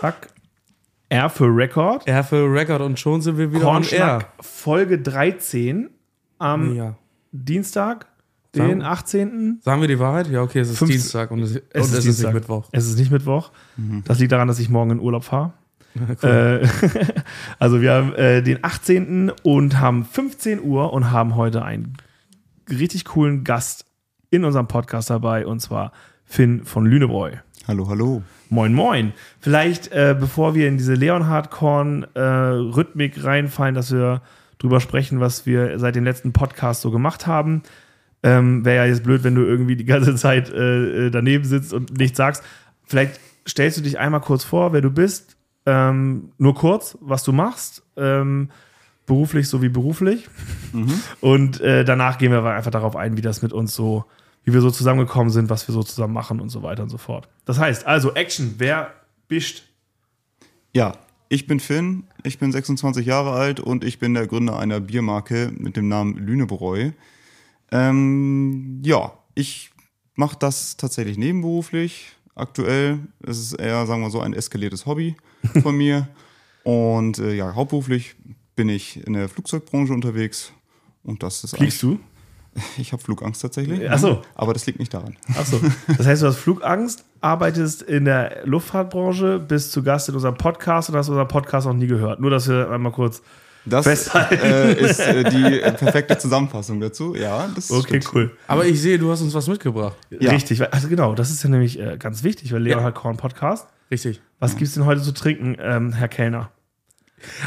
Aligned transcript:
Zack. 0.00 0.28
R 1.08 1.28
für 1.28 1.46
Record. 1.46 2.06
R 2.06 2.22
für 2.24 2.52
Record 2.52 2.80
und 2.82 2.98
schon 2.98 3.20
sind 3.20 3.36
wir 3.36 3.52
wieder 3.52 3.66
on 3.68 3.82
air. 3.84 4.26
Folge 4.40 4.98
13 5.00 5.90
am 6.38 6.74
Ja. 6.74 6.96
Dienstag, 7.32 8.06
den 8.54 8.82
18. 8.82 9.60
Sagen 9.62 9.80
wir 9.80 9.88
die 9.88 9.98
Wahrheit? 9.98 10.28
Ja, 10.28 10.42
okay, 10.42 10.60
es 10.60 10.70
ist 10.70 10.78
Fünf- 10.78 10.90
Dienstag 10.92 11.30
und 11.32 11.40
es, 11.42 11.56
und 11.56 11.62
Es 11.72 11.86
es 11.86 11.88
ist 11.92 11.94
ist, 11.98 12.04
Dienstag. 12.04 12.26
nicht 12.28 12.34
Mittwoch. 12.34 12.68
Es 12.72 12.86
ist 12.86 12.98
nicht 12.98 13.10
Mittwoch. 13.10 13.50
Mhm. 13.76 14.02
Das 14.04 14.18
liegt 14.20 14.32
daran, 14.32 14.48
dass 14.48 14.58
ich 14.58 14.68
morgen 14.68 14.90
in 14.92 15.00
Urlaub 15.00 15.24
fahre. 15.24 15.52
Äh, 16.22 16.68
also 17.58 17.80
wir 17.80 17.92
haben 17.92 18.14
äh, 18.14 18.42
den 18.44 18.62
18. 18.62 19.30
und 19.42 19.80
haben 19.80 20.04
15 20.04 20.62
Uhr 20.62 20.92
und 20.92 21.10
haben 21.10 21.34
heute 21.34 21.64
einen 21.64 21.94
richtig 22.68 23.04
coolen 23.06 23.42
Gast 23.42 23.86
in 24.30 24.44
unserem 24.44 24.68
Podcast 24.68 25.10
dabei 25.10 25.44
und 25.46 25.58
zwar 25.58 25.90
Finn 26.24 26.64
von 26.64 26.86
Lünebräu. 26.86 27.32
Hallo, 27.68 27.86
hallo. 27.88 28.22
Moin, 28.48 28.72
moin. 28.72 29.12
Vielleicht, 29.38 29.92
äh, 29.92 30.16
bevor 30.18 30.54
wir 30.54 30.66
in 30.66 30.78
diese 30.78 30.94
Leonhard-Korn-Rhythmik 30.94 33.22
reinfallen, 33.22 33.74
dass 33.74 33.92
wir 33.92 34.22
drüber 34.58 34.80
sprechen, 34.80 35.20
was 35.20 35.44
wir 35.44 35.78
seit 35.78 35.94
dem 35.94 36.04
letzten 36.04 36.32
Podcast 36.32 36.80
so 36.80 36.90
gemacht 36.90 37.26
haben. 37.26 37.62
Ähm, 38.22 38.64
Wäre 38.64 38.84
ja 38.84 38.86
jetzt 38.86 39.04
blöd, 39.04 39.24
wenn 39.24 39.34
du 39.34 39.42
irgendwie 39.42 39.76
die 39.76 39.84
ganze 39.84 40.14
Zeit 40.16 40.48
äh, 40.50 41.06
äh, 41.06 41.10
daneben 41.10 41.44
sitzt 41.44 41.74
und 41.74 41.98
nichts 41.98 42.16
sagst. 42.16 42.42
Vielleicht 42.84 43.20
stellst 43.46 43.76
du 43.76 43.82
dich 43.82 43.98
einmal 43.98 44.22
kurz 44.22 44.42
vor, 44.42 44.72
wer 44.72 44.80
du 44.80 44.90
bist. 44.90 45.36
Ähm, 45.66 46.32
nur 46.38 46.54
kurz, 46.54 46.96
was 47.00 47.24
du 47.24 47.32
machst. 47.32 47.82
Ähm, 47.96 48.48
beruflich 49.06 49.48
sowie 49.48 49.68
beruflich. 49.68 50.28
Und 51.20 51.60
äh, 51.60 51.84
danach 51.84 52.16
gehen 52.16 52.32
wir 52.32 52.42
einfach 52.44 52.70
darauf 52.70 52.96
ein, 52.96 53.16
wie 53.16 53.22
das 53.22 53.42
mit 53.42 53.52
uns 53.52 53.74
so, 53.74 54.04
wie 54.50 54.54
wir 54.54 54.60
so 54.60 54.70
zusammengekommen 54.70 55.30
sind, 55.30 55.48
was 55.48 55.68
wir 55.68 55.72
so 55.72 55.82
zusammen 55.82 56.12
machen 56.12 56.40
und 56.40 56.48
so 56.48 56.62
weiter 56.62 56.82
und 56.82 56.88
so 56.88 56.98
fort. 56.98 57.28
Das 57.44 57.58
heißt, 57.58 57.86
also 57.86 58.14
Action, 58.14 58.54
wer 58.58 58.92
bist? 59.28 59.62
Ja, 60.72 60.94
ich 61.28 61.46
bin 61.46 61.60
Finn, 61.60 62.04
ich 62.24 62.40
bin 62.40 62.50
26 62.50 63.06
Jahre 63.06 63.30
alt 63.30 63.60
und 63.60 63.84
ich 63.84 64.00
bin 64.00 64.14
der 64.14 64.26
Gründer 64.26 64.58
einer 64.58 64.80
Biermarke 64.80 65.52
mit 65.56 65.76
dem 65.76 65.88
Namen 65.88 66.16
Lünebräu. 66.16 66.90
Ähm, 67.70 68.82
ja, 68.84 69.12
ich 69.36 69.70
mache 70.16 70.36
das 70.38 70.76
tatsächlich 70.76 71.16
nebenberuflich. 71.16 72.12
Aktuell 72.34 72.98
ist 73.20 73.38
es 73.38 73.52
eher, 73.52 73.86
sagen 73.86 74.02
wir 74.02 74.10
so, 74.10 74.20
ein 74.20 74.32
eskaliertes 74.32 74.86
Hobby 74.86 75.16
von 75.62 75.76
mir. 75.76 76.08
Und 76.64 77.18
äh, 77.18 77.34
ja, 77.34 77.54
hauptberuflich 77.54 78.16
bin 78.56 78.68
ich 78.68 79.06
in 79.06 79.12
der 79.12 79.28
Flugzeugbranche 79.28 79.92
unterwegs. 79.92 80.52
Und 81.04 81.22
das 81.22 81.44
ist 81.44 81.56
Fliegst 81.56 81.82
du? 81.82 82.00
Ich 82.78 82.92
habe 82.92 83.02
Flugangst 83.02 83.42
tatsächlich. 83.42 83.88
Ach 83.90 83.98
so. 83.98 84.22
Aber 84.34 84.52
das 84.52 84.66
liegt 84.66 84.78
nicht 84.78 84.92
daran. 84.92 85.16
Achso. 85.38 85.60
Das 85.96 86.06
heißt, 86.06 86.22
du 86.22 86.26
hast 86.26 86.36
Flugangst, 86.36 87.04
arbeitest 87.20 87.82
in 87.82 88.04
der 88.04 88.38
Luftfahrtbranche, 88.44 89.38
bist 89.38 89.72
zu 89.72 89.82
Gast 89.82 90.08
in 90.08 90.14
unserem 90.14 90.36
Podcast 90.36 90.90
und 90.90 90.96
hast 90.96 91.08
unseren 91.08 91.28
Podcast 91.28 91.66
noch 91.66 91.74
nie 91.74 91.86
gehört. 91.86 92.20
Nur, 92.20 92.30
dass 92.30 92.48
wir 92.48 92.70
einmal 92.70 92.92
kurz. 92.92 93.22
Das 93.66 93.84
Festhalten. 93.86 94.34
äh, 94.42 94.72
ist 94.72 95.00
äh, 95.00 95.22
die 95.30 95.60
äh, 95.60 95.70
perfekte 95.76 96.16
Zusammenfassung 96.16 96.80
dazu. 96.80 97.14
Ja, 97.14 97.46
das 97.54 97.70
Okay, 97.70 98.00
stimmt. 98.00 98.14
cool. 98.14 98.30
Aber 98.48 98.64
ich 98.64 98.80
sehe, 98.80 98.98
du 98.98 99.10
hast 99.12 99.20
uns 99.20 99.34
was 99.34 99.46
mitgebracht. 99.48 99.96
Ja. 100.18 100.30
Richtig. 100.30 100.62
Also 100.72 100.88
genau, 100.88 101.14
das 101.14 101.30
ist 101.30 101.42
ja 101.42 101.50
nämlich 101.50 101.78
äh, 101.78 101.98
ganz 101.98 102.22
wichtig, 102.24 102.52
weil 102.54 102.62
Leonhard 102.62 102.94
Korn 102.94 103.18
Podcast. 103.18 103.68
Richtig. 103.90 104.22
Was 104.38 104.56
gibt's 104.56 104.74
denn 104.74 104.86
heute 104.86 105.02
zu 105.02 105.12
trinken, 105.12 105.56
ähm, 105.60 105.92
Herr 105.92 106.08
Kellner? 106.08 106.50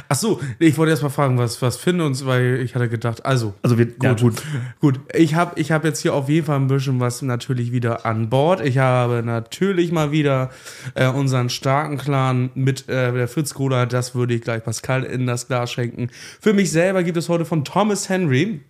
Ach 0.09 0.15
so, 0.15 0.39
ich 0.59 0.77
wollte 0.77 0.91
erst 0.91 1.03
mal 1.03 1.09
fragen, 1.09 1.37
was, 1.37 1.61
was 1.61 1.77
Finn 1.77 2.01
uns, 2.01 2.25
weil 2.25 2.59
ich 2.63 2.75
hatte 2.75 2.89
gedacht, 2.89 3.25
also, 3.25 3.53
Also 3.61 3.77
wir, 3.77 3.87
ja, 4.01 4.13
gut. 4.13 4.41
Gut, 4.79 4.99
ich 5.13 5.35
habe 5.35 5.59
ich 5.59 5.71
hab 5.71 5.83
jetzt 5.83 6.01
hier 6.01 6.13
auf 6.13 6.29
jeden 6.29 6.45
Fall 6.45 6.57
ein 6.57 6.67
bisschen 6.67 6.99
was 6.99 7.21
natürlich 7.21 7.71
wieder 7.71 8.05
an 8.05 8.29
Bord. 8.29 8.61
Ich 8.61 8.77
habe 8.77 9.23
natürlich 9.23 9.91
mal 9.91 10.11
wieder 10.11 10.49
äh, 10.95 11.07
unseren 11.07 11.49
starken 11.49 11.97
Clan 11.97 12.49
mit 12.55 12.89
äh, 12.89 13.11
der 13.11 13.27
Fritz 13.27 13.53
Cola, 13.53 13.85
das 13.85 14.15
würde 14.15 14.33
ich 14.33 14.41
gleich 14.41 14.63
Pascal 14.63 15.03
in 15.03 15.27
das 15.27 15.47
Glas 15.47 15.71
schenken. 15.71 16.09
Für 16.39 16.53
mich 16.53 16.71
selber 16.71 17.03
gibt 17.03 17.17
es 17.17 17.29
heute 17.29 17.45
von 17.45 17.65
Thomas 17.65 18.09
Henry 18.09 18.61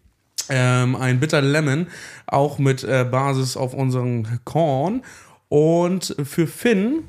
ähm, 0.49 0.95
ein 0.95 1.19
Bitter 1.19 1.41
Lemon, 1.41 1.87
auch 2.27 2.59
mit 2.59 2.83
äh, 2.83 3.05
Basis 3.09 3.57
auf 3.57 3.73
unseren 3.73 4.39
Korn. 4.43 5.01
Und 5.49 6.15
für 6.23 6.47
Finn, 6.47 7.03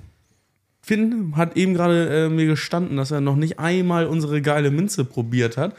Finn 0.84 1.32
hat 1.36 1.56
eben 1.56 1.74
gerade 1.74 2.26
äh, 2.26 2.28
mir 2.28 2.46
gestanden, 2.46 2.96
dass 2.98 3.10
er 3.10 3.20
noch 3.22 3.36
nicht 3.36 3.58
einmal 3.58 4.06
unsere 4.06 4.42
geile 4.42 4.70
Minze 4.70 5.04
probiert 5.04 5.56
hat. 5.56 5.74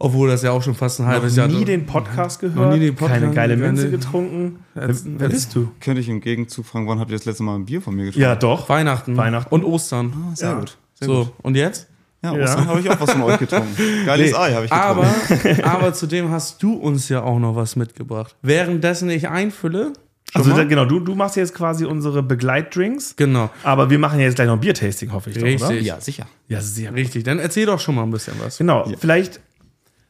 Obwohl 0.00 0.28
das 0.28 0.42
ja 0.42 0.50
auch 0.50 0.62
schon 0.62 0.74
fast 0.74 1.00
ein 1.00 1.06
halbes 1.06 1.36
Jahr 1.36 1.46
nie 1.46 1.64
den 1.64 1.86
Podcast 1.86 2.40
gehört, 2.40 2.74
nie 2.74 2.80
den 2.80 2.96
Podcast, 2.96 3.20
keine 3.20 3.32
geile 3.32 3.54
keine- 3.54 3.66
Minze 3.68 3.90
getrunken. 3.90 4.58
Wer, 4.74 4.88
wer 4.92 5.28
bist 5.28 5.54
du? 5.54 5.70
Könnte 5.80 6.00
ich 6.00 6.08
im 6.08 6.20
Gegenzug 6.20 6.66
fragen, 6.66 6.88
wann 6.88 6.98
habt 6.98 7.12
ihr 7.12 7.16
das 7.16 7.24
letzte 7.26 7.44
Mal 7.44 7.54
ein 7.54 7.64
Bier 7.64 7.80
von 7.80 7.94
mir 7.94 8.06
getrunken? 8.06 8.22
Ja, 8.22 8.34
doch. 8.34 8.68
Weihnachten. 8.68 9.16
Weihnachten. 9.16 9.54
Und 9.54 9.64
Ostern. 9.64 10.12
sehr 10.34 10.48
Ja. 10.50 10.58
gut. 10.58 10.76
Sehr 10.94 11.06
so, 11.08 11.24
gut. 11.26 11.32
und 11.42 11.56
jetzt? 11.56 11.86
Ja, 12.24 12.34
Ja. 12.36 12.42
Ostern 12.42 12.66
habe 12.66 12.80
ich 12.80 12.90
auch 12.90 13.00
was 13.00 13.12
von 13.12 13.22
euch 13.22 13.38
getrunken. 13.38 13.76
Geiles 14.06 14.32
Nee, 14.32 14.36
Ei 14.36 14.52
habe 14.52 14.64
ich 14.64 14.70
getrunken. 14.72 15.62
Aber, 15.64 15.70
aber 15.76 15.92
zudem 15.94 16.30
hast 16.30 16.60
du 16.62 16.74
uns 16.74 17.08
ja 17.08 17.22
auch 17.22 17.38
noch 17.38 17.54
was 17.54 17.76
mitgebracht. 17.76 18.34
Währenddessen 18.42 19.08
ich 19.10 19.28
einfülle. 19.28 19.92
Schon 20.34 20.42
Also 20.50 20.56
da, 20.56 20.64
genau, 20.64 20.84
du, 20.84 21.00
du 21.00 21.14
machst 21.14 21.36
jetzt 21.36 21.54
quasi 21.54 21.84
unsere 21.84 22.22
Begleitdrinks, 22.22 23.16
genau. 23.16 23.50
aber 23.62 23.88
wir 23.90 23.98
machen 23.98 24.18
ja 24.18 24.26
jetzt 24.26 24.34
gleich 24.36 24.46
noch 24.46 24.54
ein 24.54 24.60
Biertasting, 24.60 25.12
hoffe 25.12 25.30
ich 25.30 25.36
doch, 25.36 25.42
oder? 25.42 25.50
Richtig. 25.70 25.86
Ja, 25.86 26.00
sicher. 26.00 26.26
Ja, 26.48 26.60
sehr 26.60 26.90
gut. 26.90 26.98
Richtig. 26.98 27.24
Dann 27.24 27.38
erzähl 27.38 27.66
doch 27.66 27.80
schon 27.80 27.94
mal 27.94 28.02
ein 28.02 28.10
bisschen 28.10 28.34
was. 28.44 28.58
Genau, 28.58 28.84
vielleicht, 28.98 29.40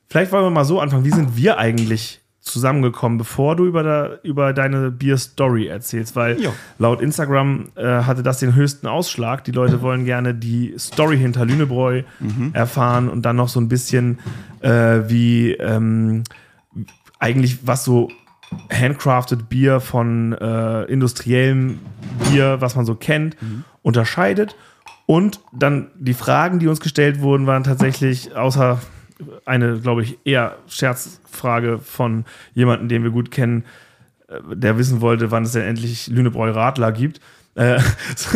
vielleicht 0.09 0.33
wollen 0.33 0.45
wir 0.45 0.51
mal 0.51 0.65
so 0.65 0.81
anfangen. 0.81 1.05
Wie 1.05 1.11
sind 1.11 1.37
wir 1.37 1.59
eigentlich 1.59 2.21
zusammengekommen, 2.41 3.17
bevor 3.17 3.57
du 3.57 3.65
über, 3.65 3.83
der, 3.83 4.21
über 4.23 4.53
deine 4.53 4.91
Bier-Story 4.91 5.67
erzählst? 5.67 6.15
Weil 6.15 6.39
Ja. 6.41 6.53
laut 6.79 7.01
Instagram 7.01 7.69
äh, 7.75 7.85
hatte 7.85 8.23
das 8.23 8.39
den 8.39 8.55
höchsten 8.55 8.87
Ausschlag. 8.87 9.45
Die 9.45 9.51
Leute 9.53 9.81
wollen 9.81 10.05
gerne 10.05 10.35
die 10.35 10.75
Story 10.79 11.17
hinter 11.17 11.47
Lünebräu 11.47 12.03
erfahren 12.53 13.09
und 13.09 13.23
dann 13.23 13.37
noch 13.37 13.49
so 13.49 13.61
ein 13.61 13.69
bisschen 13.69 14.19
äh, 14.61 14.71
wie 15.09 15.53
ähm, 15.53 16.25
eigentlich 17.19 17.67
was 17.67 17.85
so 17.85 18.11
handcrafted 18.71 19.49
Bier 19.49 19.81
von 19.81 20.33
äh, 20.33 20.85
industriellem 20.85 21.79
Bier, 22.29 22.61
was 22.61 22.77
man 22.77 22.85
so 22.85 22.95
kennt, 22.95 23.37
unterscheidet. 23.83 24.57
Und 25.07 25.41
dann 25.53 25.89
die 25.97 26.15
Fragen, 26.15 26.59
die 26.59 26.69
uns 26.69 26.81
gestellt 26.81 27.21
wurden, 27.21 27.47
waren 27.47 27.65
tatsächlich 27.65 28.35
außer 28.35 28.81
eine, 29.45 29.79
glaube 29.81 30.03
ich, 30.03 30.19
eher 30.25 30.57
Scherzfrage 30.69 31.79
von 31.79 32.25
jemandem, 32.55 32.89
den 32.89 33.03
wir 33.05 33.11
gut 33.11 33.31
kennen, 33.31 33.65
äh, 34.29 34.57
der 34.57 34.79
wissen 34.79 35.01
wollte, 35.01 35.31
wann 35.31 35.45
es 35.45 35.53
denn 35.53 35.63
endlich 35.63 36.09
Lünebräu 36.09 36.51
Radler 36.51 36.93
gibt. 36.93 37.21
Äh, 37.55 37.79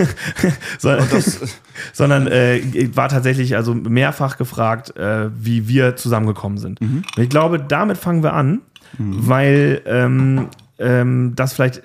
so, 0.78 0.90
sondern 1.92 2.28
äh, 2.28 2.60
war 2.94 3.08
tatsächlich 3.08 3.56
also 3.56 3.74
mehrfach 3.74 4.36
gefragt, 4.36 4.96
äh, 4.96 5.30
wie 5.34 5.66
wir 5.68 5.96
zusammengekommen 5.96 6.58
sind. 6.58 6.80
Und 6.80 7.04
ich 7.16 7.28
glaube, 7.28 7.58
damit 7.58 7.98
fangen 7.98 8.22
wir 8.22 8.34
an, 8.34 8.60
weil 8.96 9.82
ähm, 9.86 10.48
ähm, 10.78 11.32
das 11.36 11.52
vielleicht 11.52 11.82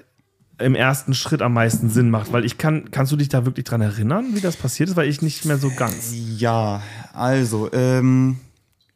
im 0.59 0.75
ersten 0.75 1.14
Schritt 1.14 1.41
am 1.41 1.53
meisten 1.53 1.90
Sinn 1.90 2.09
macht. 2.09 2.31
Weil 2.31 2.46
ich 2.46 2.58
kann, 2.58 2.91
kannst 2.91 3.12
du 3.12 3.16
dich 3.16 3.30
da 3.30 3.46
wirklich 3.46 3.66
dran 3.66 3.81
erinnern, 3.81 4.28
wie 4.34 4.41
das 4.41 4.56
passiert 4.56 4.90
ist? 4.90 4.96
Weil 4.96 5.09
ich 5.09 5.22
nicht 5.22 5.46
mehr 5.46 5.58
so 5.58 5.72
ganz. 5.75 6.13
Ja, 6.38 6.81
also, 7.13 7.72
ähm, 7.74 8.38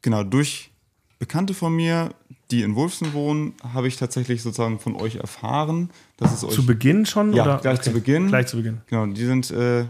genau, 0.01 0.23
durch 0.23 0.71
Bekannte 1.19 1.53
von 1.53 1.75
mir, 1.75 2.11
die 2.51 2.61
in 2.61 2.75
Wolfsen 2.75 3.13
wohnen, 3.13 3.53
habe 3.73 3.87
ich 3.87 3.97
tatsächlich 3.97 4.43
sozusagen 4.43 4.79
von 4.79 4.95
euch 4.95 5.15
erfahren, 5.15 5.89
dass 6.17 6.33
es 6.33 6.43
euch. 6.43 6.53
Zu 6.53 6.65
Beginn 6.65 7.05
schon? 7.05 7.33
Ja, 7.33 7.43
oder? 7.43 7.57
gleich 7.57 7.81
zu 7.81 7.91
Beginn. 7.91 8.27
Gleich 8.27 8.47
zu 8.47 8.57
Beginn. 8.57 8.81
Genau, 8.87 9.05
die 9.07 9.25
sind 9.25 9.51
äh, 9.51 9.85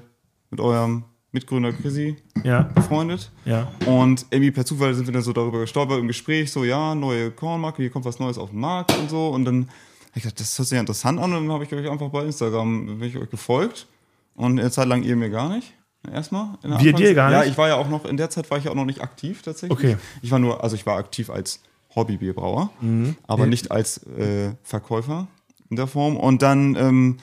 mit 0.49 0.59
eurem 0.59 1.03
Mitgründer 1.31 1.73
Chrissy 1.73 2.15
Ja, 2.43 2.63
befreundet. 2.63 3.31
ja. 3.45 3.71
Und 3.85 4.25
irgendwie 4.29 4.51
per 4.51 4.65
Zufall 4.65 4.93
sind 4.93 5.05
wir 5.07 5.13
dann 5.13 5.21
so 5.21 5.33
darüber 5.33 5.59
gestolpert 5.59 5.99
im 5.99 6.07
Gespräch, 6.07 6.51
so, 6.51 6.63
ja, 6.63 6.95
neue 6.95 7.31
Kornmarke, 7.31 7.81
hier 7.81 7.91
kommt 7.91 8.05
was 8.05 8.19
Neues 8.19 8.37
auf 8.37 8.51
den 8.51 8.59
Markt 8.59 8.97
und 8.97 9.09
so. 9.09 9.27
Und 9.29 9.45
dann 9.45 9.63
habe 9.67 9.69
ich 10.15 10.23
gedacht, 10.23 10.39
das 10.39 10.57
hört 10.57 10.67
sich 10.67 10.75
ja 10.75 10.79
interessant 10.79 11.19
an. 11.19 11.33
Und 11.33 11.47
dann 11.47 11.51
habe 11.51 11.63
ich 11.65 11.73
euch 11.73 11.89
einfach 11.89 12.09
bei 12.09 12.23
Instagram, 12.23 12.85
bin 12.99 13.03
ich 13.03 13.17
euch 13.17 13.29
gefolgt. 13.29 13.87
Und 14.35 14.59
eine 14.59 14.71
Zeit 14.71 14.87
lang 14.87 15.03
ihr 15.03 15.15
mir 15.15 15.29
gar 15.29 15.49
nicht. 15.49 15.73
Erstmal. 16.09 16.57
in 16.63 16.69
der 16.69 16.79
Wir 16.79 16.89
Anfangs- 16.93 16.97
dir 17.09 17.13
gar 17.15 17.31
Ja, 17.31 17.39
nicht? 17.41 17.49
ich 17.51 17.57
war 17.57 17.67
ja 17.67 17.75
auch 17.75 17.89
noch, 17.89 18.05
in 18.05 18.15
der 18.17 18.29
Zeit 18.29 18.49
war 18.49 18.57
ich 18.57 18.63
ja 18.63 18.71
auch 18.71 18.75
noch 18.75 18.85
nicht 18.85 19.01
aktiv 19.01 19.41
tatsächlich. 19.41 19.77
Okay. 19.77 19.97
Ich 20.21 20.31
war 20.31 20.39
nur, 20.39 20.63
also 20.63 20.75
ich 20.75 20.85
war 20.85 20.95
aktiv 20.97 21.29
als 21.29 21.59
Hobbybierbrauer, 21.95 22.69
Mhm. 22.79 23.15
aber 23.27 23.45
nicht 23.47 23.71
als 23.71 23.97
äh, 24.07 24.53
Verkäufer 24.63 25.27
in 25.69 25.75
der 25.75 25.87
Form. 25.87 26.15
Und 26.15 26.41
dann, 26.43 26.75
ähm, 26.75 27.17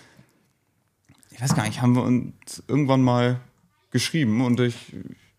ich 1.31 1.41
weiß 1.41 1.55
gar 1.55 1.67
nicht, 1.67 1.81
haben 1.81 1.95
wir 1.95 2.03
uns 2.03 2.63
irgendwann 2.69 3.01
mal 3.01 3.41
geschrieben 3.95 4.45
und 4.45 4.59
ich, 4.61 4.75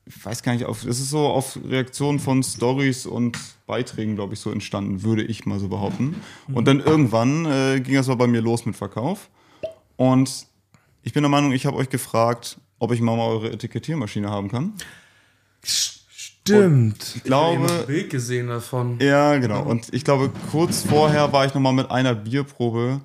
ich 0.05 0.25
weiß 0.25 0.41
gar 0.41 0.53
nicht, 0.53 0.65
auf, 0.65 0.85
es 0.85 0.99
ist 0.99 1.09
so 1.09 1.27
auf 1.27 1.59
Reaktionen 1.67 2.19
von 2.19 2.41
Stories 2.41 3.05
und 3.05 3.37
Beiträgen, 3.67 4.15
glaube 4.15 4.33
ich, 4.33 4.39
so 4.39 4.49
entstanden, 4.49 5.03
würde 5.03 5.23
ich 5.23 5.45
mal 5.45 5.59
so 5.59 5.67
behaupten. 5.67 6.15
Und 6.51 6.65
dann 6.67 6.79
irgendwann 6.79 7.45
äh, 7.45 7.81
ging 7.81 7.95
das 7.95 8.07
mal 8.07 8.15
bei 8.15 8.27
mir 8.27 8.41
los 8.41 8.65
mit 8.65 8.77
Verkauf. 8.77 9.29
Und 9.97 10.47
ich 11.03 11.11
bin 11.11 11.21
der 11.21 11.29
Meinung, 11.29 11.51
ich 11.51 11.65
habe 11.65 11.75
euch 11.75 11.89
gefragt, 11.89 12.57
ob 12.79 12.93
ich 12.93 13.01
mal, 13.01 13.17
mal 13.17 13.27
eure 13.27 13.51
Etikettiermaschine 13.51 14.29
haben 14.29 14.49
kann. 14.49 14.73
Stimmt. 15.63 17.15
Ich 17.17 17.23
glaube, 17.23 17.67
ein 17.69 17.85
Bild 17.87 18.09
gesehen 18.09 18.47
davon. 18.47 18.99
ja, 19.01 19.37
genau. 19.37 19.63
Und 19.63 19.93
ich 19.93 20.05
glaube, 20.05 20.31
kurz 20.51 20.83
vorher 20.83 21.33
war 21.33 21.45
ich 21.45 21.53
noch 21.53 21.61
mal 21.61 21.73
mit 21.73 21.91
einer 21.91 22.15
Bierprobe 22.15 23.01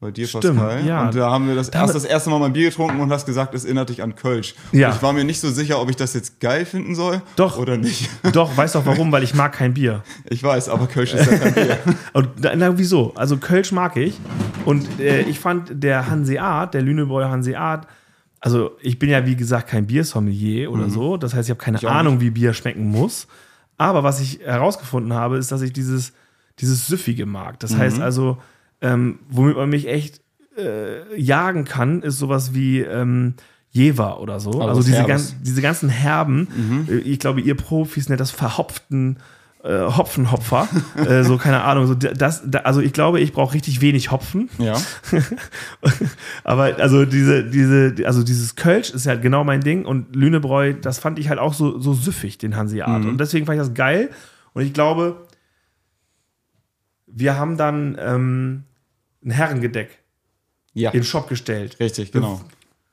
Bei 0.00 0.12
dir, 0.12 0.28
Stimmt, 0.28 0.44
Pascal. 0.58 0.86
ja. 0.86 1.06
Und 1.06 1.16
da 1.16 1.28
haben 1.30 1.48
wir 1.48 1.56
das, 1.56 1.70
erst 1.70 1.92
das 1.92 2.04
erste 2.04 2.30
Mal 2.30 2.38
mein 2.38 2.52
Bier 2.52 2.68
getrunken 2.68 3.00
und 3.00 3.10
hast 3.10 3.26
gesagt, 3.26 3.52
es 3.54 3.64
erinnert 3.64 3.88
dich 3.88 4.00
an 4.00 4.14
Kölsch. 4.14 4.54
Und 4.72 4.78
Ja. 4.78 4.90
ich 4.94 5.02
war 5.02 5.12
mir 5.12 5.24
nicht 5.24 5.40
so 5.40 5.50
sicher, 5.50 5.80
ob 5.80 5.90
ich 5.90 5.96
das 5.96 6.14
jetzt 6.14 6.38
geil 6.38 6.64
finden 6.64 6.94
soll 6.94 7.20
Doch. 7.34 7.58
oder 7.58 7.76
nicht. 7.76 8.08
Doch, 8.32 8.56
weißt 8.56 8.76
doch 8.76 8.86
warum, 8.86 9.10
weil 9.10 9.24
ich 9.24 9.34
mag 9.34 9.52
kein 9.54 9.74
Bier. 9.74 10.04
Ich 10.30 10.40
weiß, 10.40 10.68
aber 10.68 10.86
Kölsch 10.86 11.14
ist 11.14 11.28
ja 11.28 11.36
kein 11.38 11.54
Bier. 11.54 11.78
Und 12.12 12.28
na, 12.40 12.78
wieso? 12.78 13.12
Also 13.16 13.38
Kölsch 13.38 13.72
mag 13.72 13.96
ich. 13.96 14.20
Und 14.64 15.00
äh, 15.00 15.22
ich 15.22 15.40
fand 15.40 15.82
der 15.82 16.08
Hanseat, 16.08 16.74
der 16.74 16.82
Lünebräu 16.82 17.24
Hanseat, 17.24 17.88
also 18.40 18.76
ich 18.80 19.00
bin 19.00 19.10
ja 19.10 19.26
wie 19.26 19.34
gesagt 19.34 19.68
kein 19.68 19.88
Biersommelier 19.88 20.70
oder 20.70 20.88
so. 20.90 21.16
Das 21.16 21.34
heißt, 21.34 21.48
ich 21.48 21.50
habe 21.50 21.60
keine 21.60 21.78
auch 21.78 21.90
Ahnung, 21.90 22.20
wie 22.20 22.30
Bier 22.30 22.52
schmecken 22.54 22.88
muss. 22.88 23.26
Aber 23.78 24.04
was 24.04 24.20
ich 24.20 24.38
herausgefunden 24.44 25.12
habe, 25.12 25.38
ist, 25.38 25.50
dass 25.50 25.60
ich 25.62 25.72
dieses, 25.72 26.12
dieses 26.60 26.86
Süffige 26.86 27.26
mag. 27.26 27.58
Das 27.58 27.76
heißt 27.76 28.00
also, 28.00 28.38
ähm, 28.80 29.20
womit 29.28 29.56
man 29.56 29.68
mich 29.70 29.88
echt 29.88 30.20
äh, 30.56 31.20
jagen 31.20 31.64
kann, 31.64 32.02
ist 32.02 32.18
sowas 32.18 32.54
wie 32.54 32.80
ähm, 32.80 33.34
Jever 33.70 34.20
oder 34.20 34.40
so. 34.40 34.60
Also, 34.60 34.78
was 34.78 34.84
diese, 34.86 34.98
Herbes. 34.98 35.30
gan 35.30 35.42
diese 35.42 35.62
ganzen 35.62 35.88
Herben, 35.88 36.86
äh, 36.88 36.96
ich 36.98 37.18
glaube, 37.18 37.40
ihr 37.40 37.56
Profis 37.56 38.08
nennt 38.08 38.20
das 38.20 38.30
verhopften 38.30 39.18
äh, 39.64 39.80
Hopfenhopfer. 39.80 40.68
äh, 40.96 41.24
so, 41.24 41.36
keine 41.36 41.62
Ahnung. 41.64 41.86
So, 41.86 41.94
das, 41.94 42.42
da, 42.46 42.60
also 42.60 42.80
ich 42.80 42.92
glaube, 42.92 43.20
ich 43.20 43.32
brauche 43.32 43.54
richtig 43.54 43.80
wenig 43.80 44.10
Hopfen. 44.10 44.48
Ja. 44.58 44.80
Aber 46.44 46.76
also 46.78 47.04
diese, 47.04 47.44
diese, 47.44 47.94
also 48.06 48.22
dieses 48.22 48.56
Kölsch 48.56 48.90
ist 48.90 49.06
halt 49.06 49.22
genau 49.22 49.44
mein 49.44 49.60
Ding 49.60 49.84
und 49.84 50.14
Lünebräu, 50.14 50.74
das 50.74 50.98
fand 50.98 51.18
ich 51.18 51.28
halt 51.28 51.38
auch 51.38 51.54
so, 51.54 51.78
so 51.80 51.92
süffig, 51.92 52.38
den 52.38 52.56
Hanseat. 52.56 53.04
Und 53.04 53.18
deswegen 53.18 53.46
fand 53.46 53.56
ich 53.56 53.66
das 53.66 53.74
geil. 53.74 54.10
Und 54.54 54.62
ich 54.62 54.72
glaube, 54.72 55.26
wir 57.06 57.36
haben 57.36 57.56
dann 57.56 57.96
ähm, 58.00 58.64
ein 59.28 59.32
Herrengedeck 59.32 59.90
Ja. 60.74 60.90
in 60.90 61.00
den 61.00 61.04
Shop 61.04 61.28
gestellt. 61.28 61.78
Richtig, 61.80 62.12
genau. 62.12 62.40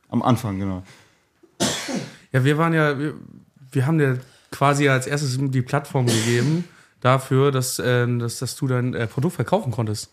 Am 0.10 0.22
Anfang, 0.22 0.60
genau. 0.60 0.84
Ja, 2.32 2.44
wir 2.44 2.58
waren 2.58 2.74
ja, 2.74 3.00
wir, 3.00 3.14
wir 3.72 3.88
haben 3.88 3.98
dir 3.98 4.20
quasi 4.52 4.88
als 4.90 5.08
erstes 5.08 5.38
die 5.40 5.62
Plattform 5.62 6.06
gegeben 6.06 6.66
dafür, 7.00 7.52
dass, 7.52 7.80
äh, 7.80 8.06
dass, 8.18 8.40
dass 8.40 8.56
du 8.56 8.68
dein 8.68 8.94
äh, 8.94 9.08
Produkt 9.08 9.36
verkaufen 9.36 9.72
konntest. 9.72 10.12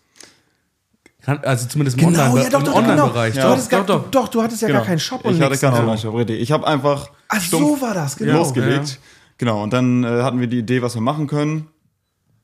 Also 1.25 1.67
zumindest 1.69 1.97
im 2.01 2.09
Genau, 2.09 2.23
Online- 2.31 2.43
ja, 2.43 2.49
doch, 2.49 2.63
doch, 2.63 2.73
genau. 2.75 2.91
Online-Bereich. 2.91 3.33
Du 3.35 3.39
Ja. 3.39 3.49
hattest 3.51 3.69
gar, 3.69 3.85
Doch, 3.85 4.03
doch. 4.03 4.11
doch, 4.11 4.27
du 4.27 4.41
hattest 4.43 4.61
ja 4.61 4.67
Genau. 4.67 4.79
gar 4.79 4.87
keinen 4.87 4.99
Shop 4.99 5.23
und 5.23 5.35
Ich 5.35 5.41
hatte 5.41 5.57
keinen 5.57 5.75
so. 5.75 5.81
Online-Shop, 5.81 6.15
richtig. 6.15 6.41
Ich 6.41 6.51
habe 6.51 6.67
einfach 6.67 7.09
Ach, 7.29 7.41
so 7.41 7.79
war 7.81 7.93
das, 7.93 8.17
genau. 8.17 8.39
losgelegt. 8.39 8.99
Genau, 9.37 9.63
und 9.63 9.71
dann 9.71 10.03
äh, 10.03 10.21
hatten 10.21 10.39
wir 10.41 10.47
die 10.47 10.59
Idee, 10.59 10.81
was 10.81 10.95
wir 10.95 11.01
machen 11.01 11.27
können. 11.27 11.67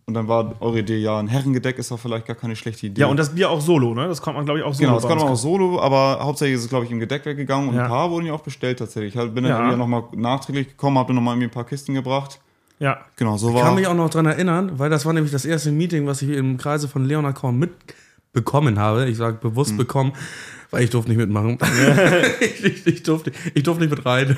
Und 0.09 0.15
dann 0.15 0.27
war 0.27 0.55
eure 0.59 0.79
Idee, 0.79 0.97
ja, 0.97 1.19
ein 1.19 1.27
Herrengedeck 1.27 1.77
ist 1.77 1.91
doch 1.91 1.99
vielleicht 1.99 2.25
gar 2.25 2.35
keine 2.35 2.55
schlechte 2.55 2.87
Idee. 2.87 3.01
Ja, 3.01 3.07
und 3.07 3.17
das 3.17 3.29
Bier 3.35 3.51
auch 3.51 3.61
solo, 3.61 3.93
ne? 3.93 4.07
Das 4.07 4.19
kommt 4.23 4.37
man, 4.37 4.45
glaube 4.45 4.59
ich, 4.59 4.65
auch 4.65 4.73
solo. 4.73 4.87
Genau, 4.87 4.99
das 4.99 5.07
kann 5.07 5.19
man 5.19 5.27
auch 5.27 5.35
solo, 5.35 5.79
aber 5.79 6.17
hauptsächlich 6.19 6.55
ist 6.57 6.63
es, 6.63 6.69
glaube 6.69 6.85
ich, 6.85 6.91
im 6.91 6.99
Gedeck 6.99 7.23
weggegangen 7.27 7.69
und 7.69 7.75
Ja. 7.75 7.83
ein 7.83 7.89
paar 7.89 8.09
wurden 8.09 8.25
ja 8.25 8.33
auch 8.33 8.41
bestellt 8.41 8.79
tatsächlich. 8.79 9.15
Ich 9.15 9.31
bin 9.31 9.43
dann 9.43 9.69
Ja. 9.69 9.77
nochmal 9.77 10.05
nachträglich 10.15 10.69
gekommen, 10.69 10.97
habe 10.97 11.09
dann 11.09 11.17
nochmal 11.17 11.35
irgendwie 11.35 11.49
ein 11.49 11.51
paar 11.53 11.63
Kisten 11.65 11.93
gebracht. 11.93 12.39
Ja. 12.79 12.97
Genau, 13.17 13.37
so 13.37 13.49
Ich 13.49 13.53
war 13.53 13.61
kann 13.65 13.75
mich 13.75 13.85
auch 13.85 13.93
noch 13.93 14.09
dran 14.09 14.25
erinnern, 14.25 14.79
weil 14.79 14.89
das 14.89 15.05
war 15.05 15.13
nämlich 15.13 15.31
das 15.31 15.45
erste 15.45 15.71
Meeting, 15.71 16.07
was 16.07 16.23
ich 16.23 16.29
im 16.29 16.57
Kreise 16.57 16.87
von 16.87 17.05
Leonard 17.05 17.35
Korn 17.35 17.59
mitbekommen 17.59 18.79
habe. 18.79 19.07
Ich 19.07 19.17
sage 19.17 19.37
bewusst 19.39 19.77
bekommen, 19.77 20.13
weil 20.71 20.83
ich 20.83 20.89
durfte 20.89 21.09
nicht 21.09 21.17
mitmachen. 21.17 21.57
ich, 22.39 22.63
ich, 22.63 22.87
ich, 22.87 23.03
durfte, 23.03 23.31
ich 23.53 23.63
durfte 23.63 23.83
nicht 23.83 23.95
mit 23.95 24.05
rein. 24.05 24.37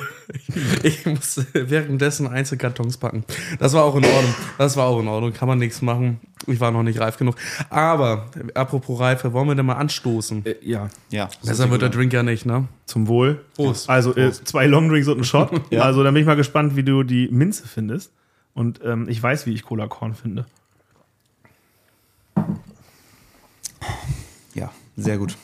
Ich, 0.82 0.84
ich 0.84 1.06
musste 1.06 1.46
währenddessen 1.52 2.26
Einzelkartons 2.26 2.96
packen. 2.96 3.24
Das 3.58 3.74
war 3.74 3.84
auch 3.84 3.94
in 3.96 4.04
Ordnung. 4.04 4.34
Das 4.58 4.76
war 4.76 4.86
auch 4.86 5.00
in 5.00 5.08
Ordnung. 5.08 5.32
Kann 5.32 5.48
man 5.48 5.58
nichts 5.58 5.82
machen. 5.82 6.20
Ich 6.46 6.58
war 6.60 6.70
noch 6.70 6.82
nicht 6.82 6.98
reif 7.00 7.18
genug. 7.18 7.36
Aber, 7.68 8.30
apropos 8.54 8.98
Reife, 8.98 9.32
wollen 9.32 9.48
wir 9.48 9.54
denn 9.54 9.66
mal 9.66 9.74
anstoßen? 9.74 10.44
Äh, 10.46 10.54
ja. 10.62 10.88
ja. 11.10 11.28
Besser 11.44 11.70
wird 11.70 11.82
der 11.82 11.90
Drink 11.90 12.12
ja 12.12 12.22
nicht, 12.22 12.46
ne? 12.46 12.66
Zum 12.86 13.08
Wohl. 13.08 13.44
Prost. 13.54 13.88
Also 13.88 14.16
äh, 14.16 14.32
zwei 14.32 14.66
Longdrinks 14.66 15.08
und 15.08 15.18
ein 15.18 15.24
Shot. 15.24 15.50
Ja. 15.70 15.82
Also 15.82 16.02
dann 16.02 16.12
bin 16.12 16.22
ich 16.22 16.26
mal 16.26 16.34
gespannt, 16.34 16.76
wie 16.76 16.82
du 16.82 17.02
die 17.02 17.28
Minze 17.28 17.66
findest. 17.66 18.12
Und 18.54 18.80
ähm, 18.84 19.06
ich 19.08 19.22
weiß, 19.22 19.46
wie 19.46 19.54
ich 19.54 19.62
Cola 19.62 19.86
Korn 19.86 20.14
finde. 20.14 20.44
Ja, 24.54 24.70
sehr 24.96 25.18
gut. 25.18 25.36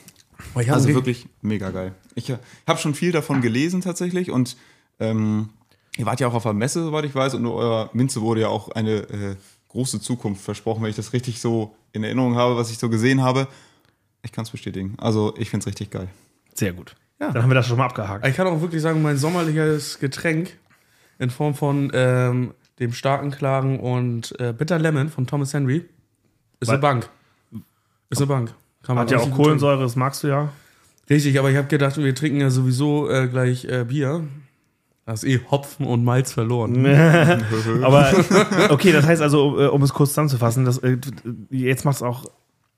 Also 0.67 0.89
wirklich 0.95 1.27
mega 1.43 1.71
geil. 1.71 1.93
Ich 2.15 2.31
äh, 2.31 2.39
habe 2.67 2.79
schon 2.79 2.95
viel 2.95 3.13
davon 3.13 3.41
gelesen 3.41 3.81
tatsächlich 3.81 4.31
und 4.31 4.57
ähm, 5.01 5.51
ihr 5.97 6.07
wart 6.07 6.21
ja 6.21 6.29
auch 6.29 6.35
auf 6.35 6.43
der 6.43 6.53
Messe, 6.53 6.83
soweit 6.85 7.05
ich 7.05 7.15
weiß, 7.15 7.35
und 7.35 7.47
eurer 7.47 7.91
Minze 7.93 8.21
wurde 8.21 8.41
ja 8.43 8.49
auch 8.49 8.71
eine 8.71 8.97
äh, 9.09 9.37
große 9.69 10.01
Zukunft 10.01 10.43
versprochen, 10.43 10.83
wenn 10.83 10.91
ich 10.91 10.97
das 10.97 11.13
richtig 11.13 11.41
so 11.41 11.75
in 11.93 12.03
Erinnerung 12.05 12.37
habe, 12.37 12.57
was 12.57 12.71
ich 12.71 12.79
so 12.79 12.89
gesehen 12.89 13.23
habe. 13.23 13.47
Ich 14.23 14.33
kann 14.33 14.45
es 14.45 14.51
bestätigen. 14.51 14.95
Also 14.99 15.35
ich 15.39 15.51
finde 15.51 15.63
es 15.63 15.67
richtig 15.69 15.91
geil. 15.91 16.09
Sehr 16.55 16.73
gut. 16.73 16.97
Ja. 17.21 17.31
Dann 17.33 17.43
haben 17.43 17.51
wir 17.51 17.55
das 17.55 17.67
schon 17.67 17.79
mal 17.79 17.87
abgehakt. 17.87 18.27
Ich 18.27 18.35
kann 18.37 18.47
auch 18.47 18.61
wirklich 18.61 18.81
sagen, 18.83 19.03
mein 19.03 19.17
sommerliches 19.17 19.99
Getränk 19.99 20.57
in 21.19 21.31
Form 21.31 21.55
von 21.55 21.91
ähm, 21.95 22.55
dem 22.79 22.93
starken, 22.93 23.31
klaren 23.31 23.79
und 23.81 24.39
äh, 24.41 24.53
Bitter 24.57 24.79
Lemon 24.79 25.09
von 25.09 25.27
Thomas 25.27 25.53
Henry 25.53 25.85
ist 26.61 26.69
eine 26.69 26.77
Weil- 26.77 26.79
Bank. 26.81 27.11
Ist 28.11 28.19
eine 28.19 28.27
Bank. 28.27 28.55
Kann 28.83 28.97
man 28.97 29.05
Hat 29.05 29.11
ja 29.11 29.19
auch 29.19 29.31
Kohlensäure, 29.31 29.83
das 29.83 29.97
magst 29.97 30.23
du 30.23 30.29
ja. 30.29 30.37
trinken. 30.37 30.53
Richtig, 31.11 31.39
aber 31.39 31.51
ich 31.51 31.57
habe 31.57 31.69
gedacht, 31.69 31.97
wir 31.97 32.15
trinken 32.15 32.41
ja 32.41 32.51
sowieso 32.51 33.09
äh, 33.09 33.29
gleich 33.29 33.65
äh, 33.65 33.85
Bier. 33.85 34.25
Da 35.07 35.15
ist 35.15 35.25
eh 35.25 35.41
Hopfen 35.51 35.87
und 35.87 36.05
Malz 36.05 36.33
verloren. 36.33 36.85
Aber 37.83 38.13
okay, 38.69 38.93
das 38.93 39.07
heißt 39.07 39.23
also, 39.23 39.59
äh, 39.59 39.67
um 39.69 39.83
es 39.83 39.95
kurz 39.95 40.11
zusammenzufassen, 40.11 40.67
das, 40.67 40.77
äh, 40.79 40.99
jetzt 41.49 41.87
macht's 41.87 42.03
auch, 42.03 42.27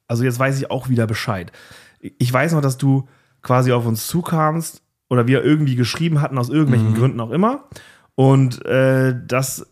also 0.07 0.23
jetzt 0.23 0.39
weiß 0.39 0.57
ich 0.59 0.71
auch 0.71 0.89
wieder 0.89 1.09
Bescheid. 1.09 1.51
Ich 1.99 2.33
weiß 2.33 2.53
noch, 2.53 2.61
dass 2.61 2.79
du 2.79 3.09
quasi 3.43 3.73
auf 3.73 3.85
uns 3.85 4.07
zukamst 4.07 4.81
oder 5.09 5.27
wir 5.27 5.43
irgendwie 5.43 5.75
geschrieben 5.75 6.21
hatten, 6.21 6.39
aus 6.39 6.51
irgendwelchen 6.51 6.95
Gründen 6.95 7.19
auch 7.19 7.33
immer. 7.33 7.65
Und 8.15 8.65
äh, 8.65 9.13
dass 9.27 9.67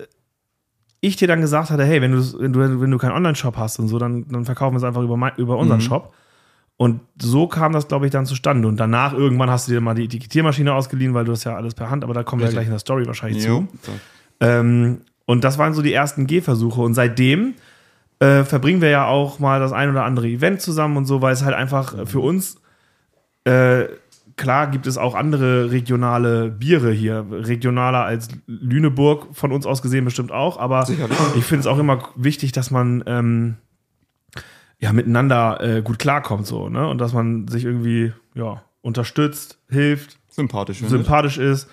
ich 1.00 1.14
dir 1.14 1.28
dann 1.28 1.40
gesagt 1.40 1.70
hatte, 1.70 1.84
hey, 1.84 2.02
wenn 2.02 2.10
du, 2.10 2.40
wenn 2.40 2.52
du, 2.52 2.80
wenn 2.80 2.90
du 2.90 2.98
keinen 2.98 3.12
Online-Shop 3.12 3.56
hast 3.56 3.78
und 3.78 3.86
so, 3.86 4.00
dann, 4.00 4.26
dann 4.28 4.44
verkaufen 4.44 4.74
wir 4.74 4.78
es 4.78 4.84
einfach 4.84 5.02
über, 5.02 5.16
mein, 5.16 5.32
über 5.36 5.56
unseren 5.58 5.80
Shop. 5.80 6.12
Und 6.78 7.00
so 7.20 7.48
kam 7.48 7.72
das, 7.72 7.88
glaube 7.88 8.06
ich, 8.06 8.12
dann 8.12 8.24
zustande. 8.24 8.68
Und 8.68 8.78
danach 8.78 9.12
irgendwann 9.12 9.50
hast 9.50 9.66
du 9.66 9.72
dir 9.72 9.80
mal 9.80 9.94
die 9.94 10.04
Etikettiermaschine 10.04 10.72
ausgeliehen, 10.72 11.12
weil 11.12 11.24
du 11.24 11.32
das 11.32 11.42
ja 11.42 11.56
alles 11.56 11.74
per 11.74 11.90
Hand, 11.90 12.04
aber 12.04 12.14
da 12.14 12.22
kommen 12.22 12.40
wir 12.40 12.46
ja 12.46 12.52
gleich 12.52 12.66
in 12.66 12.70
der 12.70 12.78
Story 12.78 13.04
wahrscheinlich 13.06 13.44
Jo. 13.44 13.66
zu. 13.82 13.90
Ähm, 14.38 15.00
und 15.26 15.42
das 15.42 15.58
waren 15.58 15.74
so 15.74 15.82
die 15.82 15.92
ersten 15.92 16.28
Gehversuche. 16.28 16.80
Und 16.80 16.94
seitdem 16.94 17.54
äh, 18.20 18.44
verbringen 18.44 18.80
wir 18.80 18.90
ja 18.90 19.06
auch 19.06 19.40
mal 19.40 19.58
das 19.58 19.72
ein 19.72 19.90
oder 19.90 20.04
andere 20.04 20.28
Event 20.28 20.60
zusammen 20.60 20.96
und 20.96 21.06
so, 21.06 21.20
weil 21.20 21.32
es 21.32 21.44
halt 21.44 21.56
einfach 21.56 21.98
äh, 21.98 22.06
für 22.06 22.20
uns, 22.20 22.60
äh, 23.42 23.86
klar 24.36 24.68
gibt 24.70 24.86
es 24.86 24.98
auch 24.98 25.16
andere 25.16 25.72
regionale 25.72 26.48
Biere 26.48 26.92
hier, 26.92 27.26
regionaler 27.28 28.04
als 28.04 28.28
Lüneburg 28.46 29.26
von 29.32 29.50
uns 29.50 29.66
aus 29.66 29.82
gesehen 29.82 30.04
bestimmt 30.04 30.30
auch, 30.30 30.60
aber 30.60 30.86
Sicherlich. 30.86 31.18
ich 31.34 31.44
finde 31.44 31.60
es 31.60 31.66
auch 31.66 31.78
immer 31.78 32.08
wichtig, 32.14 32.52
dass 32.52 32.70
man 32.70 33.02
ähm, 33.06 33.56
ja 34.80 34.92
miteinander 34.92 35.60
äh, 35.60 35.82
gut 35.82 35.98
klarkommt 35.98 36.46
so, 36.46 36.68
ne? 36.68 36.88
Und 36.88 36.98
dass 36.98 37.12
man 37.12 37.48
sich 37.48 37.64
irgendwie 37.64 38.12
ja 38.34 38.62
unterstützt, 38.80 39.58
hilft, 39.68 40.18
Sympathisch. 40.28 40.80
sympathisch 40.80 41.38
ist. 41.38 41.68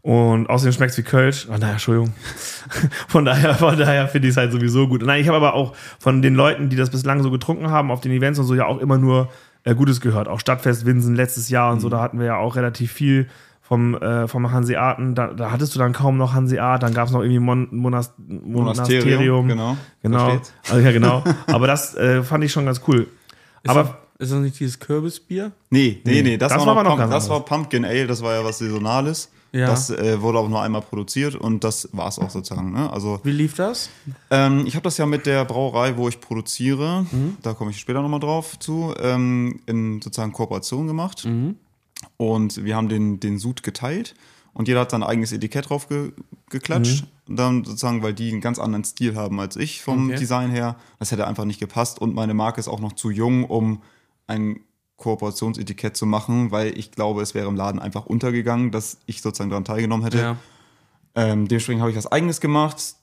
Und 0.00 0.50
außerdem 0.50 0.74
schmeckt 0.74 0.92
es 0.92 0.98
wie 0.98 1.02
Kölsch. 1.02 1.48
Ah, 1.50 1.56
naja, 1.56 1.72
Entschuldigung. 1.72 2.12
von 3.08 3.24
daher, 3.24 3.54
von 3.54 3.78
daher 3.78 4.06
finde 4.06 4.28
ich 4.28 4.32
es 4.32 4.36
halt 4.36 4.52
sowieso 4.52 4.86
gut. 4.86 5.02
Nein, 5.02 5.22
ich 5.22 5.28
habe 5.28 5.38
aber 5.38 5.54
auch 5.54 5.74
von 5.98 6.20
den 6.20 6.34
Leuten, 6.34 6.68
die 6.68 6.76
das 6.76 6.90
bislang 6.90 7.22
so 7.22 7.30
getrunken 7.30 7.70
haben, 7.70 7.90
auf 7.90 8.02
den 8.02 8.12
Events 8.12 8.38
und 8.38 8.44
so 8.44 8.54
ja 8.54 8.66
auch 8.66 8.78
immer 8.78 8.98
nur 8.98 9.30
äh, 9.64 9.74
Gutes 9.74 10.02
gehört. 10.02 10.28
Auch 10.28 10.40
Stadtfest 10.40 10.84
Winsen 10.84 11.14
letztes 11.14 11.48
Jahr 11.48 11.72
und 11.72 11.80
so, 11.80 11.88
da 11.88 12.00
hatten 12.00 12.18
wir 12.18 12.26
ja 12.26 12.36
auch 12.36 12.54
relativ 12.54 12.92
viel 12.92 13.28
vom, 13.66 13.94
äh, 13.96 14.28
vom 14.28 14.52
Hanseaten. 14.52 15.14
Da, 15.14 15.28
da 15.28 15.50
hattest 15.50 15.74
du 15.74 15.78
dann 15.78 15.92
kaum 15.92 16.16
noch 16.18 16.34
Hanseat, 16.34 16.82
dann 16.82 16.92
gab 16.94 17.06
es 17.08 17.12
noch 17.12 17.20
irgendwie 17.22 17.38
Mon 17.40 17.66
Monast 17.74 18.12
Monasterium. 18.18 19.48
Genau. 19.48 19.72
Da 20.02 20.08
Genau. 20.08 20.28
steht's. 20.30 20.52
Also, 20.70 20.80
ja, 20.80 20.92
genau. 20.92 21.24
Aber 21.46 21.66
das 21.66 21.94
äh, 21.96 22.22
fand 22.22 22.44
ich 22.44 22.52
schon 22.52 22.66
ganz 22.66 22.80
cool. 22.88 23.08
Ist 23.62 23.70
Aber 23.70 23.82
das, 24.18 24.28
ist 24.28 24.32
das 24.32 24.40
nicht 24.40 24.60
dieses 24.60 24.78
Kürbisbier? 24.78 25.52
Nee, 25.70 26.00
nee, 26.04 26.22
nee, 26.22 26.36
das, 26.36 26.52
Das 26.52 26.60
war, 26.66 26.76
war 26.76 26.82
noch 26.84 26.90
noch 26.90 26.96
Pump, 26.98 27.10
ganz 27.10 27.24
das 27.24 27.30
war 27.30 27.40
Pumpkin 27.44 27.84
Ale, 27.84 28.06
das 28.06 28.22
war 28.22 28.34
ja 28.34 28.44
was 28.44 28.58
Saisonales. 28.58 29.30
Ja. 29.52 29.68
Das 29.68 29.88
äh, 29.88 30.20
wurde 30.20 30.40
auch 30.40 30.48
nur 30.48 30.60
einmal 30.62 30.80
produziert 30.82 31.36
und 31.36 31.62
das 31.62 31.88
war 31.92 32.08
es 32.08 32.18
auch 32.18 32.28
sozusagen. 32.28 32.72
Ne? 32.72 32.92
Also 32.92 33.20
Wie 33.22 33.30
lief 33.30 33.54
das? 33.54 33.88
ähm, 34.32 34.64
ich 34.66 34.74
habe 34.74 34.82
das 34.82 34.98
ja 34.98 35.06
mit 35.06 35.26
der 35.26 35.44
Brauerei, 35.44 35.96
wo 35.96 36.08
ich 36.08 36.20
produziere, 36.20 37.06
da 37.40 37.54
komme 37.54 37.70
ich 37.70 37.78
später 37.78 38.02
nochmal 38.02 38.18
drauf 38.18 38.58
zu, 38.58 38.92
ähm, 39.00 39.60
in 39.66 40.02
sozusagen 40.02 40.32
Kooperation 40.32 40.88
gemacht. 40.88 41.24
Und 42.16 42.64
wir 42.64 42.76
haben 42.76 42.88
den, 42.88 43.20
den 43.20 43.38
Sud 43.38 43.62
geteilt 43.62 44.14
und 44.52 44.68
jeder 44.68 44.80
hat 44.80 44.90
sein 44.92 45.02
eigenes 45.02 45.32
Etikett 45.32 45.68
drauf 45.68 45.88
ge 45.88 46.12
geklatscht. 46.50 47.04
Und 47.26 47.36
dann 47.36 47.64
sozusagen, 47.64 48.02
weil 48.02 48.14
die 48.14 48.30
einen 48.30 48.40
ganz 48.40 48.58
anderen 48.58 48.84
Stil 48.84 49.16
haben 49.16 49.40
als 49.40 49.56
ich 49.56 49.82
vom 49.82 50.08
Okay. 50.10 50.18
Design 50.18 50.50
her. 50.50 50.76
Das 50.98 51.10
hätte 51.10 51.26
einfach 51.26 51.44
nicht 51.44 51.58
gepasst 51.58 51.98
und 52.00 52.14
meine 52.14 52.34
Marke 52.34 52.60
ist 52.60 52.68
auch 52.68 52.80
noch 52.80 52.92
zu 52.92 53.10
jung, 53.10 53.44
um 53.44 53.82
ein 54.26 54.60
Kooperationsetikett 54.96 55.96
zu 55.96 56.06
machen, 56.06 56.50
weil 56.52 56.78
ich 56.78 56.92
glaube, 56.92 57.20
es 57.22 57.34
wäre 57.34 57.48
im 57.48 57.56
Laden 57.56 57.80
einfach 57.80 58.06
untergegangen, 58.06 58.70
dass 58.70 58.98
ich 59.06 59.22
sozusagen 59.22 59.50
daran 59.50 59.64
teilgenommen 59.64 60.04
hätte. 60.04 60.18
Ja. 60.18 60.36
Ähm, 61.16 61.48
dementsprechend 61.48 61.80
habe 61.80 61.90
ich 61.90 61.96
was 61.96 62.10
eigenes 62.10 62.40
gemacht. 62.40 62.94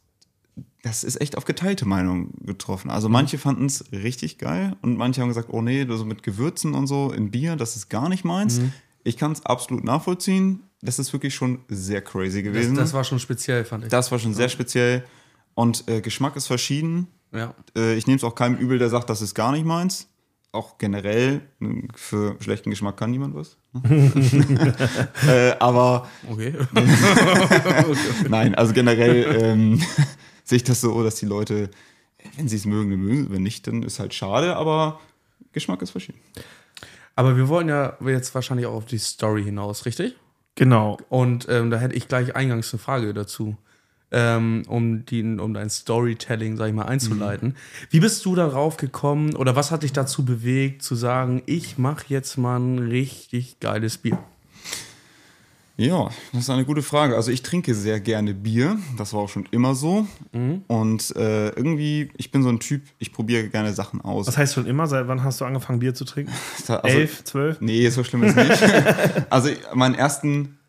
das 0.84 1.03
ist 1.03 1.20
echt 1.22 1.38
auf 1.38 1.46
geteilte 1.46 1.86
Meinung 1.86 2.32
getroffen. 2.41 2.89
Also 2.89 3.08
manche 3.10 3.38
fanden 3.38 3.65
es 3.65 3.91
richtig 3.91 4.38
geil 4.38 4.75
und 4.82 4.98
manche 4.98 5.22
haben 5.22 5.27
gesagt, 5.27 5.50
oh 5.51 5.62
nee, 5.62 5.86
so 5.89 6.06
mit 6.06 6.24
Gewürzen 6.24 6.74
und 6.74 6.88
so 6.88 7.12
in 7.12 7.30
Bier, 7.32 7.56
das 7.56 7.75
ist 7.75 7.89
gar 7.89 8.10
nicht 8.10 8.24
meins. 8.25 8.60
Ich 9.03 9.17
kann 9.17 9.31
es 9.31 9.46
absolut 9.46 9.84
nachvollziehen. 9.84 10.63
Das 10.81 11.00
ist 11.00 11.13
wirklich 11.13 11.34
schon 11.36 11.60
sehr 11.67 12.01
crazy 12.01 12.43
Das, 12.43 12.53
gewesen. 12.53 12.75
das 12.75 12.93
war 12.93 13.03
schon 13.03 13.20
speziell, 13.20 13.65
fand 13.65 13.86
ich. 13.86 13.89
Das 13.89 14.12
war 14.12 14.20
schon 14.20 14.34
sehr 14.34 14.50
speziell. 14.50 15.03
Und 15.53 15.88
äh, 15.88 16.01
Geschmack 16.01 16.36
ist 16.36 16.48
verschieden. 16.48 17.08
ja. 17.31 17.53
Äh, 17.75 17.96
ich 17.96 18.08
nehme 18.08 18.17
es 18.17 18.24
auch 18.24 18.36
keinem 18.36 18.58
übel, 18.58 18.79
der 18.79 18.89
sagt, 18.89 19.10
das 19.10 19.22
ist 19.22 19.34
gar 19.36 19.51
nicht 19.51 19.65
meins. 19.65 20.08
Auch 20.53 20.77
generell, 20.77 21.41
äh, 21.62 21.65
für 21.96 22.36
schlechten 22.41 22.70
Geschmack 22.72 22.98
kann 22.98 23.12
niemand 23.12 23.36
was. 23.36 23.58
äh, 25.27 25.51
aber 25.60 26.08
Okay. 26.29 26.53
nein, 28.29 28.55
also 28.55 28.74
generell 28.74 29.38
ähm, 29.41 29.81
sehe 30.43 30.58
ich 30.58 30.63
das 30.63 30.81
so, 30.81 31.03
dass 31.03 31.15
die 31.15 31.25
Leute, 31.25 31.70
wenn 32.38 32.48
sie 32.48 32.55
es 32.58 32.65
mögen, 32.65 32.89
mögen. 32.96 33.31
Wenn 33.31 33.43
nicht, 33.43 33.67
dann 33.67 33.84
ist 33.84 34.00
halt 34.00 34.13
schade, 34.13 34.55
aber 34.55 35.00
Geschmack 35.53 35.81
ist 35.81 35.91
verschieden. 35.91 36.20
Aber 37.15 37.38
wir 37.38 37.48
wollen 37.48 37.70
ja 37.70 37.98
jetzt 38.06 38.34
wahrscheinlich 38.34 38.65
auch 38.65 38.74
auf 38.74 38.86
die 38.86 38.98
Story 38.98 39.44
hinaus, 39.44 39.86
richtig? 39.86 40.15
Genau. 40.56 40.98
Und 41.10 41.48
ähm, 41.50 41.70
da 41.70 41.77
hätte 41.77 41.96
ich 41.96 42.08
gleich 42.08 42.36
eingangs 42.36 42.74
eine 42.74 42.80
Frage 42.80 43.13
dazu, 43.13 43.58
ähm, 44.12 44.63
um, 44.68 45.06
die, 45.06 45.24
um 45.24 45.53
dein 45.53 45.70
Storytelling, 45.70 46.58
sag 46.58 46.68
ich 46.68 46.74
mal, 46.74 46.86
einzuleiten. 46.86 47.56
Wie 47.89 48.00
bist 48.00 48.25
du 48.25 48.36
darauf 48.36 48.77
gekommen 48.77 49.36
oder 49.36 49.56
was 49.56 49.72
hat 49.72 49.84
dich 49.84 49.94
dazu 49.94 50.25
bewegt, 50.25 50.84
zu 50.84 50.96
sagen, 50.96 51.44
ich 51.46 51.77
mache 51.77 52.06
jetzt 52.10 52.38
mal 52.38 52.60
ein 52.60 52.80
richtig 52.80 53.60
geiles 53.60 53.98
Bier? 53.98 54.20
Ja, 55.81 56.09
das 56.31 56.43
ist 56.43 56.50
eine 56.51 56.63
gute 56.63 56.83
Frage. 56.83 57.15
Also 57.15 57.31
ich 57.31 57.41
trinke 57.41 57.73
sehr 57.73 58.00
gerne 58.00 58.35
Bier. 58.35 58.77
Das 59.00 59.13
war 59.13 59.21
auch 59.21 59.29
schon 59.29 59.47
immer 59.50 59.73
so. 59.73 60.05
Und 60.67 61.15
äh, 61.15 61.50
irgendwie, 61.50 62.09
ich 62.17 62.29
bin 62.29 62.43
so 62.43 62.50
ein 62.50 62.59
Typ, 62.59 62.83
ich 63.00 63.11
probiere 63.11 63.47
gerne 63.50 63.73
Sachen 63.73 64.00
aus. 64.01 64.27
Was 64.27 64.38
heißt 64.38 64.53
schon 64.53 64.67
immer? 64.67 64.85
Seit 64.85 65.07
wann 65.07 65.23
hast 65.23 65.41
du 65.41 65.45
angefangen, 65.45 65.79
Bier 65.79 65.95
zu 65.95 66.05
trinken? 66.05 66.31
Also- 66.67 66.88
Elf, 66.88 67.23
zwölf? 67.23 67.59
Nee, 67.61 67.89
so 67.89 68.03
schlimm 68.03 68.23
ist 68.23 68.35
nicht. 68.35 68.63
also 69.31 69.50
meinen 69.73 69.95
ersten, 69.95 70.59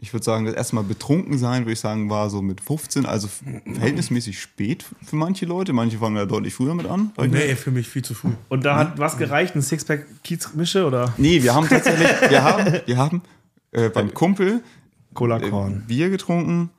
ich 0.00 0.12
würde 0.12 0.24
sagen, 0.24 0.44
das 0.44 0.54
erste 0.54 0.74
Mal 0.74 0.82
betrunken 0.82 1.38
sein, 1.38 1.62
würde 1.62 1.72
ich 1.74 1.80
sagen, 1.80 2.10
war 2.10 2.28
so 2.28 2.42
mit 2.42 2.60
15, 2.60 3.06
also 3.06 3.28
verhältnismäßig 3.74 4.40
spät 4.40 4.84
für 5.04 5.14
manche 5.16 5.46
Leute. 5.46 5.72
Manche 5.72 5.98
fangen 5.98 6.16
da 6.16 6.26
deutlich 6.26 6.52
früher 6.54 6.74
mit 6.74 6.86
an. 6.86 7.12
mal. 7.16 7.28
Nee, 7.28 7.54
für 7.54 7.70
mich 7.70 7.88
viel 7.88 8.02
zu 8.02 8.14
früh. 8.14 8.30
Und 8.48 8.64
da 8.64 8.76
hat 8.76 8.98
was 8.98 9.18
gereicht? 9.18 9.54
Ein 9.54 9.62
Sixpack 9.62 10.04
Kiez-Mische 10.24 10.84
oder 10.84 11.14
Nee, 11.16 11.42
wir 11.44 11.54
haben 11.54 11.68
tatsächlich, 11.68 12.08
wir 12.28 12.42
haben, 12.42 12.80
wir 12.84 12.96
haben 12.96 13.22
äh, 13.72 13.88
beim 13.88 14.14
Kumpel 14.14 14.62
Cola 15.14 15.38
äh, 15.38 15.50
Korn? 15.50 15.84
Bier 15.86 16.10
getrunken 16.10 16.70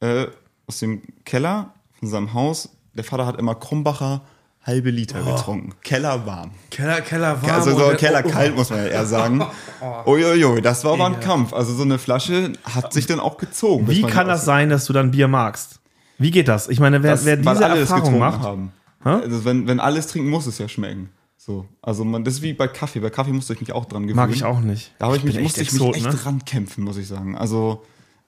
äh, 0.00 0.26
aus 0.66 0.78
dem 0.78 1.02
Keller 1.24 1.74
von 1.98 2.08
seinem 2.08 2.34
Haus. 2.34 2.70
Der 2.94 3.04
Vater 3.04 3.26
hat 3.26 3.38
immer 3.38 3.54
Krombacher 3.54 4.22
halbe 4.66 4.90
Liter 4.90 5.22
getrunken. 5.22 5.74
Keller 5.82 6.24
warm. 6.26 6.50
Keller, 6.70 7.00
Keller 7.02 7.42
warm. 7.42 7.54
Also 7.54 7.76
so 7.76 7.96
Keller 7.96 8.22
oh, 8.24 8.28
oh. 8.28 8.30
kalt, 8.30 8.56
muss 8.56 8.70
man 8.70 8.78
ja 8.80 8.86
eher 8.86 9.06
sagen. 9.06 9.44
Uiuiui, 10.06 10.62
das 10.62 10.84
war 10.84 10.94
aber 10.94 11.06
ein. 11.06 11.20
Kampf. 11.20 11.52
Also 11.52 11.74
so 11.74 11.82
eine 11.82 11.98
Flasche 11.98 12.52
hat 12.64 12.92
sich 12.92 13.06
dann 13.06 13.20
auch 13.20 13.36
gezogen. 13.36 13.88
Wie 13.88 14.02
kann 14.02 14.26
das 14.26 14.44
sein, 14.44 14.70
dass 14.70 14.86
du 14.86 14.92
dann 14.92 15.10
Bier 15.10 15.28
magst? 15.28 15.80
Wie 16.18 16.30
geht 16.30 16.48
das? 16.48 16.68
Ich 16.68 16.80
meine, 16.80 17.02
wer, 17.02 17.12
Das, 17.12 17.24
wer 17.24 17.36
diese 17.36 17.64
Erfahrung 17.64 18.18
macht, 18.18 18.40
haben. 18.40 18.72
Also 19.02 19.44
wenn, 19.44 19.66
wenn 19.68 19.80
alles 19.80 20.06
trinken, 20.06 20.30
muss 20.30 20.46
es 20.46 20.58
ja 20.58 20.68
schmecken. 20.68 21.10
So. 21.46 21.66
Also 21.82 22.06
man, 22.06 22.24
das 22.24 22.34
ist 22.34 22.42
wie 22.42 22.54
bei 22.54 22.68
Kaffee. 22.68 23.00
Bei 23.00 23.10
Kaffee 23.10 23.32
musste 23.32 23.52
ich 23.52 23.60
mich 23.60 23.72
auch 23.72 23.84
dran 23.84 24.04
gewöhnen. 24.04 24.16
mag 24.16 24.34
ich 24.34 24.44
auch 24.44 24.60
nicht. 24.60 24.94
Da 24.98 25.06
habe 25.06 25.18
ich, 25.18 25.24
mich, 25.24 25.38
musste 25.38 25.60
echt 25.60 25.74
ich 25.74 25.78
mich 25.78 25.82
Exot, 25.88 25.96
echt 25.96 26.06
ne? 26.06 26.24
rankämpfen, 26.24 26.82
muss 26.84 26.96
ich 26.96 27.06
sagen. 27.06 27.36
Also 27.36 27.82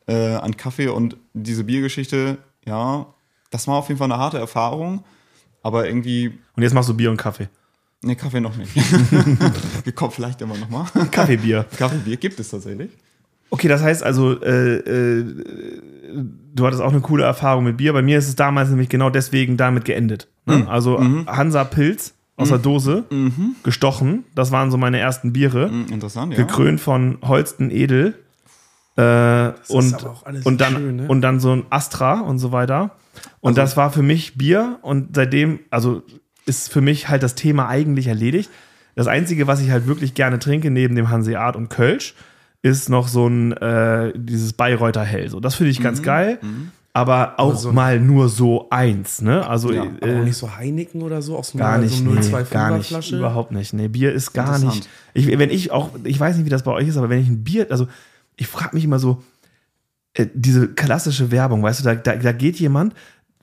äh, 0.06 0.34
an 0.34 0.54
Kaffee 0.58 0.88
und 0.88 1.16
diese 1.32 1.64
Biergeschichte, 1.64 2.36
ja, 2.66 3.06
das 3.50 3.66
war 3.68 3.76
auf 3.76 3.88
jeden 3.88 3.96
Fall 3.96 4.12
eine 4.12 4.20
harte 4.20 4.36
Erfahrung. 4.36 5.02
Aber 5.62 5.86
irgendwie, 5.88 6.38
Und 6.56 6.62
jetzt 6.62 6.74
machst 6.74 6.90
du 6.90 6.94
Bier 6.94 7.10
und 7.10 7.16
Kaffee. 7.16 7.48
ne, 8.02 8.16
Kaffee 8.16 8.40
noch 8.40 8.54
nicht. 8.54 8.74
Kommen 9.94 10.12
vielleicht 10.12 10.42
immer 10.42 10.58
noch 10.58 10.68
mal. 10.68 10.84
Kaffeebier. 11.10 11.64
Kaffeebier 11.78 12.18
gibt 12.18 12.38
es 12.38 12.50
tatsächlich. 12.50 12.90
Okay, 13.48 13.68
das 13.68 13.80
heißt 13.80 14.02
also, 14.02 14.38
äh, 14.42 14.76
äh, 14.76 15.24
du 16.54 16.66
hattest 16.66 16.82
auch 16.82 16.92
eine 16.92 17.00
coole 17.00 17.24
Erfahrung 17.24 17.64
mit 17.64 17.78
Bier. 17.78 17.94
Bei 17.94 18.02
mir 18.02 18.18
ist 18.18 18.28
es 18.28 18.36
damals 18.36 18.68
nämlich 18.68 18.90
genau 18.90 19.08
deswegen 19.08 19.56
damit 19.56 19.86
geendet. 19.86 20.28
Ne? 20.44 20.58
Mhm. 20.58 20.68
Also 20.68 21.00
Hansa 21.26 21.64
Pilz 21.64 22.12
aus 22.36 22.48
der 22.50 22.58
Dose, 22.58 23.04
gestochen. 23.62 24.24
Das 24.34 24.52
waren 24.52 24.70
so 24.70 24.76
meine 24.76 24.98
ersten 24.98 25.32
Biere. 25.32 25.68
Hm, 25.70 25.86
interessant, 25.90 26.32
ja. 26.32 26.38
Gekrönt 26.44 26.80
von 26.80 27.18
Holsten 27.22 27.70
Edel. 27.70 28.14
Äh, 28.96 29.52
und, 29.68 29.94
aber 29.94 30.10
auch 30.10 30.24
alles 30.24 30.46
und, 30.46 30.60
dann, 30.60 30.74
schön, 30.74 30.96
ne? 30.96 31.08
und 31.08 31.20
dann 31.20 31.38
so 31.40 31.52
ein 31.52 31.64
Astra 31.70 32.20
und 32.20 32.38
so 32.38 32.50
weiter. 32.52 32.92
Und 33.40 33.50
Also 33.50 33.60
das 33.60 33.76
war 33.76 33.90
für 33.90 34.02
mich 34.02 34.38
Bier 34.38 34.78
und 34.82 35.14
seitdem, 35.14 35.60
also 35.70 36.02
ist 36.46 36.72
für 36.72 36.80
mich 36.80 37.08
halt 37.08 37.22
das 37.22 37.34
Thema 37.34 37.68
eigentlich 37.68 38.06
erledigt. 38.06 38.50
Das 38.94 39.06
Einzige, 39.06 39.46
was 39.46 39.60
ich 39.60 39.70
halt 39.70 39.86
wirklich 39.86 40.14
gerne 40.14 40.38
trinke, 40.38 40.70
neben 40.70 40.94
dem 40.94 41.10
Hanseat 41.10 41.56
und 41.56 41.68
Kölsch, 41.68 42.14
ist 42.62 42.88
noch 42.88 43.08
so 43.08 43.26
ein, 43.26 43.52
äh, 43.52 44.12
dieses 44.16 44.54
Bayreuther 44.54 45.04
Hell. 45.04 45.28
So, 45.28 45.40
das 45.40 45.54
finde 45.56 45.70
ich 45.70 45.80
Mhm. 45.80 45.84
ganz 45.84 46.02
geil. 46.02 46.38
Aber 46.96 47.38
auch 47.38 47.54
so 47.54 47.68
ein- 47.68 47.74
mal 47.74 48.00
nur 48.00 48.30
so 48.30 48.70
eins, 48.70 49.20
ne? 49.20 49.46
Also 49.46 49.70
Ja, 49.70 49.82
Aber 49.82 49.90
auch 50.00 50.06
äh, 50.06 50.24
nicht 50.24 50.36
so 50.38 50.56
Heineken 50.56 51.02
oder 51.02 51.20
so, 51.20 51.36
aus 51.36 51.50
so 51.50 51.58
gar 51.58 51.76
nicht, 51.76 51.94
so 51.98 52.04
nee, 52.04 52.20
025er 52.20 52.50
gar 52.50 52.76
nicht, 52.78 52.86
Flasche. 52.88 53.18
überhaupt 53.18 53.52
nicht. 53.52 53.74
Nee, 53.74 53.88
Bier 53.88 54.12
ist 54.14 54.32
gar 54.32 54.58
nicht. 54.58 54.88
Ich, 55.12 55.26
wenn 55.26 55.50
ich 55.50 55.70
auch, 55.72 55.90
ich 56.04 56.18
weiß 56.18 56.36
nicht, 56.36 56.46
wie 56.46 56.50
das 56.50 56.62
bei 56.62 56.72
euch 56.72 56.88
ist, 56.88 56.96
aber 56.96 57.10
wenn 57.10 57.20
ich 57.20 57.28
ein 57.28 57.44
Bier, 57.44 57.66
also 57.70 57.86
ich 58.36 58.46
frage 58.46 58.74
mich 58.74 58.84
immer 58.84 58.98
so, 58.98 59.22
äh, 60.14 60.26
diese 60.32 60.68
klassische 60.68 61.30
Werbung, 61.30 61.62
weißt 61.62 61.80
du, 61.80 61.84
da, 61.84 61.94
da, 61.96 62.16
da 62.16 62.32
geht 62.32 62.58
jemand 62.58 62.94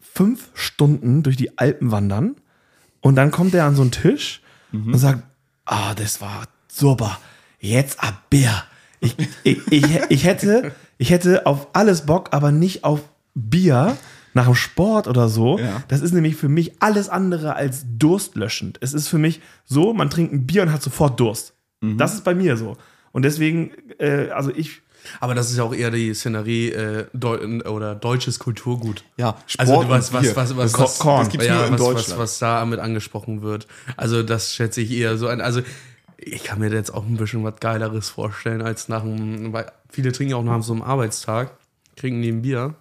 fünf 0.01 0.49
Stunden 0.55 1.21
durch 1.21 1.37
die 1.37 1.55
Alpen 1.59 1.91
wandern 1.91 2.35
und 3.01 3.15
dann 3.15 3.29
kommt 3.29 3.53
er 3.53 3.65
an 3.65 3.75
so 3.75 3.83
einen 3.83 3.91
Tisch 3.91 4.41
und 4.71 4.97
sagt, 4.97 5.21
ah, 5.65 5.93
das 5.93 6.21
war 6.21 6.45
super, 6.67 7.19
jetzt 7.59 8.03
ab 8.03 8.15
Bier. 8.31 8.63
Ich, 8.99 9.15
ich, 9.43 9.59
ich, 9.71 9.85
ich, 10.09 10.23
hätte, 10.23 10.71
ich 10.97 11.11
hätte 11.11 11.45
auf 11.45 11.67
alles 11.73 12.07
Bock, 12.07 12.29
aber 12.31 12.51
nicht 12.51 12.83
auf 12.83 13.01
Bier 13.35 13.97
nach 14.33 14.45
dem 14.45 14.55
Sport 14.55 15.07
oder 15.07 15.29
so. 15.29 15.59
Ja. 15.59 15.83
Das 15.87 16.01
ist 16.01 16.13
nämlich 16.13 16.35
für 16.35 16.49
mich 16.49 16.81
alles 16.81 17.09
andere 17.09 17.55
als 17.55 17.85
durstlöschend. 17.97 18.77
Es 18.81 18.93
ist 18.93 19.07
für 19.07 19.17
mich 19.19 19.41
so, 19.65 19.93
man 19.93 20.09
trinkt 20.09 20.33
ein 20.33 20.45
Bier 20.47 20.63
und 20.63 20.71
hat 20.71 20.81
sofort 20.81 21.19
Durst. 21.19 21.53
Das 21.97 22.13
ist 22.13 22.23
bei 22.23 22.33
mir 22.33 22.55
so. 22.55 22.77
Und 23.11 23.23
deswegen, 23.23 23.71
äh, 23.99 24.29
also 24.29 24.51
ich, 24.55 24.81
Aber 25.19 25.35
das 25.35 25.51
ist 25.51 25.57
ja 25.57 25.63
auch 25.63 25.73
eher 25.73 25.91
die 25.91 26.13
Szenerie 26.13 26.69
äh, 26.69 27.05
Deu 27.13 27.59
oder 27.69 27.93
deutsches 27.93 28.39
Kulturgut. 28.39 29.03
Ja, 29.17 29.35
Also 29.57 29.73
Sport 29.73 29.89
was, 29.89 30.09
und 30.09 30.35
was, 30.35 30.55
was, 30.55 30.77
was, 30.77 30.99
Korn. 30.99 31.29
ja, 31.41 31.69
was, 31.71 31.79
was, 31.79 32.17
was 32.17 32.39
da 32.39 32.65
mit 32.65 32.79
angesprochen 32.79 33.41
wird. 33.41 33.67
Also 33.97 34.23
das 34.23 34.53
schätze 34.53 34.79
ich 34.79 34.91
eher 34.91 35.17
so 35.17 35.27
ein. 35.27 35.41
Also 35.41 35.61
ich 36.17 36.45
kann 36.45 36.59
mir 36.59 36.71
jetzt 36.71 36.93
auch 36.93 37.05
ein 37.05 37.17
bisschen 37.17 37.43
was 37.43 37.55
Geileres 37.59 38.09
vorstellen 38.09 38.61
als 38.61 38.87
nach 38.87 39.03
einem. 39.03 39.51
Weil 39.51 39.71
viele 39.89 40.13
trinken 40.13 40.31
ja 40.31 40.37
auch 40.37 40.43
nach 40.43 40.63
so 40.63 40.71
einem 40.71 40.83
Arbeitstag, 40.83 41.51
trinken 41.97 42.21
die 42.21 42.31
ein 42.31 42.41
Bier. 42.41 42.75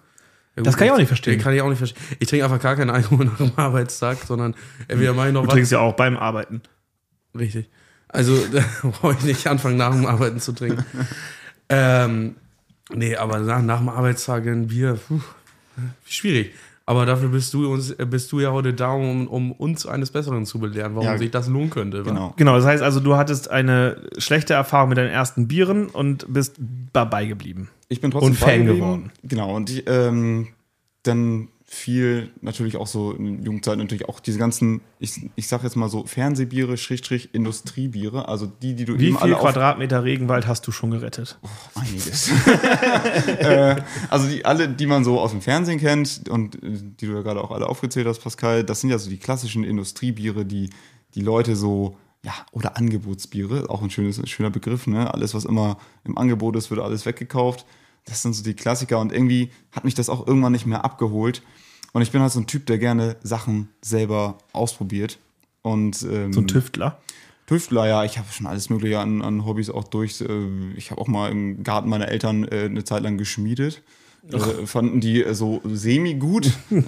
Gut, 0.55 0.67
Das 0.67 0.77
kann 0.77 0.87
ich 0.87 0.93
auch 0.93 0.97
nicht 0.97 1.07
verstehen. 1.07 1.39
Kann 1.39 1.53
ich 1.53 1.61
auch 1.61 1.69
nicht 1.69 1.79
verstehen. 1.79 2.01
Ich 2.19 2.27
trinke 2.27 2.45
einfach 2.45 2.59
gar 2.61 2.75
keinen 2.75 2.89
Alkohol 2.91 3.25
nach 3.25 3.37
dem 3.37 3.51
Arbeitstag, 3.55 4.17
sondern 4.25 4.55
entweder 4.87 5.13
mache 5.13 5.27
ich 5.29 5.33
noch 5.33 5.41
du 5.41 5.47
was. 5.47 5.53
trinkst 5.53 5.71
ja 5.71 5.79
auch 5.79 5.93
beim 5.95 6.15
Arbeiten. 6.17 6.61
Richtig. 7.37 7.69
Also 8.07 8.37
da 8.53 8.63
brauche 8.89 9.13
ich 9.13 9.23
nicht 9.23 9.47
anfangen, 9.47 9.77
nach 9.77 9.91
dem 9.93 10.05
Arbeiten 10.05 10.39
zu 10.39 10.51
trinken. 10.51 10.85
ähm, 11.69 12.35
nee, 12.93 13.15
aber 13.15 13.39
nach, 13.39 13.61
nach 13.61 13.79
dem 13.79 13.89
Arbeitstag 13.89 14.45
ein 14.45 14.67
Bier, 14.67 14.99
puh, 15.07 15.19
schwierig. 16.05 16.53
Aber 16.85 17.05
dafür 17.05 17.29
bist 17.29 17.53
du, 17.53 17.71
uns, 17.71 17.95
bist 17.95 18.29
du 18.33 18.41
ja 18.41 18.51
heute 18.51 18.73
da, 18.73 18.91
um, 18.91 19.25
um 19.29 19.53
uns 19.53 19.85
eines 19.85 20.11
Besseren 20.11 20.45
zu 20.45 20.59
belehren, 20.59 20.95
warum 20.95 21.07
Ja, 21.07 21.17
sich 21.17 21.31
das 21.31 21.47
lohnen 21.47 21.69
könnte. 21.69 22.05
wa? 22.05 22.09
Genau. 22.09 22.33
Genau, 22.35 22.57
das 22.57 22.65
heißt 22.65 22.83
also, 22.83 22.99
du 22.99 23.15
hattest 23.15 23.49
eine 23.49 24.01
schlechte 24.17 24.53
Erfahrung 24.53 24.89
mit 24.89 24.97
deinen 24.97 25.09
ersten 25.09 25.47
Bieren 25.47 25.87
und 25.87 26.25
bist 26.31 26.57
dabei 26.91 27.25
geblieben. 27.25 27.69
Ich 27.93 28.01
bin 28.01 28.09
trotzdem 28.09 28.31
Und 28.31 28.37
Fan 28.37 28.65
geworden. 28.65 29.11
Genau, 29.21 29.55
und 29.55 29.69
ich, 29.69 29.83
ähm, 29.85 30.47
dann 31.03 31.49
viel 31.63 32.31
natürlich 32.41 32.75
auch 32.75 32.87
so 32.87 33.11
in 33.11 33.43
Jugendzeit 33.43 33.77
natürlich 33.77 34.09
auch 34.09 34.19
diese 34.19 34.39
ganzen, 34.39 34.81
ich, 34.97 35.29
ich 35.35 35.47
sag 35.47 35.63
jetzt 35.63 35.75
mal 35.75 35.89
so 35.89 36.07
Fernsehbiere, 36.07 36.75
Schrägstrich 36.75 37.35
Industriebiere, 37.35 38.27
also 38.27 38.47
die, 38.47 38.73
die 38.73 38.85
du 38.85 38.97
Wie 38.97 39.09
eben 39.09 39.17
viel 39.17 39.33
alle 39.33 39.35
Quadratmeter 39.35 40.03
Regenwald 40.03 40.47
hast 40.47 40.65
du 40.65 40.71
schon 40.71 40.89
gerettet? 40.89 41.37
einiges. 41.75 42.31
äh, 43.27 43.75
also 44.09 44.27
die 44.27 44.43
alle, 44.43 44.69
die 44.69 44.87
man 44.87 45.03
so 45.03 45.19
aus 45.19 45.29
dem 45.29 45.41
Fernsehen 45.41 45.79
kennt 45.79 46.27
und 46.29 46.55
äh, 46.55 46.59
die 46.99 47.05
du 47.05 47.13
ja 47.13 47.21
gerade 47.21 47.43
auch 47.43 47.51
alle 47.51 47.69
aufgezählt 47.69 48.07
hast, 48.07 48.23
Pascal, 48.23 48.63
das 48.63 48.81
sind 48.81 48.89
ja 48.89 48.97
so 48.97 49.11
die 49.11 49.19
klassischen 49.19 49.63
Industriebiere, 49.63 50.45
die 50.45 50.71
die 51.13 51.21
Leute 51.21 51.55
so 51.55 51.95
ja, 52.25 52.33
oder 52.51 52.77
Angebotsbiere, 52.77 53.69
auch 53.69 53.81
ein 53.81 53.89
schönes, 53.89 54.21
schöner 54.29 54.49
Begriff, 54.49 54.87
ne? 54.87 55.13
Alles, 55.13 55.33
was 55.33 55.43
immer 55.43 55.77
im 56.05 56.17
Angebot 56.17 56.55
ist, 56.55 56.71
wird 56.71 56.79
alles 56.79 57.05
weggekauft. 57.05 57.65
Das 58.05 58.21
sind 58.21 58.33
so 58.33 58.43
die 58.43 58.53
Klassiker 58.53 58.99
und 58.99 59.11
irgendwie 59.11 59.51
hat 59.71 59.85
mich 59.85 59.93
das 59.93 60.09
auch 60.09 60.27
irgendwann 60.27 60.51
nicht 60.51 60.65
mehr 60.65 60.83
abgeholt. 60.83 61.41
Und 61.93 62.01
ich 62.01 62.11
bin 62.11 62.21
halt 62.21 62.31
so 62.31 62.39
ein 62.39 62.47
Typ, 62.47 62.65
der 62.65 62.79
gerne 62.79 63.17
Sachen 63.23 63.69
selber 63.81 64.37
ausprobiert. 64.51 65.19
Und, 65.61 66.01
ähm, 66.03 66.33
So 66.33 66.41
ein 66.41 66.47
Tüftler. 66.47 66.99
Tüftler, 67.45 67.87
ja, 67.87 68.03
ich 68.03 68.17
habe 68.17 68.27
schon 68.31 68.47
alles 68.47 68.69
Mögliche 68.69 68.99
an, 68.99 69.21
an 69.21 69.45
Hobbys 69.45 69.69
auch 69.69 69.83
durch. 69.83 70.19
Äh, 70.21 70.73
Ich 70.75 70.91
habe 70.91 70.99
auch 70.99 71.07
mal 71.07 71.31
im 71.31 71.63
Garten 71.63 71.89
meiner 71.89 72.07
Eltern 72.07 72.45
äh, 72.45 72.65
eine 72.65 72.83
Zeit 72.83 73.03
lang 73.03 73.17
geschmiedet. 73.17 73.83
Äh, 74.31 74.65
fanden 74.65 75.01
die 75.01 75.23
äh, 75.23 75.33
so 75.33 75.61
semi-gut. 75.65 76.51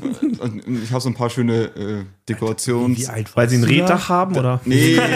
Ich 0.68 0.92
habe 0.92 1.02
so 1.02 1.10
ein 1.10 1.16
paar 1.16 1.30
schöne 1.30 1.64
äh, 1.76 2.06
Dekorations... 2.30 2.98
Wie 2.98 3.08
alt 3.08 3.36
Weil 3.36 3.50
sie 3.50 3.58
ein 3.58 3.62
warst 3.62 3.74
Reddach 3.74 4.10
haben, 4.10 4.36
oder? 4.38 4.62
Nee? 4.66 5.00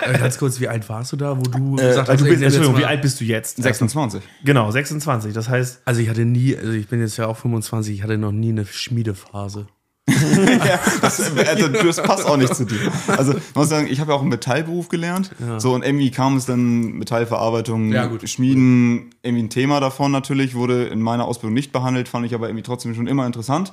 Äh, 0.00 0.18
Ganz 0.18 0.38
kurz, 0.38 0.60
wie 0.60 0.68
alt 0.68 0.88
warst 0.88 1.12
du 1.12 1.16
da, 1.16 1.36
wo 1.36 1.42
du 1.42 1.76
gesagt 1.76 2.08
Also 2.08 2.24
du 2.24 2.30
bist, 2.30 2.42
Entschuldigung, 2.42 2.78
wie 2.78 2.84
alt 2.84 3.02
bist 3.02 3.20
du 3.20 3.24
jetzt? 3.24 3.62
26. 3.62 4.22
Genau, 4.44 4.70
26. 4.70 5.32
Das 5.32 5.48
heißt, 5.48 5.82
Also 5.84 6.00
ich 6.00 6.08
hatte 6.08 6.24
nie, 6.24 6.56
also 6.56 6.72
ich 6.72 6.88
bin 6.88 7.00
jetzt 7.00 7.16
ja 7.16 7.26
auch 7.26 7.36
25, 7.36 7.94
ich 7.94 8.02
hatte 8.02 8.18
noch 8.18 8.32
nie 8.32 8.50
eine 8.50 8.66
Schmiedephase. 8.66 9.66
Das, 11.00 11.20
also, 11.48 11.68
das 11.68 12.02
passt 12.02 12.26
auch 12.26 12.36
nicht 12.36 12.54
zu 12.54 12.64
dir. 12.64 12.78
Also, 13.08 13.34
ich 13.36 13.54
muss 13.54 13.68
sagen, 13.68 13.86
ich 13.90 14.00
habe 14.00 14.12
ja 14.12 14.16
auch 14.16 14.20
einen 14.20 14.28
Metallberuf 14.30 14.88
gelernt. 14.88 15.30
So, 15.58 15.74
und 15.74 15.82
irgendwie 15.82 16.10
kam 16.10 16.36
es 16.36 16.46
dann 16.46 16.92
Metallverarbeitung, 16.92 17.92
Ja. 17.92 18.10
Schmieden, 18.26 19.10
irgendwie 19.22 19.44
ein 19.44 19.50
Thema 19.50 19.80
davon 19.80 20.12
natürlich, 20.12 20.54
wurde 20.54 20.84
in 20.84 21.00
meiner 21.00 21.24
Ausbildung 21.26 21.54
nicht 21.54 21.72
behandelt, 21.72 22.08
fand 22.08 22.26
ich 22.26 22.34
aber 22.34 22.48
irgendwie 22.48 22.62
trotzdem 22.62 22.94
schon 22.94 23.06
immer 23.06 23.26
interessant. 23.26 23.72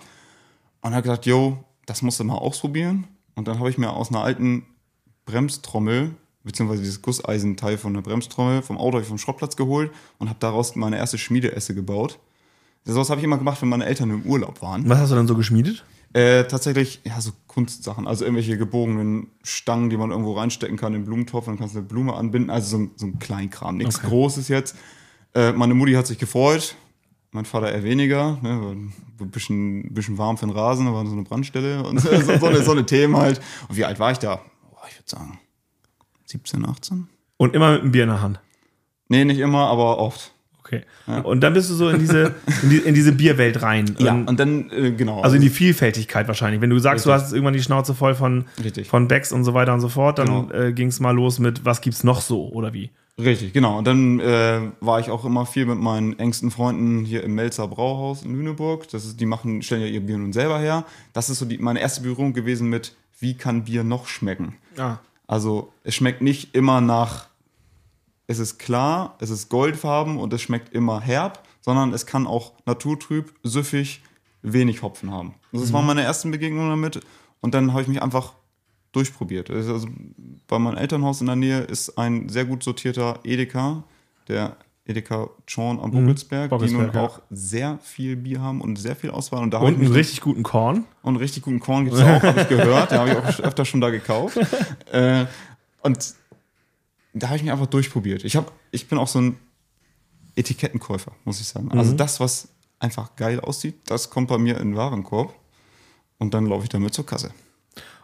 Und 0.81 0.93
habe 0.93 1.03
gesagt, 1.03 1.25
yo, 1.25 1.63
das 1.85 2.01
musst 2.01 2.19
du 2.19 2.23
mal 2.23 2.35
ausprobieren. 2.35 3.07
Und 3.35 3.47
dann 3.47 3.59
habe 3.59 3.69
ich 3.69 3.77
mir 3.77 3.91
aus 3.91 4.09
einer 4.09 4.21
alten 4.23 4.63
Bremstrommel, 5.25 6.11
beziehungsweise 6.43 6.81
dieses 6.81 7.01
Gusseisenteil 7.01 7.77
von 7.77 7.93
der 7.93 8.01
Bremstrommel 8.01 8.61
vom 8.61 8.77
Auto 8.77 9.01
vom 9.03 9.17
Schrottplatz 9.17 9.55
geholt 9.55 9.91
und 10.17 10.29
habe 10.29 10.39
daraus 10.39 10.75
meine 10.75 10.97
erste 10.97 11.17
Schmiedeesse 11.17 11.75
gebaut. 11.75 12.19
Das 12.85 13.09
habe 13.09 13.19
ich 13.19 13.25
immer 13.25 13.37
gemacht, 13.37 13.61
wenn 13.61 13.67
meine 13.69 13.85
Eltern 13.85 14.09
im 14.11 14.21
Urlaub 14.23 14.61
waren. 14.61 14.87
was 14.87 14.99
hast 14.99 15.11
du 15.11 15.15
dann 15.15 15.27
so 15.27 15.35
geschmiedet? 15.35 15.83
Äh, 16.17 16.47
tatsächlich, 16.47 16.99
ja, 17.03 17.21
so 17.21 17.29
Kunstsachen. 17.45 18.07
Also 18.07 18.25
irgendwelche 18.25 18.57
gebogenen 18.57 19.27
Stangen, 19.43 19.91
die 19.91 19.97
man 19.97 20.09
irgendwo 20.09 20.33
reinstecken 20.33 20.75
kann 20.75 20.95
in 20.95 21.01
den 21.01 21.05
Blumentopf, 21.05 21.45
dann 21.45 21.59
kannst 21.59 21.75
du 21.75 21.79
eine 21.79 21.87
Blume 21.87 22.15
anbinden. 22.15 22.49
Also 22.49 22.75
so 22.75 22.83
ein, 22.83 22.91
so 22.95 23.05
ein 23.05 23.19
Kleinkram, 23.19 23.77
nichts 23.77 24.01
Großes 24.01 24.47
jetzt. 24.47 24.75
Äh, 25.35 25.51
meine 25.51 25.75
Mutti 25.75 25.93
hat 25.93 26.07
sich 26.07 26.17
gefreut, 26.17 26.75
mein 27.29 27.45
Vater 27.45 27.71
eher 27.71 27.83
weniger. 27.83 28.39
Ne, 28.41 28.59
war 28.59 28.71
ein 28.71 28.93
bisschen, 29.29 29.93
bisschen 29.93 30.17
warm 30.17 30.39
für 30.39 30.47
den 30.47 30.55
Rasen, 30.55 30.87
da 30.87 30.93
war 30.93 31.05
so 31.05 31.11
eine 31.11 31.21
Brandstelle 31.21 31.83
und 31.83 31.99
so, 31.99 32.09
so, 32.09 32.45
eine, 32.47 32.63
so 32.63 32.71
eine 32.71 32.85
Themen 32.87 33.15
halt. 33.15 33.39
Und 33.69 33.77
wie 33.77 33.85
alt 33.85 33.99
war 33.99 34.11
ich 34.11 34.17
da? 34.17 34.41
Boah, 34.71 34.87
ich 34.89 34.97
würde 34.97 35.09
sagen 35.09 35.39
17, 36.25 36.65
18? 36.65 37.07
Und 37.37 37.53
immer 37.53 37.73
mit 37.73 37.81
einem 37.81 37.91
Bier 37.91 38.03
in 38.03 38.09
der 38.09 38.21
Hand. 38.23 38.39
Nee, 39.07 39.23
nicht 39.23 39.37
immer, 39.39 39.67
aber 39.67 39.99
oft. 39.99 40.33
Okay. 40.67 40.81
Und 41.23 41.41
dann 41.41 41.53
bist 41.53 41.69
du 41.69 41.73
so 41.75 41.89
in 41.89 41.99
diese, 41.99 42.35
in, 42.63 42.69
die, 42.69 42.77
in 42.77 42.93
diese 42.93 43.13
Bierwelt 43.13 43.61
rein. 43.61 43.95
Ja, 43.99 44.13
Und- 44.13 44.27
und 44.27 44.39
dann, 44.39 44.69
äh, 44.71 44.91
genau. 44.91 45.21
also 45.21 45.35
in 45.37 45.41
die 45.41 45.49
Vielfältigkeit 45.49 46.27
wahrscheinlich. 46.27 46.59
Wenn 46.61 46.69
du 46.69 46.79
sagst, 46.79 47.05
du 47.05 47.09
Richtig. 47.09 47.23
hast 47.25 47.33
irgendwann 47.33 47.53
die 47.53 47.61
Schnauze 47.61 47.93
voll 47.95 48.15
von, 48.15 48.45
Richtig. 48.63 48.87
von 48.89 49.07
Becks 49.07 49.31
und 49.31 49.43
so 49.45 49.53
weiter 49.53 49.73
und 49.73 49.79
so 49.79 49.89
fort, 49.89 50.19
dann 50.19 50.27
Genau. 50.49 50.51
äh, 50.51 50.73
ging 50.73 50.89
es 50.89 50.99
mal 50.99 51.11
los 51.15 51.39
mit, 51.39 51.63
was 51.65 51.79
gibt's 51.81 52.03
noch 52.03 52.21
so 52.21 52.49
oder 52.49 52.73
wie? 52.73 52.89
Richtig, 53.19 53.51
genau. 53.53 53.79
Und 53.79 53.87
dann 53.87 54.19
äh, 54.19 54.59
war 54.79 54.99
ich 54.99 55.09
auch 55.09 55.25
immer 55.25 55.45
viel 55.47 55.65
mit 55.65 55.79
meinen 55.79 56.19
engsten 56.19 56.51
Freunden 56.51 57.03
hier 57.03 57.23
im 57.23 57.33
Melzer 57.33 57.67
Brauhaus 57.67 58.23
in 58.23 58.35
Lüneburg. 58.35 58.87
Das 58.91 59.05
ist, 59.05 59.19
die 59.19 59.25
machen, 59.25 59.61
stellen 59.63 59.81
ja 59.81 59.87
ihr 59.87 60.01
Bier 60.01 60.17
nun 60.19 60.33
selber 60.33 60.59
her. 60.59 60.85
Das 61.13 61.29
ist 61.31 61.39
so 61.39 61.45
die, 61.45 61.57
meine 61.57 61.79
erste 61.79 62.01
Berührung 62.01 62.33
gewesen 62.33 62.69
mit, 62.69 62.93
wie 63.19 63.33
kann 63.33 63.63
Bier 63.63 63.83
noch 63.83 64.07
schmecken? 64.07 64.55
Ah. 64.77 64.97
Also 65.25 65.71
es 65.83 65.95
schmeckt 65.95 66.21
nicht 66.21 66.53
immer 66.55 66.79
nach, 66.79 67.27
es 68.27 68.39
ist 68.39 68.59
klar, 68.59 69.15
es 69.19 69.29
ist 69.29 69.49
goldfarben 69.49 70.17
und 70.17 70.33
es 70.33 70.41
schmeckt 70.41 70.73
immer 70.73 70.99
herb, 70.99 71.43
sondern 71.61 71.93
es 71.93 72.05
kann 72.05 72.27
auch 72.27 72.53
naturtrüb, 72.65 73.33
süffig, 73.43 74.01
wenig 74.41 74.81
Hopfen 74.81 75.11
haben. 75.11 75.33
Also 75.51 75.65
Das 75.65 75.73
waren 75.73 75.85
meine 75.85 76.01
ersten 76.03 76.31
Begegnungen 76.31 76.69
damit. 76.69 77.01
Und 77.41 77.53
dann 77.53 77.71
habe 77.71 77.81
ich 77.81 77.87
mich 77.87 78.01
einfach 78.01 78.33
durchprobiert. 78.91 79.49
Also 79.49 79.73
also 79.73 79.87
bei 80.47 80.59
meinem 80.59 80.77
Elternhaus 80.77 81.21
in 81.21 81.27
der 81.27 81.35
Nähe 81.35 81.61
ist 81.61 81.97
ein 81.97 82.29
sehr 82.29 82.45
gut 82.45 82.63
sortierter 82.63 83.19
Edeka, 83.23 83.83
der 84.27 84.57
Edeka 84.85 85.29
Chorn 85.45 85.79
am 85.79 85.91
Buckelsberg, 85.91 86.45
die 86.45 86.49
Bockelsberg, 86.49 86.93
nun 86.93 86.95
ja. 86.95 87.07
auch 87.07 87.21
sehr 87.29 87.77
viel 87.81 88.15
Bier 88.15 88.41
haben 88.41 88.61
und 88.61 88.77
sehr 88.77 88.95
viel 88.95 89.09
Auswahl. 89.09 89.43
Und 89.43 89.53
da 89.53 89.59
Und 89.59 89.75
einen 89.75 89.91
richtig 89.91 90.21
guten 90.21 90.43
Korn. 90.43 90.85
und 91.01 91.17
richtig 91.17 91.43
guten 91.43 91.59
Korn 91.59 91.85
gibt 91.85 91.97
es 91.97 92.03
auch, 92.03 92.23
habe 92.23 92.41
ich 92.41 92.47
gehört. 92.47 92.91
Den 92.91 92.99
habe 92.99 93.09
ich 93.11 93.17
auch 93.17 93.39
öfter 93.43 93.65
schon 93.65 93.81
da 93.81 93.89
gekauft. 93.89 94.37
Äh, 94.91 95.25
und 95.81 96.15
da 97.13 97.27
habe 97.27 97.37
ich 97.37 97.43
mich 97.43 97.51
einfach 97.51 97.67
durchprobiert. 97.67 98.23
Ich, 98.23 98.35
hab, 98.35 98.51
ich 98.71 98.87
bin 98.87 98.97
auch 98.97 99.07
so 99.07 99.19
ein 99.19 99.37
Etikettenkäufer, 100.35 101.11
muss 101.25 101.41
ich 101.41 101.47
sagen. 101.47 101.71
Also 101.71 101.93
das, 101.93 102.19
was 102.19 102.49
einfach 102.79 103.15
geil 103.15 103.39
aussieht, 103.39 103.75
das 103.85 104.09
kommt 104.09 104.27
bei 104.27 104.37
mir 104.37 104.57
in 104.57 104.71
den 104.71 104.75
Warenkorb. 104.77 105.33
Und 106.19 106.33
dann 106.33 106.45
laufe 106.47 106.63
ich 106.63 106.69
damit 106.69 106.93
zur 106.93 107.05
Kasse. 107.05 107.31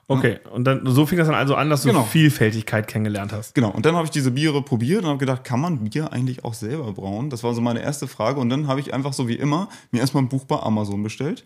Okay. 0.08 0.40
Und 0.52 0.66
dann, 0.66 0.86
so 0.86 1.06
fing 1.06 1.18
das 1.18 1.28
dann 1.28 1.36
also 1.36 1.56
an, 1.56 1.70
dass 1.70 1.84
du 1.84 1.90
Genau. 1.90 2.04
Vielfältigkeit 2.04 2.88
kennengelernt 2.88 3.32
hast. 3.32 3.56
Genau, 3.56 3.70
und 3.70 3.86
dann 3.86 3.96
habe 3.96 4.06
ich 4.06 4.12
diese 4.12 4.32
Biere 4.32 4.62
probiert 4.62 5.04
und 5.04 5.10
habe 5.10 5.18
gedacht, 5.18 5.44
kann 5.44 5.62
man 5.62 5.90
Bier 5.90 6.12
eigentlich 6.12 6.44
auch 6.44 6.54
selber 6.54 6.92
brauen? 6.92 7.30
Das 7.30 7.44
war 7.44 7.54
so 7.54 7.62
meine 7.62 7.82
erste 7.82 8.08
Frage. 8.08 8.40
Und 8.40 8.50
dann 8.50 8.68
habe 8.68 8.80
ich 8.80 8.94
einfach 8.94 9.14
so 9.14 9.28
wie 9.28 9.36
immer 9.36 9.70
mir 9.92 10.00
erstmal 10.02 10.24
ein 10.24 10.30
Buch 10.30 10.46
bei 10.46 10.60
Amazon 10.60 11.02
bestellt 11.04 11.46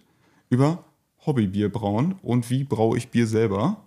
über 0.50 0.84
Hobbybier 1.26 1.70
brauen 1.72 2.16
und 2.22 2.50
wie 2.50 2.64
braue 2.64 2.98
ich 2.98 3.10
Bier 3.10 3.28
selber. 3.28 3.78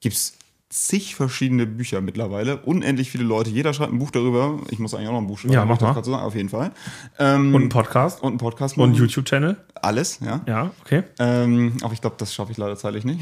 Gibt 0.00 0.16
es 0.16 0.38
zig 0.70 1.14
verschiedene 1.14 1.66
Bücher 1.66 2.00
mittlerweile, 2.00 2.58
unendlich 2.58 3.10
viele 3.10 3.24
Leute. 3.24 3.50
Jeder 3.50 3.72
schreibt 3.72 3.92
ein 3.92 3.98
Buch 3.98 4.10
darüber. 4.10 4.60
Ich 4.70 4.78
muss 4.78 4.94
eigentlich 4.94 5.08
auch 5.08 5.12
noch 5.12 5.20
ein 5.20 5.26
Buch 5.26 5.38
schreiben. 5.38 5.54
Ja, 5.54 5.64
mach 5.64 5.80
mal. 5.80 5.94
sagen, 5.94 6.14
auf 6.16 6.34
jeden 6.34 6.50
Fall. 6.50 6.72
Ähm, 7.18 7.54
Und 7.54 7.64
ein 7.64 7.68
Podcast. 7.70 8.22
und 8.22 8.28
einen 8.28 8.38
Podcast 8.38 8.76
Und 8.76 8.90
machen. 8.90 9.00
YouTube-Channel. 9.00 9.56
Alles, 9.80 10.20
ja. 10.20 10.40
Ja, 10.46 10.70
okay. 10.84 11.04
Ähm, 11.18 11.78
aber 11.82 11.94
ich 11.94 12.00
glaube, 12.00 12.16
das 12.18 12.34
schaffe 12.34 12.52
ich 12.52 12.58
leider 12.58 12.76
zeitlich 12.76 13.04
nicht. 13.04 13.20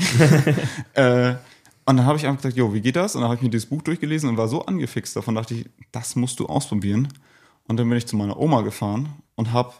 äh, 0.95 1.35
und 1.85 1.99
dann 1.99 2.05
habe 2.05 2.19
ich 2.19 2.27
einfach 2.27 2.43
gesagt, 2.43 2.57
jo, 2.57 2.75
wie 2.75 2.81
geht 2.81 2.97
das? 2.97 3.15
Und 3.15 3.21
dann 3.21 3.29
habe 3.31 3.37
ich 3.37 3.43
mir 3.43 3.51
dieses 3.51 3.69
Buch 3.69 3.83
durchgelesen 3.83 4.29
und 4.29 4.37
war 4.37 4.49
so 4.49 4.63
angefixt 4.67 5.15
davon, 5.15 5.37
dachte 5.37 5.55
ich, 5.55 5.71
das 5.93 6.17
musst 6.17 6.41
du 6.41 6.47
ausprobieren. 6.47 7.09
Und 7.69 7.79
dann 7.79 7.89
bin 7.89 7.97
ich 7.97 8.07
zu 8.07 8.17
meiner 8.17 8.39
Oma 8.39 8.63
gefahren 8.63 9.09
und 9.37 9.53
habe 9.53 9.73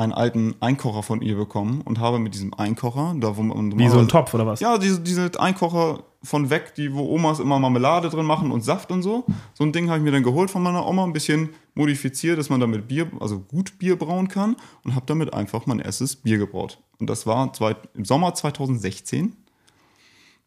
einen 0.00 0.12
alten 0.12 0.54
Einkocher 0.60 1.02
von 1.02 1.20
ihr 1.20 1.36
bekommen 1.36 1.82
und 1.82 2.00
habe 2.00 2.18
mit 2.18 2.34
diesem 2.34 2.54
Einkocher, 2.54 3.14
da 3.18 3.36
wo 3.36 3.42
man 3.42 3.78
Wie 3.78 3.88
so 3.88 3.98
ein 3.98 4.08
Topf 4.08 4.32
oder 4.32 4.46
was? 4.46 4.60
ja, 4.60 4.78
diese, 4.78 5.00
diese 5.00 5.38
Einkocher 5.38 6.04
von 6.22 6.48
weg, 6.48 6.74
die 6.74 6.94
wo 6.94 7.06
Omas 7.14 7.38
immer 7.38 7.58
Marmelade 7.58 8.08
drin 8.08 8.24
machen 8.24 8.50
und 8.50 8.62
Saft 8.62 8.90
und 8.90 9.02
so. 9.02 9.24
So 9.52 9.62
ein 9.62 9.72
Ding 9.72 9.88
habe 9.88 9.98
ich 9.98 10.04
mir 10.04 10.10
dann 10.10 10.22
geholt 10.22 10.50
von 10.50 10.62
meiner 10.62 10.86
Oma, 10.86 11.04
ein 11.04 11.12
bisschen 11.12 11.50
modifiziert, 11.74 12.38
dass 12.38 12.48
man 12.48 12.60
damit 12.60 12.88
Bier, 12.88 13.10
also 13.20 13.40
gut 13.40 13.78
Bier 13.78 13.98
brauen 13.98 14.28
kann 14.28 14.56
und 14.84 14.94
habe 14.94 15.04
damit 15.06 15.34
einfach 15.34 15.66
mein 15.66 15.80
erstes 15.80 16.16
Bier 16.16 16.38
gebraut. 16.38 16.78
Und 16.98 17.08
das 17.10 17.26
war 17.26 17.52
zwei, 17.52 17.76
im 17.94 18.06
Sommer 18.06 18.34
2016. 18.34 19.36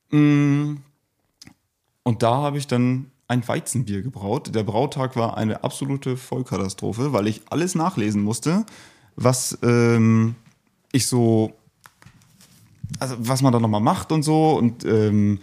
Mm. 0.09 0.77
Und 2.05 2.23
da 2.23 2.35
habe 2.35 2.57
ich 2.57 2.67
dann 2.67 3.11
ein 3.27 3.47
Weizenbier 3.47 4.01
gebraut. 4.01 4.53
Der 4.53 4.63
Brautag 4.63 5.15
war 5.15 5.37
eine 5.37 5.63
absolute 5.63 6.17
Vollkatastrophe, 6.17 7.13
weil 7.13 7.27
ich 7.27 7.41
alles 7.49 7.75
nachlesen 7.75 8.21
musste, 8.21 8.65
was 9.15 9.57
ähm, 9.63 10.35
ich 10.91 11.07
so 11.07 11.53
also 12.99 13.15
was 13.19 13.41
man 13.41 13.53
da 13.53 13.59
nochmal 13.59 13.81
macht 13.81 14.11
und 14.11 14.23
so. 14.23 14.51
Und 14.57 14.85
ähm, 14.85 15.39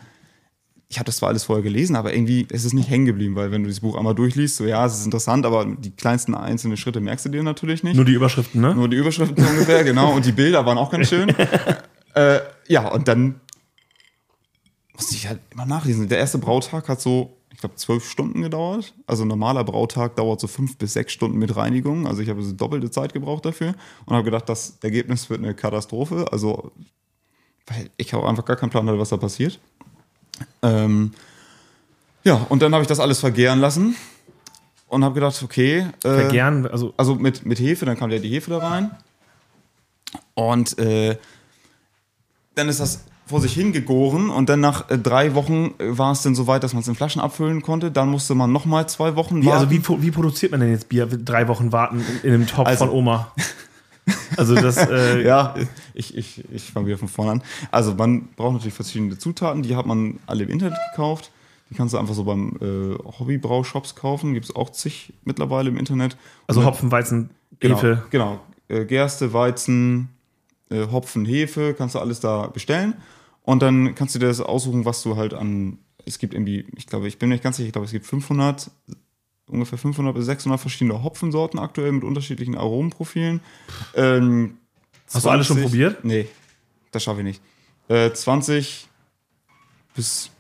ich 0.88 0.98
habe 0.98 1.06
das 1.06 1.18
zwar 1.18 1.28
alles 1.28 1.44
vorher 1.44 1.62
gelesen, 1.62 1.94
aber 1.94 2.12
irgendwie 2.12 2.46
ist 2.50 2.64
es 2.64 2.72
nicht 2.72 2.90
hängen 2.90 3.06
geblieben, 3.06 3.37
weil 3.37 3.52
wenn 3.52 3.62
du 3.62 3.68
das 3.68 3.80
Buch 3.80 3.96
einmal 3.96 4.14
durchliest, 4.14 4.56
so 4.56 4.64
ja, 4.64 4.85
es 4.85 4.98
ist 4.98 5.04
interessant, 5.04 5.46
aber 5.46 5.64
die 5.64 5.92
kleinsten 5.92 6.35
einzelnen 6.35 6.76
Schritte 6.76 7.00
merkst 7.00 7.26
du 7.26 7.28
dir 7.28 7.42
natürlich 7.42 7.85
nicht. 7.85 7.94
Nur 7.94 8.04
die 8.04 8.12
Überschriften, 8.12 8.61
ne? 8.61 8.74
Nur 8.74 8.88
die 8.88 8.96
Überschriften 8.96 9.44
ungefähr, 9.44 9.85
genau. 9.85 10.12
Und 10.12 10.26
die 10.26 10.33
Bilder 10.33 10.66
waren 10.66 10.78
auch 10.78 10.90
ganz 10.90 11.09
schön. 11.09 11.28
äh, 12.14 12.40
ja, 12.66 12.88
und 12.88 13.06
dann 13.06 13.40
musste 14.94 15.14
ich 15.14 15.28
halt 15.28 15.40
immer 15.52 15.66
nachlesen. 15.66 16.09
Der 16.09 16.18
erste 16.18 16.38
Brautag 16.38 16.88
hat 16.88 17.00
so, 17.00 17.37
ich 17.61 17.62
glaube, 17.62 17.77
zwölf 17.77 18.09
Stunden 18.09 18.40
gedauert. 18.40 18.94
Also 19.07 19.23
ein 19.23 19.29
normaler 19.29 19.64
Brautag 19.64 20.16
dauert 20.16 20.40
so 20.40 20.46
fünf 20.46 20.79
bis 20.79 20.94
sechs 20.94 21.12
Stunden 21.12 21.37
mit 21.37 21.55
Reinigung. 21.57 22.07
Also 22.07 22.23
ich 22.23 22.31
habe 22.31 22.42
so 22.42 22.53
doppelte 22.53 22.90
Zeit 22.90 23.12
gebraucht 23.12 23.44
dafür 23.44 23.75
und 24.07 24.14
habe 24.14 24.25
gedacht, 24.25 24.49
das 24.49 24.79
Ergebnis 24.83 25.29
wird 25.29 25.44
eine 25.44 25.53
Katastrophe. 25.53 26.25
Also, 26.33 26.73
weil 27.66 27.90
ich 27.99 28.14
auch 28.14 28.25
einfach 28.25 28.46
gar 28.46 28.57
keinen 28.57 28.70
Plan 28.70 28.88
hatte, 28.88 28.99
was 28.99 29.11
da 29.11 29.18
passiert. 29.18 29.61
Ähm, 30.62 31.12
ja, 32.25 32.46
und 32.49 32.62
dann 32.62 32.73
habe 32.73 32.81
ich 32.81 32.88
das 32.88 32.99
alles 32.99 33.20
vergären 33.20 33.61
lassen 33.61 33.94
und 34.88 35.05
habe 35.05 35.16
gedacht, 35.16 35.42
okay. 35.42 35.81
Äh, 36.03 36.14
Vergern, 36.14 36.66
also 36.66 36.94
also 36.96 37.14
mit, 37.14 37.44
mit 37.44 37.61
Hefe, 37.61 37.85
dann 37.85 37.99
kam 37.99 38.11
ja 38.11 38.20
die 38.20 38.31
Hefe 38.31 38.53
da 38.53 38.57
rein. 38.57 38.90
Und 40.33 40.79
äh, 40.79 41.18
dann 42.55 42.70
ist 42.70 42.81
das 42.81 43.05
vor 43.31 43.40
sich 43.40 43.53
hingegoren 43.55 44.29
und 44.31 44.49
dann 44.49 44.61
nach 44.61 44.90
äh, 44.90 44.99
drei 44.99 45.35
Wochen 45.35 45.73
äh, 45.79 45.97
war 45.99 46.12
es 46.12 46.23
dann 46.23 46.35
so 46.35 46.47
weit, 46.47 46.62
dass 46.62 46.75
man 46.75 46.83
es 46.83 46.88
in 46.88 46.95
Flaschen 46.95 47.21
abfüllen 47.23 47.62
konnte. 47.62 47.90
Dann 47.90 48.11
musste 48.11 48.35
man 48.35 48.53
nochmal 48.53 48.88
zwei 48.88 49.16
Wochen 49.16 49.40
Wie, 49.43 49.47
warten. 49.47 49.71
also 49.71 49.71
wie, 49.99 50.03
wie 50.03 50.11
produziert 50.11 50.53
man 50.53 50.61
denn 50.61 50.71
jetzt 50.71 50.88
Bier? 50.88 51.07
Drei 51.07 51.49
Wochen 51.49 51.73
warten 51.73 52.01
in, 52.23 52.29
in 52.29 52.35
einem 52.35 52.47
Topf 52.47 52.66
Also- 52.69 52.87
von 52.87 52.95
Oma. 52.95 53.33
Also 54.37 54.55
das, 54.57 54.77
äh, 54.77 55.23
ja, 55.25 55.55
ich, 55.95 56.16
ich, 56.16 56.43
ich 56.51 56.64
fange 56.64 56.87
wieder 56.87 56.99
von 56.99 57.07
vorne 57.07 57.31
an. 57.33 57.43
Also 57.71 57.95
man 57.95 58.29
braucht 58.35 58.55
natürlich 58.55 58.75
verschiedene 58.75 59.16
Zutaten, 59.19 59.62
die 59.62 59.77
hat 59.77 59.87
man 59.87 60.19
alle 60.27 60.43
im 60.45 60.51
Internet 60.51 60.77
gekauft. 60.90 61.31
Die 61.69 61.75
kannst 61.77 61.95
du 61.95 61.99
einfach 61.99 62.14
so 62.14 62.25
beim 62.25 62.57
äh, 62.61 62.97
Hobbybraushops 63.21 63.95
kaufen. 63.95 64.35
Gibt 64.35 64.47
es 64.47 64.57
auch 64.57 64.71
zig 64.71 65.12
mittlerweile 65.25 65.69
im 65.69 65.77
Internet. 65.77 66.16
also 66.49 66.61
Und- 66.61 66.66
Hopfen, 66.66 66.90
Weizen, 66.90 67.31
Genau, 67.61 67.77
Hefe. 67.77 68.03
genau. 68.11 68.40
Äh, 68.69 68.85
Gerste, 68.87 69.33
Weizen, 69.33 70.09
äh, 70.71 70.87
Hopfen, 70.90 71.25
Hefe, 71.25 71.75
kannst 71.75 71.95
du 71.95 72.01
alles 72.01 72.19
da 72.19 72.49
bestellen. 72.49 72.95
Und 73.50 73.62
dann 73.62 73.96
kannst 73.96 74.14
du 74.14 74.20
dir 74.20 74.28
das 74.28 74.40
aussuchen, 74.40 74.84
was 74.84 75.02
du 75.02 75.16
halt 75.16 75.34
an. 75.34 75.78
Es 76.06 76.20
gibt 76.20 76.34
irgendwie, 76.34 76.66
ich 76.76 76.86
glaube, 76.86 77.08
ich 77.08 77.18
bin 77.18 77.28
mir 77.28 77.34
nicht 77.34 77.42
ganz 77.42 77.56
sicher, 77.56 77.66
ich 77.66 77.72
glaube, 77.72 77.86
es 77.86 77.90
gibt 77.90 78.06
500 78.06 78.70
ungefähr 79.48 79.76
500 79.76 80.14
bis 80.14 80.26
600 80.26 80.60
verschiedene 80.60 81.02
Hopfensorten 81.02 81.58
aktuell 81.58 81.90
mit 81.90 82.04
unterschiedlichen 82.04 82.56
Aromenprofilen. 82.56 83.40
Ähm, 83.96 84.58
Hast 85.12 85.24
du 85.24 85.30
alles 85.30 85.48
schon 85.48 85.56
20 85.56 85.68
probiert? 85.68 86.04
Nee, 86.04 86.28
das 86.92 87.02
schaffe 87.02 87.22
ich 87.22 87.24
nicht. 87.24 87.42
Äh, 87.88 88.12
20 88.12 88.86
bis, 89.96 90.30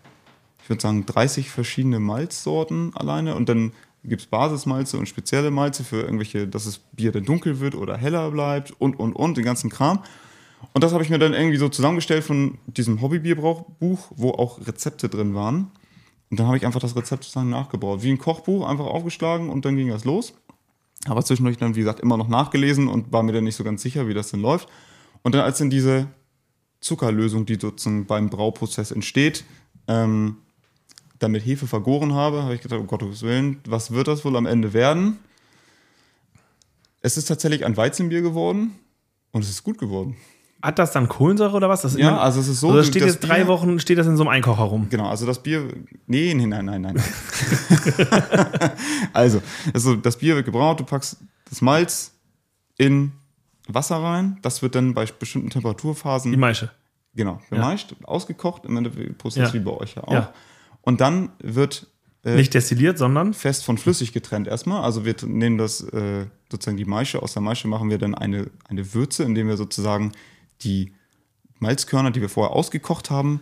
ich 0.62 0.70
würde 0.70 0.80
sagen, 0.80 1.04
30 1.04 1.50
verschiedene 1.50 1.98
Malzsorten 1.98 2.94
alleine 2.94 3.34
und 3.34 3.48
dann 3.48 3.72
gibt 4.04 4.22
es 4.22 4.28
Basismalze 4.28 4.98
und 4.98 5.08
spezielle 5.08 5.50
Malze 5.50 5.82
für 5.82 6.02
irgendwelche, 6.02 6.46
dass 6.46 6.66
das 6.66 6.78
Bier 6.78 7.10
dann 7.10 7.24
dunkel 7.24 7.58
wird 7.58 7.74
oder 7.74 7.96
heller 7.96 8.30
bleibt 8.30 8.70
und, 8.78 9.00
und, 9.00 9.14
und, 9.14 9.36
den 9.36 9.44
ganzen 9.44 9.68
Kram. 9.68 10.04
Und 10.72 10.84
das 10.84 10.92
habe 10.92 11.02
ich 11.02 11.10
mir 11.10 11.18
dann 11.18 11.34
irgendwie 11.34 11.56
so 11.56 11.68
zusammengestellt 11.68 12.24
von 12.24 12.58
diesem 12.66 13.00
Hobbybierbuch, 13.00 13.64
wo 13.78 14.30
auch 14.30 14.66
Rezepte 14.66 15.08
drin 15.08 15.34
waren. 15.34 15.70
Und 16.30 16.38
dann 16.38 16.46
habe 16.46 16.56
ich 16.56 16.64
einfach 16.64 16.80
das 16.80 16.94
Rezept 16.94 17.24
sozusagen 17.24 17.50
nachgebaut. 17.50 18.02
Wie 18.02 18.10
ein 18.10 18.18
Kochbuch, 18.18 18.66
einfach 18.66 18.86
aufgeschlagen 18.86 19.50
und 19.50 19.64
dann 19.64 19.76
ging 19.76 19.88
das 19.88 20.04
los. 20.04 20.34
Aber 21.06 21.24
zwischendurch 21.24 21.56
dann, 21.56 21.74
wie 21.74 21.80
gesagt, 21.80 22.00
immer 22.00 22.16
noch 22.16 22.28
nachgelesen 22.28 22.88
und 22.88 23.12
war 23.12 23.22
mir 23.22 23.32
dann 23.32 23.44
nicht 23.44 23.56
so 23.56 23.64
ganz 23.64 23.82
sicher, 23.82 24.06
wie 24.06 24.14
das 24.14 24.30
denn 24.30 24.40
läuft. 24.40 24.68
Und 25.22 25.34
dann, 25.34 25.42
als 25.42 25.58
dann 25.58 25.70
diese 25.70 26.08
Zuckerlösung, 26.80 27.46
die 27.46 27.58
sozusagen 27.60 28.06
beim 28.06 28.30
Brauprozess 28.30 28.90
entsteht, 28.90 29.44
ähm, 29.88 30.36
dann 31.18 31.32
mit 31.32 31.44
Hefe 31.44 31.66
vergoren 31.66 32.14
habe, 32.14 32.42
habe 32.42 32.54
ich 32.54 32.60
gedacht, 32.60 32.80
um 32.80 32.86
Gottes 32.86 33.22
Willen, 33.22 33.60
was 33.66 33.90
wird 33.90 34.08
das 34.08 34.24
wohl 34.24 34.36
am 34.36 34.46
Ende 34.46 34.72
werden? 34.72 35.18
Es 37.02 37.16
ist 37.16 37.26
tatsächlich 37.26 37.64
ein 37.64 37.76
Weizenbier 37.76 38.22
geworden 38.22 38.78
und 39.32 39.42
es 39.42 39.50
ist 39.50 39.64
gut 39.64 39.78
geworden. 39.78 40.16
Hat 40.62 40.78
das 40.78 40.92
dann 40.92 41.08
Kohlensäure 41.08 41.56
oder 41.56 41.68
was? 41.70 41.82
Das 41.82 41.96
Ja, 41.96 42.10
immer- 42.10 42.20
also 42.20 42.40
es 42.40 42.48
ist 42.48 42.60
so, 42.60 42.70
Also 42.70 42.84
steht 42.84 43.02
das 43.02 43.12
jetzt 43.14 43.20
drei 43.20 43.38
Bier- 43.44 43.48
Wochen, 43.48 43.80
steht 43.80 43.96
das 43.98 44.06
in 44.06 44.16
so 44.16 44.22
einem 44.24 44.28
Einkocher 44.30 44.62
rum. 44.64 44.88
Genau, 44.90 45.08
also 45.08 45.24
das 45.26 45.42
Bier. 45.42 45.68
Nee, 46.06 46.34
nee, 46.34 46.46
nein, 46.46 46.66
nein, 46.66 46.82
nein. 46.82 46.96
also, 49.12 49.42
also, 49.72 49.96
das 49.96 50.16
Bier 50.18 50.36
wird 50.36 50.46
gebraut, 50.46 50.80
du 50.80 50.84
packst 50.84 51.18
das 51.48 51.60
Malz 51.62 52.12
in 52.78 53.12
Wasser 53.68 53.96
rein. 54.02 54.38
Das 54.42 54.62
wird 54.62 54.74
dann 54.74 54.94
bei 54.94 55.06
bestimmten 55.06 55.50
Temperaturphasen 55.50 56.32
Die 56.32 56.38
Maische. 56.38 56.70
genau, 57.14 57.40
gemeischt, 57.50 57.94
ausgekocht, 58.04 58.64
im 58.64 58.76
Endeffekt-Prozess 58.76 59.48
Ja. 59.48 59.54
wie 59.54 59.60
bei 59.60 59.70
euch 59.72 59.94
ja 59.94 60.04
auch. 60.04 60.12
Ja. 60.12 60.32
Und 60.82 61.00
dann 61.00 61.30
wird 61.42 61.86
äh, 62.24 62.36
Nicht 62.36 62.52
destilliert, 62.52 62.98
sondern 62.98 63.32
fest 63.32 63.64
von 63.64 63.78
flüssig 63.78 64.12
getrennt 64.12 64.46
erstmal. 64.46 64.82
Also 64.82 65.06
wir 65.06 65.14
nehmen 65.24 65.56
das 65.56 65.80
äh, 65.80 66.26
sozusagen 66.50 66.76
die 66.76 66.84
Maische, 66.84 67.22
aus 67.22 67.32
der 67.32 67.40
Maische 67.42 67.66
machen 67.66 67.88
wir 67.88 67.96
dann 67.96 68.14
eine, 68.14 68.50
eine 68.68 68.92
Würze, 68.92 69.22
indem 69.24 69.48
wir 69.48 69.56
sozusagen 69.56 70.12
die 70.62 70.92
Malzkörner, 71.58 72.10
die 72.10 72.20
wir 72.20 72.28
vorher 72.28 72.54
ausgekocht 72.54 73.10
haben, 73.10 73.40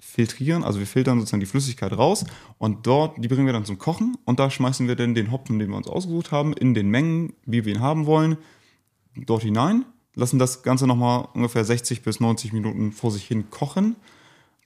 filtrieren. 0.00 0.64
Also 0.64 0.78
wir 0.78 0.86
filtern 0.86 1.18
sozusagen 1.18 1.40
die 1.40 1.46
Flüssigkeit 1.46 1.92
raus 1.92 2.24
und 2.58 2.86
dort, 2.86 3.22
die 3.22 3.28
bringen 3.28 3.46
wir 3.46 3.52
dann 3.52 3.64
zum 3.64 3.78
Kochen 3.78 4.16
und 4.24 4.40
da 4.40 4.50
schmeißen 4.50 4.88
wir 4.88 4.96
dann 4.96 5.14
den 5.14 5.30
Hopfen, 5.30 5.58
den 5.58 5.70
wir 5.70 5.76
uns 5.76 5.86
ausgesucht 5.86 6.32
haben, 6.32 6.52
in 6.52 6.74
den 6.74 6.88
Mengen, 6.88 7.32
wie 7.46 7.64
wir 7.64 7.74
ihn 7.74 7.80
haben 7.80 8.06
wollen, 8.06 8.36
dort 9.16 9.42
hinein, 9.42 9.84
lassen 10.14 10.38
das 10.38 10.62
Ganze 10.62 10.86
nochmal 10.86 11.28
ungefähr 11.32 11.64
60 11.64 12.02
bis 12.02 12.20
90 12.20 12.52
Minuten 12.52 12.92
vor 12.92 13.10
sich 13.10 13.24
hin 13.24 13.50
kochen. 13.50 13.96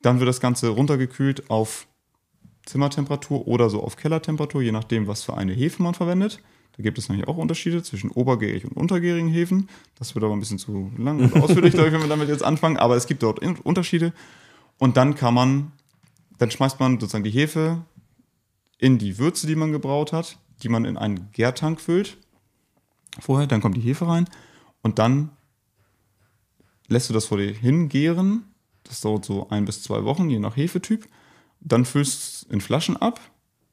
Dann 0.02 0.18
wird 0.18 0.28
das 0.28 0.40
Ganze 0.40 0.68
runtergekühlt 0.68 1.50
auf 1.50 1.86
Zimmertemperatur 2.64 3.46
oder 3.46 3.70
so 3.70 3.82
auf 3.82 3.96
Kellertemperatur, 3.96 4.62
je 4.62 4.72
nachdem, 4.72 5.06
was 5.06 5.22
für 5.22 5.36
eine 5.36 5.52
Hefe 5.52 5.82
man 5.82 5.94
verwendet. 5.94 6.42
Da 6.76 6.82
gibt 6.82 6.98
es 6.98 7.08
nämlich 7.08 7.26
auch 7.26 7.36
Unterschiede 7.36 7.82
zwischen 7.82 8.10
obergärig 8.10 8.64
und 8.64 8.72
untergärigen 8.72 9.28
Hefen. 9.28 9.68
Das 9.98 10.14
wird 10.14 10.24
aber 10.24 10.34
ein 10.34 10.40
bisschen 10.40 10.58
zu 10.58 10.92
lang 10.98 11.20
und 11.20 11.34
ausführlich, 11.42 11.72
glaube 11.72 11.88
ich, 11.88 11.94
wenn 11.94 12.02
wir 12.02 12.08
damit 12.08 12.28
jetzt 12.28 12.44
anfangen. 12.44 12.76
Aber 12.76 12.96
es 12.96 13.06
gibt 13.06 13.22
dort 13.22 13.40
Unterschiede. 13.64 14.12
Und 14.78 14.96
dann 14.96 15.14
kann 15.14 15.32
man, 15.32 15.72
dann 16.38 16.50
schmeißt 16.50 16.78
man 16.78 17.00
sozusagen 17.00 17.24
die 17.24 17.30
Hefe 17.30 17.82
in 18.78 18.98
die 18.98 19.18
Würze, 19.18 19.46
die 19.46 19.56
man 19.56 19.72
gebraut 19.72 20.12
hat, 20.12 20.38
die 20.62 20.68
man 20.68 20.84
in 20.84 20.98
einen 20.98 21.30
Gärtank 21.32 21.80
füllt. 21.80 22.18
Vorher, 23.18 23.46
dann 23.46 23.62
kommt 23.62 23.76
die 23.76 23.80
Hefe 23.80 24.06
rein 24.06 24.28
und 24.82 24.98
dann 24.98 25.30
lässt 26.88 27.08
du 27.08 27.14
das 27.14 27.24
vor 27.24 27.38
dir 27.38 27.52
hingären. 27.52 28.44
Das 28.84 29.00
dauert 29.00 29.24
so 29.24 29.48
ein 29.48 29.64
bis 29.64 29.82
zwei 29.82 30.04
Wochen, 30.04 30.28
je 30.28 30.38
nach 30.38 30.56
Hefetyp. 30.56 31.08
Dann 31.60 31.84
füllst 31.84 32.14
du 32.14 32.46
es 32.46 32.52
in 32.52 32.60
Flaschen 32.60 32.96
ab. 32.96 33.20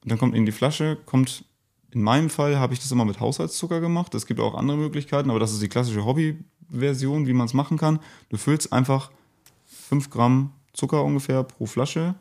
Und 0.04 0.12
dann 0.12 0.18
kommt 0.18 0.36
in 0.36 0.46
die 0.46 0.52
Flasche, 0.52 0.98
kommt, 1.06 1.46
in 1.94 2.02
meinem 2.02 2.30
Fall 2.30 2.58
habe 2.58 2.74
ich 2.74 2.80
das 2.80 2.92
immer 2.92 3.06
mit 3.06 3.20
Haushaltszucker 3.20 3.80
gemacht. 3.80 4.16
Es 4.16 4.26
gibt 4.26 4.40
auch 4.40 4.56
andere 4.56 4.78
Möglichkeiten, 4.78 5.30
aber 5.30 5.40
das 5.40 5.54
ist 5.54 5.62
die 5.62 5.70
klassische 5.70 6.06
Hobbyversion, 6.06 7.28
wie 7.28 7.34
man 7.34 7.46
es 7.46 7.54
machen 7.54 7.78
kann. 7.78 8.00
Du 8.30 8.38
füllst 8.38 8.74
einfach 8.74 9.12
5 9.66 10.10
Gramm 10.10 10.52
Zucker 10.74 11.04
ungefähr 11.04 11.44
pro 11.44 11.68
Flasche 11.68 12.16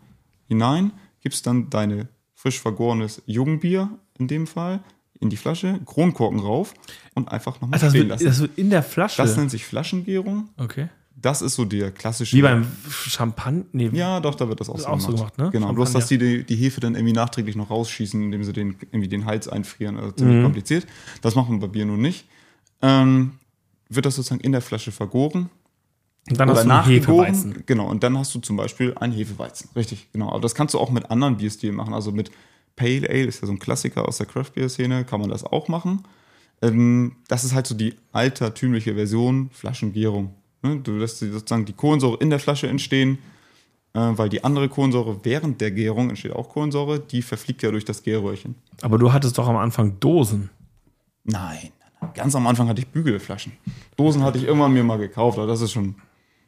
hinein, 0.47 0.93
gibst 1.23 1.47
dann 1.47 1.71
deine 1.71 2.09
frisch 2.35 2.61
vergorenes 2.61 3.23
Jungbier 3.25 3.89
in 4.19 4.29
dem 4.29 4.47
Fall 4.47 4.81
in 5.21 5.31
die 5.31 5.37
Flasche, 5.39 5.81
Kronkorken 5.87 6.41
rauf 6.41 6.75
und 7.15 7.31
einfach 7.31 7.61
nochmal 7.61 7.75
also 7.81 7.87
das, 7.87 7.95
stehen 7.95 8.09
lassen. 8.09 8.25
das 8.25 8.41
wird 8.41 8.59
in 8.59 8.69
der 8.69 8.83
Flasche. 8.83 9.23
Das 9.23 9.37
nennt 9.37 9.51
sich 9.51 9.65
Flaschengärung. 9.65 10.51
okay. 10.59 10.89
Das 11.23 11.41
ist 11.41 11.55
so 11.55 11.65
der 11.65 11.91
klassische. 11.93 12.37
Wie 12.37 12.43
beim 12.43 12.67
Champagner? 12.91 13.65
Nee, 13.73 13.91
Ja, 13.93 14.21
doch, 14.21 14.35
da 14.35 14.49
wird 14.49 14.61
das 14.61 14.69
auch, 14.69 14.79
so, 14.79 14.87
gemacht. 14.87 15.01
so 15.03 15.13
gemacht, 15.13 15.39
ne? 15.39 15.51
Genau, 15.53 15.73
bloß 15.73 15.93
dass 15.93 16.09
die, 16.09 16.19
die 16.19 16.45
die 16.45 16.57
Hefe 16.57 16.81
dann 16.81 16.95
irgendwie 16.97 17.13
nachträglich 17.15 17.55
noch 17.57 17.71
rausschießen, 17.71 18.21
indem 18.21 18.43
sie 18.45 18.53
den, 18.53 18.77
irgendwie 18.91 19.09
den 19.09 19.25
Hals 19.25 19.49
einfrieren. 19.49 19.97
Also 19.99 20.11
ziemlich 20.13 20.39
Mhm. 20.39 20.43
kompliziert. 20.43 20.87
Das 21.23 21.35
machen 21.35 21.55
wir 21.61 21.61
bei 21.69 21.73
Bier 21.73 21.87
nun 21.87 22.01
nicht. 22.01 22.27
Ähm, 22.83 23.33
wird 23.89 24.05
das 24.07 24.17
sozusagen 24.17 24.41
in 24.41 24.53
der 24.53 24.63
Flasche 24.63 24.91
vergoren 24.91 25.49
Und 26.31 26.41
dann 26.41 26.49
oder 26.51 26.59
hast 26.59 26.67
du 26.67 26.71
einen. 26.73 26.85
Hefeweizen. 26.87 27.63
Genau, 27.67 27.89
und 27.89 28.03
dann 28.03 28.19
hast 28.19 28.35
du 28.35 28.41
zum 28.41 28.57
Beispiel 28.57 28.95
einen 28.97 29.13
Hefeweizen. 29.13 29.71
Richtig, 29.77 30.09
genau. 30.13 30.31
Aber 30.31 30.41
das 30.41 30.55
kannst 30.55 30.75
du 30.75 30.79
auch 30.81 30.91
mit 30.91 31.11
anderen 31.11 31.37
Bierstilen 31.37 31.77
machen. 31.77 31.95
Also 31.95 32.11
mit 32.11 32.31
Pale 32.75 33.09
Ale 33.09 33.25
ist 33.27 33.41
ja 33.43 33.47
so 33.47 33.53
ein 33.53 33.59
Klassiker 33.59 34.09
aus 34.09 34.17
der 34.19 34.27
Craft 34.27 34.53
Beer 34.55 34.69
Szene, 34.69 35.05
kann 35.05 35.21
man 35.21 35.31
das 35.31 35.45
auch 35.45 35.69
machen. 35.69 36.03
Ähm, 36.63 37.17
das 37.29 37.45
ist 37.45 37.55
halt 37.55 37.67
so 37.67 37.75
die 37.75 37.95
altertümliche 38.13 38.95
Version 38.95 39.51
Flaschengärung. 39.53 40.35
Ne? 40.63 40.77
Du 40.83 40.93
lässt 40.93 41.21
die- 41.21 41.31
sozusagen 41.31 41.65
die 41.65 41.73
Kohlensäure 41.73 42.17
in 42.21 42.31
der 42.31 42.39
Flasche 42.39 42.69
entstehen, 42.69 43.19
äh, 43.95 43.99
weil 44.15 44.29
die 44.29 44.45
andere 44.45 44.69
Kohlensäure 44.69 45.19
während 45.25 45.61
der 45.61 45.71
Gärung 45.71 46.09
entsteht 46.11 46.33
auch 46.33 46.49
Kohlensäure, 46.49 47.01
die 47.01 47.23
verfliegt 47.23 47.63
ja 47.63 47.71
durch 47.71 47.85
das 47.85 48.03
Gärröhrchen. 48.03 48.55
Aber 48.81 48.99
du 48.99 49.13
hattest 49.13 49.37
doch 49.39 49.49
am 49.49 49.57
Anfang 49.57 49.99
Dosen. 50.01 50.51
Nein, 51.25 51.71
ganz 52.15 52.35
am 52.35 52.47
Anfang 52.47 52.69
hatte 52.69 52.81
ich 52.81 52.89
Bügelflaschen. 52.89 53.53
Dosen 53.97 54.23
hatte 54.25 54.39
ich 54.39 54.45
irgendwann 54.45 54.73
mir 54.73 54.83
mal 54.85 54.99
gekauft, 54.99 55.39
aber 55.39 55.47
das 55.47 55.61
ist 55.61 55.73
schon, 55.73 55.95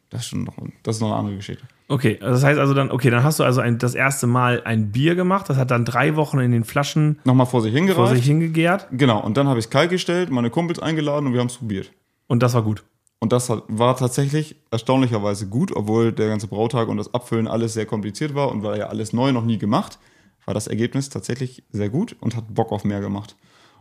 das 0.09 0.21
ist 0.21 0.27
schon 0.27 0.43
noch, 0.43 0.55
das 0.83 0.97
ist 0.97 1.01
noch 1.01 1.09
eine 1.09 1.17
andere 1.17 1.35
Geschichte. 1.37 1.63
Okay, 1.87 2.17
das 2.19 2.43
heißt 2.43 2.59
also 2.59 2.73
dann, 2.73 2.89
okay, 2.91 3.09
dann 3.11 3.23
hast 3.23 3.39
du 3.39 3.43
also 3.43 3.61
ein, 3.61 3.77
das 3.77 3.93
erste 3.93 4.25
Mal 4.27 4.63
ein 4.65 4.91
Bier 4.91 5.13
gemacht. 5.13 5.47
Das 5.49 5.57
hat 5.57 5.69
dann 5.69 5.85
drei 5.85 6.15
Wochen 6.15 6.39
in 6.39 6.51
den 6.51 6.63
Flaschen 6.63 7.19
Nochmal 7.25 7.45
vor 7.45 7.61
sich 7.61 7.71
vor 7.73 7.77
hingereicht. 7.79 8.15
sich 8.15 8.25
hingegärt 8.25 8.87
Genau, 8.91 9.21
und 9.21 9.37
dann 9.37 9.47
habe 9.47 9.59
ich 9.59 9.65
es 9.65 9.69
kalt 9.69 9.91
gestellt, 9.91 10.31
meine 10.31 10.49
Kumpels 10.49 10.79
eingeladen 10.79 11.27
und 11.27 11.33
wir 11.33 11.39
haben 11.41 11.47
es 11.47 11.57
probiert. 11.57 11.91
und 12.27 12.41
das 12.41 12.53
war 12.55 12.63
gut. 12.63 12.83
Und 13.19 13.31
das 13.31 13.49
war 13.49 13.97
tatsächlich 13.97 14.57
erstaunlicherweise 14.71 15.47
gut, 15.47 15.75
obwohl 15.75 16.11
der 16.11 16.27
ganze 16.27 16.47
Brautag 16.47 16.89
und 16.89 16.97
das 16.97 17.13
Abfüllen 17.13 17.47
alles 17.47 17.73
sehr 17.73 17.85
kompliziert 17.85 18.35
war 18.35 18.51
und 18.51 18.61
war 18.61 18.77
ja 18.77 18.87
alles 18.87 19.13
neu, 19.13 19.31
noch 19.31 19.45
nie 19.45 19.57
gemacht, 19.57 19.97
war 20.45 20.53
das 20.53 20.67
Ergebnis 20.67 21.09
tatsächlich 21.09 21.63
sehr 21.71 21.89
gut 21.89 22.15
und 22.19 22.35
hat 22.35 22.53
Bock 22.53 22.71
auf 22.71 22.83
mehr 22.83 22.99
gemacht. 22.99 23.35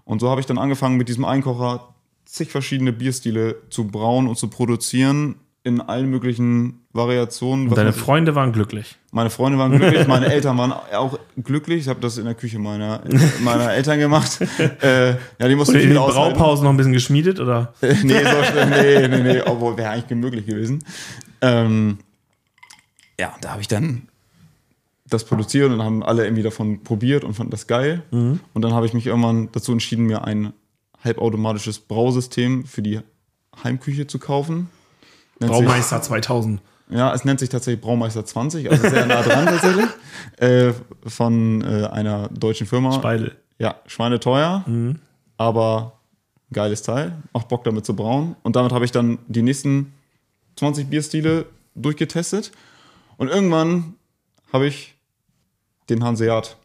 Und 0.05 0.21
so 0.21 0.31
habe 0.31 0.41
ich 0.41 0.47
dann 0.47 0.59
angefangen 0.59 0.97
mit 0.97 1.09
diesem 1.09 1.25
Einkocher 1.25 1.95
zig 2.25 2.51
verschiedene 2.51 2.93
Bierstile 2.93 3.57
zu 3.71 3.87
brauen 3.87 4.29
und 4.29 4.39
zu 4.39 4.49
produzieren 4.49 5.37
in 5.65 5.81
allen 5.81 6.11
möglichen 6.11 6.85
Variationen. 6.93 7.69
Und 7.69 7.77
deine 7.77 7.95
Freunde 7.95 8.35
waren 8.35 8.53
glücklich. 8.53 8.97
meine 9.13 9.31
Freunde 9.31 9.59
waren 9.59 9.73
glücklich, 9.77 10.07
meine 10.07 10.31
Eltern 10.31 10.59
waren 10.59 10.73
auch 10.73 11.19
glücklich. 11.43 11.81
Ich 11.81 11.89
habe 11.89 12.01
das 12.01 12.19
in 12.19 12.27
der 12.27 12.35
Küche 12.35 12.59
meiner, 12.59 13.01
meiner 13.43 13.73
Eltern 13.73 13.99
gemacht. 13.99 14.39
Äh, 14.83 15.13
ja, 15.39 15.49
die 15.49 15.55
mussten 15.55 15.77
in 15.77 15.81
viel 15.81 15.89
den 15.91 15.99
aushalten. 15.99 16.37
Braupausen 16.37 16.65
noch 16.65 16.73
ein 16.73 16.77
bisschen 16.77 16.93
geschmiedet 16.93 17.41
oder? 17.41 17.73
nee, 17.81 17.89
so 17.89 18.45
schlimm, 18.45 18.71
nee, 18.71 19.09
nee, 19.09 19.23
nee, 19.23 19.41
obwohl 19.41 19.77
wäre 19.79 19.91
eigentlich 19.91 20.19
möglich 20.19 20.47
gewesen. 20.47 20.85
Ähm, 21.41 21.99
ja, 23.19 23.35
da 23.41 23.53
habe 23.53 23.63
ich 23.63 23.69
dann 23.69 24.09
das 25.09 25.25
produziert 25.25 25.71
und 25.71 25.83
haben 25.83 26.03
alle 26.03 26.25
irgendwie 26.25 26.43
davon 26.43 26.83
probiert 26.83 27.25
und 27.25 27.35
fanden 27.35 27.51
das 27.51 27.67
geil. 27.67 28.03
Und 28.11 28.41
dann 28.63 28.75
habe 28.75 28.85
ich 28.85 28.93
mich 28.93 29.07
irgendwann 29.07 29.49
dazu 29.53 29.73
entschieden, 29.73 30.07
mir 30.07 30.25
ein 30.25 30.53
halbautomatisches 31.03 31.79
Brausystem 31.79 32.65
für 32.67 32.83
die 32.83 33.01
Heimküche 33.63 34.07
zu 34.07 34.19
kaufen. 34.19 34.69
Nennt 35.41 35.53
sich- 35.55 35.65
Braumeister 35.65 36.03
2000. 36.03 36.61
ja, 36.91 37.13
es 37.15 37.25
nennt 37.25 37.41
sich 37.41 37.49
tatsächlich 37.49 37.81
Braumeister 37.83 38.25
20, 38.25 38.71
also 38.71 38.89
sehr 38.89 39.07
nah 39.07 39.23
dran 39.23 39.47
tatsächlich. 39.47 39.87
Äh, 40.39 40.73
von 41.07 41.61
äh, 41.63 41.87
einer 41.87 42.29
deutschen 42.29 42.67
Firma. 42.67 42.91
Speidel. 42.93 43.37
Ja, 43.59 43.77
schweineteuer, 43.87 44.65
aber 45.37 45.93
geiles 46.53 46.83
Teil. 46.83 47.13
Macht 47.33 47.49
Bock 47.49 47.63
damit 47.65 47.85
zu 47.87 47.95
brauen. 47.95 48.35
Und 48.43 48.57
damit 48.57 48.73
habe 48.73 48.85
ich 48.85 48.91
dann 48.91 49.19
die 49.29 49.43
nächsten 49.43 49.93
20 50.57 50.89
Bierstile 50.89 51.47
durchgetestet. 51.75 52.53
Und 53.17 53.29
irgendwann 53.29 53.95
habe 54.53 54.67
ich 54.67 54.95
den 55.89 56.03
Hanseat, 56.03 56.57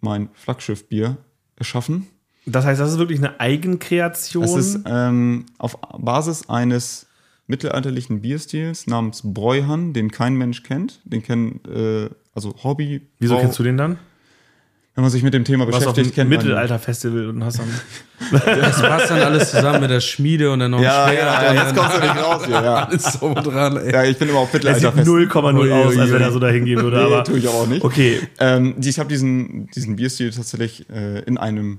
mein 0.00 0.28
Flaggschiffbier, 0.34 1.16
erschaffen. 1.56 2.06
Das 2.46 2.64
heißt, 2.64 2.80
das 2.80 2.92
ist 2.92 2.98
wirklich 2.98 3.18
eine 3.18 3.40
Eigenkreation. 3.40 4.44
Es 4.44 4.54
ist 4.54 4.80
ähm, 4.86 5.44
auf 5.58 5.76
Basis 5.98 6.48
eines 6.48 7.07
mittelalterlichen 7.48 8.20
Bierstils 8.22 8.86
namens 8.86 9.22
Bräuhan, 9.24 9.92
den 9.92 10.10
kein 10.12 10.36
Mensch 10.36 10.62
kennt. 10.62 11.00
Den 11.04 11.22
kennen, 11.22 11.60
äh, 11.66 12.08
also 12.34 12.54
Hobby. 12.62 13.02
Wieso 13.18 13.36
kennst 13.38 13.58
du 13.58 13.62
den 13.64 13.76
dann? 13.76 13.98
wenn 14.98 15.02
man 15.02 15.12
sich 15.12 15.22
mit 15.22 15.32
dem 15.32 15.44
Thema 15.44 15.64
warst 15.64 15.86
auf 15.86 15.94
beschäftigt, 15.94 16.16
dem 16.16 16.22
kennt 16.22 16.30
man. 16.30 16.38
Mittelalter-Festival 16.40 17.28
und 17.28 17.44
hast 17.44 17.60
dann. 17.60 17.68
Das 18.44 18.82
passt 18.82 19.10
dann 19.12 19.20
alles 19.20 19.52
zusammen 19.52 19.82
mit 19.82 19.90
der 19.90 20.00
Schmiede 20.00 20.50
und 20.50 20.58
dann 20.58 20.72
noch 20.72 20.78
ein 20.78 20.84
Ja, 20.84 21.06
Schwert 21.06 21.42
ja, 21.44 21.52
jetzt 21.54 21.76
kommst 21.76 21.96
du 21.96 22.00
nicht 22.00 22.16
raus 22.16 22.42
hier. 22.44 22.54
Ja, 22.56 22.74
alles 22.74 23.04
so 23.04 23.32
dran, 23.32 23.76
ey. 23.76 23.92
ja 23.92 24.02
ich 24.02 24.18
bin 24.18 24.28
immer 24.28 24.40
auf 24.40 24.52
Er 24.52 24.60
sieht 24.60 24.64
Mittelalterfest. 24.64 25.08
0,0 25.08 25.60
Ui, 25.60 25.72
aus, 25.72 25.96
als 25.96 26.10
wenn 26.10 26.20
er 26.20 26.32
so 26.32 26.40
dahin 26.40 26.64
gehen 26.64 26.82
würde. 26.82 26.96
Nee, 26.96 27.04
aber 27.04 27.22
tue 27.22 27.38
ich 27.38 27.46
auch 27.46 27.68
nicht. 27.68 27.84
Okay. 27.84 28.18
Ähm, 28.40 28.74
ich 28.82 28.98
habe 28.98 29.08
diesen, 29.08 29.68
diesen 29.68 29.94
Bierstil 29.94 30.32
tatsächlich 30.32 30.90
äh, 30.90 31.20
in 31.20 31.38
einem 31.38 31.78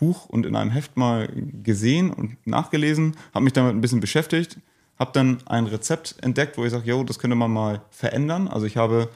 Buch 0.00 0.26
und 0.28 0.46
in 0.46 0.56
einem 0.56 0.70
Heft 0.72 0.96
mal 0.96 1.28
gesehen 1.62 2.10
und 2.10 2.36
nachgelesen, 2.46 3.16
habe 3.32 3.44
mich 3.44 3.52
damit 3.52 3.74
ein 3.74 3.80
bisschen 3.80 4.00
beschäftigt, 4.00 4.56
habe 4.98 5.10
dann 5.12 5.38
ein 5.46 5.66
Rezept 5.66 6.16
entdeckt, 6.22 6.58
wo 6.58 6.64
ich 6.64 6.72
sage, 6.72 6.88
jo, 6.88 7.04
das 7.04 7.18
könnte 7.20 7.36
man 7.36 7.52
mal 7.52 7.82
verändern. 7.90 8.48
Also 8.48 8.66
ich 8.66 8.76
habe 8.76 9.08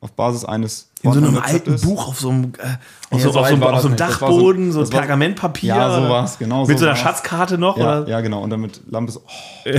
auf 0.00 0.12
Basis 0.12 0.44
eines 0.44 0.90
In 1.02 1.12
so 1.12 1.18
einem 1.20 1.38
alten 1.38 1.80
Buch 1.80 2.08
auf 2.08 2.18
so 2.18 2.30
einem, 2.30 2.52
äh, 2.58 2.66
auf 3.10 3.18
Ja, 3.18 3.18
so, 3.20 3.30
so 3.32 3.38
auf 3.40 3.46
so, 3.46 3.52
einem- 3.52 3.60
war 3.62 3.72
auf 3.74 3.80
so 3.82 3.86
einem 3.88 3.98
war 4.00 4.08
Dachboden, 4.08 4.72
so, 4.72 4.80
war- 4.82 4.90
Pergamentpapier. 4.90 5.68
Ja, 5.76 5.94
so 6.02 6.08
war's, 6.08 6.38
genau 6.40 6.66
Mit 6.66 6.76
so 6.78 6.84
einer 6.86 6.94
war's. 6.94 7.00
Schatzkarte 7.02 7.56
noch? 7.56 7.76
Ja, 7.78 8.00
oder? 8.00 8.08
ja, 8.10 8.20
genau. 8.20 8.42
Und 8.42 8.50
dann 8.50 8.60
mit 8.62 8.80
Lampe 8.90 9.12
so, 9.12 9.20
oh, 9.20 9.70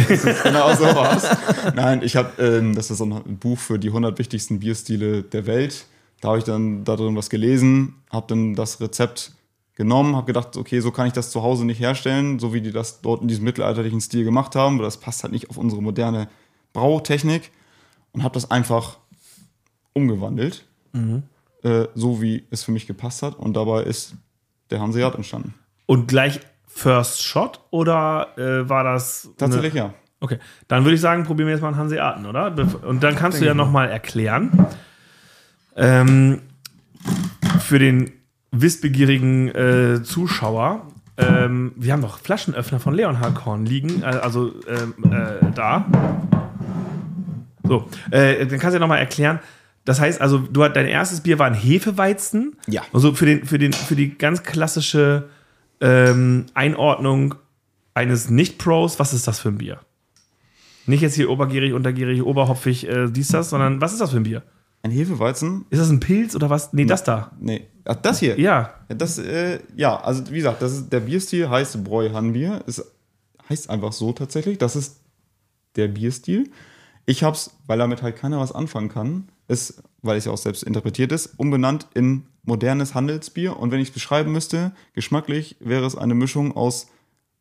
genau 0.43 0.73
so 0.75 0.85
was. 0.85 1.27
Nein, 1.75 2.01
ich 2.03 2.15
habe, 2.15 2.41
ähm, 2.41 2.73
das 2.73 2.89
ist 2.89 2.99
so 2.99 3.03
ein 3.05 3.37
Buch 3.37 3.59
für 3.59 3.77
die 3.77 3.89
100 3.89 4.17
wichtigsten 4.17 4.59
Bierstile 4.61 5.23
der 5.23 5.45
Welt. 5.45 5.85
Da 6.21 6.29
habe 6.29 6.37
ich 6.37 6.45
dann 6.45 6.85
da 6.85 6.95
drin 6.95 7.17
was 7.17 7.29
gelesen, 7.29 7.95
habe 8.09 8.25
dann 8.29 8.55
das 8.55 8.79
Rezept 8.79 9.33
genommen, 9.75 10.15
habe 10.15 10.27
gedacht, 10.27 10.55
okay, 10.57 10.79
so 10.79 10.91
kann 10.91 11.07
ich 11.07 11.13
das 11.13 11.31
zu 11.31 11.41
Hause 11.41 11.65
nicht 11.65 11.79
herstellen, 11.79 12.39
so 12.39 12.53
wie 12.53 12.61
die 12.61 12.71
das 12.71 13.01
dort 13.01 13.21
in 13.21 13.27
diesem 13.27 13.43
mittelalterlichen 13.45 14.01
Stil 14.01 14.23
gemacht 14.23 14.55
haben, 14.55 14.77
weil 14.77 14.85
das 14.85 14.97
passt 14.97 15.23
halt 15.23 15.33
nicht 15.33 15.49
auf 15.49 15.57
unsere 15.57 15.81
moderne 15.81 16.27
Brautechnik 16.73 17.51
und 18.11 18.23
habe 18.23 18.33
das 18.33 18.51
einfach 18.51 18.97
umgewandelt, 19.93 20.65
äh, 21.63 21.87
so 21.95 22.21
wie 22.21 22.45
es 22.51 22.63
für 22.63 22.71
mich 22.71 22.87
gepasst 22.87 23.23
hat. 23.23 23.35
Und 23.35 23.53
dabei 23.55 23.83
ist 23.83 24.15
der 24.69 24.79
Hanseat 24.79 25.15
entstanden. 25.15 25.53
Und 25.85 26.07
gleich 26.07 26.39
First 26.67 27.21
Shot 27.21 27.59
oder 27.69 28.37
äh, 28.37 28.67
war 28.67 28.83
das. 28.83 29.29
Tatsächlich 29.37 29.73
ja. 29.73 29.93
Okay, 30.19 30.39
dann 30.67 30.85
würde 30.85 30.95
ich 30.95 31.01
sagen, 31.01 31.25
probieren 31.25 31.47
wir 31.47 31.53
jetzt 31.53 31.61
mal 31.61 31.67
einen 31.67 31.77
Hanseaten, 31.77 32.25
oder? 32.25 32.55
Und 32.87 33.03
dann 33.03 33.15
kannst 33.15 33.41
du 33.41 33.45
ja 33.45 33.53
nochmal 33.53 33.89
erklären, 33.89 34.67
ähm, 35.75 36.41
für 37.59 37.77
den 37.77 38.11
wissbegierigen 38.53 39.49
äh, 39.49 40.03
Zuschauer, 40.03 40.87
ähm, 41.17 41.73
wir 41.75 41.93
haben 41.93 42.01
doch 42.01 42.19
Flaschenöffner 42.19 42.79
von 42.79 42.93
Leonhard 42.93 43.35
Korn 43.35 43.65
liegen, 43.65 44.01
äh, 44.01 44.05
also 44.05 44.53
ähm, 44.67 44.93
äh, 45.11 45.51
da. 45.53 45.85
So, 47.63 47.87
äh, 48.11 48.45
dann 48.45 48.59
kannst 48.59 48.73
du 48.73 48.77
ja 48.77 48.79
nochmal 48.79 48.99
erklären, 48.99 49.39
das 49.85 49.99
heißt 49.99 50.21
also, 50.21 50.39
du 50.39 50.63
hat, 50.63 50.75
dein 50.75 50.87
erstes 50.87 51.21
Bier 51.21 51.39
war 51.39 51.47
ein 51.47 51.53
Hefeweizen. 51.53 52.55
Ja. 52.67 52.83
Also 52.93 53.13
für, 53.13 53.25
den, 53.25 53.45
für, 53.45 53.59
den, 53.59 53.73
für 53.73 53.95
die 53.95 54.17
ganz 54.17 54.43
klassische 54.43 55.29
ähm, 55.81 56.45
Einordnung 56.53 57.35
eines 57.93 58.29
Nicht-Pros, 58.29 58.99
was 58.99 59.13
ist 59.13 59.27
das 59.27 59.39
für 59.39 59.49
ein 59.49 59.57
Bier? 59.57 59.79
Nicht 60.85 61.01
jetzt 61.01 61.15
hier 61.15 61.29
obergierig, 61.29 61.73
untergierig, 61.73 62.23
oberhopfig, 62.23 62.87
äh, 62.87 63.07
dies, 63.09 63.29
das, 63.29 63.49
sondern 63.49 63.81
was 63.81 63.93
ist 63.93 64.01
das 64.01 64.11
für 64.11 64.17
ein 64.17 64.23
Bier? 64.23 64.43
Ein 64.83 64.91
Hefeweizen? 64.91 65.65
Ist 65.69 65.79
das 65.81 65.89
ein 65.89 66.01
Pilz 66.01 66.35
oder 66.35 66.49
was? 66.49 66.73
Nee, 66.73 66.85
das 66.85 67.05
da. 67.05 67.31
Nee. 67.39 67.67
Ach, 67.85 67.95
das 67.95 68.19
hier? 68.19 68.37
Ja. 68.39 68.73
Ja, 68.89 68.95
Das, 68.95 69.17
äh, 69.17 69.59
ja, 69.75 69.99
also 69.99 70.29
wie 70.29 70.35
gesagt, 70.35 70.61
das 70.61 70.73
ist, 70.73 70.89
der 70.91 70.99
Bierstil 70.99 71.49
heißt 71.49 71.83
Bräuhanbier. 71.85 72.63
Es 72.67 72.85
heißt 73.49 73.69
einfach 73.69 73.93
so 73.93 74.11
tatsächlich. 74.11 74.57
Das 74.57 74.75
ist 74.75 74.99
der 75.77 75.87
Bierstil. 75.87 76.51
Ich 77.05 77.23
hab's, 77.23 77.51
weil 77.65 77.79
damit 77.79 78.01
halt 78.01 78.17
keiner 78.17 78.39
was 78.39 78.51
anfangen 78.51 78.89
kann, 78.89 79.29
ist, 79.47 79.81
weil 80.01 80.17
es 80.17 80.25
ja 80.25 80.33
auch 80.33 80.37
selbst 80.37 80.63
interpretiert 80.63 81.13
ist, 81.13 81.39
umbenannt 81.39 81.87
in 81.93 82.25
modernes 82.43 82.93
Handelsbier. 82.93 83.57
Und 83.57 83.71
wenn 83.71 83.79
ich 83.79 83.87
es 83.89 83.93
beschreiben 83.93 84.33
müsste, 84.33 84.73
geschmacklich 84.93 85.55
wäre 85.61 85.85
es 85.85 85.97
eine 85.97 86.13
Mischung 86.13 86.55
aus 86.57 86.87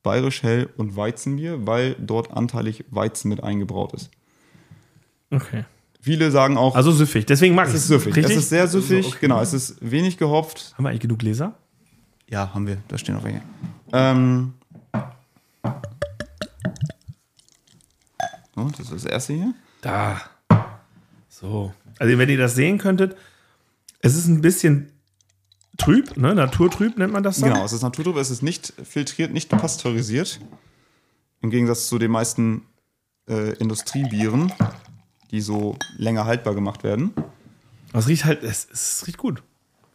Bayerisch 0.04 0.44
Hell 0.44 0.68
und 0.76 0.96
Weizenbier, 0.96 1.66
weil 1.66 1.96
dort 1.98 2.30
anteilig 2.32 2.84
Weizen 2.90 3.28
mit 3.28 3.42
eingebraut 3.42 3.94
ist. 3.94 4.10
Okay. 5.30 5.64
Viele 6.04 6.32
sagen 6.32 6.56
auch, 6.56 6.74
Also 6.74 6.90
süffig. 6.90 7.26
Deswegen 7.26 7.54
mag 7.54 7.68
ich 7.68 7.74
es 7.74 7.82
ist 7.82 7.86
süffig. 7.86 8.16
Richtig? 8.16 8.36
Es 8.36 8.42
ist 8.42 8.48
sehr 8.48 8.66
süffig, 8.66 9.20
genau. 9.20 9.40
Es 9.40 9.52
ist 9.52 9.76
wenig 9.80 10.18
gehopft, 10.18 10.74
Haben 10.76 10.84
wir 10.84 10.88
eigentlich 10.90 11.00
genug 11.00 11.20
Gläser? 11.20 11.54
Ja, 12.28 12.52
haben 12.52 12.66
wir. 12.66 12.78
Da 12.88 12.98
stehen 12.98 13.14
noch 13.14 13.22
welche. 13.22 13.40
Ähm. 13.92 14.54
Oh, 18.56 18.68
das 18.76 18.80
ist 18.80 18.92
das 18.92 19.04
erste 19.04 19.34
hier. 19.34 19.54
Da. 19.80 20.20
So. 21.28 21.72
Also, 22.00 22.18
wenn 22.18 22.28
ihr 22.28 22.38
das 22.38 22.56
sehen 22.56 22.78
könntet, 22.78 23.16
es 24.00 24.16
ist 24.16 24.26
ein 24.26 24.40
bisschen 24.40 24.90
trüb, 25.78 26.16
ne? 26.16 26.34
Naturtrüb 26.34 26.98
nennt 26.98 27.12
man 27.12 27.22
das 27.22 27.38
dann. 27.38 27.52
Genau, 27.52 27.64
es 27.64 27.72
ist 27.72 27.82
Naturtrüb, 27.82 28.16
es 28.16 28.30
ist 28.30 28.42
nicht 28.42 28.72
filtriert, 28.82 29.32
nicht 29.32 29.50
pasteurisiert. 29.50 30.40
Im 31.42 31.50
Gegensatz 31.50 31.86
zu 31.86 31.98
den 32.00 32.10
meisten 32.10 32.62
äh, 33.28 33.52
Industriebieren, 33.58 34.52
die 35.32 35.40
so 35.40 35.76
länger 35.96 36.26
haltbar 36.26 36.54
gemacht 36.54 36.84
werden. 36.84 37.12
Aber 37.90 37.98
es 37.98 38.06
riecht 38.06 38.24
halt, 38.24 38.42
es, 38.42 38.68
es 38.70 39.06
riecht 39.06 39.18
gut. 39.18 39.42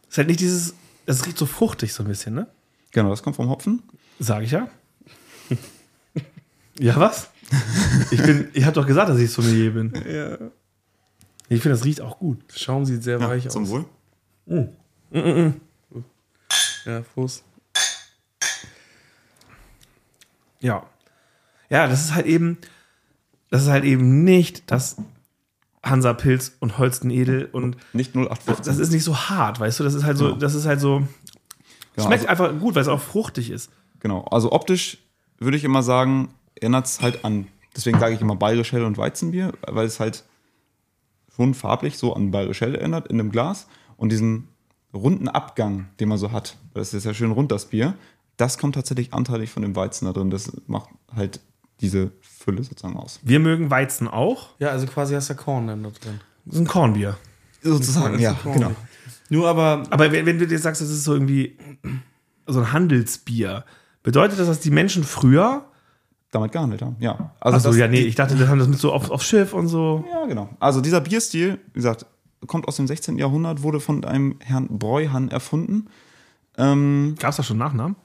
Es 0.02 0.10
ist 0.10 0.18
halt 0.18 0.28
nicht 0.28 0.40
dieses, 0.40 0.74
es 1.06 1.24
riecht 1.24 1.38
so 1.38 1.46
fruchtig 1.46 1.94
so 1.94 2.02
ein 2.02 2.08
bisschen, 2.08 2.34
ne? 2.34 2.48
Genau, 2.90 3.10
das 3.10 3.22
kommt 3.22 3.36
vom 3.36 3.48
Hopfen. 3.48 3.82
Sag 4.18 4.42
ich 4.42 4.50
ja. 4.50 4.68
ja, 6.78 6.96
was? 6.96 7.30
Ich 8.10 8.22
bin, 8.22 8.48
ich 8.52 8.64
hab 8.64 8.74
doch 8.74 8.86
gesagt, 8.86 9.08
dass 9.08 9.18
ich 9.18 9.30
Sommelier 9.30 9.70
bin. 9.70 9.92
Ja. 9.94 10.38
Ich 11.48 11.62
finde, 11.62 11.76
das 11.76 11.84
riecht 11.84 12.00
auch 12.00 12.18
gut. 12.18 12.38
Der 12.52 12.58
Schaum 12.58 12.84
sieht 12.84 13.02
sehr 13.02 13.18
Ja, 13.18 13.28
weich 13.28 13.48
zum 13.48 13.62
aus. 13.62 13.70
Wohl. 13.70 14.72
Ja, 16.84 17.02
Fuß. 17.14 17.42
Ja. 20.60 20.86
Ja, 21.70 21.86
das 21.86 22.04
ist 22.04 22.14
halt 22.14 22.26
eben, 22.26 22.58
das 23.50 23.62
ist 23.62 23.68
halt 23.68 23.84
eben 23.84 24.24
nicht 24.24 24.70
das 24.70 24.96
Hansa 25.82 26.12
Pilz 26.12 26.56
und 26.60 26.78
Holsten 26.78 27.10
Edel 27.10 27.48
und 27.52 27.76
Nicht 27.92 28.14
0815. 28.16 28.64
das 28.66 28.78
ist 28.78 28.92
nicht 28.92 29.04
so 29.04 29.16
hart, 29.16 29.60
weißt 29.60 29.80
du? 29.80 29.84
Das 29.84 29.94
ist 29.94 30.04
halt 30.04 30.18
so, 30.18 30.32
das 30.32 30.54
ist 30.54 30.66
halt 30.66 30.80
so, 30.80 31.02
Genau, 31.94 32.06
schmeckt 32.08 32.28
also, 32.28 32.44
einfach 32.44 32.60
gut, 32.60 32.74
weil 32.74 32.82
es 32.82 32.88
auch 32.88 33.00
fruchtig 33.00 33.50
ist. 33.50 33.70
genau. 34.00 34.24
Also 34.30 34.52
optisch 34.52 34.98
würde 35.38 35.56
ich 35.56 35.64
immer 35.64 35.82
sagen, 35.82 36.28
erinnert 36.56 36.86
es 36.86 37.00
halt 37.00 37.24
an, 37.24 37.46
deswegen 37.76 37.98
sage 37.98 38.14
ich 38.14 38.20
immer 38.20 38.36
Bayerisch 38.36 38.72
Hell 38.72 38.84
und 38.84 38.98
Weizenbier, 38.98 39.52
weil 39.66 39.86
es 39.86 40.00
halt 40.00 40.24
schon 41.34 41.54
farblich 41.54 41.98
so 41.98 42.14
an 42.14 42.30
Bayerisch 42.30 42.60
Hell 42.60 42.74
erinnert 42.74 43.06
in 43.08 43.20
einem 43.20 43.30
Glas 43.30 43.68
und 43.96 44.10
diesen 44.10 44.48
runden 44.92 45.28
Abgang, 45.28 45.88
den 46.00 46.08
man 46.08 46.18
so 46.18 46.32
hat, 46.32 46.56
das 46.74 46.94
ist 46.94 47.04
ja 47.04 47.14
schön 47.14 47.30
rund 47.30 47.52
das 47.52 47.66
Bier, 47.66 47.94
das 48.36 48.58
kommt 48.58 48.74
tatsächlich 48.74 49.12
anteilig 49.12 49.50
von 49.50 49.62
dem 49.62 49.76
Weizen 49.76 50.06
da 50.06 50.12
drin. 50.12 50.30
Das 50.30 50.52
macht 50.66 50.88
halt 51.14 51.40
diese 51.80 52.12
Fülle 52.20 52.62
sozusagen 52.62 52.96
aus. 52.96 53.20
Wir 53.22 53.40
mögen 53.40 53.70
Weizen 53.70 54.08
auch. 54.08 54.50
Ja, 54.58 54.68
also 54.70 54.86
quasi 54.86 55.14
hast 55.14 55.30
du 55.30 55.34
Korn 55.34 55.66
dann 55.68 55.82
da 55.82 55.90
drin. 55.90 56.20
Das 56.44 56.54
ist 56.56 56.60
ein 56.60 56.66
Kornbier. 56.66 57.16
Sozusagen, 57.62 58.18
ja, 58.18 58.32
Korn. 58.34 58.54
genau. 58.54 58.70
Nur 59.30 59.48
aber, 59.48 59.82
Aber 59.90 60.10
wenn, 60.12 60.24
wenn 60.26 60.38
du 60.38 60.46
dir 60.46 60.58
sagst, 60.58 60.80
das 60.80 60.88
ist 60.90 61.04
so 61.04 61.12
irgendwie 61.12 61.58
so 62.46 62.60
ein 62.60 62.72
Handelsbier, 62.72 63.64
bedeutet 64.02 64.38
das, 64.38 64.46
dass 64.46 64.60
die 64.60 64.70
Menschen 64.70 65.04
früher. 65.04 65.64
Damit 66.30 66.52
gehandelt 66.52 66.82
haben, 66.82 66.96
ja. 67.00 67.32
Also 67.40 67.56
Achso, 67.56 67.68
das- 67.70 67.78
ja, 67.78 67.88
nee, 67.88 68.00
ich 68.00 68.14
dachte, 68.14 68.36
das 68.36 68.48
haben 68.48 68.58
das 68.58 68.68
mit 68.68 68.78
so 68.78 68.92
auf, 68.92 69.10
auf 69.10 69.22
Schiff 69.22 69.54
und 69.54 69.66
so. 69.68 70.04
Ja, 70.12 70.26
genau. 70.26 70.50
Also 70.60 70.82
dieser 70.82 71.00
Bierstil, 71.00 71.58
wie 71.68 71.78
gesagt, 71.78 72.04
kommt 72.46 72.68
aus 72.68 72.76
dem 72.76 72.86
16. 72.86 73.16
Jahrhundert, 73.16 73.62
wurde 73.62 73.80
von 73.80 74.04
einem 74.04 74.36
Herrn 74.40 74.66
Breuhan 74.78 75.30
erfunden. 75.30 75.86
Ähm, 76.58 77.14
Gab 77.18 77.30
es 77.30 77.36
da 77.38 77.42
schon 77.42 77.56
Nachnamen? 77.56 77.96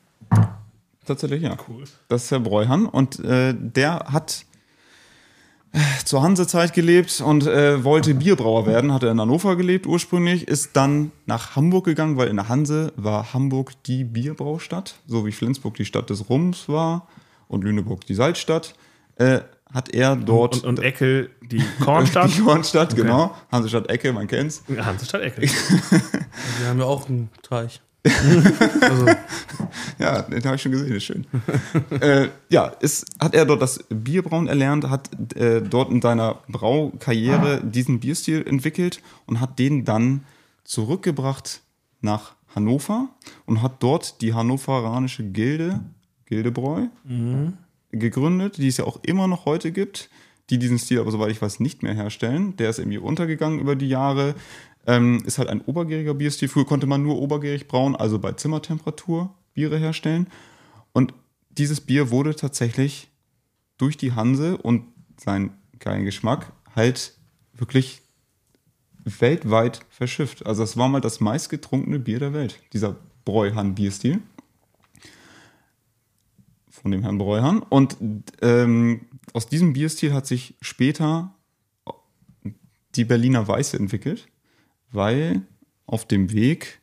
Tatsächlich, 1.06 1.42
ja. 1.42 1.58
Cool. 1.68 1.84
Das 2.08 2.26
ist 2.26 2.32
Herr 2.32 2.40
Breuhan. 2.40 2.86
Und 2.86 3.20
äh, 3.20 3.54
der 3.58 4.06
hat 4.12 4.46
äh, 5.74 5.80
zur 6.06 6.22
Hansezeit 6.22 6.74
gelebt 6.74 7.20
und 7.22 7.48
äh, 7.48 7.84
wollte 7.84 8.14
Bierbrauer 8.14 8.68
werden. 8.68 8.94
Hat 8.94 9.04
er 9.04 9.12
in 9.12 9.20
Hannover 9.20 9.56
gelebt 9.56 9.88
ursprünglich, 9.88 10.48
ist 10.48 10.76
dann 10.76 11.12
nach 11.26 11.56
Hamburg 11.56 11.86
gegangen, 11.86 12.16
weil 12.16 12.28
in 12.28 12.36
der 12.36 12.48
Hanse 12.48 12.94
war 12.96 13.34
Hamburg 13.34 13.72
die 13.86 14.04
Bierbraustadt, 14.04 14.96
so 15.08 15.26
wie 15.26 15.32
Flensburg 15.32 15.76
die 15.76 15.86
Stadt 15.86 16.10
des 16.10 16.30
Rums 16.30 16.70
war 16.70 17.08
und 17.48 17.64
Lüneburg 17.64 18.06
die 18.06 18.14
Salzstadt. 18.14 18.76
Äh, 19.16 19.40
hat 19.74 19.90
er 19.90 20.16
dort 20.16 20.58
Und, 20.58 20.66
und 20.66 20.80
Eckel, 20.80 21.32
die 21.42 21.64
Kornstadt. 21.84 22.30
die 22.38 22.42
Kornstadt, 22.42 22.96
genau. 22.96 23.36
Hansestadt 23.52 23.90
Ecke, 23.90 24.14
man 24.14 24.28
kennt's. 24.28 24.64
Hansestadt 24.78 25.22
Eckel. 25.22 25.44
wir 26.60 26.68
haben 26.68 26.78
ja 26.78 26.86
auch 26.86 27.10
einen 27.10 27.30
Teich. 27.42 27.82
also, 28.82 29.06
Ja, 30.00 30.22
den 30.24 30.44
habe 30.44 30.56
ich 30.56 30.62
schon 30.62 30.72
gesehen, 30.72 30.96
ist 30.96 31.04
schön. 31.04 31.26
äh, 32.02 32.30
ja, 32.50 32.68
ist, 32.80 33.06
hat 33.20 33.34
er 33.34 33.46
dort 33.46 33.62
das 33.62 33.84
Bierbrauen 33.90 34.48
erlernt, 34.48 34.90
hat 34.90 35.10
äh, 35.36 35.62
dort 35.62 35.92
in 35.92 36.02
seiner 36.02 36.40
Braukarriere 36.48 37.62
diesen 37.64 38.00
Bierstil 38.00 38.46
entwickelt 38.46 39.02
und 39.26 39.40
hat 39.40 39.60
den 39.60 39.86
dann 39.86 40.24
zurückgebracht 40.64 41.62
nach 42.02 42.36
Hannover 42.56 43.10
und 43.46 43.62
hat 43.62 43.82
dort 43.82 44.22
die 44.22 44.34
hannoveranische 44.34 45.24
Gilde, 45.24 45.80
Gildebräu, 46.26 46.88
gegründet, 47.92 48.58
die 48.58 48.68
es 48.68 48.78
ja 48.78 48.86
auch 48.86 49.00
immer 49.04 49.28
noch 49.28 49.46
heute 49.46 49.72
gibt, 49.72 50.10
die 50.50 50.60
diesen 50.60 50.78
Stil 50.78 51.00
aber, 51.00 51.12
soweit 51.12 51.32
ich 51.32 51.42
weiß, 51.42 51.60
nicht 51.60 51.84
mehr 51.84 51.94
herstellen. 51.94 52.56
Der 52.58 52.70
ist 52.70 52.80
irgendwie 52.80 52.98
untergegangen 52.98 53.60
über 53.60 53.76
die 53.76 53.88
Jahre. 53.88 54.36
Ähm, 54.86 55.24
ist 55.26 55.38
halt 55.38 55.50
ein 55.50 55.62
obergäriger 55.62 56.14
Bierstil. 56.14 56.50
Früher 56.50 56.66
konnte 56.66 56.88
man 56.88 57.04
nur 57.04 57.20
obergärig 57.20 57.68
brauen, 57.68 57.96
also 57.96 58.20
bei 58.20 58.34
Zimmertemperatur 58.34 59.34
Biere 59.54 59.78
herstellen. 59.78 60.28
Und 60.92 61.14
dieses 61.50 61.82
Bier 61.82 62.12
wurde 62.12 62.36
tatsächlich 62.36 63.10
durch 63.78 63.98
die 63.98 64.14
Hanse 64.14 64.58
und 64.58 64.86
seinen 65.18 65.52
geilen 65.80 66.06
Geschmack 66.06 66.52
halt 66.76 67.14
wirklich 67.54 68.02
weltweit 69.04 69.82
verschifft. 69.90 70.46
Also 70.46 70.64
es 70.64 70.78
war 70.78 70.88
mal 70.88 71.02
das 71.02 71.20
meistgetrunkene 71.20 72.00
Bier 72.00 72.20
der 72.20 72.34
Welt, 72.34 72.60
dieser 72.74 72.96
Bräuhan-Bierstil. 73.26 74.22
Von 76.70 76.92
dem 76.92 77.04
Herrn 77.04 77.18
Bräuhan. 77.18 77.60
Und 77.60 77.98
ähm, 78.42 79.06
aus 79.34 79.48
diesem 79.48 79.74
Bierstil 79.74 80.14
hat 80.14 80.28
sich 80.28 80.56
später 80.62 81.34
die 82.96 83.06
Berliner 83.06 83.48
Weiße 83.48 83.78
entwickelt, 83.78 84.28
weil 84.94 85.42
auf 85.86 86.06
dem 86.06 86.32
Weg, 86.32 86.82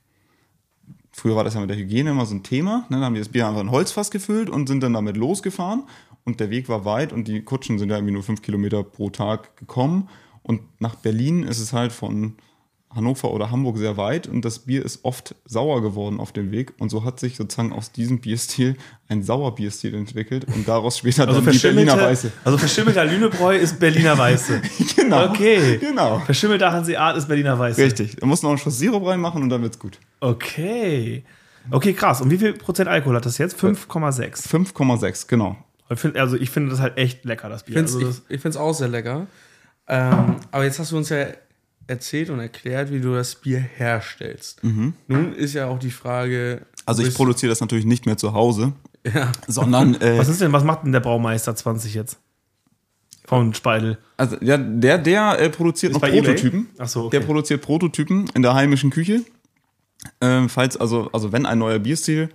früher 1.10 1.36
war 1.36 1.44
das 1.44 1.54
ja 1.54 1.60
mit 1.60 1.70
der 1.70 1.76
Hygiene 1.76 2.10
immer 2.10 2.26
so 2.26 2.34
ein 2.34 2.42
Thema, 2.42 2.86
ne, 2.90 2.98
da 2.98 3.06
haben 3.06 3.14
die 3.14 3.20
das 3.20 3.28
Bier 3.28 3.48
einfach 3.48 3.62
in 3.62 3.70
Holzfass 3.70 4.10
gefüllt 4.10 4.50
und 4.50 4.68
sind 4.68 4.82
dann 4.82 4.92
damit 4.92 5.16
losgefahren. 5.16 5.84
Und 6.24 6.38
der 6.38 6.50
Weg 6.50 6.68
war 6.68 6.84
weit 6.84 7.12
und 7.12 7.28
die 7.28 7.42
Kutschen 7.42 7.78
sind 7.78 7.88
ja 7.88 7.96
irgendwie 7.96 8.12
nur 8.12 8.22
fünf 8.22 8.42
Kilometer 8.42 8.82
pro 8.82 9.08
Tag 9.08 9.56
gekommen. 9.56 10.08
Und 10.42 10.60
nach 10.80 10.96
Berlin 10.96 11.44
ist 11.44 11.60
es 11.60 11.72
halt 11.72 11.92
von 11.92 12.36
Hannover 12.94 13.30
oder 13.30 13.50
Hamburg 13.50 13.78
sehr 13.78 13.96
weit 13.96 14.26
und 14.26 14.44
das 14.44 14.60
Bier 14.60 14.84
ist 14.84 15.04
oft 15.04 15.36
sauer 15.44 15.80
geworden 15.80 16.18
auf 16.18 16.32
dem 16.32 16.50
Weg 16.50 16.72
und 16.78 16.88
so 16.90 17.04
hat 17.04 17.20
sich 17.20 17.36
sozusagen 17.36 17.72
aus 17.72 17.92
diesem 17.92 18.20
Bierstil 18.20 18.76
ein 19.08 19.22
Sauerbierstil 19.22 19.94
entwickelt 19.94 20.46
und 20.54 20.66
daraus 20.66 20.98
später 20.98 21.28
Also 21.28 21.40
dann 21.40 21.52
die 21.52 21.58
Berliner 21.58 21.96
Weiße. 22.00 22.32
also 22.44 22.58
verschimmelter 22.58 23.04
Lünebräu 23.04 23.56
ist 23.56 23.78
Berliner 23.78 24.18
Weiße. 24.18 24.60
Genau. 24.96 25.30
Okay. 25.30 25.78
Genau. 25.78 26.20
Verschimmelter 26.20 26.72
Hanseat 26.72 27.16
ist 27.16 27.26
Berliner 27.26 27.58
Weiße. 27.58 27.82
Richtig. 27.82 28.16
Da 28.16 28.26
muss 28.26 28.42
noch 28.42 28.50
einen 28.50 28.58
Schuss 28.58 28.78
Sirup 28.78 29.04
reinmachen 29.06 29.42
und 29.42 29.48
dann 29.48 29.62
wird's 29.62 29.78
gut. 29.78 29.98
Okay. 30.20 31.24
Okay, 31.70 31.92
krass. 31.94 32.20
Und 32.20 32.30
wie 32.30 32.38
viel 32.38 32.52
Prozent 32.52 32.88
Alkohol 32.88 33.16
hat 33.16 33.26
das 33.26 33.38
jetzt? 33.38 33.56
5,6. 33.56 34.48
5,6, 34.48 35.26
genau. 35.26 35.56
Also 36.14 36.36
ich 36.36 36.50
finde 36.50 36.70
das 36.70 36.80
halt 36.80 36.96
echt 36.96 37.24
lecker, 37.24 37.48
das 37.48 37.64
Bier. 37.64 37.76
Ich 37.76 37.90
finde 37.90 38.06
also 38.06 38.08
es 38.08 38.22
ich, 38.28 38.36
ich 38.36 38.40
find's 38.40 38.56
auch 38.56 38.72
sehr 38.72 38.88
lecker. 38.88 39.26
Ähm, 39.88 40.36
aber 40.52 40.64
jetzt 40.64 40.78
hast 40.78 40.92
du 40.92 40.96
uns 40.96 41.08
ja 41.08 41.26
erzählt 41.90 42.30
und 42.30 42.40
erklärt, 42.40 42.90
wie 42.92 43.00
du 43.00 43.12
das 43.14 43.34
Bier 43.34 43.58
herstellst. 43.58 44.62
Nun 44.62 45.32
ist 45.34 45.52
ja 45.54 45.66
auch 45.66 45.78
die 45.78 45.90
Frage. 45.90 46.62
Also 46.86 47.02
ich 47.02 47.14
produziere 47.14 47.50
das 47.50 47.60
natürlich 47.60 47.84
nicht 47.84 48.06
mehr 48.06 48.16
zu 48.16 48.32
Hause, 48.32 48.72
Ja. 49.12 49.30
sondern 49.46 49.94
äh, 50.00 50.16
was 50.18 50.28
ist 50.28 50.40
denn, 50.40 50.52
was 50.52 50.64
macht 50.64 50.84
denn 50.84 50.92
der 50.92 51.00
Braumeister 51.00 51.54
20 51.54 51.94
jetzt? 51.94 52.18
Von 53.26 53.54
Speidel. 53.54 53.98
also 54.16 54.36
ja, 54.40 54.56
der 54.56 54.98
der 54.98 55.38
äh, 55.38 55.50
produziert 55.50 55.92
noch? 55.92 56.00
Prototypen. 56.00 56.68
Ach 56.78 56.88
so, 56.88 57.04
okay. 57.04 57.18
Der 57.18 57.24
produziert 57.26 57.62
Prototypen 57.62 58.28
in 58.34 58.42
der 58.42 58.54
heimischen 58.54 58.90
Küche. 58.90 59.22
Ähm, 60.20 60.48
falls 60.48 60.76
also 60.76 61.10
also 61.12 61.30
wenn 61.30 61.46
ein 61.46 61.58
neuer 61.58 61.78
Bierstil 61.78 62.30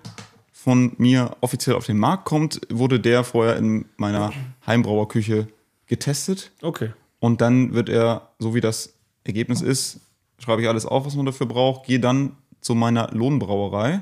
von 0.54 0.94
mir 0.98 1.36
offiziell 1.41 1.76
auf 1.76 1.86
den 1.86 1.98
Markt 1.98 2.26
kommt, 2.26 2.62
wurde 2.70 3.00
der 3.00 3.24
vorher 3.26 3.58
in 3.58 3.86
meiner 3.98 4.32
Heimbrauerküche 4.65 5.48
getestet 5.88 6.52
Okay. 6.62 6.91
und 7.20 7.41
dann 7.41 7.74
wird 7.74 7.89
er, 7.89 8.30
so 8.39 8.56
wie 8.56 8.62
das 8.62 8.94
Ergebnis 9.26 9.62
ist, 9.62 10.00
schreibe 10.40 10.62
ich 10.62 10.70
alles 10.70 10.86
auf, 10.86 11.06
was 11.06 11.16
man 11.16 11.26
dafür 11.26 11.48
braucht, 11.48 11.86
gehe 11.88 12.00
dann 12.00 12.38
zu 12.62 12.76
meiner 12.76 13.10
Lohnbrauerei 13.12 14.02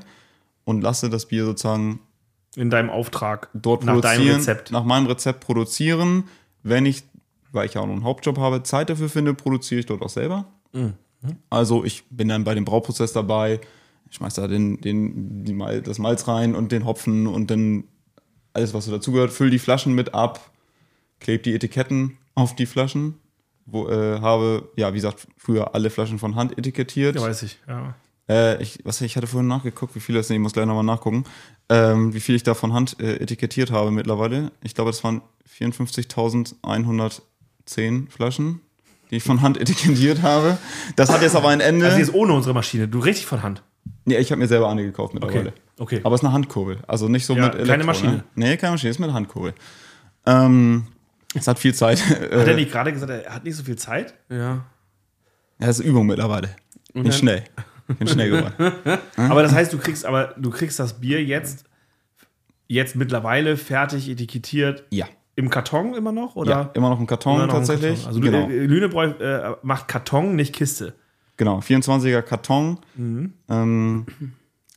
und 0.64 0.82
lasse 0.82 1.10
das 1.10 1.26
Bier 1.26 1.44
sozusagen 1.44 2.00
In 2.56 2.70
deinem 2.70 2.90
Auftrag. 2.90 3.48
dort 3.54 3.84
nach 3.84 4.00
deinem 4.00 4.28
Rezept. 4.36 4.70
nach 4.70 4.84
meinem 4.84 5.06
Rezept 5.06 5.40
produzieren. 5.40 6.24
Wenn 6.62 6.86
ich, 6.86 7.02
weil 7.52 7.66
ich 7.66 7.74
ja 7.74 7.82
auch 7.82 7.86
noch 7.86 7.94
einen 7.94 8.04
Hauptjob 8.04 8.38
habe, 8.38 8.62
Zeit 8.62 8.88
dafür 8.90 9.08
finde, 9.08 9.34
produziere 9.34 9.80
ich 9.80 9.86
dort 9.86 10.02
auch 10.02 10.08
selber. 10.08 10.46
Mhm. 10.72 10.94
Also 11.50 11.84
ich 11.84 12.04
bin 12.10 12.28
dann 12.28 12.44
bei 12.44 12.54
dem 12.54 12.64
Brauprozess 12.64 13.12
dabei, 13.12 13.60
ich 14.08 14.16
schmeiß 14.16 14.34
da 14.34 14.46
den, 14.46 14.80
den, 14.80 15.44
die 15.44 15.82
das 15.82 15.98
Malz 15.98 16.28
rein 16.28 16.54
und 16.54 16.72
den 16.72 16.84
Hopfen 16.84 17.26
und 17.26 17.50
dann 17.50 17.84
alles, 18.52 18.72
was 18.74 18.84
so 18.84 18.92
dazugehört, 18.92 19.32
fülle 19.32 19.50
die 19.50 19.58
Flaschen 19.58 19.94
mit 19.94 20.14
ab, 20.14 20.52
klebe 21.20 21.42
die 21.42 21.54
Etiketten 21.54 22.18
auf 22.34 22.54
die 22.54 22.66
Flaschen, 22.66 23.14
wo, 23.66 23.88
äh, 23.88 24.20
habe, 24.20 24.68
ja, 24.76 24.92
wie 24.92 24.96
gesagt, 24.98 25.26
früher 25.36 25.74
alle 25.74 25.90
Flaschen 25.90 26.18
von 26.18 26.34
Hand 26.36 26.56
etikettiert. 26.58 27.16
Ja, 27.16 27.22
weiß 27.22 27.42
ich. 27.44 27.58
Ja. 27.68 27.94
Äh, 28.28 28.62
ich, 28.62 28.78
was, 28.84 29.00
ich 29.00 29.16
hatte 29.16 29.26
vorhin 29.26 29.48
nachgeguckt, 29.48 29.94
wie 29.94 30.00
viel 30.00 30.14
das 30.14 30.28
sind. 30.28 30.36
Ich 30.36 30.42
muss 30.42 30.52
gleich 30.54 30.66
nochmal 30.66 30.84
nachgucken. 30.84 31.24
Ähm, 31.68 32.14
wie 32.14 32.20
viel 32.20 32.34
ich 32.34 32.42
da 32.42 32.54
von 32.54 32.72
Hand 32.72 32.98
äh, 33.00 33.16
etikettiert 33.16 33.70
habe 33.70 33.90
mittlerweile. 33.90 34.50
Ich 34.62 34.74
glaube, 34.74 34.90
das 34.90 35.04
waren 35.04 35.20
54.110 35.58 38.10
Flaschen, 38.10 38.60
die 39.10 39.16
ich 39.16 39.22
von 39.22 39.42
Hand 39.42 39.60
etikettiert 39.60 40.22
habe. 40.22 40.58
Das 40.96 41.10
hat 41.10 41.22
jetzt 41.22 41.36
aber 41.36 41.48
ein 41.48 41.60
Ende. 41.60 41.86
Also 41.86 41.98
jetzt 41.98 42.14
ohne 42.14 42.32
unsere 42.32 42.54
Maschine. 42.54 42.88
Du 42.88 42.98
richtig 42.98 43.26
von 43.26 43.42
Hand. 43.42 43.62
nee, 44.04 44.16
ich 44.16 44.30
habe 44.30 44.40
mir 44.40 44.48
selber 44.48 44.68
eine 44.68 44.82
gekauft 44.84 45.14
mittlerweile. 45.14 45.52
Okay. 45.78 46.00
Aber 46.04 46.14
es 46.14 46.20
ist 46.20 46.24
eine 46.26 46.34
Handkurbel. 46.34 46.78
Also 46.86 47.08
nicht 47.08 47.26
so 47.26 47.34
Ja, 47.34 47.42
mit 47.44 47.54
Elektro. 47.54 47.72
keine 47.72 47.84
Maschine. 47.84 48.12
Ne? 48.12 48.24
Nee, 48.36 48.56
keine 48.56 48.72
Maschine, 48.72 48.90
ist 48.90 48.98
mit 49.00 49.12
Handkurbel. 49.12 49.54
Ähm, 50.26 50.86
es 51.34 51.46
hat 51.48 51.58
viel 51.58 51.74
Zeit. 51.74 52.00
Hat 52.08 52.20
er 52.30 52.48
Äh, 52.48 52.54
nicht 52.54 52.70
gerade 52.72 52.92
gesagt, 52.92 53.10
er 53.10 53.34
hat 53.34 53.44
nicht 53.44 53.56
so 53.56 53.62
viel 53.64 53.76
Zeit? 53.76 54.14
Ja. 54.28 54.36
ja, 54.38 54.64
das 55.58 55.78
ist 55.80 55.86
Übung 55.86 56.06
mittlerweile. 56.06 56.50
Bin 56.92 57.10
schnell. 57.12 57.44
Bin 57.98 58.06
schnell 58.08 58.30
geworden. 58.30 58.98
Aber 59.16 59.42
das 59.42 59.52
heißt, 59.52 59.72
du 59.72 59.78
kriegst 59.78 60.06
aber 60.06 60.34
du 60.38 60.50
kriegst 60.50 60.78
das 60.78 61.00
Bier 61.00 61.22
jetzt 61.22 61.64
jetzt 62.66 62.96
mittlerweile 62.96 63.56
fertig 63.56 64.08
etikettiert 64.08 64.84
Ja. 64.90 65.06
im 65.36 65.50
Karton 65.50 65.94
immer 65.94 66.12
noch 66.12 66.34
oder 66.36 66.50
ja. 66.50 66.70
Immer 66.74 66.88
noch 66.90 66.98
im 67.00 67.06
Karton 67.06 67.38
noch 67.46 67.52
tatsächlich. 67.52 68.02
Karton? 68.04 68.06
Also 68.08 68.20
genau. 68.20 68.48
äh, 68.48 68.64
Lünebräu 68.66 69.08
äh, 69.08 69.56
macht 69.62 69.88
Karton, 69.88 70.34
nicht 70.36 70.54
Kiste. 70.54 70.94
Genau, 71.36 71.58
24er 71.58 72.22
Karton. 72.22 72.78
Ähm, 72.96 74.06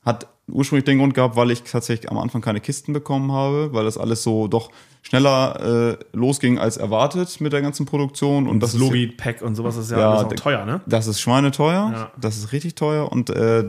hat 0.03 0.27
ursprünglich 0.49 0.85
den 0.85 0.99
Grund 0.99 1.13
gehabt, 1.13 1.35
weil 1.35 1.51
ich 1.51 1.63
tatsächlich 1.63 2.09
am 2.09 2.17
Anfang 2.17 2.41
keine 2.41 2.61
Kisten 2.61 2.93
bekommen 2.93 3.31
habe, 3.31 3.73
weil 3.73 3.85
das 3.85 3.97
alles 3.97 4.23
so 4.23 4.47
doch 4.47 4.71
schneller 5.01 5.93
äh, 5.93 5.97
losging 6.13 6.57
als 6.57 6.77
erwartet 6.77 7.39
mit 7.41 7.53
der 7.53 7.61
ganzen 7.61 7.85
Produktion. 7.85 8.47
Und 8.47 8.61
Das, 8.61 8.71
das, 8.71 8.81
ist, 8.81 8.87
Logitech 8.87 9.41
und 9.41 9.55
sowas 9.55 9.75
ist 9.77 9.91
ja, 9.91 9.99
Ja, 9.99 10.13
auch 10.15 10.33
teuer, 10.33 10.65
ne? 10.65 10.81
das 10.85 11.07
ist 11.07 11.19
schweineteuer. 11.19 11.91
Ja. 11.93 12.11
Das 12.19 12.37
ist 12.37 12.51
richtig 12.51 12.75
teuer. 12.75 13.11
Und 13.11 13.29
äh, 13.29 13.65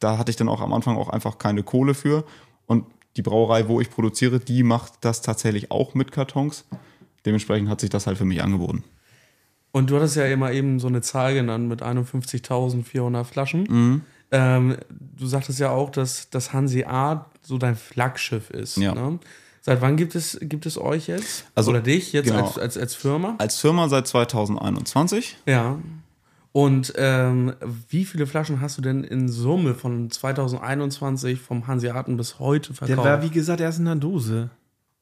da 0.00 0.18
hatte 0.18 0.30
ich 0.30 0.36
dann 0.36 0.48
auch 0.48 0.60
am 0.60 0.72
Anfang 0.72 0.96
auch 0.96 1.08
einfach 1.08 1.38
keine 1.38 1.62
Kohle 1.62 1.94
für. 1.94 2.24
Und 2.66 2.84
die 3.16 3.22
Brauerei, 3.22 3.68
wo 3.68 3.80
ich 3.80 3.90
produziere, 3.90 4.40
die 4.40 4.62
macht 4.62 4.92
das 5.00 5.22
tatsächlich 5.22 5.70
auch 5.70 5.94
mit 5.94 6.12
Kartons. 6.12 6.66
Dementsprechend 7.24 7.68
hat 7.68 7.80
sich 7.80 7.90
das 7.90 8.06
halt 8.06 8.18
für 8.18 8.24
mich 8.24 8.42
angeboten. 8.42 8.84
Und 9.72 9.90
du 9.90 9.96
hattest 9.96 10.16
ja 10.16 10.26
immer 10.26 10.52
eben 10.52 10.80
so 10.80 10.86
eine 10.88 11.02
Zahl 11.02 11.34
genannt 11.34 11.68
mit 11.68 11.82
51.400 11.82 13.24
Flaschen. 13.24 14.02
Ähm, 14.32 14.76
du 14.90 15.26
sagtest 15.26 15.58
ja 15.60 15.70
auch, 15.70 15.90
dass 15.90 16.30
das 16.30 16.52
Hanseat 16.52 17.24
so 17.42 17.58
dein 17.58 17.76
Flaggschiff 17.76 18.50
ist. 18.50 18.76
Ja. 18.76 18.94
Ne? 18.94 19.18
Seit 19.62 19.80
wann 19.80 19.96
gibt 19.96 20.14
es, 20.14 20.38
gibt 20.40 20.64
es 20.66 20.78
euch 20.78 21.08
jetzt? 21.08 21.44
Also, 21.54 21.70
Oder 21.70 21.80
dich 21.80 22.12
jetzt 22.12 22.26
genau. 22.28 22.46
als, 22.46 22.58
als, 22.58 22.78
als 22.78 22.94
Firma? 22.94 23.34
Als 23.38 23.58
Firma 23.60 23.88
seit 23.88 24.06
2021. 24.06 25.36
Ja. 25.46 25.78
Und 26.52 26.94
ähm, 26.96 27.52
wie 27.90 28.04
viele 28.04 28.26
Flaschen 28.26 28.60
hast 28.60 28.78
du 28.78 28.82
denn 28.82 29.04
in 29.04 29.28
Summe 29.28 29.74
von 29.74 30.10
2021 30.10 31.40
vom 31.40 31.66
Hanseaten 31.66 32.16
bis 32.16 32.38
heute 32.38 32.68
Der 32.72 32.76
verkauft? 32.86 33.06
war, 33.08 33.22
wie 33.22 33.30
gesagt, 33.30 33.60
erst 33.60 33.78
in 33.78 33.84
der 33.84 33.96
Dose. 33.96 34.50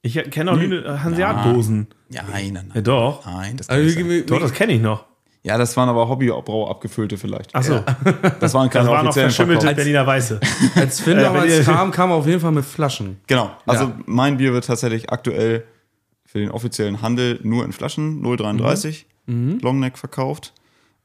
Ich 0.01 0.15
kenne 0.31 0.51
auch 0.51 0.57
Lüne- 0.57 0.83
äh, 0.83 0.97
Hanseat-Dosen. 0.99 1.87
Ja, 2.09 2.23
nein, 2.29 2.53
nein, 2.53 2.71
Ja, 2.75 2.81
doch. 2.81 3.25
Nein, 3.25 3.57
das 3.57 3.69
also, 3.69 3.99
Doch, 4.27 4.39
das 4.39 4.53
kenne 4.53 4.73
ich 4.73 4.81
noch. 4.81 5.05
Ja, 5.45 5.57
das 5.59 5.77
waren 5.77 5.87
aber 5.89 6.09
Hobbybrau 6.09 6.67
abgefüllte 6.69 7.17
vielleicht. 7.17 7.53
Achso, 7.53 7.83
Das 8.39 8.53
waren 8.55 8.65
das 8.67 8.73
keine 8.73 8.89
war 8.89 9.03
noch 9.03 9.09
offiziellen 9.09 9.29
verschimmelte 9.29 9.61
Verkauf. 9.61 9.75
Berliner 9.75 10.07
Weiße. 10.07 10.39
als 10.75 10.99
Finn 11.01 11.17
Äh, 11.17 11.21
damals 11.21 11.43
wenn 11.51 11.59
ihr- 11.59 11.63
kam, 11.63 11.91
kam 11.91 12.09
er 12.09 12.15
auf 12.15 12.25
jeden 12.25 12.39
Fall 12.39 12.51
mit 12.51 12.65
Flaschen. 12.65 13.19
Genau. 13.27 13.51
Also 13.67 13.83
Ja. 13.85 13.95
mein 14.07 14.37
Bier 14.37 14.53
wird 14.53 14.65
tatsächlich 14.65 15.11
aktuell 15.11 15.63
für 16.25 16.39
den 16.39 16.49
offiziellen 16.49 17.03
Handel 17.03 17.39
nur 17.43 17.63
in 17.63 17.73
Flaschen 17.73 18.23
0,33 18.23 19.05
Longneck 19.27 19.97
verkauft. 19.99 20.51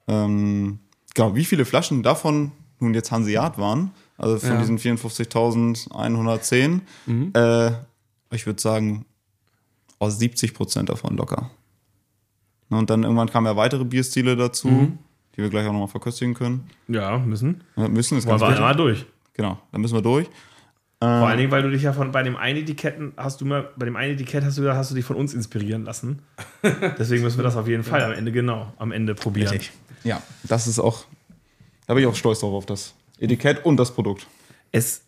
Ähm, 0.08 0.78
genau, 1.14 1.34
wie 1.36 1.44
viele 1.44 1.64
Flaschen 1.66 2.02
davon 2.02 2.52
nun 2.78 2.94
jetzt 2.94 3.10
Hanseat 3.12 3.58
waren, 3.58 3.90
also 4.18 4.38
von 4.38 4.50
Ja. 4.52 4.58
diesen 4.60 4.78
54.110, 4.78 6.80
äh, 7.34 7.72
ich 8.34 8.46
würde 8.46 8.60
sagen, 8.60 9.04
aus 9.98 10.18
70 10.18 10.54
Prozent 10.54 10.88
davon 10.88 11.16
locker. 11.16 11.50
Ne, 12.70 12.78
Und 12.78 12.88
dann 12.90 13.02
irgendwann 13.02 13.28
kamen 13.28 13.46
ja 13.46 13.56
weitere 13.56 13.84
Bierstile 13.84 14.36
dazu, 14.36 14.92
die 15.36 15.42
wir 15.42 15.50
gleich 15.50 15.66
auch 15.66 15.72
nochmal 15.72 15.88
verköstigen 15.88 16.34
können. 16.34 16.70
Ja, 16.88 17.18
müssen. 17.18 17.62
Wir 17.76 17.88
müssen 17.88 18.16
es 18.16 18.24
Wollen 18.26 18.38
ganz 18.38 18.42
wir 18.42 18.48
wichtig. 18.48 18.58
einmal 18.60 18.76
durch. 18.76 19.06
Genau, 19.34 19.58
dann 19.72 19.80
müssen 19.80 19.94
wir 19.94 20.02
durch. 20.02 20.28
Vor 21.02 21.08
allen 21.08 21.38
Dingen, 21.38 21.50
weil 21.50 21.62
du 21.62 21.70
dich 21.70 21.82
ja 21.82 21.94
von 21.94 22.12
bei 22.12 22.22
dem 22.22 22.36
einen 22.36 22.58
Etiketten 22.58 23.14
hast 23.16 23.40
du 23.40 23.46
mal, 23.46 23.70
bei 23.74 23.86
dem 23.86 23.96
einen 23.96 24.12
Etikett 24.14 24.44
hast 24.44 24.58
du 24.58 24.62
gesagt, 24.62 24.76
hast 24.76 24.90
du 24.90 24.94
dich 24.94 25.04
von 25.04 25.16
uns 25.16 25.32
inspirieren 25.32 25.84
lassen. 25.84 26.20
Deswegen 26.98 27.22
müssen 27.22 27.38
wir 27.38 27.42
das 27.42 27.56
auf 27.56 27.66
jeden 27.66 27.84
Fall 27.84 28.02
am 28.02 28.12
Ende 28.12 28.32
genau, 28.32 28.74
am 28.76 28.92
Ende 28.92 29.14
probieren. 29.14 29.58
Ja, 30.04 30.22
das 30.44 30.66
ist 30.66 30.78
auch, 30.78 31.04
da 31.86 31.94
bin 31.94 32.02
ich 32.02 32.06
auch 32.06 32.14
stolz 32.14 32.40
drauf, 32.40 32.52
auf 32.52 32.66
das 32.66 32.94
Etikett 33.18 33.64
und 33.64 33.78
das 33.78 33.94
Produkt. 33.94 34.26
Es 34.72 35.02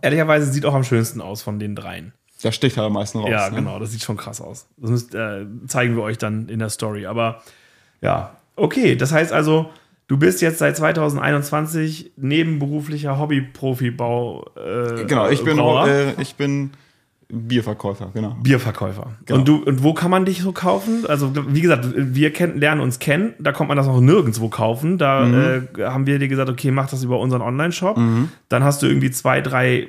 ehrlicherweise 0.00 0.50
sieht 0.50 0.64
auch 0.64 0.72
am 0.74 0.82
schönsten 0.84 1.20
aus 1.20 1.42
von 1.42 1.58
den 1.58 1.76
dreien. 1.76 2.14
Das 2.44 2.54
sticht 2.54 2.76
halt 2.76 2.86
am 2.86 2.92
meisten 2.92 3.18
raus. 3.18 3.28
ja, 3.30 3.50
ne? 3.50 3.56
genau, 3.56 3.78
das 3.78 3.90
sieht 3.92 4.02
schon 4.02 4.16
krass 4.16 4.40
aus. 4.40 4.66
Das 4.76 4.90
müsst, 4.90 5.14
äh, 5.14 5.46
zeigen 5.66 5.96
wir 5.96 6.02
euch 6.02 6.18
dann 6.18 6.48
in 6.48 6.58
der 6.58 6.68
Story. 6.70 7.06
Aber 7.06 7.42
ja, 8.00 8.36
okay, 8.56 8.94
das 8.96 9.12
heißt 9.12 9.32
also, 9.32 9.70
Du 10.06 10.18
bist 10.18 10.42
jetzt 10.42 10.58
seit 10.58 10.76
2021 10.76 12.12
nebenberuflicher 12.18 13.18
Hobbyprofi-Bau. 13.18 14.44
Äh, 14.54 15.04
Genau, 15.06 15.30
ich 15.30 15.42
bin, 15.42 15.58
äh, 15.58 16.20
ich 16.20 16.34
bin 16.34 16.72
Bierverkäufer, 17.28 18.10
genau. 18.12 18.36
Bierverkäufer. 18.42 19.12
Genau. 19.24 19.38
Und, 19.38 19.48
du, 19.48 19.56
und 19.64 19.82
wo 19.82 19.94
kann 19.94 20.10
man 20.10 20.26
dich 20.26 20.42
so 20.42 20.52
kaufen? 20.52 21.06
Also, 21.08 21.32
wie 21.48 21.62
gesagt, 21.62 21.86
wir 21.96 22.32
kennen, 22.34 22.58
lernen 22.58 22.82
uns 22.82 22.98
kennen, 22.98 23.32
da 23.38 23.52
kommt 23.52 23.68
man 23.68 23.78
das 23.78 23.88
auch 23.88 24.00
nirgendwo 24.00 24.48
kaufen. 24.50 24.98
Da 24.98 25.24
Mhm. 25.24 25.68
äh, 25.78 25.84
haben 25.84 26.06
wir 26.06 26.18
dir 26.18 26.28
gesagt, 26.28 26.50
okay, 26.50 26.70
mach 26.70 26.90
das 26.90 27.02
über 27.02 27.18
unseren 27.18 27.40
Online-Shop. 27.40 27.98
Dann 28.50 28.62
hast 28.62 28.82
du 28.82 28.86
irgendwie 28.86 29.10
zwei, 29.10 29.40
drei 29.40 29.88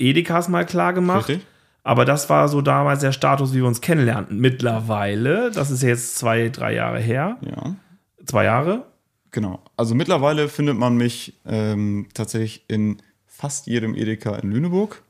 Edekas 0.00 0.48
mal 0.48 0.66
klar 0.66 0.92
gemacht. 0.92 1.28
Richtig? 1.28 1.46
Aber 1.84 2.04
das 2.06 2.28
war 2.30 2.48
so 2.48 2.62
damals 2.62 3.00
der 3.00 3.12
Status, 3.12 3.52
wie 3.52 3.58
wir 3.58 3.66
uns 3.66 3.80
kennenlernten. 3.82 4.38
Mittlerweile, 4.40 5.50
das 5.50 5.70
ist 5.70 5.82
jetzt 5.82 6.16
zwei, 6.16 6.48
drei 6.48 6.74
Jahre 6.74 6.98
her, 6.98 7.36
Ja. 7.42 7.76
zwei 8.24 8.44
Jahre. 8.44 8.86
Genau. 9.30 9.60
Also 9.76 9.94
mittlerweile 9.94 10.48
findet 10.48 10.76
man 10.78 10.96
mich 10.96 11.38
ähm, 11.46 12.06
tatsächlich 12.14 12.64
in 12.68 12.96
fast 13.26 13.66
jedem 13.66 13.94
Edeka 13.94 14.36
in 14.36 14.50
Lüneburg. 14.52 15.02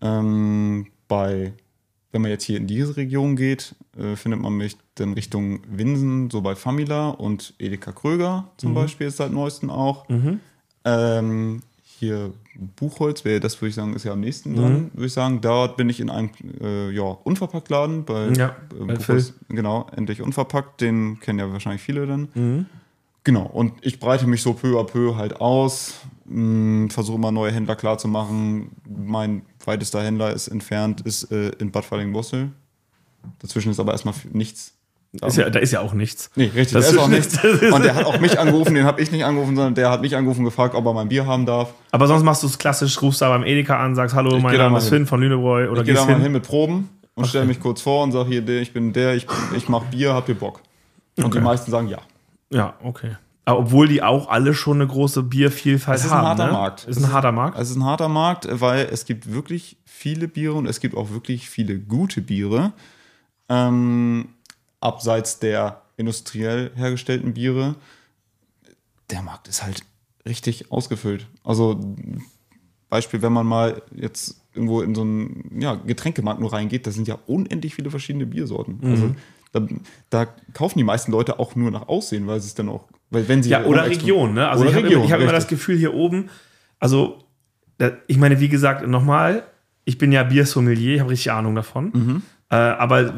Ähm, 0.00 0.86
bei, 1.08 1.52
wenn 2.12 2.22
man 2.22 2.30
jetzt 2.30 2.44
hier 2.44 2.56
in 2.58 2.66
diese 2.66 2.96
Region 2.96 3.36
geht, 3.36 3.74
äh, 3.98 4.14
findet 4.16 4.40
man 4.40 4.54
mich 4.54 4.76
dann 4.94 5.12
Richtung 5.14 5.60
Winsen, 5.68 6.30
so 6.30 6.40
bei 6.40 6.54
Famila 6.54 7.08
und 7.10 7.54
Edeka 7.58 7.92
Kröger 7.92 8.48
zum 8.56 8.72
Beispiel 8.74 9.08
ist 9.08 9.16
seit 9.18 9.32
neuestem 9.32 9.70
auch. 9.70 10.06
Ähm, 10.84 11.62
hier 11.82 12.32
Buchholz, 12.58 13.24
wäre 13.24 13.38
das 13.38 13.60
würde 13.60 13.68
ich 13.68 13.74
sagen, 13.76 13.94
ist 13.94 14.04
ja 14.04 14.12
am 14.12 14.20
nächsten 14.20 14.56
dran, 14.56 14.90
würde 14.92 15.06
ich 15.06 15.12
sagen. 15.12 15.40
Dort 15.40 15.76
bin 15.76 15.88
ich 15.88 16.00
in 16.00 16.10
einem 16.10 16.30
äh, 16.60 16.90
ja, 16.90 17.04
Unverpacktladen 17.04 18.04
bei, 18.04 18.30
Ja, 18.30 18.56
äh, 18.78 18.84
bei 18.84 18.94
Buchholz, 18.94 19.32
genau, 19.48 19.86
endlich 19.94 20.22
unverpackt, 20.22 20.80
den 20.80 21.20
kennen 21.20 21.38
ja 21.38 21.52
wahrscheinlich 21.52 21.82
viele 21.82 22.06
dann. 22.06 22.66
Genau, 23.24 23.46
und 23.46 23.74
ich 23.82 24.00
breite 24.00 24.26
mich 24.26 24.42
so 24.42 24.54
peu 24.54 24.78
à 24.80 24.84
peu 24.84 25.16
halt 25.16 25.40
aus, 25.40 25.94
versuche 26.26 27.16
immer 27.16 27.30
neue 27.30 27.52
Händler 27.52 27.76
klarzumachen. 27.76 28.70
Mein 28.88 29.42
weitester 29.64 30.02
Händler 30.02 30.32
ist 30.32 30.48
entfernt, 30.48 31.02
ist 31.02 31.30
äh, 31.30 31.50
in 31.58 31.70
Bad 31.70 31.84
Falling-Bossel. 31.84 32.50
Dazwischen 33.40 33.70
ist 33.70 33.80
aber 33.80 33.92
erstmal 33.92 34.14
nichts. 34.32 34.74
Ist 35.12 35.38
ja, 35.38 35.48
da 35.48 35.58
ist 35.58 35.72
ja 35.72 35.80
auch 35.80 35.94
nichts. 35.94 36.30
Nee, 36.36 36.44
richtig, 36.54 36.72
Das 36.74 36.86
da 36.86 36.90
ist 36.92 36.98
auch 36.98 37.08
nichts. 37.08 37.38
Und 37.72 37.82
der 37.82 37.94
hat 37.94 38.04
auch 38.04 38.20
mich 38.20 38.38
angerufen, 38.38 38.74
den 38.74 38.84
habe 38.84 39.00
ich 39.00 39.10
nicht 39.10 39.24
angerufen, 39.24 39.56
sondern 39.56 39.74
der 39.74 39.90
hat 39.90 40.02
mich 40.02 40.14
angerufen 40.14 40.44
gefragt, 40.44 40.74
ob 40.74 40.84
er 40.84 40.92
mein 40.92 41.08
Bier 41.08 41.24
haben 41.26 41.46
darf. 41.46 41.72
Aber 41.92 42.06
sonst 42.06 42.24
machst 42.24 42.42
du 42.42 42.46
es 42.46 42.58
klassisch, 42.58 43.00
rufst 43.00 43.22
da 43.22 43.30
beim 43.30 43.42
Edeka 43.42 43.82
an, 43.82 43.94
sagst, 43.94 44.14
hallo, 44.14 44.38
mein 44.38 44.52
geh 44.52 44.58
da 44.58 44.64
Name 44.64 44.78
ist. 44.78 44.88
Finn 44.90 45.06
von 45.06 45.20
Lünebräu 45.20 45.70
oder 45.70 45.80
Ich 45.80 45.86
gehe 45.86 45.94
da 45.94 46.04
mal 46.04 46.12
hin. 46.14 46.22
hin 46.24 46.32
mit 46.32 46.42
Proben 46.42 46.90
und 47.14 47.26
stelle 47.26 47.46
mich 47.46 47.58
kurz 47.58 47.80
vor 47.80 48.02
und 48.04 48.12
sage 48.12 48.28
hier, 48.28 48.46
ich 48.48 48.72
bin 48.74 48.92
der, 48.92 49.14
ich, 49.14 49.26
ich 49.56 49.68
mache 49.70 49.86
Bier, 49.90 50.12
habt 50.12 50.28
ihr 50.28 50.34
Bock? 50.38 50.60
Und 51.16 51.24
Okay. 51.24 51.38
die 51.38 51.44
meisten 51.44 51.70
sagen 51.70 51.88
ja. 51.88 51.98
Ja, 52.50 52.74
okay. 52.84 53.16
Aber 53.46 53.60
obwohl 53.60 53.88
die 53.88 54.02
auch 54.02 54.28
alle 54.28 54.52
schon 54.52 54.76
eine 54.76 54.86
große 54.86 55.22
Biervielfalt 55.22 55.98
Es 55.98 56.04
ist 56.04 56.10
haben. 56.10 56.20
ein 56.20 56.26
harter 56.28 56.46
ne? 56.48 56.52
Markt. 56.52 56.84
Ist 56.84 56.98
ein 57.02 57.10
harter 57.12 57.32
Markt. 57.32 57.58
Es 57.58 57.70
ist 57.70 57.76
ein 57.76 57.84
harter 57.84 58.08
Markt, 58.10 58.46
weil 58.50 58.86
es 58.92 59.06
gibt 59.06 59.32
wirklich 59.32 59.78
viele 59.86 60.28
Biere 60.28 60.52
und 60.52 60.66
es 60.66 60.80
gibt 60.80 60.94
auch 60.94 61.10
wirklich 61.12 61.48
viele 61.48 61.78
gute 61.78 62.20
Biere. 62.20 62.72
Ähm, 63.48 64.28
abseits 64.80 65.38
der 65.38 65.82
industriell 65.96 66.70
hergestellten 66.74 67.34
Biere. 67.34 67.74
Der 69.10 69.22
Markt 69.22 69.48
ist 69.48 69.62
halt 69.62 69.82
richtig 70.26 70.70
ausgefüllt. 70.70 71.26
Also 71.44 71.80
Beispiel, 72.88 73.22
wenn 73.22 73.32
man 73.32 73.46
mal 73.46 73.82
jetzt 73.94 74.40
irgendwo 74.54 74.80
in 74.80 74.94
so 74.94 75.02
einen 75.02 75.60
ja, 75.60 75.74
Getränkemarkt 75.74 76.40
nur 76.40 76.52
reingeht, 76.52 76.86
da 76.86 76.90
sind 76.90 77.08
ja 77.08 77.18
unendlich 77.26 77.74
viele 77.74 77.90
verschiedene 77.90 78.26
Biersorten. 78.26 78.78
Mhm. 78.80 78.90
Also 78.90 79.14
da, 79.52 79.66
da 80.10 80.26
kaufen 80.52 80.78
die 80.78 80.84
meisten 80.84 81.12
Leute 81.12 81.38
auch 81.38 81.54
nur 81.54 81.70
nach 81.70 81.88
Aussehen, 81.88 82.26
weil 82.26 82.40
sie 82.40 82.48
es 82.48 82.54
dann 82.54 82.68
auch, 82.68 82.84
weil 83.10 83.28
wenn 83.28 83.42
sie 83.42 83.50
Ja, 83.50 83.64
oder 83.64 83.86
Region, 83.86 84.34
ne? 84.34 84.48
Also 84.48 84.64
ich 84.64 84.74
habe 84.74 84.88
immer, 84.88 85.10
hab 85.10 85.20
immer 85.20 85.32
das. 85.32 85.48
Gefühl 85.48 85.76
hier 85.78 85.94
oben, 85.94 86.28
also 86.78 87.24
da, 87.78 87.92
ich 88.06 88.18
meine, 88.18 88.40
wie 88.40 88.48
gesagt, 88.48 88.86
nochmal, 88.86 89.44
ich 89.84 89.98
bin 89.98 90.12
ja 90.12 90.22
Biersommelier, 90.24 90.94
ich 90.94 91.00
habe 91.00 91.10
richtig 91.10 91.32
Ahnung 91.32 91.54
davon. 91.54 91.92
Mhm. 91.94 92.22
Äh, 92.50 92.56
aber 92.56 93.14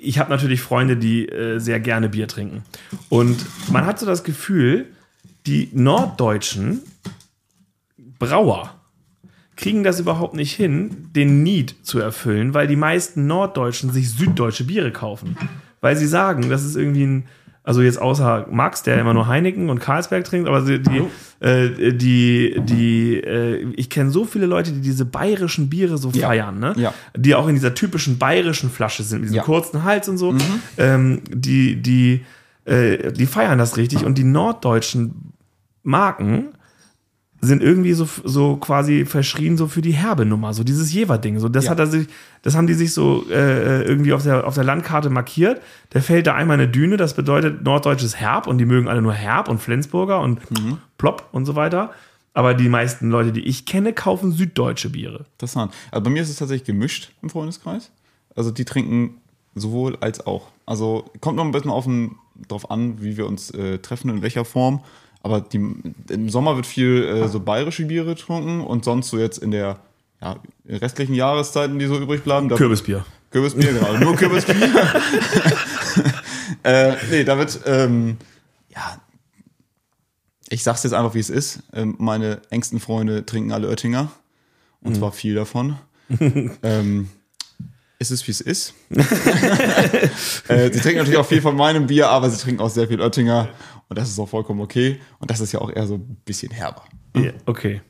ich 0.00 0.18
habe 0.18 0.30
natürlich 0.30 0.60
Freunde, 0.60 0.96
die 0.96 1.28
äh, 1.28 1.58
sehr 1.58 1.80
gerne 1.80 2.08
Bier 2.08 2.28
trinken. 2.28 2.62
Und 3.08 3.46
man 3.70 3.86
hat 3.86 3.98
so 3.98 4.06
das 4.06 4.24
Gefühl, 4.24 4.86
die 5.46 5.70
norddeutschen 5.72 6.82
Brauer 8.18 8.74
kriegen 9.56 9.82
das 9.82 9.98
überhaupt 9.98 10.34
nicht 10.34 10.54
hin, 10.54 11.08
den 11.16 11.42
Need 11.42 11.74
zu 11.82 11.98
erfüllen, 11.98 12.54
weil 12.54 12.68
die 12.68 12.76
meisten 12.76 13.26
Norddeutschen 13.26 13.90
sich 13.90 14.10
süddeutsche 14.10 14.64
Biere 14.64 14.92
kaufen. 14.92 15.36
Weil 15.80 15.96
sie 15.96 16.06
sagen, 16.06 16.48
das 16.48 16.64
ist 16.64 16.76
irgendwie 16.76 17.04
ein, 17.04 17.28
also 17.68 17.82
jetzt 17.82 18.00
außer 18.00 18.46
Max, 18.50 18.82
der 18.82 18.98
immer 18.98 19.12
nur 19.12 19.26
Heineken 19.26 19.68
und 19.68 19.78
Carlsberg 19.78 20.24
trinkt, 20.24 20.48
aber 20.48 20.62
die, 20.62 20.80
die, 20.82 21.02
äh, 21.44 21.92
die, 21.92 22.56
die 22.64 23.16
äh, 23.18 23.66
ich 23.76 23.90
kenne 23.90 24.10
so 24.10 24.24
viele 24.24 24.46
Leute, 24.46 24.72
die 24.72 24.80
diese 24.80 25.04
bayerischen 25.04 25.68
Biere 25.68 25.98
so 25.98 26.10
Ja. 26.14 26.28
feiern, 26.28 26.58
ne? 26.58 26.72
Ja. 26.78 26.94
Die 27.14 27.34
auch 27.34 27.46
in 27.46 27.54
dieser 27.56 27.74
typischen 27.74 28.16
bayerischen 28.16 28.70
Flasche 28.70 29.02
sind, 29.02 29.18
mit 29.20 29.24
diesem 29.28 29.36
Ja. 29.36 29.42
kurzen 29.42 29.84
Hals 29.84 30.08
und 30.08 30.16
so. 30.16 30.34
Ähm, 30.78 31.20
die, 31.30 31.76
die, 31.76 32.24
äh, 32.64 33.12
die 33.12 33.26
feiern 33.26 33.58
das 33.58 33.76
richtig 33.76 34.02
und 34.06 34.16
die 34.16 34.24
norddeutschen 34.24 35.34
Marken 35.82 36.46
sind 37.40 37.62
irgendwie 37.62 37.92
so, 37.92 38.08
so 38.24 38.56
quasi 38.56 39.04
verschrien 39.04 39.56
so 39.56 39.68
für 39.68 39.80
die 39.80 39.92
herbe 39.92 40.24
Nummer, 40.24 40.52
so 40.54 40.64
dieses 40.64 40.92
Jever-Ding. 40.92 41.38
So, 41.38 41.48
das 41.48 41.66
Ja. 41.66 41.70
hat 41.70 41.78
er 41.78 41.86
sich, 41.86 42.08
das 42.42 42.56
haben 42.56 42.66
die 42.66 42.74
sich 42.74 42.92
so 42.92 43.24
äh, 43.30 43.82
irgendwie 43.84 44.12
auf 44.12 44.24
der, 44.24 44.46
auf 44.46 44.54
der 44.54 44.64
Landkarte 44.64 45.08
markiert. 45.08 45.60
Der 45.92 46.02
fällt 46.02 46.26
da 46.26 46.34
einmal 46.34 46.54
eine 46.54 46.68
Düne, 46.68 46.96
das 46.96 47.14
bedeutet 47.14 47.62
norddeutsches 47.62 48.16
Herb 48.16 48.46
und 48.48 48.58
die 48.58 48.64
mögen 48.64 48.88
alle 48.88 49.02
nur 49.02 49.12
Herb 49.12 49.48
und 49.48 49.58
Flensburger 49.60 50.20
und 50.20 50.40
Plopp 50.98 51.28
und 51.32 51.46
so 51.46 51.54
weiter. 51.54 51.92
Aber 52.34 52.54
die 52.54 52.68
meisten 52.68 53.08
Leute, 53.10 53.32
die 53.32 53.44
ich 53.46 53.66
kenne, 53.66 53.92
kaufen 53.92 54.32
süddeutsche 54.32 54.90
Biere. 54.90 55.26
Interessant. 55.34 55.72
Also 55.90 56.02
bei 56.04 56.10
mir 56.10 56.22
ist 56.22 56.30
es 56.30 56.36
tatsächlich 56.36 56.66
gemischt 56.66 57.12
im 57.22 57.30
Freundeskreis. 57.30 57.90
Also 58.34 58.50
die 58.50 58.64
trinken 58.64 59.14
sowohl 59.54 59.96
als 60.00 60.26
auch. 60.26 60.48
Also 60.66 61.10
kommt 61.20 61.36
noch 61.36 61.44
ein 61.44 61.50
bisschen 61.52 61.70
auf 61.70 61.84
den, 61.84 62.16
drauf 62.48 62.70
an, 62.70 63.00
wie 63.02 63.16
wir 63.16 63.26
uns 63.26 63.50
äh, 63.50 63.78
treffen, 63.78 64.10
in 64.10 64.22
welcher 64.22 64.44
Form. 64.44 64.80
Aber 65.22 65.40
die, 65.40 65.56
im 66.08 66.30
Sommer 66.30 66.56
wird 66.56 66.66
viel 66.66 67.04
äh, 67.04 67.28
so 67.28 67.40
bayerische 67.40 67.84
Biere 67.84 68.06
getrunken 68.06 68.60
und 68.60 68.84
sonst 68.84 69.10
so 69.10 69.18
jetzt 69.18 69.38
in 69.38 69.50
der 69.50 69.80
ja, 70.20 70.36
restlichen 70.68 71.14
Jahreszeiten, 71.14 71.78
die 71.78 71.86
so 71.86 71.98
übrig 71.98 72.22
bleiben. 72.22 72.48
Kürbisbier. 72.48 73.04
Kürbisbier, 73.30 73.72
genau. 73.72 73.96
Nur 73.98 74.16
Kürbisbier. 74.16 74.56
äh, 76.62 76.94
nee, 77.10 77.24
da 77.24 77.38
wird, 77.38 77.60
ähm, 77.66 78.16
ja, 78.74 78.98
ich 80.48 80.62
sag's 80.62 80.82
jetzt 80.82 80.94
einfach, 80.94 81.14
wie 81.14 81.20
es 81.20 81.30
ist. 81.30 81.60
Ähm, 81.72 81.96
meine 81.98 82.40
engsten 82.50 82.80
Freunde 82.80 83.26
trinken 83.26 83.52
alle 83.52 83.68
Oettinger. 83.68 84.10
Und 84.80 84.96
zwar 84.96 85.12
viel 85.12 85.34
davon. 85.34 85.76
ähm, 86.62 87.08
es 87.98 88.10
ist, 88.10 88.26
wie 88.26 88.30
es 88.30 88.40
ist. 88.40 88.74
äh, 90.48 90.72
sie 90.72 90.80
trinken 90.80 90.98
natürlich 90.98 91.18
auch 91.18 91.26
viel 91.26 91.42
von 91.42 91.56
meinem 91.56 91.88
Bier, 91.88 92.08
aber 92.08 92.30
sie 92.30 92.38
trinken 92.38 92.62
auch 92.62 92.70
sehr 92.70 92.86
viel 92.88 93.00
Oettinger. 93.00 93.48
Und 93.88 93.98
das 93.98 94.08
ist 94.10 94.18
auch 94.18 94.28
vollkommen 94.28 94.60
okay. 94.60 95.00
Und 95.18 95.30
das 95.30 95.40
ist 95.40 95.52
ja 95.52 95.60
auch 95.60 95.70
eher 95.70 95.86
so 95.86 95.94
ein 95.94 96.16
bisschen 96.24 96.52
herber. 96.52 96.84
Ja, 97.16 97.32
okay. 97.46 97.80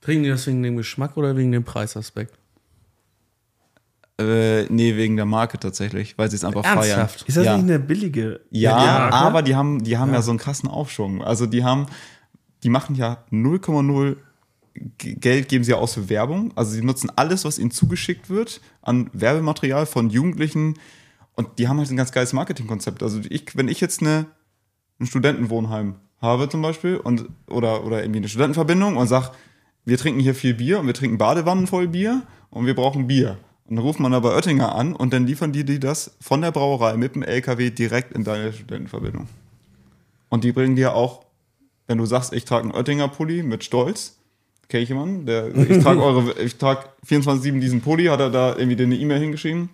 Trinken 0.00 0.24
die 0.24 0.30
das 0.30 0.46
wegen 0.46 0.62
dem 0.62 0.76
Geschmack 0.76 1.16
oder 1.16 1.36
wegen 1.36 1.52
dem 1.52 1.62
Preisaspekt? 1.64 2.36
Äh, 4.18 4.64
nee, 4.64 4.96
wegen 4.96 5.16
der 5.16 5.24
Marke 5.24 5.58
tatsächlich, 5.58 6.18
weil 6.18 6.28
sie 6.30 6.36
es 6.36 6.44
einfach 6.44 6.64
Ernsthaft? 6.64 6.90
feiern. 7.20 7.28
Ist 7.28 7.36
das 7.36 7.44
ja. 7.46 7.56
nicht 7.56 7.64
eine 7.64 7.78
billige 7.78 8.40
Ja, 8.50 8.76
Marke? 8.76 9.14
aber 9.14 9.42
die 9.42 9.54
haben, 9.56 9.82
die 9.82 9.96
haben 9.96 10.12
ja. 10.12 10.22
so 10.22 10.30
einen 10.30 10.38
krassen 10.38 10.68
Aufschwung. 10.68 11.22
Also 11.22 11.46
die 11.46 11.64
haben, 11.64 11.86
die 12.62 12.68
machen 12.68 12.94
ja 12.94 13.24
0,0 13.30 14.16
G- 14.98 15.14
Geld 15.14 15.48
geben 15.48 15.64
sie 15.64 15.72
ja 15.72 15.76
aus 15.78 15.94
für 15.94 16.08
Werbung. 16.08 16.52
Also 16.56 16.72
sie 16.72 16.82
nutzen 16.82 17.10
alles, 17.16 17.44
was 17.44 17.58
ihnen 17.58 17.70
zugeschickt 17.70 18.28
wird 18.30 18.60
an 18.82 19.08
Werbematerial 19.12 19.86
von 19.86 20.10
Jugendlichen. 20.10 20.78
Und 21.34 21.58
die 21.58 21.68
haben 21.68 21.78
halt 21.78 21.90
ein 21.90 21.96
ganz 21.96 22.12
geiles 22.12 22.32
Marketingkonzept. 22.32 23.02
Also 23.02 23.20
ich, 23.28 23.56
wenn 23.56 23.68
ich 23.68 23.80
jetzt 23.80 24.00
eine, 24.02 24.26
ein 25.02 25.06
Studentenwohnheim 25.06 25.96
habe 26.20 26.48
zum 26.48 26.62
Beispiel 26.62 26.96
und, 26.96 27.28
oder, 27.50 27.84
oder 27.84 28.02
irgendwie 28.02 28.18
eine 28.18 28.28
Studentenverbindung 28.28 28.96
und 28.96 29.08
sag, 29.08 29.32
wir 29.84 29.98
trinken 29.98 30.20
hier 30.20 30.34
viel 30.34 30.54
Bier 30.54 30.78
und 30.78 30.86
wir 30.86 30.94
trinken 30.94 31.18
Badewannen 31.18 31.66
voll 31.66 31.88
Bier 31.88 32.22
und 32.50 32.66
wir 32.66 32.74
brauchen 32.74 33.08
Bier. 33.08 33.38
Und 33.64 33.76
dann 33.76 33.84
ruft 33.84 34.00
man 34.00 34.14
aber 34.14 34.34
Oettinger 34.36 34.74
an 34.74 34.94
und 34.94 35.12
dann 35.12 35.26
liefern 35.26 35.52
die 35.52 35.64
dir 35.64 35.80
das 35.80 36.16
von 36.20 36.40
der 36.40 36.52
Brauerei 36.52 36.96
mit 36.96 37.14
dem 37.14 37.22
LKW 37.22 37.70
direkt 37.70 38.12
in 38.12 38.22
deine 38.22 38.52
Studentenverbindung. 38.52 39.28
Und 40.28 40.44
die 40.44 40.52
bringen 40.52 40.76
dir 40.76 40.94
auch, 40.94 41.24
wenn 41.88 41.98
du 41.98 42.06
sagst, 42.06 42.32
ich 42.32 42.44
trage 42.44 42.64
einen 42.64 42.74
Oettinger 42.74 43.08
Pulli 43.08 43.42
mit 43.42 43.64
Stolz, 43.64 44.18
Kelchemann, 44.68 45.26
der, 45.26 45.54
ich 45.54 45.82
trage 45.82 46.02
eure, 46.02 46.40
ich 46.40 46.56
trage 46.56 46.84
24-7 47.06 47.58
diesen 47.58 47.80
Pulli, 47.80 48.06
hat 48.06 48.20
er 48.20 48.30
da 48.30 48.56
irgendwie 48.56 48.76
dir 48.76 48.84
eine 48.84 48.96
E-Mail 48.96 49.20
hingeschrieben, 49.20 49.68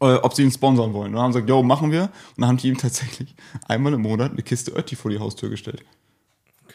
äh, 0.00 0.14
ob 0.14 0.34
sie 0.34 0.42
ihn 0.42 0.50
sponsern 0.50 0.92
wollen. 0.92 1.08
Und 1.08 1.12
dann 1.14 1.22
haben 1.22 1.32
sie 1.32 1.38
gesagt, 1.40 1.50
yo, 1.50 1.62
machen 1.62 1.90
wir. 1.90 2.02
Und 2.02 2.10
dann 2.38 2.48
haben 2.48 2.56
die 2.56 2.68
ihm 2.68 2.78
tatsächlich 2.78 3.34
einmal 3.68 3.94
im 3.94 4.02
Monat 4.02 4.32
eine 4.32 4.42
Kiste 4.42 4.72
Ötti 4.72 4.96
vor 4.96 5.10
die 5.10 5.18
Haustür 5.18 5.50
gestellt. 5.50 5.82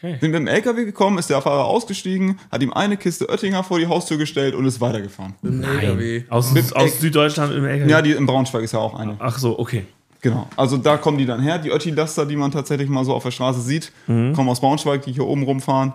Okay. 0.02 0.16
Sind 0.18 0.30
mit 0.30 0.40
dem 0.40 0.46
LKW 0.46 0.86
gekommen, 0.86 1.18
ist 1.18 1.28
der 1.28 1.42
Fahrer 1.42 1.66
ausgestiegen, 1.66 2.38
hat 2.50 2.62
ihm 2.62 2.72
eine 2.72 2.96
Kiste 2.96 3.28
Oettinger 3.28 3.62
vor 3.62 3.78
die 3.78 3.86
Haustür 3.86 4.16
gestellt 4.16 4.54
und 4.54 4.64
ist 4.64 4.80
weitergefahren. 4.80 5.34
LKW. 5.42 6.24
Aus, 6.30 6.52
Mit 6.52 6.74
aus 6.74 7.00
Süddeutschland 7.00 7.52
im 7.52 7.66
LKW. 7.66 7.90
Ja, 7.90 8.00
die 8.00 8.12
in 8.12 8.24
Braunschweig 8.24 8.62
ist 8.62 8.72
ja 8.72 8.78
auch 8.78 8.94
eine. 8.98 9.16
Ach 9.18 9.38
so, 9.38 9.58
okay. 9.58 9.84
Genau, 10.22 10.48
also 10.56 10.76
da 10.76 10.98
kommen 10.98 11.16
die 11.16 11.24
dann 11.24 11.40
her, 11.40 11.58
die 11.58 11.70
Ötti-Laster, 11.70 12.26
die 12.26 12.36
man 12.36 12.50
tatsächlich 12.50 12.90
mal 12.90 13.04
so 13.06 13.14
auf 13.14 13.22
der 13.22 13.30
Straße 13.30 13.60
sieht, 13.60 13.90
kommen 14.06 14.48
aus 14.50 14.60
Braunschweig, 14.60 15.02
die 15.02 15.12
hier 15.12 15.26
oben 15.26 15.44
rumfahren, 15.44 15.94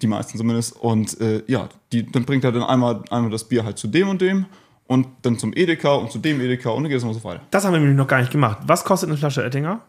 die 0.00 0.06
meisten 0.06 0.38
zumindest. 0.38 0.76
Und 0.76 1.20
äh, 1.20 1.42
ja, 1.48 1.68
die, 1.92 2.06
dann 2.06 2.24
bringt 2.24 2.44
er 2.44 2.52
dann 2.52 2.62
einmal, 2.62 3.02
einmal 3.10 3.30
das 3.30 3.44
Bier 3.44 3.64
halt 3.64 3.78
zu 3.78 3.88
dem 3.88 4.08
und 4.08 4.20
dem 4.20 4.46
und 4.88 5.06
dann 5.22 5.38
zum 5.38 5.52
Edeka 5.54 5.94
und 5.94 6.10
zu 6.10 6.18
dem 6.18 6.40
Edeka 6.40 6.70
und 6.70 6.82
dann 6.82 6.88
geht 6.90 6.98
es 6.98 7.04
immer 7.04 7.14
so 7.14 7.22
weiter. 7.22 7.42
Das 7.52 7.64
haben 7.64 7.72
wir 7.74 7.78
nämlich 7.78 7.96
noch 7.96 8.08
gar 8.08 8.18
nicht 8.20 8.32
gemacht. 8.32 8.58
Was 8.66 8.82
kostet 8.84 9.08
eine 9.08 9.16
Flasche 9.18 9.42
Oettinger? 9.42 9.80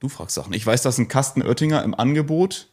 Du 0.00 0.08
fragst 0.10 0.34
Sachen. 0.34 0.52
Ich 0.52 0.66
weiß, 0.66 0.82
dass 0.82 0.98
ein 0.98 1.08
Kasten 1.08 1.40
Oettinger 1.42 1.82
im 1.82 1.94
Angebot 1.94 2.68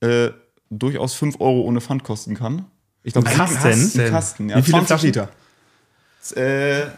äh, 0.00 0.28
durchaus 0.68 1.14
5 1.14 1.40
Euro 1.40 1.62
ohne 1.62 1.80
Pfand 1.80 2.04
kosten 2.04 2.34
kann. 2.34 2.66
Ich 3.02 3.14
glaube, 3.14 3.28
Ein 3.30 3.36
Kasten? 3.36 4.00
Ein 4.00 4.10
Kasten, 4.10 4.48
ja. 4.50 4.56
Wie 4.58 4.62
viele 4.62 4.84
20 4.84 4.86
Flaschen? 4.88 5.06
Liter. 5.06 5.28
Äh, 6.36 6.90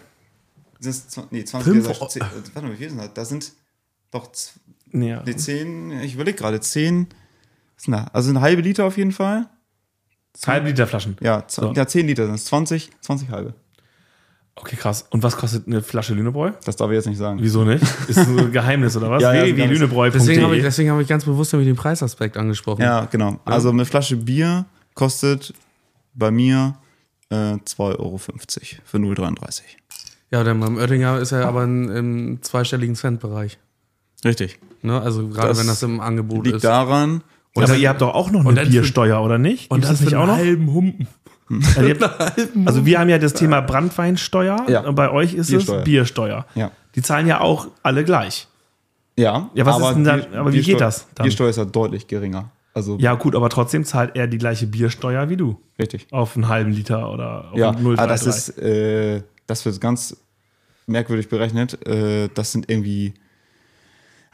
sind 0.80 1.32
nee, 1.32 1.44
20 1.44 1.72
Fünf 1.72 1.86
Liter. 1.86 2.00
Euro. 2.00 2.08
zehn- 2.08 2.22
äh, 2.22 2.54
Warte 2.54 2.62
mal, 2.68 2.72
wie 2.72 2.76
viel 2.76 2.88
sind 2.90 2.98
das? 2.98 3.14
Da 3.14 3.24
sind 3.24 3.52
doch 4.10 4.32
z- 4.32 4.54
Ja. 4.92 5.22
nee, 5.24 5.36
10, 5.36 5.92
ich 6.02 6.14
überlege 6.14 6.36
gerade, 6.38 6.60
10, 6.60 7.06
was 7.08 7.16
ist 7.76 7.86
denn 7.86 7.92
da? 7.94 8.06
Also 8.12 8.30
eine 8.30 8.40
halbe 8.40 8.62
Liter 8.62 8.84
auf 8.84 8.96
jeden 8.96 9.12
Fall. 9.12 9.48
Halb 10.46 10.64
Liter 10.64 10.86
Flaschen. 10.86 11.16
Ja, 11.20 11.44
So. 11.46 11.72
ja 11.72 11.86
10 11.86 12.06
Liter 12.06 12.26
sind 12.26 12.34
es, 12.36 12.44
20, 12.46 12.90
20 13.00 13.30
halbe. 13.30 13.54
Okay, 14.54 14.76
krass. 14.76 15.06
Und 15.10 15.22
was 15.22 15.36
kostet 15.36 15.66
eine 15.66 15.82
Flasche 15.82 16.12
Lünebräu? 16.14 16.52
Das 16.64 16.76
darf 16.76 16.90
ich 16.90 16.96
jetzt 16.96 17.06
nicht 17.06 17.16
sagen. 17.18 17.38
Wieso 17.40 17.64
nicht? 17.64 17.82
Ist 18.08 18.16
so 18.26 18.36
ein 18.38 18.52
Geheimnis 18.52 18.96
oder 18.96 19.10
was? 19.10 19.22
Ja, 19.22 19.32
ja, 19.32 19.44
www.lünebräu.de. 19.44 20.12
Deswegen 20.12 20.42
habe 20.42 20.56
ich, 20.56 20.62
deswegen 20.62 20.90
hab 20.90 21.00
ich 21.00 21.08
ganz 21.08 21.24
bewusst 21.24 21.52
nämlich 21.52 21.68
den 21.68 21.76
Preisaspekt 21.76 22.36
angesprochen. 22.36 22.82
Ja, 22.82 23.06
genau. 23.06 23.40
Also 23.46 23.70
eine 23.70 23.86
Flasche 23.86 24.16
Bier 24.16 24.66
kostet 24.94 25.54
bei 26.14 26.30
mir 26.30 26.74
äh, 27.30 27.34
2,50 27.54 27.80
Euro 27.98 28.18
für 28.18 28.32
0,33. 28.98 29.62
Ja, 30.30 30.44
denn 30.44 30.60
beim 30.60 30.76
Oettinger 30.76 31.18
ist 31.18 31.32
er 31.32 31.46
aber 31.46 31.64
in, 31.64 31.88
im 31.88 32.42
zweistelligen 32.42 32.94
Centbereich. 32.94 33.58
Richtig. 34.24 34.58
Ne? 34.82 35.00
Also 35.00 35.28
gerade 35.28 35.48
Das 35.48 35.58
wenn 35.60 35.66
das 35.66 35.82
im 35.82 36.00
Angebot 36.00 36.44
Liegt 36.44 36.56
ist. 36.56 36.64
daran, 36.64 37.22
aber 37.54 37.66
dann- 37.66 37.80
ihr 37.80 37.88
habt 37.88 38.00
doch 38.00 38.14
auch 38.14 38.30
noch 38.30 38.44
und 38.44 38.58
eine 38.58 38.68
Biersteuer, 38.68 39.22
oder 39.22 39.38
nicht? 39.38 39.70
Und 39.70 39.84
das 39.84 39.90
das 39.90 40.00
nicht 40.02 40.14
auch 40.16 40.26
noch? 40.26 40.36
halben 40.36 40.72
Humpen. 40.72 41.08
Also, 41.76 41.82
ihr 41.86 41.98
habt, 42.00 42.40
also 42.64 42.86
wir 42.86 42.98
haben 42.98 43.10
ja 43.10 43.18
das 43.18 43.34
Thema 43.34 43.60
Brandweinsteuer. 43.60 44.64
Ja. 44.68 44.80
Und 44.86 44.94
bei 44.94 45.10
euch 45.10 45.34
ist 45.34 45.48
Biersteuer. 45.50 45.78
es 45.80 45.84
Biersteuer. 45.84 46.46
Ja. 46.54 46.70
Die 46.94 47.02
zahlen 47.02 47.26
ja 47.26 47.40
auch 47.42 47.66
alle 47.82 48.04
gleich. 48.04 48.48
Ja, 49.18 49.50
Ja, 49.52 49.66
was 49.66 49.78
ist 49.78 49.94
denn 49.96 50.04
dann- 50.04 50.34
aber 50.34 50.50
wie 50.54 50.62
geht 50.62 50.80
das 50.80 51.08
dann? 51.14 51.24
Biersteuer 51.24 51.50
ist 51.50 51.56
ja 51.58 51.66
deutlich 51.66 52.06
geringer. 52.06 52.50
Also 52.72 52.96
Ja, 52.98 53.16
gut, 53.16 53.34
aber 53.36 53.50
trotzdem 53.50 53.84
zahlt 53.84 54.16
er 54.16 54.28
die 54.28 54.38
gleiche 54.38 54.66
Biersteuer 54.66 55.28
wie 55.28 55.36
du. 55.36 55.58
richtig. 55.78 56.06
Auf 56.10 56.36
einen 56.36 56.48
halben 56.48 56.72
Liter 56.72 57.12
oder 57.12 57.50
auf 57.52 57.58
Ja, 57.58 57.70
einen 57.72 57.84
0,33. 57.84 57.98
aber 57.98 58.06
das 58.06 58.26
ist, 58.26 58.58
äh, 58.58 59.22
das 59.46 59.66
wird 59.66 59.78
ganz 59.78 60.16
merkwürdig 60.86 61.28
berechnet. 61.28 61.86
Äh, 61.86 62.30
das 62.34 62.52
sind 62.52 62.70
irgendwie, 62.70 63.12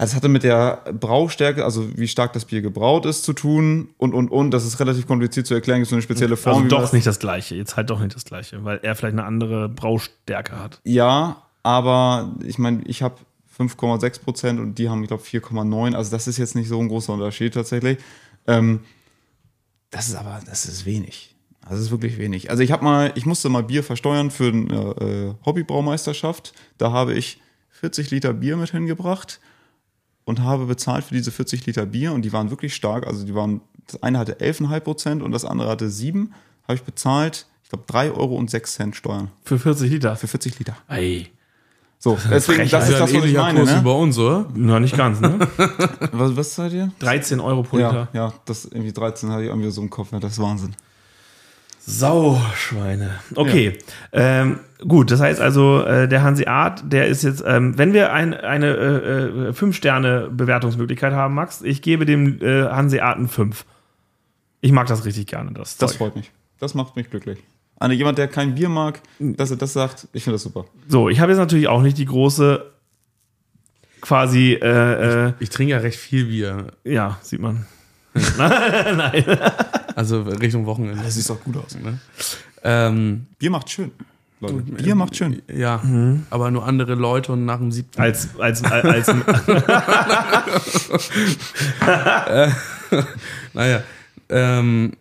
also 0.01 0.13
es 0.13 0.15
hatte 0.15 0.29
mit 0.29 0.45
der 0.45 0.85
Braustärke, 0.93 1.65
also 1.65 1.99
wie 1.99 2.07
stark 2.07 2.33
das 2.33 2.45
Bier 2.45 2.63
gebraut 2.63 3.05
ist, 3.05 3.25
zu 3.25 3.33
tun 3.33 3.89
und 3.99 4.15
und 4.15 4.31
und. 4.31 4.53
Das 4.53 4.65
ist 4.65 4.79
relativ 4.79 5.09
kompliziert 5.09 5.49
zu 5.49 5.55
erklären. 5.55 5.81
Gibt 5.81 5.91
so 5.91 5.97
eine 5.97 6.03
spezielle 6.03 6.37
Form. 6.37 6.63
also 6.63 6.69
doch 6.69 6.93
nicht 6.93 7.05
das 7.05 7.19
gleiche. 7.19 7.57
Jetzt 7.57 7.77
halt 7.77 7.91
doch 7.91 7.99
nicht 7.99 8.15
das 8.15 8.25
gleiche, 8.25 8.65
weil 8.65 8.79
er 8.85 8.95
vielleicht 8.95 9.15
eine 9.15 9.25
andere 9.25 9.69
Braustärke 9.69 10.57
hat. 10.57 10.81
Ja, 10.85 11.43
aber 11.65 12.33
ich 12.45 12.59
meine, 12.59 12.83
ich 12.85 13.03
habe 13.03 13.17
5,6 13.59 14.23
Prozent 14.23 14.61
und 14.61 14.77
die 14.79 14.89
haben, 14.89 15.03
ich 15.03 15.09
glaube, 15.09 15.25
4,9. 15.25 15.97
Also 15.97 16.13
das 16.13 16.29
ist 16.29 16.39
jetzt 16.39 16.55
nicht 16.55 16.69
so 16.69 16.79
ein 16.79 16.87
großer 16.87 17.13
Unterschied 17.13 17.55
tatsächlich. 17.55 17.99
Ähm, 18.47 18.85
das 19.91 20.07
ist 20.07 20.15
aber, 20.15 20.41
das 20.47 20.67
ist 20.67 20.87
wenig. 20.87 21.35
Also 21.63 21.75
das 21.75 21.87
ist 21.87 21.91
wirklich 21.91 22.19
wenig. 22.19 22.51
Also 22.51 22.63
ich 22.63 22.71
habe 22.71 22.85
mal, 22.85 23.11
ich 23.17 23.27
musste 23.27 23.49
mal 23.49 23.65
Bier 23.65 23.83
versteuern 23.83 24.31
für 24.31 24.53
eine 24.53 24.95
äh, 25.01 25.45
Hobbybraumeisterschaft. 25.45 26.53
Da 26.79 26.93
habe 26.93 27.15
ich 27.15 27.41
40 27.71 28.13
Liter 28.13 28.33
Bier 28.33 28.57
mit 28.57 28.71
hingebracht 28.71 29.41
und 30.29 30.43
habe 30.43 30.67
bezahlt 30.67 31.05
für 31.05 31.15
diese 31.15 31.31
40 31.33 31.67
Liter 31.67 31.87
Bier 31.87 32.13
und 32.13 32.23
die 32.23 32.33
waren 32.33 32.51
wirklich 32.51 32.75
stark. 32.75 33.07
Also 33.07 33.25
die 33.25 33.35
waren, 33.35 33.61
das 33.87 34.03
eine 34.03 34.19
hatte 34.19 34.35
11,5 34.35 34.81
Prozent 34.81 35.23
und 35.23 35.33
das 35.33 35.45
andere 35.45 35.69
hatte 35.71 35.89
7. 35.91 36.33
Habe 36.65 36.75
ich 36.75 36.83
bezahlt, 36.83 37.47
ich 37.65 37.71
glaube, 37.71 37.85
3 37.89 38.13
Euro 38.13 38.37
und 38.37 38.51
6 38.51 38.75
Cent 38.75 38.97
Steuern 38.97 39.31
Für 39.45 39.59
40 39.59 39.91
Liter. 39.91 40.17
für 40.17 40.29
40 40.29 40.59
Liter. 40.59 40.77
Ey. 40.89 41.29
So, 42.01 42.17
deswegen, 42.31 42.59
Frechheit. 42.69 42.73
das 42.75 42.85
ist 42.89 42.93
ja 42.95 42.99
das, 43.01 43.13
was 43.15 43.25
ich 43.25 43.35
meine. 43.37 43.59
Kurs 43.61 43.73
Ne? 43.75 43.81
bei 43.83 43.91
uns, 43.91 44.19
oder? 44.19 44.47
Na, 44.55 44.79
nicht 44.79 44.97
ganz, 44.97 45.21
ne? 45.21 45.37
Was, 46.13 46.37
was 46.37 46.55
seid 46.55 46.73
ihr? 46.73 46.93
13 47.01 47.41
Euro 47.41 47.65
pro 47.65 47.77
Ja, 47.79 47.89
Liter. 47.89 48.09
ja, 48.13 48.33
das 48.45 48.67
irgendwie 48.67 48.93
13 48.93 49.31
hatte 49.33 49.43
ich 49.43 49.49
irgendwie 49.49 49.69
so 49.73 49.83
im 49.83 49.91
Kopf. 49.91 50.13
Ja, 50.13 50.21
das 50.21 50.33
ist 50.35 50.39
Wahnsinn. 50.39 50.77
Sauschweine. 51.89 53.19
Okay. 53.35 53.79
Ähm, 54.13 54.61
gut, 54.87 55.11
das 55.11 55.21
heißt 55.21 55.41
also, 55.41 55.83
äh, 55.85 56.07
der 56.07 56.23
Hanseat, 56.23 56.83
der 56.93 57.07
ist 57.07 57.23
jetzt, 57.23 57.43
ähm, 57.47 57.79
wenn 57.79 57.95
wir 57.95 58.13
ein, 58.13 58.35
eine 58.35 58.67
äh, 58.77 59.49
äh, 59.49 59.53
5-Sterne-Bewertungsmöglichkeit 59.53 61.15
haben, 61.15 61.35
Max, 61.35 61.63
ich 61.63 61.81
gebe 61.81 62.05
dem 62.05 62.43
äh, 62.43 62.65
Hanseaten 62.65 63.27
5. 63.29 63.65
Ich 64.61 64.73
mag 64.73 64.87
das 64.87 65.05
richtig 65.07 65.27
gerne, 65.29 65.53
das, 65.53 65.79
Das 65.79 65.93
Zeug. 65.93 65.99
freut 65.99 66.17
mich. 66.17 66.31
Das 66.61 66.75
macht 66.75 66.95
mich 66.95 67.09
glücklich. 67.09 67.39
Eine, 67.81 67.95
jemand, 67.95 68.19
der 68.19 68.29
kein 68.29 68.55
Bier 68.55 68.69
mag, 68.69 69.01
dass 69.19 69.51
er 69.51 69.57
das 69.57 69.73
sagt, 69.73 70.09
ich 70.13 70.25
finde 70.25 70.35
das 70.35 70.43
super. 70.43 70.67
So, 70.89 71.09
ich 71.09 71.21
habe 71.21 71.33
jetzt 71.33 71.39
natürlich 71.39 71.69
auch 71.69 71.81
nicht 71.81 71.97
die 71.97 72.07
große 72.07 72.65
quasi, 74.03 74.53
äh, 74.61 75.29
äh, 75.29 75.33
Ich 75.41 75.49
trinke 75.51 75.73
ja 75.73 75.79
recht 75.79 75.99
viel 75.99 76.27
Bier. 76.27 76.67
ja, 76.85 77.19
sieht 77.23 77.41
man. 77.41 77.67
Nein. 78.39 79.25
Also 79.95 80.23
Richtung 80.23 80.67
Wochenende. 80.67 81.03
Das 81.03 81.15
sieht 81.15 81.29
doch 81.29 81.41
gut 81.43 81.57
aus. 81.57 81.77
Ne? 81.77 81.99
Ähm, 82.63 83.27
Bier 83.39 83.51
macht 83.51 83.71
schön. 83.71 83.91
Leute, 84.41 84.55
Bier 84.55 84.95
macht 84.95 85.17
schön. 85.17 85.43
ja, 85.53 85.83
aber 86.31 86.51
nur 86.53 86.65
andere 86.65 86.95
Leute 86.95 87.33
und 87.33 87.45
nach 87.45 87.59
dem 87.59 87.73
siebten. 87.73 88.01
Als, 88.01 88.29
als, 88.39 88.63
als, 88.63 89.09
als 89.09 89.09
Naja, 93.53 93.83
ähm, 94.29 94.93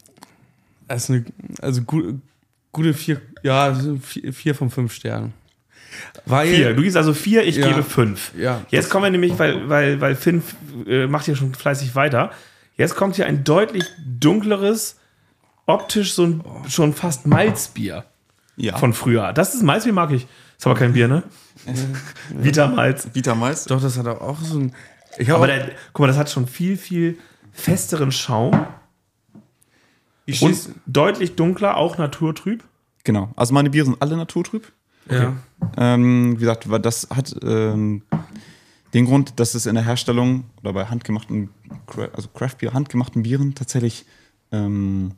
ist 0.94 1.10
eine, 1.10 1.26
also 1.62 1.82
gu 1.84 2.14
gute 2.72 2.94
vier, 2.94 3.22
ja, 3.44 3.76
vier, 4.02 4.34
vier 4.34 4.56
von 4.56 4.70
fünf 4.70 4.94
Sternen. 4.94 5.34
Weil, 6.26 6.48
vier. 6.54 6.74
Du 6.74 6.82
gibst 6.82 6.98
also 6.98 7.14
vier, 7.14 7.44
ich 7.46 7.56
Ja. 7.58 7.68
gebe 7.70 7.84
fünf. 7.84 8.32
Ja. 8.38 8.62
Jetzt 8.70 8.90
kommen 8.90 9.06
wir 9.06 9.12
nämlich, 9.12 9.38
weil, 9.40 9.68
weil, 9.70 10.02
weil 10.02 10.16
Finn 10.16 10.44
äh, 10.86 11.08
macht 11.08 11.26
hier 11.26 11.36
schon 11.36 11.54
fleißig 11.56 11.96
weiter. 11.96 12.32
Jetzt 12.78 12.96
kommt 12.96 13.16
hier 13.16 13.26
ein 13.26 13.44
deutlich 13.44 13.86
dunkleres, 14.06 15.00
optisch 15.66 16.14
so 16.14 16.24
ein, 16.26 16.44
schon 16.70 16.94
fast 16.94 17.26
Malzbier 17.26 18.06
Ja. 18.56 18.78
von 18.78 18.94
früher. 18.94 19.34
Das 19.34 19.54
ist 19.56 19.64
Malzbier, 19.64 19.94
mag 19.94 20.12
ich. 20.12 20.28
Ist 20.58 20.66
aber 20.66 20.76
kein 20.76 20.94
Bier, 20.94 21.08
ne? 21.08 21.24
Vita 22.30 22.68
Malz. 22.68 23.10
Vita 23.14 23.36
Mais. 23.36 23.66
Doch, 23.66 23.82
das 23.82 23.98
hat 23.98 24.08
auch 24.08 24.40
so 24.40 24.60
ein. 24.60 24.74
Aber 25.30 25.48
der, 25.48 25.72
guck 25.94 26.02
mal, 26.02 26.08
das 26.08 26.18
hat 26.18 26.30
schon 26.30 26.48
viel, 26.48 26.78
viel 26.78 27.18
festeren 27.52 28.12
Schaum 28.12 28.66
ich 30.26 30.42
und 30.44 30.50
schieß, 30.50 30.70
deutlich 30.86 31.36
dunkler, 31.36 31.78
auch 31.78 31.98
naturtrüb. 31.98 32.64
Genau. 33.04 33.32
Also 33.36 33.54
meine 33.54 33.70
Biere 33.72 33.86
sind 33.86 34.02
alle 34.02 34.16
naturtrüb. 34.18 34.72
ja. 35.10 35.34
Ähm, 35.76 36.34
wie 36.36 36.40
gesagt, 36.42 36.70
weil 36.70 36.80
das 36.80 37.08
hat 37.10 37.36
ähm, 37.42 38.04
den 38.94 39.06
Grund, 39.06 39.40
dass 39.40 39.56
es 39.56 39.66
in 39.66 39.76
der 39.76 39.84
Herstellung 39.84 40.46
oder 40.62 40.74
bei 40.74 40.86
handgemachten, 40.86 41.50
also 42.14 42.30
Craft 42.30 42.56
Beer, 42.60 42.74
handgemachten 42.74 43.24
Bieren 43.24 43.54
tatsächlich 43.56 44.06
ähm, 44.52 45.12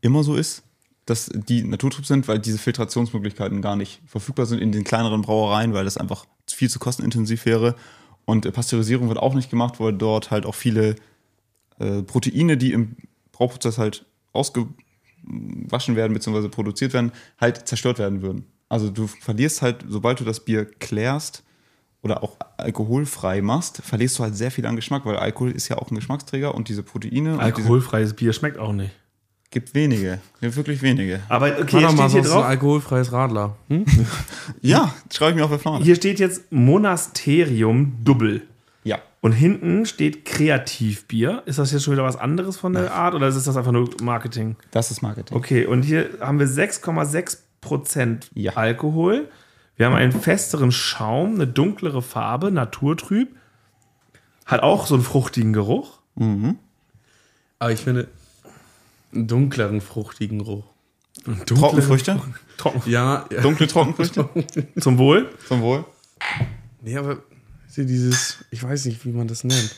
immer 0.00 0.22
so 0.22 0.36
ist, 0.36 0.62
dass 1.06 1.30
die 1.32 1.64
naturtrüb 1.64 2.06
sind, 2.06 2.28
weil 2.28 2.38
diese 2.38 2.58
Filtrationsmöglichkeiten 2.58 3.60
gar 3.60 3.76
nicht 3.76 4.00
verfügbar 4.06 4.46
sind 4.46 4.60
in 4.60 4.70
den 4.70 4.84
kleineren 4.84 5.22
Brauereien, 5.22 5.74
weil 5.74 5.84
das 5.84 5.96
einfach 5.96 6.26
viel 6.48 6.70
zu 6.70 6.78
kostenintensiv 6.78 7.44
wäre. 7.46 7.74
Und 8.24 8.46
äh, 8.46 8.52
Pasteurisierung 8.52 9.08
wird 9.08 9.18
auch 9.18 9.34
nicht 9.34 9.50
gemacht, 9.50 9.80
weil 9.80 9.92
dort 9.92 10.30
halt 10.30 10.46
auch 10.46 10.54
viele 10.54 10.96
äh, 11.78 12.02
Proteine, 12.02 12.56
die 12.56 12.72
im 12.72 12.96
Brauprozess 13.32 13.78
halt 13.78 14.06
ausgewaschen 14.32 15.96
werden 15.96 16.14
bzw. 16.14 16.48
produziert 16.48 16.92
werden, 16.92 17.10
halt 17.40 17.66
zerstört 17.66 17.98
werden 17.98 18.22
würden. 18.22 18.44
Also 18.68 18.88
du 18.88 19.06
verlierst 19.08 19.60
halt, 19.60 19.84
sobald 19.88 20.20
du 20.20 20.24
das 20.24 20.44
Bier 20.44 20.64
klärst 20.64 21.42
oder 22.02 22.22
auch 22.22 22.36
alkoholfrei 22.56 23.42
machst, 23.42 23.80
verlierst 23.84 24.18
du 24.18 24.24
halt 24.24 24.36
sehr 24.36 24.50
viel 24.50 24.66
an 24.66 24.76
Geschmack, 24.76 25.04
weil 25.06 25.16
Alkohol 25.16 25.52
ist 25.52 25.68
ja 25.68 25.78
auch 25.78 25.90
ein 25.90 25.94
Geschmacksträger 25.94 26.54
und 26.54 26.68
diese 26.68 26.82
Proteine 26.82 27.38
Alkoholfreies 27.38 28.14
Bier 28.14 28.32
schmeckt 28.32 28.58
auch 28.58 28.72
nicht. 28.72 28.90
diese, 28.90 29.50
gibt 29.50 29.74
wenige, 29.74 30.18
gibt 30.40 30.56
wirklich 30.56 30.82
wenige. 30.82 31.20
Aber 31.28 31.46
okay, 31.60 31.62
Mach 31.62 31.68
hier 31.70 31.80
mal 31.80 31.92
steht 31.92 31.96
hier 31.96 32.08
sonst 32.10 32.26
ein 32.28 32.32
drauf. 32.32 32.44
alkoholfreies 32.44 33.12
Radler. 33.12 33.56
Hm? 33.68 33.84
Ja, 34.62 34.94
schreibe 35.12 35.30
ich 35.32 35.36
mir 35.36 35.44
auf 35.44 35.50
der 35.50 35.58
Fahne. 35.60 35.84
Hier 35.84 35.94
steht 35.94 36.18
jetzt 36.18 36.50
Monasterium 36.50 37.92
Double. 38.02 38.42
Ja. 38.84 38.98
Und 39.20 39.30
hinten 39.32 39.86
steht 39.86 40.24
Kreativbier. 40.24 41.42
Ist 41.46 41.58
das 41.60 41.70
jetzt 41.70 41.84
schon 41.84 41.92
wieder 41.92 42.02
was 42.02 42.16
anderes 42.16 42.56
von 42.56 42.72
der 42.72 42.92
Art 42.92 43.14
oder 43.14 43.28
ist 43.28 43.46
das 43.46 43.56
einfach 43.56 43.70
nur 43.70 43.88
Marketing? 44.02 44.56
Das 44.72 44.90
ist 44.90 45.02
Marketing. 45.02 45.36
Okay, 45.36 45.66
und 45.66 45.82
hier 45.82 46.10
haben 46.20 46.40
wir 46.40 46.48
6,6% 46.48 48.30
Ja. 48.34 48.52
Alkohol. 48.54 49.28
Wir 49.76 49.86
haben 49.86 49.94
einen 49.94 50.12
festeren 50.12 50.72
Schaum, 50.72 51.34
eine 51.34 51.46
dunklere 51.46 52.02
Farbe, 52.02 52.50
naturtrüb. 52.50 53.34
Hat 54.46 54.62
auch 54.62 54.86
so 54.86 54.94
einen 54.94 55.04
fruchtigen 55.04 55.52
Geruch. 55.52 55.98
Aber 57.58 57.72
ich 57.72 57.80
finde 57.80 58.08
einen 59.12 59.26
dunkleren, 59.28 59.80
fruchtigen 59.80 60.38
Geruch. 60.38 60.64
Trockenfrüchte? 61.46 62.20
Trocken. 62.56 62.82
Ja, 62.90 63.26
ja. 63.30 63.40
Dunkle 63.40 63.66
Trockenfrüchte? 63.66 64.28
Zum 64.80 64.98
Wohl. 64.98 65.30
Zum 65.46 65.62
Wohl. 65.62 65.84
Nee, 66.80 66.96
aber 66.96 67.18
dieses, 67.76 68.44
ich 68.50 68.62
weiß 68.62 68.86
nicht, 68.86 69.04
wie 69.04 69.12
man 69.12 69.28
das 69.28 69.44
nennt. 69.44 69.76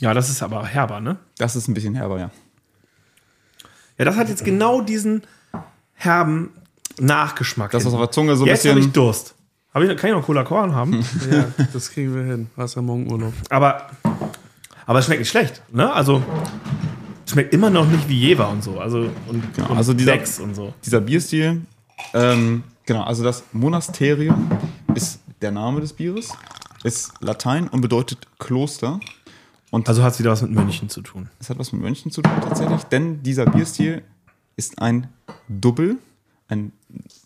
Ja, 0.00 0.14
das 0.14 0.30
ist 0.30 0.42
aber 0.42 0.64
herber, 0.64 1.00
ne? 1.00 1.18
Das 1.36 1.56
ist 1.56 1.68
ein 1.68 1.74
bisschen 1.74 1.94
herber, 1.94 2.18
ja. 2.18 2.30
Ja, 4.00 4.06
das 4.06 4.16
hat 4.16 4.30
jetzt 4.30 4.46
genau 4.46 4.80
diesen 4.80 5.22
herben 5.92 6.48
Nachgeschmack. 6.98 7.70
Das 7.72 7.84
ist 7.84 7.92
auf 7.92 8.00
der 8.00 8.10
Zunge 8.10 8.34
so 8.34 8.44
ein 8.44 8.48
Jetzt 8.48 8.60
habe 8.64 8.70
ich 8.78 8.86
bisschen. 8.86 8.92
Durst. 8.94 9.34
Hab 9.74 9.82
ich, 9.82 9.94
kann 9.98 10.08
ich 10.08 10.16
noch 10.16 10.24
Cola 10.24 10.42
Korn 10.42 10.74
haben? 10.74 11.04
Ja, 11.30 11.44
das 11.70 11.90
kriegen 11.90 12.14
wir 12.14 12.22
hin. 12.22 12.48
Hast 12.56 12.76
ja 12.76 12.80
morgen 12.82 13.12
Urlaub. 13.12 13.34
aber, 13.50 13.90
aber 14.86 14.98
es 15.00 15.04
schmeckt 15.04 15.20
nicht 15.20 15.28
schlecht, 15.28 15.60
ne? 15.70 15.92
Also, 15.92 16.22
es 17.26 17.32
schmeckt 17.32 17.52
immer 17.52 17.68
noch 17.68 17.86
nicht 17.86 18.08
wie 18.08 18.18
Jever 18.18 18.48
und 18.48 18.64
so. 18.64 18.80
Also, 18.80 19.10
und, 19.28 19.54
Genau, 19.54 19.68
und 19.68 19.76
also 19.76 19.92
dieser- 19.92 20.14
und 20.42 20.54
so. 20.54 20.72
Dieser 20.82 21.02
Bierstil, 21.02 21.60
ähm, 22.14 22.64
genau, 22.86 23.02
also 23.02 23.22
das 23.22 23.44
Monasterium 23.52 24.50
ist 24.94 25.20
der 25.42 25.50
Name 25.50 25.82
des 25.82 25.92
Bieres, 25.92 26.30
ist 26.84 27.12
Latein 27.20 27.68
und 27.68 27.82
bedeutet 27.82 28.26
Kloster. 28.38 28.98
Also 29.72 30.02
hat 30.02 30.14
es 30.14 30.18
wieder 30.18 30.30
was 30.32 30.42
mit 30.42 30.50
München 30.50 30.88
zu 30.88 31.00
tun. 31.02 31.28
Es 31.38 31.48
hat 31.50 31.58
was 31.58 31.72
mit 31.72 31.80
Mönchen 31.82 32.10
zu 32.10 32.22
tun 32.22 32.32
tatsächlich, 32.42 32.82
denn 32.84 33.22
dieser 33.22 33.46
Bierstil 33.46 34.02
ist 34.56 34.80
ein 34.80 35.08
Double, 35.48 35.96
ein 36.48 36.72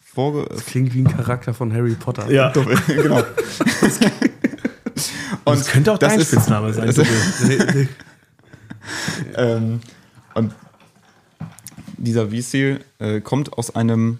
Vorge 0.04 0.46
Klingt 0.66 0.92
wie 0.94 1.00
ein 1.00 1.08
Charakter 1.08 1.54
von 1.54 1.72
Harry 1.72 1.94
Potter. 1.94 2.30
Ja. 2.30 2.50
Double, 2.50 2.76
genau. 2.86 3.22
Und 5.44 5.58
Das 5.58 5.66
könnte 5.68 5.92
auch 5.92 5.98
das 5.98 6.12
dein 6.12 6.20
ist- 6.20 6.28
Spitzname 6.28 6.72
sein. 6.72 6.86
das- 6.86 6.96
Double. 6.96 7.88
Ähm, 9.36 9.80
und 10.34 10.54
dieser 11.96 12.30
Wiesel 12.30 12.80
äh, 12.98 13.20
kommt 13.20 13.52
aus 13.54 13.74
einem, 13.74 14.18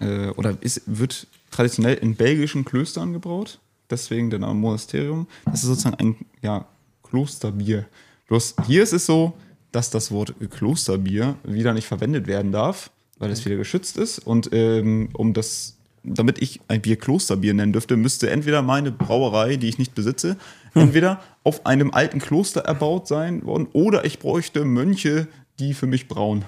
äh, 0.00 0.28
oder 0.30 0.56
ist, 0.60 0.82
wird 0.86 1.26
traditionell 1.50 1.94
in 1.94 2.14
belgischen 2.14 2.64
Klöstern 2.64 3.12
gebraut. 3.12 3.58
Deswegen 3.90 4.30
der 4.30 4.38
Name 4.40 4.54
Monasterium. 4.54 5.26
Das 5.46 5.62
ist 5.62 5.68
sozusagen 5.68 5.96
ein 5.96 6.16
ja, 6.42 6.66
Klosterbier. 7.10 7.86
Bloß 8.28 8.56
hier 8.66 8.82
ist 8.82 8.92
es 8.92 9.06
so, 9.06 9.34
dass 9.72 9.90
das 9.90 10.10
Wort 10.10 10.34
Klosterbier 10.50 11.36
wieder 11.44 11.74
nicht 11.74 11.86
verwendet 11.86 12.26
werden 12.26 12.52
darf, 12.52 12.90
weil 13.18 13.30
es 13.30 13.44
wieder 13.44 13.56
geschützt 13.56 13.96
ist. 13.96 14.18
Und 14.18 14.50
ähm, 14.52 15.10
um 15.12 15.34
das, 15.34 15.76
damit 16.02 16.40
ich 16.40 16.60
ein 16.68 16.80
Bier 16.80 16.96
Klosterbier 16.96 17.54
nennen 17.54 17.72
dürfte, 17.72 17.96
müsste 17.96 18.30
entweder 18.30 18.62
meine 18.62 18.92
Brauerei, 18.92 19.56
die 19.56 19.68
ich 19.68 19.78
nicht 19.78 19.94
besitze, 19.94 20.36
entweder 20.74 21.20
auf 21.44 21.66
einem 21.66 21.92
alten 21.92 22.18
Kloster 22.18 22.62
erbaut 22.62 23.08
sein 23.08 23.44
worden 23.44 23.68
oder 23.72 24.04
ich 24.04 24.18
bräuchte 24.18 24.64
Mönche, 24.64 25.28
die 25.58 25.74
für 25.74 25.86
mich 25.86 26.08
brauen. 26.08 26.44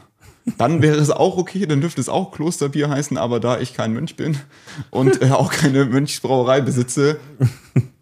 Dann 0.58 0.82
wäre 0.82 0.96
es 0.96 1.10
auch 1.10 1.36
okay, 1.36 1.66
dann 1.66 1.80
dürfte 1.80 2.00
es 2.00 2.08
auch 2.08 2.32
Klosterbier 2.32 2.88
heißen, 2.88 3.16
aber 3.18 3.40
da 3.40 3.60
ich 3.60 3.74
kein 3.74 3.92
Mönch 3.92 4.16
bin 4.16 4.36
und 4.90 5.20
äh, 5.22 5.30
auch 5.30 5.52
keine 5.52 5.84
Mönchsbrauerei 5.84 6.60
besitze, 6.62 7.18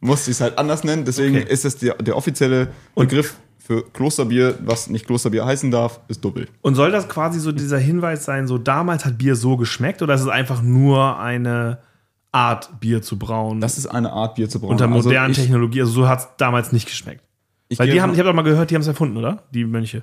musste 0.01 0.30
ich 0.30 0.36
es 0.36 0.41
halt 0.41 0.57
anders 0.59 0.84
nennen. 0.84 1.05
Deswegen 1.05 1.36
Okay. 1.36 1.47
ist 1.53 1.64
es 1.64 1.76
der, 1.76 1.95
der 1.95 2.16
offizielle 2.16 2.68
Begriff 2.95 3.36
für 3.59 3.84
Klosterbier, 3.91 4.55
was 4.64 4.89
nicht 4.89 5.07
Klosterbier 5.07 5.45
heißen 5.45 5.70
darf, 5.70 6.01
ist 6.09 6.24
Doppel. 6.24 6.49
Und 6.62 6.74
soll 6.74 6.91
das 6.91 7.09
quasi 7.09 7.39
so 7.41 7.53
dieser 7.53 7.78
Hinweis 7.78 8.24
sein, 8.24 8.47
so 8.47 8.57
damals 8.57 9.05
hat 9.05 9.18
Bier 9.18 9.34
so 9.36 9.57
geschmeckt 9.57 10.01
oder 10.01 10.14
ist 10.14 10.22
es 10.22 10.28
einfach 10.28 10.62
nur 10.62 11.18
eine 11.18 11.78
Art 12.32 12.80
Bier 12.80 13.03
zu 13.03 13.18
brauen 13.18 13.61
Das 13.61 13.78
ist 13.78 13.86
eine 13.86 14.12
Art 14.12 14.36
Bier 14.36 14.49
zu 14.49 14.61
brauen. 14.61 14.70
unter 14.72 14.84
Also 14.86 15.09
modernen 15.09 15.32
ich- 15.32 15.39
Technologie? 15.39 15.80
Also 15.80 15.93
so 15.93 16.09
hat 16.09 16.18
es 16.20 16.28
damals 16.39 16.72
nicht 16.72 16.86
geschmeckt. 16.86 17.22
Ich 17.70 17.78
Weil 17.78 17.86
gehe 17.89 17.95
die 17.97 18.01
haben, 18.01 18.09
davon- 18.11 18.14
ich 18.14 18.20
habe 18.20 18.28
doch 18.30 18.36
mal 18.36 18.43
gehört, 18.51 18.70
die 18.70 18.74
haben 18.76 18.80
es 18.82 18.89
erfunden, 18.89 19.16
oder? 19.18 19.43
Die 19.53 19.64
Mönche. 19.64 20.03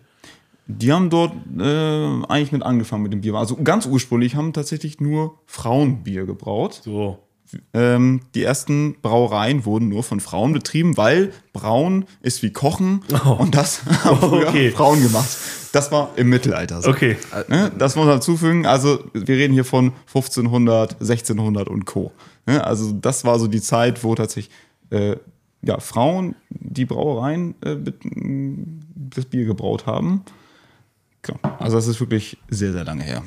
Die 0.67 0.91
haben 0.91 1.09
dort 1.09 1.31
äh, 1.59 2.23
eigentlich 2.27 2.51
mit 2.51 2.63
angefangen 2.63 3.03
mit 3.03 3.13
dem 3.13 3.21
Bier. 3.21 3.35
Also 3.35 3.55
ganz 3.57 3.85
ursprünglich 3.85 4.35
haben 4.35 4.53
tatsächlich 4.53 4.99
nur 4.99 5.39
Frauenbier 5.45 6.25
gebraut. 6.25 6.81
So. 6.83 7.19
Ähm, 7.73 8.21
die 8.33 8.43
ersten 8.43 8.95
Brauereien 9.01 9.65
wurden 9.65 9.89
nur 9.89 10.03
von 10.03 10.19
Frauen 10.19 10.53
betrieben, 10.53 10.97
weil 10.97 11.31
Brauen 11.53 12.05
ist 12.21 12.41
wie 12.41 12.51
Kochen 12.51 13.01
und 13.37 13.53
das 13.55 13.85
haben 14.03 14.17
früher 14.17 14.49
okay. 14.49 14.71
Frauen 14.71 15.01
gemacht. 15.01 15.37
Das 15.71 15.91
war 15.91 16.09
im 16.15 16.29
Mittelalter 16.29 16.81
so. 16.81 16.89
Okay. 16.89 17.17
Ne? 17.47 17.71
Das 17.77 17.95
muss 17.95 18.07
man 18.07 18.21
zufügen. 18.21 18.65
Also 18.65 19.03
wir 19.13 19.35
reden 19.35 19.53
hier 19.53 19.65
von 19.65 19.91
1500, 20.07 20.93
1600 20.93 21.67
und 21.67 21.85
Co. 21.85 22.11
Ne? 22.47 22.63
Also 22.63 22.91
das 22.93 23.25
war 23.25 23.37
so 23.37 23.47
die 23.47 23.61
Zeit, 23.61 24.03
wo 24.03 24.15
tatsächlich 24.15 24.53
äh, 24.89 25.17
ja, 25.61 25.79
Frauen 25.79 26.35
die 26.49 26.85
Brauereien 26.85 27.55
äh, 27.61 27.75
mit, 27.75 28.05
m, 28.05 28.79
das 28.95 29.25
Bier 29.25 29.45
gebraut 29.45 29.85
haben. 29.85 30.23
Also 31.59 31.77
das 31.77 31.87
ist 31.87 31.99
wirklich 31.99 32.37
sehr, 32.49 32.71
sehr 32.71 32.83
lange 32.83 33.03
her. 33.03 33.23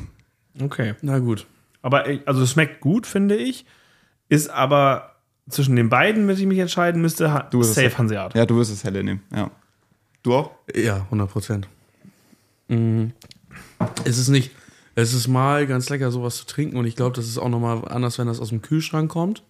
Okay. 0.61 0.95
Na 1.03 1.19
gut. 1.19 1.47
Aber 1.83 2.05
also 2.27 2.43
es 2.43 2.53
schmeckt 2.53 2.81
gut, 2.81 3.07
finde 3.07 3.37
ich. 3.37 3.65
Ist 4.29 4.51
aber 4.51 5.17
zwischen 5.49 5.77
den 5.77 5.89
beiden, 5.89 6.29
wenn 6.29 6.37
ich 6.37 6.47
mich 6.47 6.59
entscheiden 6.59 7.01
müsste, 7.01 7.33
ha 7.33 7.43
Du 7.51 7.63
safe 7.63 7.97
Hanseat. 7.97 8.35
Ja, 8.35 8.45
du 8.47 8.57
wirst 8.57 8.73
es 8.73 8.85
helle 8.85 9.03
nehmen. 9.03 9.23
Ja. 9.35 9.51
Du 10.23 10.35
auch? 10.35 10.51
Ja, 10.75 10.97
100 10.97 11.31
Prozent. 11.31 11.69
Mhm. 12.69 13.13
Es 14.05 14.19
ist 14.19 14.29
nicht, 14.29 14.51
es 14.95 15.15
ist 15.15 15.29
mal 15.29 15.67
ganz 15.67 15.89
lecker, 15.89 16.11
sowas 16.11 16.37
zu 16.37 16.47
trinken 16.47 16.77
und 16.77 16.87
ich 16.87 16.97
glaube, 16.97 17.17
das 17.17 17.27
ist 17.27 17.39
auch 17.39 17.49
nochmal 17.49 17.87
anders, 17.89 18.19
wenn 18.19 18.27
das 18.27 18.41
aus 18.41 18.51
dem 18.51 18.61
Kühlschrank 18.61 19.11
kommt. 19.11 19.43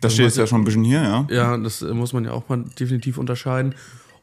Das 0.00 0.14
steht 0.14 0.24
jetzt 0.24 0.38
ja 0.38 0.46
schon 0.46 0.62
ein 0.62 0.64
bisschen 0.64 0.84
hier, 0.84 1.02
ja. 1.02 1.26
Ja, 1.28 1.56
das 1.58 1.82
muss 1.82 2.14
man 2.14 2.24
ja 2.24 2.32
auch 2.32 2.48
mal 2.48 2.64
definitiv 2.78 3.18
unterscheiden. 3.18 3.74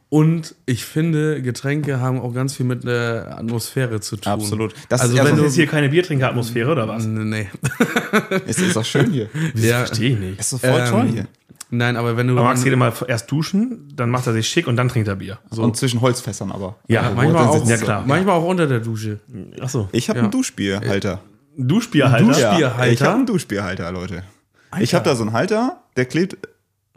Und 0.10 0.56
ich 0.66 0.86
finde, 0.86 1.42
Getränke 1.42 2.00
haben 2.00 2.22
auch 2.22 2.34
ganz 2.34 2.56
viel 2.56 2.66
mit 2.66 2.86
der 2.86 3.38
Atmosphäre 3.38 4.00
zu 4.00 4.16
tun. 4.16 4.32
Absolut. 4.32 4.74
Das 4.88 5.02
Also 5.02 5.14
ist 5.14 5.20
wenn 5.20 5.28
erst- 5.32 5.40
du- 5.42 5.46
Ist 5.46 5.56
hier 5.56 5.68
keine 5.68 5.90
Biertrinkeratmosphäre 5.90 6.72
oder 6.72 6.88
was? 6.88 7.06
Nee. 7.06 7.50
Es 8.48 8.58
ist 8.60 8.78
auch 8.78 8.86
schön 8.86 9.12
hier. 9.12 9.30
Ja, 9.56 9.80
Verstehe 9.86 10.12
ich 10.14 10.20
nicht. 10.20 10.40
Es 10.40 10.54
ist 10.54 10.62
voll 10.66 10.80
Ähm, 10.80 10.90
toll 10.90 11.08
hier. 11.12 11.28
nein, 11.72 11.98
aber 11.98 12.16
wenn 12.16 12.28
du. 12.28 12.34
Aber 12.34 12.44
Max 12.44 12.64
geht 12.64 12.72
immer 12.72 12.94
erst 13.08 13.30
duschen, 13.30 13.92
dann 13.96 14.10
macht 14.10 14.28
er 14.28 14.34
sich 14.34 14.48
schick 14.48 14.68
und 14.68 14.78
dann 14.78 14.88
trinkt 14.88 15.10
er 15.10 15.18
Bier. 15.18 15.40
So. 15.50 15.62
Und 15.64 15.76
zwischen 15.76 16.00
Holzfässern 16.00 16.54
aber. 16.54 16.78
Ja, 16.88 17.02
Also, 17.02 17.16
manchmal 17.16 17.46
auch, 17.48 17.58
sitzt 17.58 17.70
ja, 17.70 17.78
klar. 17.78 18.04
manchmal 18.08 18.36
auch 18.36 18.46
unter 18.46 18.66
der 18.68 18.80
Dusche. 18.80 19.20
Achso. 19.60 19.90
Ich 19.92 20.08
habe 20.08 20.20
Ja. 20.20 20.24
einen 20.24 20.32
Duschbierhalter. 20.32 21.20
Duschbierhalter. 21.58 22.26
Dusch- 22.26 22.40
Ja, 22.40 22.50
Duschbierhalter? 22.52 22.92
ich 22.94 23.02
habe 23.02 23.16
einen 23.16 23.26
Duschbierhalter, 23.26 23.92
Leute. 23.92 24.24
Ich 24.80 24.94
habe 24.94 25.04
da 25.04 25.16
so 25.16 25.24
einen 25.24 25.34
Halter, 25.34 25.82
der 25.98 26.06
klebt 26.06 26.38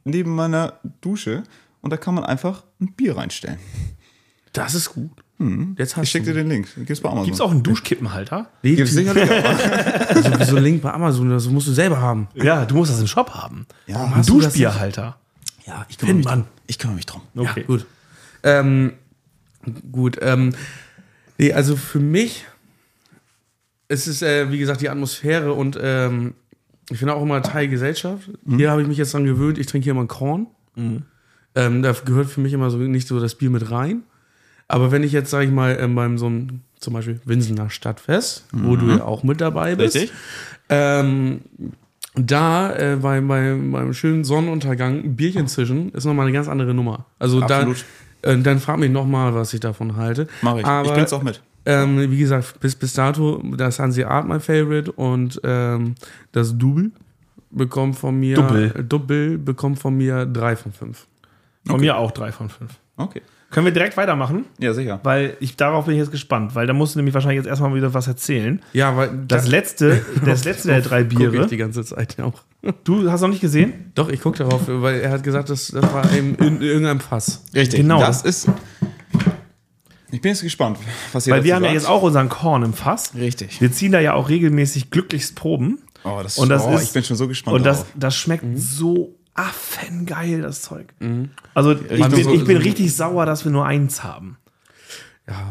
neben 0.04 0.32
meiner 0.34 0.74
Dusche 1.00 1.42
und 1.83 1.91
da 1.91 1.97
kann 1.97 2.14
man 2.14 2.24
einfach 2.24 2.64
ein 2.81 2.93
Bier 2.93 3.16
reinstellen. 3.16 3.59
Das 4.53 4.74
ist 4.74 4.91
gut. 4.91 5.11
Jetzt 5.78 5.97
hast 5.97 6.05
Ich 6.05 6.11
schicke 6.11 6.26
dir 6.26 6.35
den 6.35 6.49
Link. 6.49 6.68
Gibt's 6.74 7.01
bei 7.01 7.09
Amazon. 7.09 7.24
Gibt 7.24 7.35
es 7.37 7.41
auch 7.41 7.51
einen 7.51 7.62
Duschkippenhalter? 7.62 8.51
Nee, 8.62 8.74
Gibt's 8.74 8.93
sicherlich 8.93 9.31
auch. 9.31 9.45
also, 10.09 10.33
wieso 10.39 10.59
Link 10.59 10.83
bei 10.83 10.93
Amazon? 10.93 11.31
Das 11.31 11.47
musst 11.47 11.66
du 11.66 11.72
selber 11.72 11.99
haben. 11.99 12.28
Ja, 12.35 12.66
du 12.66 12.74
musst 12.74 12.93
das 12.93 13.01
im 13.01 13.07
Shop 13.07 13.31
haben. 13.31 13.66
Ja, 13.87 14.05
Ein 14.05 14.16
hast 14.16 14.28
du 14.28 14.41
das 14.41 14.53
Duschbierhalter. 14.53 15.18
ja, 15.66 15.87
ich 15.89 15.97
kümmere 15.97 16.16
mich 16.16 16.26
drum. 16.26 16.45
Ich 16.66 16.78
kümmere 16.78 16.97
mich 16.97 17.07
drum. 17.07 17.22
Okay. 17.35 17.61
Ja, 17.61 17.66
gut. 17.66 17.87
Ähm, 18.43 18.93
gut. 19.91 20.18
Ähm, 20.20 20.53
nee, 21.39 21.55
also 21.55 21.74
für 21.76 22.01
mich 22.01 22.45
es 23.91 24.07
ist, 24.07 24.22
äh, 24.22 24.51
wie 24.53 24.59
gesagt, 24.59 24.81
die 24.81 24.89
Atmosphäre 24.89 25.53
und 25.53 25.78
ähm, 25.83 26.35
ich 26.91 26.99
finde 26.99 27.14
auch 27.14 27.22
immer 27.22 27.43
Teil 27.43 27.66
Gesellschaft. 27.68 28.31
Hier 28.47 28.70
habe 28.70 28.83
ich 28.83 28.89
mich 28.89 28.99
jetzt 28.99 29.14
dran 29.14 29.24
gewöhnt, 29.24 29.59
ich 29.59 29.66
trinke 29.66 29.85
hier 29.85 29.93
immer 29.93 30.03
ein 30.03 30.09
Korn. 30.09 30.47
Ähm, 31.61 31.82
da 31.82 31.92
gehört 32.04 32.28
für 32.28 32.40
mich 32.40 32.52
immer 32.52 32.70
so 32.70 32.78
nicht 32.78 33.06
so 33.06 33.20
das 33.20 33.34
Bier 33.34 33.50
mit 33.50 33.70
rein. 33.70 34.02
Aber 34.68 34.92
wenn 34.92 35.02
ich 35.02 35.12
jetzt, 35.12 35.30
sage 35.30 35.46
ich 35.46 35.50
mal, 35.50 35.76
ähm, 35.80 35.94
beim 35.94 36.16
so 36.16 36.26
einem, 36.26 36.61
zum 36.78 36.94
Beispiel 36.94 37.20
Winsener 37.24 37.70
Stadtfest, 37.70 38.46
wo 38.52 38.76
du 38.76 38.88
ja 38.90 39.04
auch 39.04 39.22
mit 39.22 39.40
dabei 39.40 39.74
bist, 39.74 39.96
Richtig. 39.96 40.12
ähm, 40.68 41.40
da 42.14 42.74
äh, 42.74 42.96
bei, 42.96 43.20
bei, 43.20 43.54
beim 43.54 43.92
schönen 43.92 44.24
Sonnenuntergang 44.24 45.04
ein 45.04 45.16
Bierchen 45.16 45.48
zischen 45.48 45.92
ist 45.92 46.04
nochmal 46.04 46.26
eine 46.26 46.32
ganz 46.32 46.48
andere 46.48 46.72
Nummer. 46.72 47.06
Also 47.18 47.42
Absolut. 47.42 47.84
da, 48.22 48.30
äh, 48.30 48.38
dann 48.38 48.58
frag 48.61 48.78
mich 48.78 48.90
nochmal, 48.90 49.34
was 49.34 49.52
ich 49.52 49.61
davon 49.61 49.96
halte. 49.96 50.28
Mach 50.42 50.56
ich. 50.56 50.64
Aber, 50.64 50.88
ich 50.88 50.94
bring's 50.94 51.12
auch 51.12 51.22
mit. 51.22 51.42
Ähm, 51.66 52.11
wie 52.11 52.18
gesagt, 52.18 52.58
bis, 52.61 52.74
bis 52.74 52.94
dato, 52.94 53.42
das 53.56 53.78
Hanseat 53.78 54.26
mein 54.26 54.40
Favorite 54.40 54.92
und 54.92 55.40
ähm, 55.44 55.94
das 56.32 56.56
Double 56.56 56.90
bekommt 57.50 57.96
von 57.96 58.18
mir 58.18 58.36
Double. 58.36 58.70
Double 58.88 59.38
bekommt 59.38 59.78
von 59.78 59.96
mir 59.96 60.24
drei 60.26 60.56
von 60.56 60.72
fünf. 60.72 61.06
Von 61.66 61.80
mir 61.80 61.96
auch 61.96 62.11
drei 62.11 62.32
von 62.32 62.48
fünf. 62.48 62.72
Okay. 62.96 63.22
Können 63.50 63.66
wir 63.66 63.72
direkt 63.72 63.96
weitermachen? 63.96 64.44
Ja, 64.61 64.72
sicher. 64.74 65.00
Weil 65.02 65.36
ich 65.40 65.56
darauf 65.56 65.86
bin 65.86 65.94
ich 65.94 65.98
jetzt 66.00 66.12
gespannt, 66.12 66.54
weil 66.54 66.66
da 66.68 66.72
musst 66.72 66.94
du 66.94 67.00
nämlich 67.00 67.14
wahrscheinlich 67.14 67.38
jetzt 67.38 67.46
erstmal 67.48 67.74
wieder 67.74 67.92
was 67.94 68.06
erzählen. 68.06 68.62
Ja, 68.72 68.96
weil 68.96 69.11
Das 69.26 69.48
letzte, 69.48 70.00
das 70.24 70.44
letzte 70.44 70.68
der 70.68 70.82
drei 70.82 71.02
gucke 71.02 71.24
ich 71.24 71.30
Biere. 71.32 71.46
die 71.48 71.56
ganze 71.56 71.84
Zeit 71.84 72.16
auch. 72.20 72.42
Du 72.84 73.11
hast 73.11 73.22
noch 73.22 73.28
nicht 73.28 73.40
gesehen? 73.40 73.90
Doch, 73.96 74.08
ich 74.08 74.20
gucke 74.20 74.38
darauf, 74.38 74.62
weil 74.66 75.00
er 75.00 75.11
hat 75.11 75.22
gesagt, 75.24 75.48
das, 75.50 75.68
das 75.68 75.82
war 75.92 76.11
in, 76.12 76.34
in 76.36 76.61
irgendeinem 76.62 77.00
Fass. 77.00 77.42
Richtig. 77.54 77.80
Genau. 77.80 77.98
Das 78.00 78.22
ist. 78.22 78.48
Ich 80.12 80.20
bin 80.20 80.30
jetzt 80.30 80.42
gespannt, 80.42 80.78
was 81.12 81.26
ihr 81.26 81.32
Weil 81.32 81.38
dazu 81.40 81.46
wir 81.46 81.54
haben 81.54 81.62
ja 81.64 81.68
sagt. 81.70 81.80
jetzt 81.80 81.88
auch 81.88 82.02
unseren 82.02 82.28
Korn 82.28 82.62
im 82.64 82.72
Fass. 82.72 83.14
Richtig. 83.14 83.61
Wir 83.61 83.70
ziehen 83.72 83.92
da 83.92 84.00
ja 84.00 84.14
auch 84.14 84.28
regelmäßig 84.28 84.90
glücklichst 84.90 85.36
Proben. 85.36 85.78
Oh, 86.04 86.20
das, 86.22 86.38
Und 86.38 86.48
das 86.48 86.64
oh, 86.64 86.74
ist- 86.74 86.82
ich 86.84 86.92
bin 86.92 87.04
schon 87.04 87.16
so 87.16 87.28
gespannt. 87.28 87.56
Und 87.56 87.64
das, 87.64 87.86
das 87.94 88.16
schmeckt 88.16 88.44
so 88.56 89.14
affengeil, 89.35 90.43
das 90.43 90.62
Zeug. 90.62 90.93
Also 91.55 91.72
ich 91.72 91.99
Man 91.99 92.11
bin, 92.11 92.24
so- 92.24 92.33
ich 92.33 92.45
bin 92.45 92.57
so- 92.59 92.62
richtig 92.62 92.95
sauer, 92.95 93.26
dass 93.26 93.45
wir 93.45 93.53
nur 93.53 93.66
eins 93.66 94.03
haben. 94.03 94.37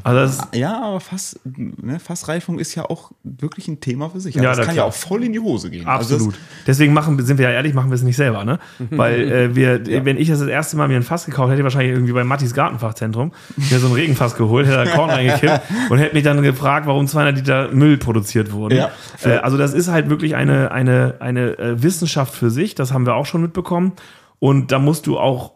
Also 0.03 0.19
das 0.19 0.33
ist, 0.35 0.55
Ja, 0.55 0.81
aber 0.81 0.99
Fass, 0.99 1.39
ne, 1.43 1.99
Fassreifung 1.99 2.59
ist 2.59 2.75
ja 2.75 2.85
auch 2.85 3.11
wirklich 3.23 3.67
ein 3.67 3.79
Thema 3.79 4.09
für 4.09 4.19
sich. 4.19 4.35
Also 4.35 4.43
Ja, 4.43 4.49
das 4.51 4.59
na 4.59 4.65
kann 4.65 4.73
klar. 4.75 4.85
ja 4.85 4.89
auch 4.89 4.93
voll 4.93 5.23
in 5.23 5.33
die 5.33 5.39
Hose 5.39 5.69
gehen. 5.69 5.87
Also 5.87 6.15
Absolut. 6.15 6.35
Deswegen 6.67 6.93
machen, 6.93 7.23
sind 7.25 7.37
wir 7.37 7.49
ja 7.49 7.55
ehrlich, 7.55 7.73
machen 7.73 7.89
wir 7.89 7.95
es 7.95 8.03
nicht 8.03 8.15
selber, 8.17 8.43
ne? 8.45 8.59
Weil 8.89 9.31
äh, 9.31 9.55
wir, 9.55 10.05
wenn 10.05 10.17
ich 10.17 10.29
das 10.29 10.39
das 10.39 10.47
erste 10.47 10.77
Mal 10.77 10.87
mir 10.87 10.95
ein 10.97 11.03
Fass 11.03 11.25
gekauft 11.25 11.49
hätte, 11.49 11.59
ich 11.59 11.63
wahrscheinlich 11.63 11.93
irgendwie 11.93 12.13
bei 12.13 12.23
Mattis 12.23 12.53
Gartenfachzentrum 12.53 13.31
mir 13.57 13.79
so 13.79 13.87
ein 13.87 13.93
Regenfass 13.93 14.35
geholt, 14.35 14.67
hätte 14.67 14.85
da 14.85 14.85
Korn 14.85 15.09
reingekippt 15.09 15.61
und 15.89 15.97
hätte 15.97 16.15
mich 16.15 16.23
dann 16.23 16.41
gefragt, 16.41 16.87
warum 16.87 17.07
200 17.07 17.35
Liter 17.35 17.71
Müll 17.71 17.97
produziert 17.97 18.51
wurden. 18.51 18.77
Ja. 18.77 18.91
äh, 19.23 19.37
also 19.37 19.57
das 19.57 19.73
ist 19.73 19.89
halt 19.89 20.09
wirklich 20.09 20.35
eine, 20.35 20.71
eine, 20.71 21.15
eine 21.19 21.57
äh, 21.57 21.83
Wissenschaft 21.83 22.33
für 22.33 22.49
sich, 22.49 22.75
das 22.75 22.91
haben 22.93 23.05
wir 23.05 23.15
auch 23.15 23.25
schon 23.25 23.41
mitbekommen. 23.41 23.93
Und 24.39 24.71
da 24.71 24.79
musst 24.79 25.05
du 25.05 25.19
auch 25.19 25.51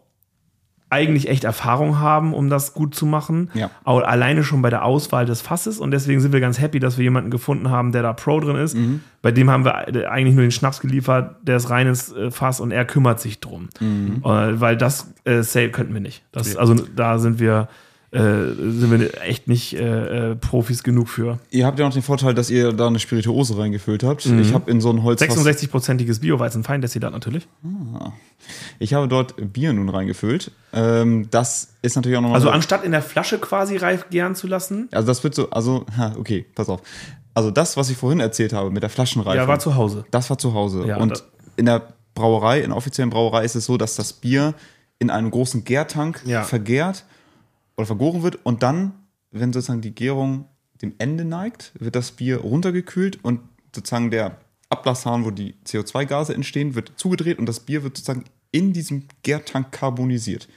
eigentlich 0.94 1.28
echt 1.28 1.44
Erfahrung 1.44 2.00
haben, 2.00 2.34
um 2.34 2.50
das 2.50 2.74
gut 2.74 2.96
zu 2.96 3.06
machen. 3.06 3.50
Ja. 3.54 3.72
Auch 3.84 4.02
alleine 4.02 4.44
schon 4.44 4.62
bei 4.62 4.70
der 4.70 4.86
Auswahl 4.86 5.26
des 5.26 5.42
Fasses. 5.42 5.80
Und 5.80 5.92
deswegen 5.92 6.22
sind 6.22 6.32
wir 6.32 6.40
ganz 6.40 6.60
happy, 6.62 6.80
dass 6.80 6.98
wir 6.98 7.04
jemanden 7.04 7.32
gefunden 7.32 7.70
haben, 7.70 7.92
der 7.92 8.04
da 8.04 8.14
Pro 8.14 8.40
drin 8.40 8.56
ist. 8.56 8.76
Mhm. 8.76 9.02
Bei 9.22 9.32
dem 9.32 9.50
haben 9.50 9.66
wir 9.66 9.74
eigentlich 10.12 10.36
nur 10.36 10.44
den 10.44 10.52
Schnaps 10.52 10.80
geliefert, 10.80 11.36
der 11.42 11.58
ist 11.58 11.70
reines 11.70 12.12
äh, 12.14 12.30
Fass 12.30 12.60
und 12.60 12.72
er 12.72 12.86
kümmert 12.86 13.20
sich 13.20 13.40
drum. 13.40 13.70
Mhm. 13.80 14.22
Äh, 14.24 14.62
weil 14.62 14.78
das 14.78 15.14
äh, 15.26 15.42
Sale 15.42 15.70
könnten 15.70 15.94
wir 15.94 16.02
nicht. 16.02 16.24
Das, 16.32 16.56
Also 16.56 16.76
da 16.96 17.18
sind 17.18 17.40
wir, 17.40 17.68
äh, 18.14 18.54
sind 18.56 18.92
wir 18.92 19.22
echt 19.24 19.48
nicht 19.48 19.74
äh, 19.74 20.32
äh, 20.32 20.36
Profis 20.36 20.84
genug 20.84 21.10
für. 21.10 21.40
Ihr 21.50 21.66
habt 21.66 21.80
ja 21.80 21.86
noch 21.86 21.94
den 21.94 22.04
Vorteil, 22.04 22.34
dass 22.34 22.50
ihr 22.52 22.72
da 22.72 22.88
eine 22.88 23.00
Spirituose 23.00 23.58
reingefüllt 23.58 24.04
habt. 24.04 24.26
Ich 24.26 24.54
habe 24.54 24.70
in 24.70 24.82
so 24.82 24.92
ein 24.92 25.02
Holzfass, 25.02 25.36
66-prozentiges 25.36 26.20
Bio-Weizen 26.22 26.64
Feindestillat 26.64 27.12
natürlich. 27.12 27.48
ich 28.80 28.94
habe 28.94 29.08
dort 29.08 29.36
Bier 29.54 29.74
nun 29.74 29.90
reingefüllt. 29.90 30.52
Ähm, 30.74 31.28
das 31.32 31.76
ist 31.82 31.96
natürlich 31.96 32.18
auch 32.18 32.22
nochmal. 32.22 32.36
Also 32.36 32.50
anstatt 32.50 32.84
in 32.84 32.92
der 32.92 33.02
Flasche 33.02 33.40
quasi 33.40 33.78
reif 33.78 34.10
gären 34.10 34.36
zu 34.36 34.48
lassen, 34.48 34.90
also 34.92 35.08
das 35.08 35.24
wird 35.24 35.34
so, 35.34 35.50
also, 35.50 35.86
ha, 35.98 36.14
okay, 36.18 36.46
pass 36.54 36.70
auf. 36.70 36.82
Also 37.34 37.50
das, 37.50 37.78
was 37.78 37.90
ich 37.90 37.98
vorhin 37.98 38.20
erzählt 38.20 38.54
habe 38.54 38.70
mit 38.70 38.84
der 38.84 38.92
Flaschenreifung. 38.92 39.38
ja, 39.42 39.48
war 39.48 39.58
zu 39.60 39.76
Hause. 39.76 40.06
Das 40.12 40.30
war 40.30 40.38
zu 40.38 40.54
Hause. 40.54 40.86
Ja, 40.86 40.98
und 40.98 41.24
in 41.56 41.66
der 41.66 41.94
Brauerei, 42.14 42.60
in 42.62 42.70
der 42.70 42.78
offiziellen 42.78 43.10
Brauerei 43.10 43.44
ist 43.44 43.56
es 43.56 43.66
so, 43.66 43.78
dass 43.78 43.96
das 43.96 44.14
Bier 44.14 44.54
in 45.00 45.10
einem 45.10 45.32
großen 45.32 45.64
Gärtank 45.64 46.22
Ja. 46.26 46.44
vergärt 46.44 47.06
oder 47.78 47.86
vergoren 47.86 48.24
wird 48.24 48.46
und 48.46 48.64
dann, 48.64 48.94
wenn 49.32 49.54
sozusagen 49.54 49.82
die 49.82 49.96
Gärung 49.96 50.46
dem 50.82 50.94
Ende 50.98 51.26
neigt, 51.26 51.72
wird 51.80 51.96
das 51.96 52.12
Bier 52.12 52.40
runtergekühlt 52.40 53.24
und 53.24 53.40
sozusagen 53.74 54.12
der 54.12 54.38
Ablasshahn, 54.70 55.26
wo 55.26 55.32
die 55.32 55.56
CO2-Gase 55.66 56.34
entstehen, 56.34 56.76
wird 56.76 56.94
zugedreht 56.98 57.40
und 57.40 57.46
das 57.46 57.62
Bier 57.62 57.84
wird 57.84 57.98
sozusagen 57.98 58.26
in 58.52 58.74
diesem 58.74 59.06
Gärtank 59.24 59.72
karbonisiert. 59.72 60.48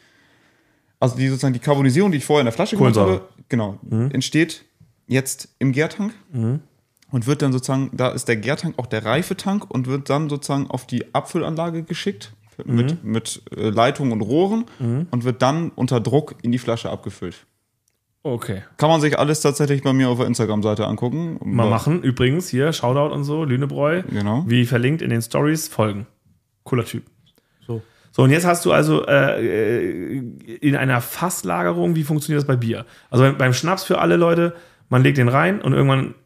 Also 0.98 1.16
die 1.16 1.28
sozusagen 1.28 1.54
die 1.54 1.60
Karbonisierung, 1.60 2.10
die 2.10 2.18
ich 2.18 2.24
vorher 2.24 2.40
in 2.40 2.46
der 2.46 2.52
Flasche 2.52 2.76
gemacht 2.76 2.94
Kohlensäure. 2.94 3.20
habe, 3.20 3.44
genau, 3.48 3.78
entsteht 4.10 4.64
jetzt 5.06 5.48
im 5.58 5.72
Gärtank 5.72 6.14
und 7.10 7.26
wird 7.26 7.42
dann 7.42 7.52
sozusagen, 7.52 7.90
da 7.92 8.08
ist 8.08 8.28
der 8.28 8.36
Gärtank 8.36 8.78
auch 8.78 8.86
der 8.86 9.04
Reifetank 9.04 9.70
und 9.70 9.86
wird 9.86 10.10
dann 10.10 10.28
sozusagen 10.28 10.68
auf 10.68 10.86
die 10.86 11.14
Abfüllanlage 11.14 11.82
geschickt 11.82 12.32
mit, 12.64 13.04
mit 13.04 13.42
äh, 13.56 13.70
Leitungen 13.70 14.12
und 14.12 14.22
Rohren 14.22 14.64
und 15.10 15.24
wird 15.24 15.42
dann 15.42 15.70
unter 15.70 16.00
Druck 16.00 16.36
in 16.42 16.52
die 16.52 16.58
Flasche 16.58 16.90
abgefüllt. 16.90 17.46
Okay. 18.22 18.64
Kann 18.76 18.88
man 18.90 19.00
sich 19.00 19.16
alles 19.18 19.40
tatsächlich 19.40 19.82
bei 19.84 19.92
mir 19.92 20.08
auf 20.08 20.18
der 20.18 20.26
Instagram-Seite 20.26 20.84
angucken. 20.84 21.38
Mal 21.44 21.70
machen. 21.70 22.02
Übrigens 22.02 22.48
hier, 22.48 22.72
Shoutout 22.72 23.14
und 23.14 23.22
so, 23.22 23.44
Lünebräu. 23.44 24.02
Genau. 24.02 24.42
Wie 24.48 24.66
verlinkt 24.66 25.00
in 25.00 25.10
den 25.10 25.22
Stories, 25.22 25.68
folgen. 25.68 26.08
Cooler 26.64 26.84
Typ. 26.84 27.04
So. 27.64 27.82
So, 28.10 28.24
und 28.24 28.30
jetzt 28.30 28.44
hast 28.44 28.64
du 28.64 28.72
also 28.72 29.06
äh, 29.06 30.16
äh, 30.16 30.18
in 30.60 30.74
einer 30.74 31.00
Fasslagerung, 31.00 31.94
wie 31.94 32.02
funktioniert 32.02 32.40
das 32.40 32.48
bei 32.48 32.56
Bier? 32.56 32.84
Also 33.10 33.22
beim, 33.22 33.38
beim 33.38 33.52
Schnaps 33.52 33.84
für 33.84 33.98
alle 33.98 34.16
Leute, 34.16 34.56
man 34.88 35.04
legt 35.04 35.18
den 35.18 35.28
rein 35.28 35.60
und 35.62 35.72
irgendwann, 35.72 36.16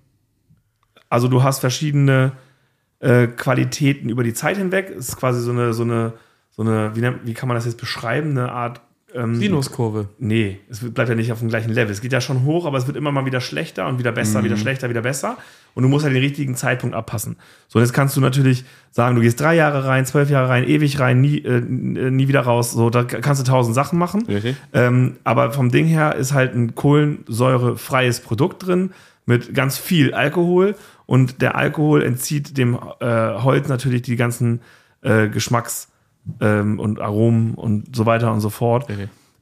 also 1.10 1.28
du 1.28 1.42
hast 1.42 1.58
verschiedene 1.58 2.32
äh, 3.00 3.26
Qualitäten 3.26 4.08
über 4.08 4.22
die 4.22 4.34
Zeit 4.34 4.56
hinweg. 4.56 4.90
Es 4.90 5.08
ist 5.08 5.16
quasi 5.16 5.40
so 5.40 5.50
eine, 5.50 5.72
so 5.72 5.82
eine, 5.82 6.12
so 6.50 6.62
eine, 6.62 6.94
wie, 6.94 7.00
nennt, 7.00 7.26
wie 7.26 7.34
kann 7.34 7.48
man 7.48 7.56
das 7.56 7.64
jetzt 7.64 7.78
beschreiben? 7.78 8.30
Eine 8.30 8.52
Art 8.52 8.80
ähm, 9.14 9.34
Sinuskurve. 9.34 10.08
Nee, 10.18 10.60
es 10.68 10.80
bleibt 10.80 11.08
ja 11.08 11.14
nicht 11.14 11.32
auf 11.32 11.40
dem 11.40 11.48
gleichen 11.48 11.70
Level. 11.70 11.90
Es 11.90 12.00
geht 12.00 12.12
ja 12.12 12.20
schon 12.20 12.44
hoch, 12.44 12.66
aber 12.66 12.78
es 12.78 12.86
wird 12.86 12.96
immer 12.96 13.10
mal 13.10 13.24
wieder 13.24 13.40
schlechter 13.40 13.86
und 13.88 13.98
wieder 13.98 14.12
besser, 14.12 14.44
wieder 14.44 14.56
schlechter, 14.56 14.88
wieder 14.88 15.02
besser. 15.02 15.36
Und 15.74 15.82
du 15.82 15.88
musst 15.88 16.04
halt 16.04 16.14
den 16.14 16.22
richtigen 16.22 16.54
Zeitpunkt 16.54 16.94
abpassen. 16.94 17.36
So, 17.68 17.78
und 17.78 17.84
jetzt 17.84 17.92
kannst 17.92 18.16
du 18.16 18.20
natürlich 18.20 18.64
sagen, 18.90 19.16
du 19.16 19.22
gehst 19.22 19.40
drei 19.40 19.54
Jahre 19.54 19.84
rein, 19.84 20.06
zwölf 20.06 20.30
Jahre 20.30 20.48
rein, 20.48 20.64
ewig 20.64 20.98
rein, 21.00 21.20
nie, 21.20 21.38
äh, 21.38 21.60
nie 21.60 22.28
wieder 22.28 22.40
raus. 22.40 22.72
So, 22.72 22.90
da 22.90 23.04
kannst 23.04 23.40
du 23.40 23.44
tausend 23.44 23.74
Sachen 23.74 23.98
machen. 23.98 24.26
Richtig. 24.26 24.56
Ähm, 24.72 25.16
aber 25.24 25.52
vom 25.52 25.70
Ding 25.70 25.86
her 25.86 26.14
ist 26.16 26.32
halt 26.32 26.54
ein 26.54 26.74
kohlensäurefreies 26.74 28.20
Produkt 28.20 28.66
drin 28.66 28.90
mit 29.30 29.54
ganz 29.54 29.78
viel 29.78 30.12
Alkohol. 30.12 30.74
Und 31.06 31.40
der 31.40 31.56
Alkohol 31.56 32.02
entzieht 32.02 32.58
dem 32.58 32.74
äh, 32.74 33.06
Holz 33.06 33.68
natürlich 33.68 34.02
die 34.02 34.16
ganzen 34.16 34.60
äh, 35.02 35.28
Geschmacks- 35.28 35.88
ähm, 36.40 36.78
und 36.78 37.00
Aromen 37.00 37.54
und 37.54 37.96
so 37.96 38.04
weiter 38.06 38.30
und 38.32 38.40
so 38.40 38.50
fort 38.50 38.88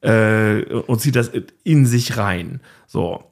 äh, 0.00 0.62
und 0.86 1.00
zieht 1.00 1.16
das 1.16 1.30
in 1.64 1.86
sich 1.86 2.16
rein. 2.16 2.60
So. 2.86 3.24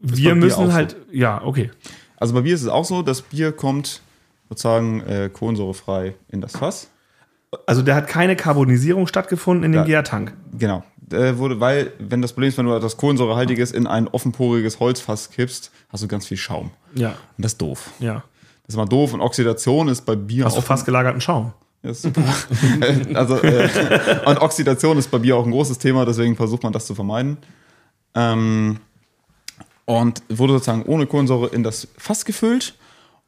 Wir 0.00 0.34
müssen 0.34 0.72
halt, 0.72 0.96
ja, 1.12 1.42
okay. 1.42 1.70
Also 2.16 2.34
bei 2.34 2.40
Bier 2.40 2.54
ist 2.54 2.62
es 2.62 2.68
auch 2.68 2.84
so, 2.84 3.02
das 3.02 3.22
Bier 3.22 3.52
kommt 3.52 4.00
sozusagen 4.48 5.00
äh, 5.02 5.28
kohlensäurefrei 5.32 6.14
in 6.28 6.40
das 6.40 6.56
Fass. 6.56 6.90
Also 7.66 7.82
der 7.82 7.94
hat 7.94 8.08
keine 8.08 8.34
Karbonisierung 8.36 9.06
stattgefunden 9.06 9.64
in 9.64 9.72
dem 9.72 9.80
Ja. 9.80 9.84
Gärtank. 9.84 10.34
Genau. 10.58 10.84
Äh, 11.12 11.38
wurde, 11.38 11.60
weil, 11.60 11.92
wenn 11.98 12.22
das 12.22 12.32
Problem 12.32 12.48
ist, 12.48 12.58
wenn 12.58 12.66
du 12.66 12.78
das 12.78 12.96
Kohlensäurehaltiges 12.96 13.72
in 13.72 13.86
ein 13.86 14.08
offenporiges 14.08 14.80
Holzfass 14.80 15.30
kippst, 15.30 15.70
hast 15.88 16.02
du 16.02 16.08
ganz 16.08 16.26
viel 16.26 16.36
Schaum. 16.36 16.70
Ja, 16.94 17.10
Und 17.10 17.44
das 17.44 17.52
ist 17.52 17.62
doof. 17.62 17.90
ja. 17.98 18.22
Das 18.66 18.74
ist 18.74 18.76
mal 18.76 18.84
doof. 18.84 19.14
Und 19.14 19.22
Oxidation 19.22 19.88
ist 19.88 20.04
bei 20.04 20.14
Bier 20.14 20.44
Hast 20.44 20.56
du 20.56 20.60
auch 20.60 20.64
fast 20.64 20.84
gelagerten 20.84 21.22
Schaum? 21.22 21.52
Ja, 21.82 21.94
super. 21.94 22.22
Also, 23.14 23.42
äh, 23.42 23.68
und 24.26 24.40
Oxidation 24.42 24.98
ist 24.98 25.10
bei 25.10 25.18
Bier 25.18 25.36
auch 25.36 25.46
ein 25.46 25.52
großes 25.52 25.78
Thema, 25.78 26.04
deswegen 26.04 26.36
versucht 26.36 26.62
man 26.62 26.72
das 26.74 26.86
zu 26.86 26.94
vermeiden. 26.94 27.38
Ähm, 28.14 28.78
und 29.86 30.22
wurde 30.28 30.52
sozusagen 30.54 30.82
ohne 30.82 31.06
Kohlensäure 31.06 31.46
in 31.46 31.62
das 31.62 31.88
Fass 31.96 32.26
gefüllt. 32.26 32.74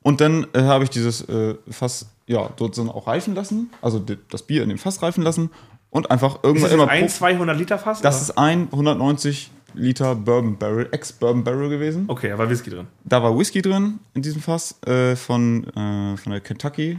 Und 0.03 0.21
dann 0.21 0.47
äh, 0.53 0.61
habe 0.63 0.85
ich 0.85 0.91
dieses 0.91 1.27
äh, 1.29 1.55
Fass 1.71 2.07
ja 2.27 2.51
sozusagen 2.59 2.91
auch 2.91 3.07
reifen 3.07 3.35
lassen, 3.35 3.71
also 3.81 3.99
das 4.31 4.43
Bier 4.43 4.63
in 4.63 4.69
dem 4.69 4.79
Fass 4.79 5.03
reifen 5.03 5.23
lassen 5.23 5.51
und 5.91 6.11
einfach 6.11 6.41
irgendwann 6.43 6.71
immer. 6.71 6.89
ein 6.89 7.07
pro- 7.07 7.13
200 7.13 7.57
Liter 7.59 7.79
Fass? 7.79 8.01
das 8.01 8.17
oder? 8.17 8.23
ist 8.23 8.39
ein 8.39 8.69
190 8.71 9.51
Liter 9.75 10.15
Bourbon 10.17 10.57
Barrel, 10.59 10.89
Ex-Bourbon 10.91 11.45
Barrel 11.45 11.69
gewesen. 11.69 12.05
okay, 12.09 12.29
da 12.31 12.39
war 12.39 12.51
Whisky 12.51 12.71
drin. 12.71 12.87
Da 13.05 13.23
war 13.23 13.37
Whisky 13.39 13.63
drin 13.63 14.01
in 14.15 14.23
diesem 14.23 14.43
Fass 14.43 14.77
äh, 14.87 15.15
von, 15.17 15.65
äh, 15.69 16.17
von 16.17 16.33
der 16.33 16.41
Kentucky. 16.41 16.99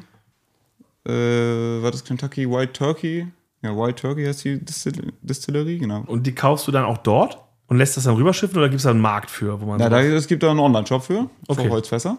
Äh, 1.05 1.11
war 1.11 1.91
das 1.91 2.03
Kentucky 2.03 2.49
White 2.49 2.73
Turkey? 2.73 3.27
Ja, 3.63 3.75
White 3.77 3.95
Turkey 4.01 4.25
heißt 4.25 4.43
die 4.45 4.63
Distill 4.63 5.13
Distillerie, 5.21 5.77
genau. 5.79 6.03
Und 6.07 6.25
die 6.25 6.33
kaufst 6.33 6.67
du 6.67 6.71
dann 6.71 6.85
auch 6.85 6.97
dort 6.97 7.37
und 7.67 7.77
lässt 7.77 7.97
das 7.97 8.05
dann 8.05 8.15
rüberschiffen 8.15 8.57
oder 8.57 8.69
gibt 8.69 8.77
es 8.79 8.83
da 8.83 8.91
einen 8.91 9.01
Markt 9.01 9.29
für, 9.29 9.59
wo 9.61 9.65
man 9.65 9.79
Ja, 9.79 9.89
da, 9.89 10.01
es 10.01 10.27
gibt 10.27 10.41
da 10.43 10.49
einen 10.51 10.59
Online-Shop 10.59 11.03
für, 11.03 11.29
Okay. 11.47 11.63
für 11.65 11.69
Holzfässer. 11.69 12.17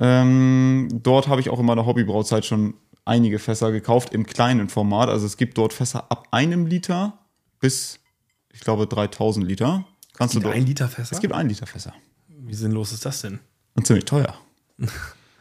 Ähm, 0.00 0.88
dort 1.02 1.28
habe 1.28 1.40
ich 1.40 1.50
auch 1.50 1.58
in 1.58 1.66
meiner 1.66 1.84
Hobbybrauzeit 1.84 2.44
schon 2.46 2.74
einige 3.08 3.38
Fässer 3.38 3.72
gekauft 3.72 4.12
im 4.12 4.26
kleinen 4.26 4.68
Format. 4.68 5.08
Also 5.08 5.26
es 5.26 5.36
gibt 5.36 5.58
dort 5.58 5.72
Fässer 5.72 6.10
ab 6.10 6.28
einem 6.30 6.66
Liter 6.66 7.18
bis, 7.60 7.98
ich 8.52 8.60
glaube, 8.60 8.86
3000 8.86 9.46
Liter. 9.46 9.84
Kannst 10.14 10.34
du 10.34 10.38
Gibt 10.38 10.46
dort. 10.46 10.56
ein 10.56 10.66
Liter 10.66 10.88
Fässer? 10.88 11.12
Es 11.14 11.20
gibt 11.20 11.34
ein 11.34 11.48
Liter 11.48 11.66
Fässer. 11.66 11.92
Wie 12.28 12.54
sinnlos 12.54 12.92
ist 12.92 13.04
das 13.04 13.20
denn? 13.22 13.40
Und 13.74 13.86
ziemlich 13.86 14.04
teuer. 14.04 14.34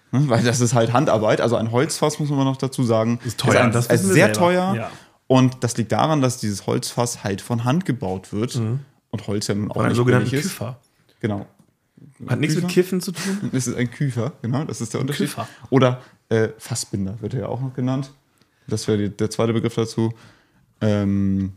Ne, 0.10 0.30
Weil 0.30 0.42
das 0.42 0.62
ist 0.62 0.74
halt 0.74 0.94
Handarbeit, 0.94 1.42
also 1.42 1.58
ein 1.58 1.70
Holzfass 1.74 2.18
muss 2.18 2.30
man 2.30 2.46
noch 2.46 2.56
dazu 2.56 2.82
sagen. 2.82 3.20
Ist 3.26 3.42
teuer, 3.42 3.66
ein, 3.66 3.74
das 3.74 3.88
ist 3.88 4.04
sehr 4.04 4.14
selber. 4.28 4.32
teuer. 4.32 4.74
Ja. 4.74 4.92
Und 5.28 5.66
das 5.66 5.76
liegt 5.76 5.92
daran, 5.92 6.22
dass 6.22 6.38
dieses 6.38 6.66
Holzfass 6.66 7.26
halt 7.26 7.42
von 7.42 7.66
Hand 7.66 7.84
gebaut 7.84 8.32
wird. 8.32 8.56
Und 8.56 9.28
Holz 9.28 9.48
ja 9.48 9.56
nun 9.56 9.70
auch 9.70 9.84
nicht 9.84 9.98
sogenannten 9.98 10.34
ist. 10.34 10.44
Küfer. 10.44 10.80
Genau. 11.20 11.46
Hat 12.28 12.40
nichts 12.40 12.56
mit? 12.56 12.70
Kiffen 12.70 13.02
zu 13.02 13.12
tun? 13.12 13.50
Das 13.52 13.68
ist 13.68 13.76
ein 13.76 13.92
Küfer, 13.92 14.32
genau, 14.42 14.64
das 14.64 14.80
ist 14.80 14.94
der 14.94 15.02
Unterschied. 15.02 15.28
Küfer. 15.28 15.48
Oder 15.72 16.02
äh, 16.30 16.50
Fassbinder 16.58 17.16
wird 17.22 17.34
er 17.34 17.42
ja 17.42 17.48
auch 17.48 17.62
noch 17.62 17.74
genannt. 17.74 18.12
Das 18.68 18.88
wäre 18.88 19.10
der 19.10 19.30
zweite 19.30 19.54
Begriff 19.54 19.76
dazu. 19.76 20.14
Ähm, 20.82 21.54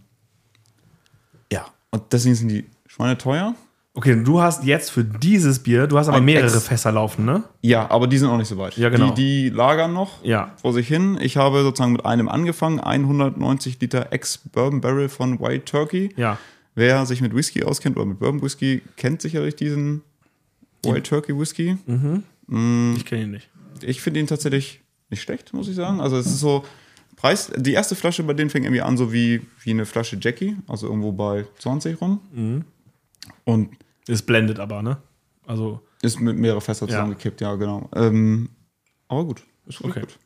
ja, 1.52 1.66
und 1.90 2.02
deswegen 2.12 2.34
sind 2.34 2.48
die 2.48 2.64
Schweine 2.86 3.18
teuer. 3.18 3.54
Okay, 3.92 4.22
du 4.22 4.40
hast 4.40 4.62
jetzt 4.64 4.90
für 4.92 5.02
dieses 5.04 5.58
Bier, 5.58 5.88
du 5.88 5.98
hast 5.98 6.06
aber 6.06 6.18
Ein 6.18 6.24
mehrere 6.24 6.46
Ex- 6.46 6.62
Fässer 6.68 6.92
laufen, 6.92 7.24
ne? 7.24 7.42
Ja, 7.60 7.90
aber 7.90 8.06
die 8.06 8.18
sind 8.18 8.28
auch 8.28 8.36
nicht 8.38 8.46
so 8.46 8.56
weit. 8.56 8.76
Ja, 8.76 8.88
genau. 8.88 9.10
Die, 9.10 9.48
die 9.48 9.48
lagern 9.50 9.92
noch 9.92 10.22
Ja. 10.24 10.52
vor 10.62 10.72
sich 10.72 10.86
hin. 10.86 11.18
Ich 11.20 11.36
habe 11.36 11.62
sozusagen 11.62 11.92
mit 11.92 12.04
einem 12.06 12.28
angefangen, 12.28 12.78
190 12.78 13.80
Liter 13.80 14.12
Ex-Bourbon 14.12 14.80
Barrel 14.80 15.08
von 15.08 15.40
White 15.40 15.64
Turkey. 15.64 16.10
Ja. 16.16 16.38
Wer 16.76 17.04
sich 17.04 17.20
mit 17.20 17.34
Whisky 17.34 17.64
auskennt 17.64 17.96
oder 17.96 18.06
mit 18.06 18.20
Bourbon 18.20 18.40
Whisky, 18.42 18.80
kennt 18.96 19.20
sicherlich 19.22 19.56
diesen 19.56 20.02
White 20.84 21.02
Turkey 21.02 21.36
Whisky. 21.36 21.76
Ich 22.94 23.04
kenne 23.04 23.22
ihn 23.22 23.30
nicht. 23.32 23.48
Ich 23.82 24.00
finde 24.00 24.20
ihn 24.20 24.26
tatsächlich 24.26 24.80
nicht 25.10 25.22
schlecht, 25.22 25.52
muss 25.52 25.68
ich 25.68 25.74
sagen. 25.76 26.00
Also 26.00 26.16
es 26.16 26.26
ist 26.26 26.40
so, 26.40 26.64
Preis, 27.16 27.52
die 27.56 27.72
erste 27.72 27.94
Flasche 27.94 28.22
bei 28.22 28.32
denen 28.34 28.48
fing 28.50 28.62
irgendwie 28.64 28.80
an, 28.82 28.96
so 28.96 29.12
wie, 29.12 29.42
wie 29.62 29.70
eine 29.70 29.84
Flasche 29.86 30.18
Jackie, 30.20 30.56
also 30.68 30.86
irgendwo 30.86 31.12
bei 31.12 31.44
20 31.58 32.00
rum. 32.00 32.64
Und 33.44 33.70
Es 34.08 34.22
blendet 34.22 34.58
aber, 34.58 34.82
ne? 34.82 34.98
Also, 35.46 35.80
ist 36.02 36.20
mit 36.20 36.36
mehrere 36.38 36.60
Fässer 36.60 36.86
Ja. 36.86 36.92
zusammengekippt, 36.92 37.40
ja, 37.40 37.54
genau. 37.56 37.88
Ähm, 37.94 38.48
aber 39.08 39.24
gut. 39.24 39.42
Ist 39.66 39.84
Okay. 39.84 40.00
gut. 40.00 40.18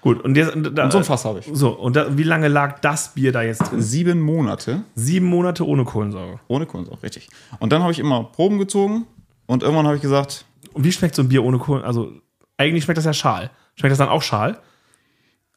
gut. 0.00 0.24
Und, 0.24 0.36
jetzt, 0.36 0.52
da, 0.74 0.84
Und 0.84 0.90
so 0.92 0.98
ein 0.98 1.04
Fass 1.04 1.24
habe 1.24 1.38
ich. 1.40 1.48
So, 1.52 1.70
und 1.78 1.94
da, 1.96 2.16
wie 2.16 2.22
lange 2.22 2.48
lag 2.48 2.80
das 2.80 3.14
Bier 3.14 3.30
da 3.32 3.42
jetzt 3.42 3.60
drin? 3.70 3.80
Sieben 3.82 4.20
Monate 4.20 4.82
Sieben 4.94 5.26
Monate 5.26 5.66
ohne 5.66 5.84
Kohlensäure. 5.84 6.40
ohne 6.48 6.66
Kohlensäure, 6.66 7.02
richtig. 7.02 7.28
Und 7.60 7.70
dann 7.72 7.82
habe 7.82 7.92
ich 7.92 7.98
immer 7.98 8.24
Proben 8.24 8.58
gezogen 8.58 9.06
und 9.46 9.62
irgendwann 9.62 9.86
habe 9.86 9.96
ich 9.96 10.02
gesagt, 10.02 10.46
Und 10.72 10.84
wie 10.84 10.92
schmeckt 10.92 11.14
so 11.14 11.22
ein 11.22 11.28
Bier 11.28 11.44
ohne 11.44 11.58
Kohlensäure? 11.58 11.86
Also, 11.86 12.12
eigentlich 12.60 12.84
schmeckt 12.84 12.98
das 12.98 13.04
ja 13.04 13.12
schal. 13.14 13.50
Schmeckt 13.74 13.90
das 13.90 13.98
dann 13.98 14.08
auch 14.08 14.22
schal? 14.22 14.60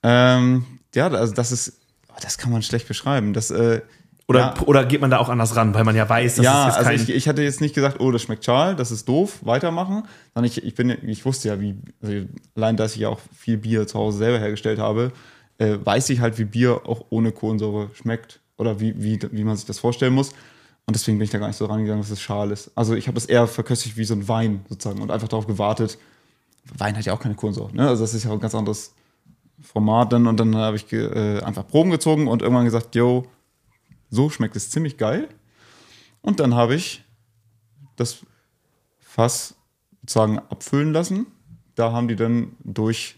ähm, 0.03 0.65
ja, 0.95 1.07
also 1.07 1.33
das 1.33 1.51
ist, 1.51 1.79
oh, 2.09 2.19
das 2.21 2.37
kann 2.37 2.51
man 2.51 2.61
schlecht 2.61 2.87
beschreiben. 2.87 3.33
Das, 3.33 3.51
äh, 3.51 3.81
Oder, 4.27 4.39
ja, 4.39 4.53
oder 4.65 4.85
geht 4.85 5.01
man 5.01 5.11
da 5.11 5.17
auch 5.17 5.29
anders 5.29 5.55
ran, 5.55 5.73
weil 5.73 5.83
man 5.83 5.95
ja 5.95 6.07
weiß, 6.07 6.35
dass 6.35 6.45
ja 6.45 6.61
es 6.61 6.65
jetzt 6.67 6.77
also 6.77 6.89
kein. 6.89 7.01
ich, 7.01 7.09
ich 7.09 7.27
hatte 7.27 7.41
jetzt 7.41 7.61
nicht 7.61 7.75
gesagt, 7.75 7.99
oh, 7.99 8.11
das 8.11 8.21
schmeckt 8.21 8.45
schal, 8.45 8.75
das 8.75 8.91
ist 8.91 9.07
doof, 9.07 9.39
weitermachen. 9.41 10.03
Sondern 10.33 10.49
ich, 10.49 10.63
ich, 10.63 10.75
bin, 10.75 10.89
ich 10.89 11.25
wusste 11.25 11.49
ja, 11.49 11.59
wie, 11.59 11.75
also 12.01 12.25
allein, 12.55 12.77
dass 12.77 12.95
ich 12.95 13.01
ja 13.01 13.09
auch 13.09 13.19
viel 13.37 13.57
Bier 13.57 13.85
zu 13.87 13.99
Hause 13.99 14.19
selber 14.19 14.39
hergestellt 14.39 14.79
habe, 14.79 15.11
äh, 15.57 15.77
weiß 15.83 16.09
ich 16.09 16.19
halt, 16.21 16.37
wie 16.37 16.45
Bier 16.45 16.81
auch 16.85 17.05
ohne 17.09 17.31
Kohlensäure 17.31 17.89
schmeckt. 17.93 18.39
Oder 18.55 18.79
wie, 18.79 18.93
wie, 19.01 19.19
wie 19.31 19.43
man 19.43 19.55
sich 19.55 19.65
das 19.65 19.79
vorstellen 19.79 20.13
muss. 20.13 20.29
Und 20.85 20.95
deswegen 20.95 21.17
bin 21.17 21.25
ich 21.25 21.31
da 21.31 21.39
gar 21.39 21.47
nicht 21.47 21.57
so 21.57 21.65
rangegangen, 21.65 22.01
dass 22.01 22.11
es 22.11 22.21
schal 22.21 22.51
ist. 22.51 22.71
Also 22.75 22.93
ich 22.93 23.07
habe 23.07 23.15
das 23.15 23.25
eher 23.25 23.47
verköstigt 23.47 23.97
wie 23.97 24.05
so 24.05 24.13
ein 24.13 24.27
Wein 24.27 24.63
sozusagen 24.69 25.01
und 25.01 25.09
einfach 25.09 25.27
darauf 25.27 25.47
gewartet. 25.47 25.97
Wein 26.77 26.95
hat 26.95 27.05
ja 27.05 27.13
auch 27.13 27.19
keine 27.19 27.35
Kohlensäure, 27.35 27.75
ne? 27.75 27.87
Also 27.87 28.03
das 28.03 28.13
ist 28.13 28.23
ja 28.23 28.29
auch 28.29 28.35
ein 28.35 28.39
ganz 28.39 28.55
anderes 28.55 28.93
Format 29.61 30.13
dann. 30.13 30.27
Und 30.27 30.39
dann 30.39 30.55
habe 30.55 30.77
ich 30.77 30.91
äh, 30.91 31.39
einfach 31.41 31.67
Proben 31.67 31.91
gezogen 31.91 32.27
und 32.27 32.41
irgendwann 32.41 32.65
gesagt, 32.65 32.95
yo, 32.95 33.25
so 34.09 34.29
schmeckt 34.29 34.55
es 34.55 34.69
ziemlich 34.69 34.97
geil. 34.97 35.27
Und 36.21 36.39
dann 36.39 36.55
habe 36.55 36.75
ich 36.75 37.03
das 37.95 38.25
Fass 38.99 39.55
sozusagen 40.01 40.39
abfüllen 40.39 40.93
lassen. 40.93 41.27
Da 41.75 41.91
haben 41.91 42.07
die 42.07 42.15
dann 42.15 42.55
durch 42.63 43.15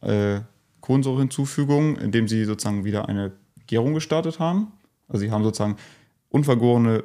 äh, 0.00 0.40
Kohlensäurehinzufügung, 0.80 1.96
indem 1.96 2.28
sie 2.28 2.44
sozusagen 2.44 2.84
wieder 2.84 3.08
eine 3.08 3.32
Gärung 3.66 3.94
gestartet 3.94 4.38
haben. 4.38 4.72
Also 5.08 5.20
sie 5.20 5.30
haben 5.30 5.42
sozusagen 5.42 5.76
unvergorene 6.28 7.04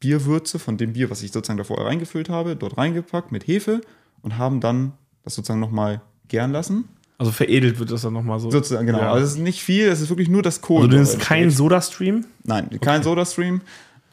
Bierwürze 0.00 0.58
von 0.58 0.76
dem 0.76 0.92
Bier, 0.92 1.10
was 1.10 1.22
ich 1.22 1.32
sozusagen 1.32 1.58
davor 1.58 1.84
reingefüllt 1.84 2.28
habe, 2.28 2.56
dort 2.56 2.78
reingepackt 2.78 3.32
mit 3.32 3.46
Hefe 3.46 3.80
und 4.22 4.38
haben 4.38 4.60
dann 4.60 4.92
das 5.24 5.34
sozusagen 5.34 5.60
nochmal 5.60 6.00
gären 6.28 6.52
lassen. 6.52 6.88
Also 7.18 7.32
veredelt 7.32 7.78
wird 7.80 7.90
das 7.90 8.02
dann 8.02 8.12
nochmal 8.12 8.38
so. 8.38 8.50
Sozusagen, 8.50 8.86
genau. 8.86 9.00
Ja. 9.00 9.12
Also 9.12 9.24
es 9.24 9.32
ist 9.32 9.38
nicht 9.38 9.62
viel, 9.62 9.88
es 9.88 10.00
ist 10.00 10.08
wirklich 10.08 10.28
nur 10.28 10.42
das 10.42 10.56
Also 10.56 10.66
Kohlensäure. 10.66 10.90
du 11.04 11.10
nimmst 11.10 11.20
keinen 11.20 11.50
Soda-Stream? 11.50 12.24
Nein, 12.44 12.70
kein 12.80 13.02
Soda-Stream. 13.02 13.60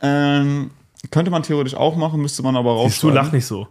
Ähm, 0.01 0.71
könnte 1.11 1.29
man 1.29 1.43
theoretisch 1.43 1.75
auch 1.75 1.95
machen, 1.95 2.21
müsste 2.21 2.41
man 2.41 2.55
aber 2.55 2.83
Siehst 2.89 3.03
du, 3.03 3.09
lach 3.09 3.31
nicht 3.31 3.45
so. 3.45 3.67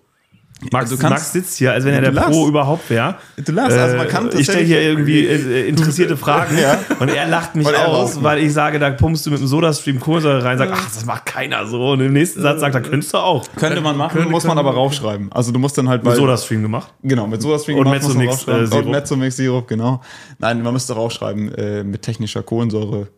Max, 0.73 0.91
du 0.91 0.97
kannst- 0.97 1.11
Max 1.11 1.33
sitzt 1.33 1.59
hier, 1.59 1.73
als 1.73 1.85
wenn 1.85 1.95
er 1.95 2.01
der 2.01 2.11
Pro 2.11 2.21
lachst. 2.31 2.49
überhaupt 2.49 2.91
wäre. 2.91 3.17
Du 3.37 3.53
lachst, 3.53 3.77
also 3.77 3.97
man 3.97 4.09
kann 4.09 4.31
Äh, 4.31 4.39
ich 4.41 4.45
stelle 4.47 4.65
hier 4.65 4.81
irgendwie 4.83 5.27
äh, 5.27 5.69
interessierte 5.69 6.17
Fragen 6.25 6.57
Ja. 6.59 6.79
und 6.99 7.09
er 7.09 7.27
lacht 7.29 7.55
mich 7.57 7.67
er 7.67 7.89
aus, 7.89 8.23
weil 8.23 8.39
ich 8.43 8.53
sage, 8.53 8.79
da 8.79 8.91
pumpst 8.91 9.27
du 9.27 9.31
mit 9.31 9.41
dem 9.41 9.47
Soda-Stream 9.47 10.01
Kohlensäure 10.01 10.43
rein, 10.45 10.59
sag, 10.59 10.71
ach, 10.73 10.85
das 10.87 11.05
macht 11.05 11.27
keiner 11.27 11.67
so. 11.67 11.91
Und 11.93 12.01
im 12.01 12.13
nächsten 12.13 12.41
Satz 12.43 12.61
sagt 12.61 12.75
er, 12.75 12.81
könntest 12.81 13.13
du 13.13 13.19
auch. 13.19 13.45
Könnte 13.57 13.81
man 13.81 13.97
machen, 13.97 14.17
Könnte- 14.17 14.31
muss 14.31 14.45
man 14.45 14.59
aber 14.59 14.73
raufschreiben. 14.73 15.31
Also 15.33 15.53
du 15.53 15.59
musst 15.59 15.77
dann 15.79 15.89
halt 15.89 16.03
Mit 16.03 16.13
weil- 16.13 16.19
Soda-Stream 16.19 16.63
gemacht. 16.63 16.93
Genau, 17.03 17.27
mit 17.27 17.43
Soda-Stream 17.43 17.79
Und 17.79 17.85
gemacht, 17.85 18.03
Mezzomix, 18.03 18.49
äh, 18.49 18.67
Sirup. 18.67 18.85
Und 18.87 18.91
Mezzomix-Sirup, 18.93 19.69
genau. 19.69 20.01
Nein, 20.39 20.63
man 20.63 20.73
müsste 20.73 20.95
raufschreiben, 20.95 21.53
äh, 21.55 21.85
mit 21.85 22.03
technischer 22.03 22.43
Kohlensäure 22.43 23.09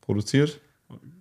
produziert. 0.00 0.60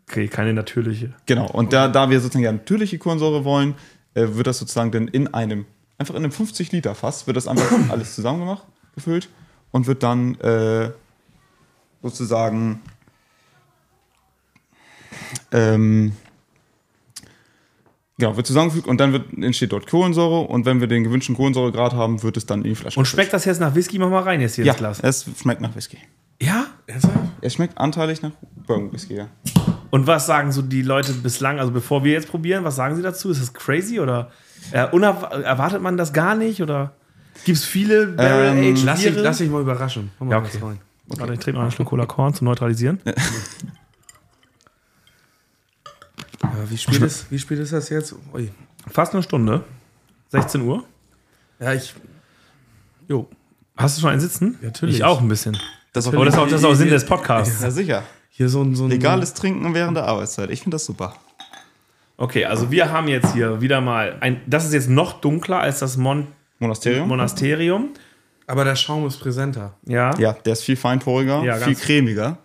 Okay, 0.07 0.27
keine 0.27 0.53
natürliche. 0.53 1.13
Genau, 1.25 1.47
und 1.47 1.73
da, 1.73 1.87
da 1.87 2.09
wir 2.09 2.19
sozusagen 2.19 2.43
ja 2.45 2.51
natürliche 2.51 2.99
Kohlensäure 2.99 3.43
wollen, 3.43 3.73
äh, 4.15 4.35
wird 4.35 4.47
das 4.47 4.57
sozusagen 4.57 4.91
dann 4.91 5.07
in 5.07 5.33
einem, 5.33 5.65
einfach 5.97 6.15
in 6.15 6.23
einem 6.23 6.31
50-Liter-Fass, 6.31 7.27
wird 7.27 7.37
das 7.37 7.47
einfach 7.47 7.71
alles 7.89 8.15
zusammen 8.15 8.39
gemacht, 8.39 8.63
gefüllt 8.95 9.29
und 9.71 9.87
wird 9.87 10.01
dann 10.03 10.35
äh, 10.39 10.91
sozusagen 12.01 12.81
ähm, 15.51 16.13
genau, 18.17 18.35
wird 18.37 18.47
zusammengefügt 18.47 18.87
und 18.87 18.99
dann 18.99 19.13
wird, 19.13 19.33
entsteht 19.33 19.71
dort 19.71 19.87
Kohlensäure 19.87 20.41
und 20.41 20.65
wenn 20.65 20.79
wir 20.79 20.87
den 20.87 21.03
gewünschten 21.03 21.35
Kohlensäuregrad 21.35 21.93
haben, 21.93 22.23
wird 22.23 22.37
es 22.37 22.45
dann 22.45 22.63
in 22.63 22.69
die 22.69 22.75
Flasche 22.75 22.99
Und 22.99 23.05
schmeckt 23.05 23.33
das 23.33 23.45
jetzt 23.45 23.59
nach 23.59 23.75
Whisky? 23.75 23.99
Mach 23.99 24.09
mal 24.09 24.23
rein 24.23 24.41
jetzt 24.41 24.55
hier 24.55 24.65
ja, 24.65 24.73
ins 24.73 24.79
Glas. 24.79 24.99
es 25.01 25.25
schmeckt 25.39 25.61
nach 25.61 25.75
Whisky. 25.75 25.97
Ja? 26.41 26.67
Es 27.41 27.53
schmeckt 27.53 27.77
anteilig 27.77 28.21
nach 28.21 28.31
Bourbon 28.65 28.91
Whisky, 28.91 29.15
ja. 29.15 29.29
Und 29.95 30.07
was 30.07 30.25
sagen 30.25 30.51
so 30.51 30.61
die 30.61 30.81
Leute 30.81 31.13
bislang, 31.13 31.57
also 31.57 31.71
bevor 31.71 32.03
wir 32.03 32.11
jetzt 32.11 32.27
probieren, 32.27 32.65
was 32.65 32.75
sagen 32.75 32.97
sie 32.97 33.01
dazu? 33.01 33.31
Ist 33.31 33.39
das 33.39 33.53
crazy 33.53 34.01
oder 34.01 34.29
äh, 34.73 34.79
erwartet 34.79 35.81
man 35.81 35.95
das 35.95 36.11
gar 36.11 36.35
nicht? 36.35 36.61
Oder 36.61 36.91
gibt 37.45 37.59
es 37.59 37.63
viele 37.63 38.07
Barrel-Aged 38.07 38.83
Lass 38.83 38.99
dich, 38.99 39.15
lass 39.15 39.37
dich 39.37 39.49
mal 39.49 39.61
überraschen. 39.61 40.11
Mal 40.19 40.31
Ja, 40.31 40.39
okay. 40.39 40.59
rein. 40.61 40.81
Warte, 41.07 41.31
ich 41.31 41.39
trinke 41.39 41.59
mal 41.59 41.63
einen 41.63 41.71
Schluck 41.71 41.87
Cola 41.87 42.05
Korn 42.05 42.33
zum 42.33 42.43
Neutralisieren. 42.43 42.99
Ja, 43.05 43.13
wie, 46.69 46.77
spät 46.77 47.01
ist, 47.01 47.31
wie 47.31 47.39
spät 47.39 47.59
ist 47.59 47.71
das 47.71 47.87
jetzt? 47.87 48.15
Ui. 48.33 48.51
Fast 48.91 49.13
eine 49.13 49.23
Stunde. 49.23 49.63
16 50.27 50.59
Uhr. 50.59 50.83
Ja, 51.57 51.73
ich. 51.73 51.95
Jo. 53.07 53.29
Hast 53.77 53.95
du 53.95 54.01
schon 54.01 54.09
einen 54.09 54.19
Sitzen? 54.19 54.59
Natürlich. 54.61 54.97
Ich 54.97 55.03
auch 55.05 55.21
ein 55.21 55.29
bisschen. 55.29 55.57
Das 55.93 56.05
Aber 56.05 56.25
das 56.25 56.33
ist 56.33 56.39
auch, 56.41 56.49
das 56.49 56.59
ist 56.59 56.65
auch 56.65 56.73
Sinn 56.73 56.89
des 56.89 57.05
Podcasts. 57.05 57.61
ja, 57.61 57.71
sicher. 57.71 58.03
Hier 58.37 58.49
so 58.49 58.61
ein. 58.61 58.75
So 58.75 58.83
ein 58.83 58.89
Legales 58.89 59.33
Trinken 59.33 59.73
während 59.73 59.95
der 59.95 60.05
Arbeitszeit. 60.05 60.49
Ich 60.49 60.61
finde 60.61 60.75
das 60.75 60.85
super. 60.85 61.15
Okay, 62.17 62.45
also 62.45 62.69
wir 62.69 62.91
haben 62.91 63.07
jetzt 63.07 63.33
hier 63.33 63.61
wieder 63.61 63.79
mal 63.79 64.17
ein. 64.19 64.41
Das 64.45 64.65
ist 64.65 64.73
jetzt 64.73 64.89
noch 64.89 65.21
dunkler 65.21 65.59
als 65.59 65.79
das 65.79 65.95
Mon 65.95 66.27
Monasterium? 66.59 67.07
Monasterium. 67.07 67.89
Aber 68.47 68.65
der 68.65 68.75
Schaum 68.75 69.07
ist 69.07 69.17
präsenter. 69.17 69.73
Ja. 69.85 70.15
ja, 70.17 70.33
der 70.33 70.53
ist 70.53 70.63
viel 70.63 70.75
feinporiger, 70.75 71.43
Ja, 71.43 71.55
viel 71.57 71.75
cremiger. 71.75 72.37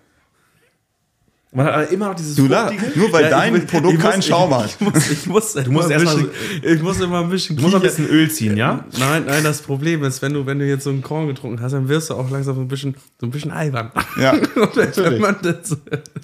Man 1.53 1.67
hat 1.67 1.75
aber 1.75 1.89
immer 1.89 2.07
noch 2.11 2.15
dieses 2.15 2.37
Du 2.37 2.47
la- 2.47 2.69
fruchtige. 2.69 2.97
nur 2.99 3.13
weil 3.13 3.25
Ja, 3.25 3.31
dein 3.31 3.57
ich- 3.57 3.67
Produkt 3.67 3.95
ich 3.95 4.01
keinen 4.01 4.17
muss- 4.17 4.27
Schaum 4.27 4.51
ich, 4.51 4.57
hat. 4.57 4.67
Ich 4.71 4.81
muss, 4.81 5.11
ich 5.11 5.27
muss, 5.27 5.53
du 5.55 5.71
musst 5.73 5.91
erst 5.91 6.05
mal 6.05 6.31
ich 6.63 6.81
muss 6.83 7.01
immer 7.01 7.21
ein 7.23 7.29
bisschen. 7.29 7.57
Du 7.57 7.63
musst 7.63 7.75
noch 7.75 7.81
ein 7.81 7.87
bisschen 7.89 8.09
Öl 8.09 8.31
ziehen, 8.31 8.57
ja? 8.57 8.85
Nein, 8.99 9.25
nein, 9.27 9.43
das 9.43 9.61
Problem 9.63 10.05
ist, 10.05 10.23
wenn 10.23 10.33
du, 10.33 10.47
wenn 10.47 10.61
du 10.61 10.67
jetzt 10.69 10.85
so 10.85 10.91
einen 10.91 11.03
Korn 11.03 11.27
getrunken 11.27 11.61
hast, 11.61 11.73
dann 11.73 11.89
wirst 11.89 12.09
du 12.11 12.15
auch 12.15 12.31
langsam 12.31 12.55
so 12.55 12.61
ein 12.61 12.69
bisschen, 12.69 12.95
so 13.21 13.27
ein 13.27 13.31
bisschen 13.31 13.51
albern. 13.51 13.91
Ja, 14.17 14.37
das, 14.75 15.01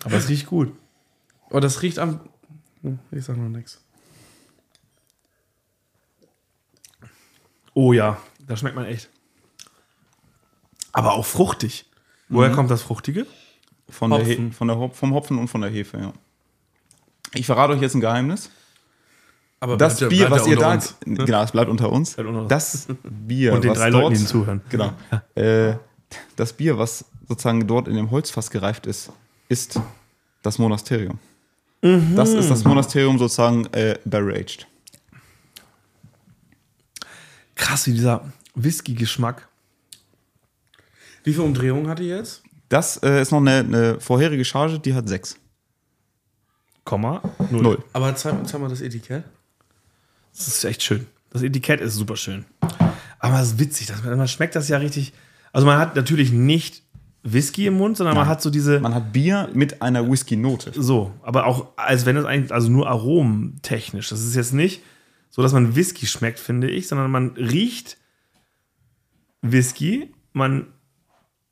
Aber 0.05 0.17
es 0.17 0.29
riecht 0.29 0.47
gut. 0.47 0.73
oh, 1.51 1.59
das 1.59 1.83
riecht 1.83 1.99
am. 1.99 2.21
Ich 3.11 3.25
sag 3.25 3.37
noch 3.37 3.49
nichts. 3.49 3.81
Oh 7.75 7.93
ja, 7.93 8.17
da 8.47 8.57
schmeckt 8.57 8.77
man 8.77 8.85
echt. 8.87 9.11
Aber 10.93 11.15
auch 11.15 11.27
fruchtig. 11.27 11.87
Woher 12.29 12.51
kommt 12.53 12.71
das 12.71 12.83
Fruchtige? 12.83 13.27
Von 13.89 14.11
der 14.11 14.21
Hopfen. 14.21 14.47
He 14.49 14.53
von 14.53 14.69
der 14.69 14.79
Hop 14.79 14.97
vom 14.97 15.15
Hopfen 15.15 15.39
und 15.39 15.49
von 15.49 15.61
der 15.61 15.71
Hefe, 15.71 15.99
ja. 15.99 16.13
Ich 17.35 17.47
verrate 17.47 17.75
euch 17.75 17.81
jetzt 17.83 17.95
ein 17.95 18.01
Geheimnis. 18.01 18.51
Aber 19.61 19.77
Das 19.77 19.99
bleibt- 19.99 20.11
Bier, 20.11 20.27
bleibt 20.27 20.41
was 20.43 20.47
ja 20.49 20.53
ihr 20.55 20.59
da. 20.59 20.73
uns. 20.75 20.95
Genau, 21.05 21.43
es 21.43 21.53
bleibt 21.53 21.71
unter 21.71 21.91
uns. 21.93 22.15
Bleibt 22.15 22.29
unter 22.29 22.41
uns. 22.43 22.49
Das 22.49 22.87
Bier, 23.05 23.53
Und 23.55 23.65
den 23.65 23.71
was 23.71 23.79
drei 23.79 23.91
dort, 23.91 24.03
Leuten, 24.05 24.19
die 24.19 24.25
zuhören. 24.27 24.61
Genau. 24.69 24.93
Äh, 25.35 25.77
das 26.37 26.53
Bier, 26.53 26.79
was 26.79 27.05
sozusagen 27.29 27.67
dort 27.67 27.89
in 27.89 27.97
dem 27.97 28.11
Holzfass 28.11 28.51
gereift 28.51 28.87
ist, 28.87 29.11
ist 29.49 29.81
das 30.43 30.59
Monasterium. 30.59 31.19
Das 31.81 32.31
ist 32.31 32.51
das 32.51 32.65
Monasterium 32.65 33.19
sozusagen 33.19 33.67
äh, 33.73 33.99
Barrel 34.05 34.35
Aged. 34.37 34.67
Krass, 37.55 37.87
wie 37.87 37.93
dieser 37.93 38.25
Whisky-Geschmack. 38.55 39.49
Wie 41.25 41.33
viele 41.33 41.45
Umdrehungen 41.45 41.89
hat 41.89 41.99
die 41.99 42.05
jetzt? 42.09 42.43
Das 42.69 42.97
äh, 43.03 43.21
ist 43.21 43.31
noch 43.31 43.41
eine, 43.41 43.59
eine 43.59 44.01
vorherige 44.01 44.45
Charge, 44.45 44.79
die 44.79 44.95
hat 44.95 45.09
sechs. 45.09 45.39
Komma. 46.85 47.23
Null. 47.51 47.63
Null. 47.63 47.85
Aber 47.93 48.15
zeig, 48.15 48.47
zeig 48.47 48.61
mal 48.61 48.69
das 48.69 48.81
Etikett. 48.81 49.25
Das 50.33 50.49
ist 50.49 50.65
echt 50.65 50.83
schön. 50.83 51.07
Das 51.31 51.43
Etikett 51.43 51.81
ist 51.81 51.95
super 51.95 52.17
schön. 52.17 52.45
Aber 53.19 53.41
es 53.41 53.53
ist 53.53 53.59
witzig. 53.59 53.87
dass 53.89 54.05
Man, 54.05 54.17
man 54.17 54.29
schmeckt 54.29 54.55
das 54.55 54.69
ja 54.69 54.79
richtig. 54.79 55.13
Also 55.53 55.67
man 55.67 55.79
hat 55.79 55.97
natürlich 55.97 56.33
nicht 56.33 56.83
Whisky 57.23 57.67
im 57.67 57.77
Mund, 57.77 57.97
sondern 57.97 58.15
man 58.15 58.29
hat 58.29 58.41
so 58.41 58.51
diese. 58.51 58.79
Man 58.81 58.95
hat 58.95 59.13
Bier 59.13 59.49
mit 59.53 59.83
einer 59.83 60.09
Whisky-Note. 60.09 60.73
So, 60.77 61.13
aber 61.23 61.47
auch, 61.47 61.69
als 61.77 62.07
wenn 62.07 62.17
es 62.17 62.25
eigentlich, 62.25 62.53
also 62.53 62.71
nur 62.71 62.89
aromentechnisch. 62.89 64.09
Das 64.11 64.23
ist 64.23 64.37
jetzt 64.37 64.53
nicht 64.53 64.83
so, 65.31 65.43
dass 65.43 65.53
man 65.53 65.75
Whisky 65.75 66.07
schmeckt, 66.07 66.39
finde 66.39 66.71
ich, 66.71 66.87
sondern 66.89 67.11
man 67.11 67.31
riecht 67.31 67.99
Whisky, 69.43 70.15
man 70.33 70.67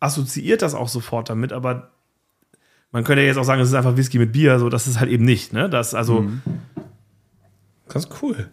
assoziiert 0.04 0.62
das 0.62 0.74
auch 0.74 0.88
sofort 0.88 1.30
damit, 1.30 1.52
aber 1.52 1.90
man 2.92 3.02
könnte 3.04 3.22
ja 3.22 3.28
jetzt 3.28 3.38
auch 3.38 3.44
sagen, 3.44 3.60
es 3.60 3.68
ist 3.68 3.74
einfach 3.74 3.96
Whisky 3.96 4.18
mit 4.18 4.32
Bier, 4.32 4.58
so, 4.58 4.68
das 4.68 4.86
ist 4.86 5.00
halt 5.00 5.10
eben 5.10 5.24
nicht, 5.24 5.52
ne? 5.52 5.68
Das, 5.68 5.94
also, 5.94 6.30
ganz 7.88 8.08
cool. 8.22 8.50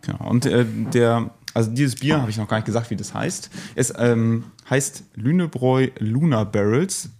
Genau. 0.00 0.28
Und 0.28 0.46
äh, 0.46 0.64
der, 0.92 1.30
also 1.54 1.70
dieses 1.70 1.96
Bier 1.96 2.20
habe 2.20 2.30
ich 2.30 2.38
noch 2.38 2.48
gar 2.48 2.56
nicht 2.56 2.66
gesagt, 2.66 2.90
wie 2.90 2.96
das 2.96 3.12
heißt. 3.12 3.50
Es 3.74 3.92
ähm, 3.96 4.44
heißt 4.70 5.04
Lünebräu 5.14 5.88
Luna 5.98 6.44
Barrels. 6.44 7.10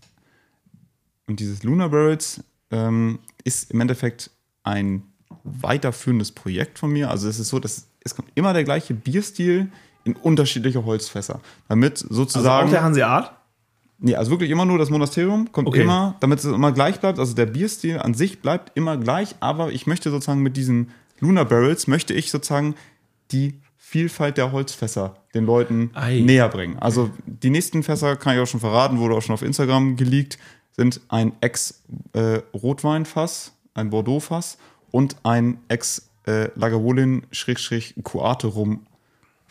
Und 1.27 1.41
dieses 1.41 1.63
Luna 1.65 1.89
Barrels 1.89 2.45
ähm, 2.71 3.19
ist 3.45 3.71
im 3.71 3.81
Endeffekt 3.81 4.31
ein 4.63 5.03
weiterführendes 5.43 6.33
Projekt 6.33 6.79
von 6.79 6.93
mir. 6.93 7.11
Also 7.11 7.29
es 7.29 7.41
ist 7.41 7.49
so, 7.49 7.59
dass 7.59 7.89
es 8.05 8.15
kommt 8.15 8.31
immer 8.37 8.53
der 8.53 8.65
gleiche 8.65 8.95
Bierstil 8.95 9.69
in 10.07 10.15
unterschiedliche 10.17 10.85
Holzfässer. 10.85 11.41
Damit 11.69 12.03
Also 12.03 12.15
sozusagen. 12.15 12.67
auch 12.69 12.71
der 12.71 12.83
Hanseat? 12.83 13.33
Nee, 13.99 14.15
also 14.15 14.31
wirklich 14.31 14.51
immer 14.51 14.65
nur 14.67 14.79
das 14.79 14.91
Monasterium 14.91 15.51
kommt 15.53 15.69
Okay. 15.69 15.83
immer, 15.83 16.17
damit 16.21 16.39
es 16.39 16.45
immer 16.45 16.71
gleich 16.73 17.01
bleibt. 17.01 17.19
Also 17.19 17.35
der 17.35 17.47
Bierstil 17.47 17.99
an 17.99 18.15
sich 18.15 18.41
bleibt 18.43 18.77
immer 18.77 18.97
gleich, 18.99 19.35
aber 19.41 19.73
ich 19.73 19.87
möchte 19.87 20.11
sozusagen 20.11 20.43
mit 20.43 20.57
diesen 20.57 20.91
Luna 21.19 21.45
Barrels 21.45 21.87
möchte 21.87 22.13
ich 22.15 22.31
sozusagen 22.31 22.75
die 23.33 23.55
Vielfalt 23.79 24.37
der 24.37 24.53
Holzfässer 24.53 25.17
den 25.33 25.47
Leuten 25.47 25.91
Ei. 25.95 26.21
näher 26.21 26.49
bringen. 26.49 26.79
Also 26.79 27.11
die 27.27 27.51
nächsten 27.51 27.83
Fässer 27.83 28.17
kann 28.17 28.35
ich 28.35 28.41
auch 28.43 28.47
schon 28.47 28.61
verraten, 28.61 28.99
wurde 28.99 29.15
auch 29.15 29.23
schon 29.23 29.33
auf 29.35 29.43
Instagram 29.43 29.97
geleakt, 29.97 30.39
sind 30.73 31.01
ein 31.09 31.33
Ex-Rotweinfass, 31.41 33.53
ein 33.75 33.89
Bordeaux-Fass 33.91 34.59
und 34.91 35.17
ein 35.23 35.59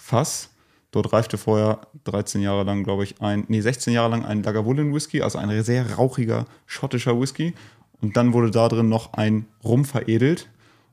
Ex-Lagavulin-Cuate-Rum-Fass. 0.05 0.49
Dort 0.91 1.11
reifte 1.11 1.37
vorher 1.37 1.81
13 2.05 2.41
Jahre 2.41 2.63
lang, 2.63 2.83
glaube 2.85 3.03
ich, 3.03 3.19
ein, 3.21 3.43
nee, 3.49 3.59
16 3.59 3.93
Jahre 3.93 4.09
lang 4.11 4.23
ein 4.25 4.43
Lagavulin 4.43 4.93
Whisky, 4.93 5.21
also 5.21 5.37
ein 5.37 5.61
sehr 5.63 5.95
rauchiger 5.95 6.45
schottischer 6.65 7.19
Whisky. 7.19 7.53
Und 8.01 8.15
dann 8.15 8.31
wurde 8.33 8.49
da 8.51 8.69
drin 8.69 8.87
noch 8.87 9.13
ein 9.13 9.45
Rum 9.63 9.83
veredelt. 9.83 10.47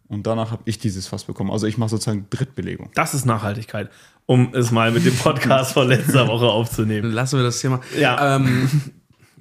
Und 0.09 0.27
danach 0.27 0.51
habe 0.51 0.63
ich 0.67 0.79
dieses 0.79 1.07
Fass 1.07 1.25
bekommen. 1.25 1.51
Also 1.51 1.67
ich 1.67 1.79
mache 1.79 1.91
sozusagen 1.91 2.27
Drittbelegung. 2.31 2.91
Das 2.95 3.15
ist 3.15 3.25
Nachhaltigkeit. 3.27 3.91
Um 4.27 4.53
es 4.55 4.71
mal 4.71 4.91
mit 4.91 5.05
dem 5.07 5.17
Podcast 5.17 5.73
von 5.73 5.89
letzter 5.89 6.27
Woche 6.29 6.47
aufzunehmen. 6.47 7.13
Lassen 7.13 7.39
wir 7.39 7.45
das 7.45 7.61
Thema. 7.61 7.81
Ja. 7.99 8.37
Ähm, 8.37 8.69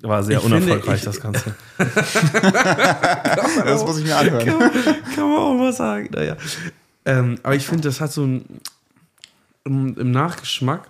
War 0.01 0.23
sehr 0.23 0.37
Ich 0.37 0.43
finde, 0.43 0.57
unerfolgreich, 0.57 0.99
ich- 0.99 1.05
das 1.05 1.19
Ganze. 1.19 1.55
Das 3.65 3.83
muss 3.85 3.97
ich 3.99 4.05
mir 4.05 4.15
anhören. 4.17 4.45
kann 5.15 5.27
man 5.29 5.37
auch 5.37 5.53
mal 5.55 5.73
sagen. 5.73 6.09
Naja. 6.13 6.35
Ähm, 7.05 7.37
aber 7.43 7.55
ich 7.55 7.65
finde, 7.65 7.83
das 7.83 7.99
hat 8.01 8.11
so 8.11 8.23
ein 8.25 8.45
im, 9.65 9.97
im 9.97 10.11
Nachgeschmack 10.11 10.89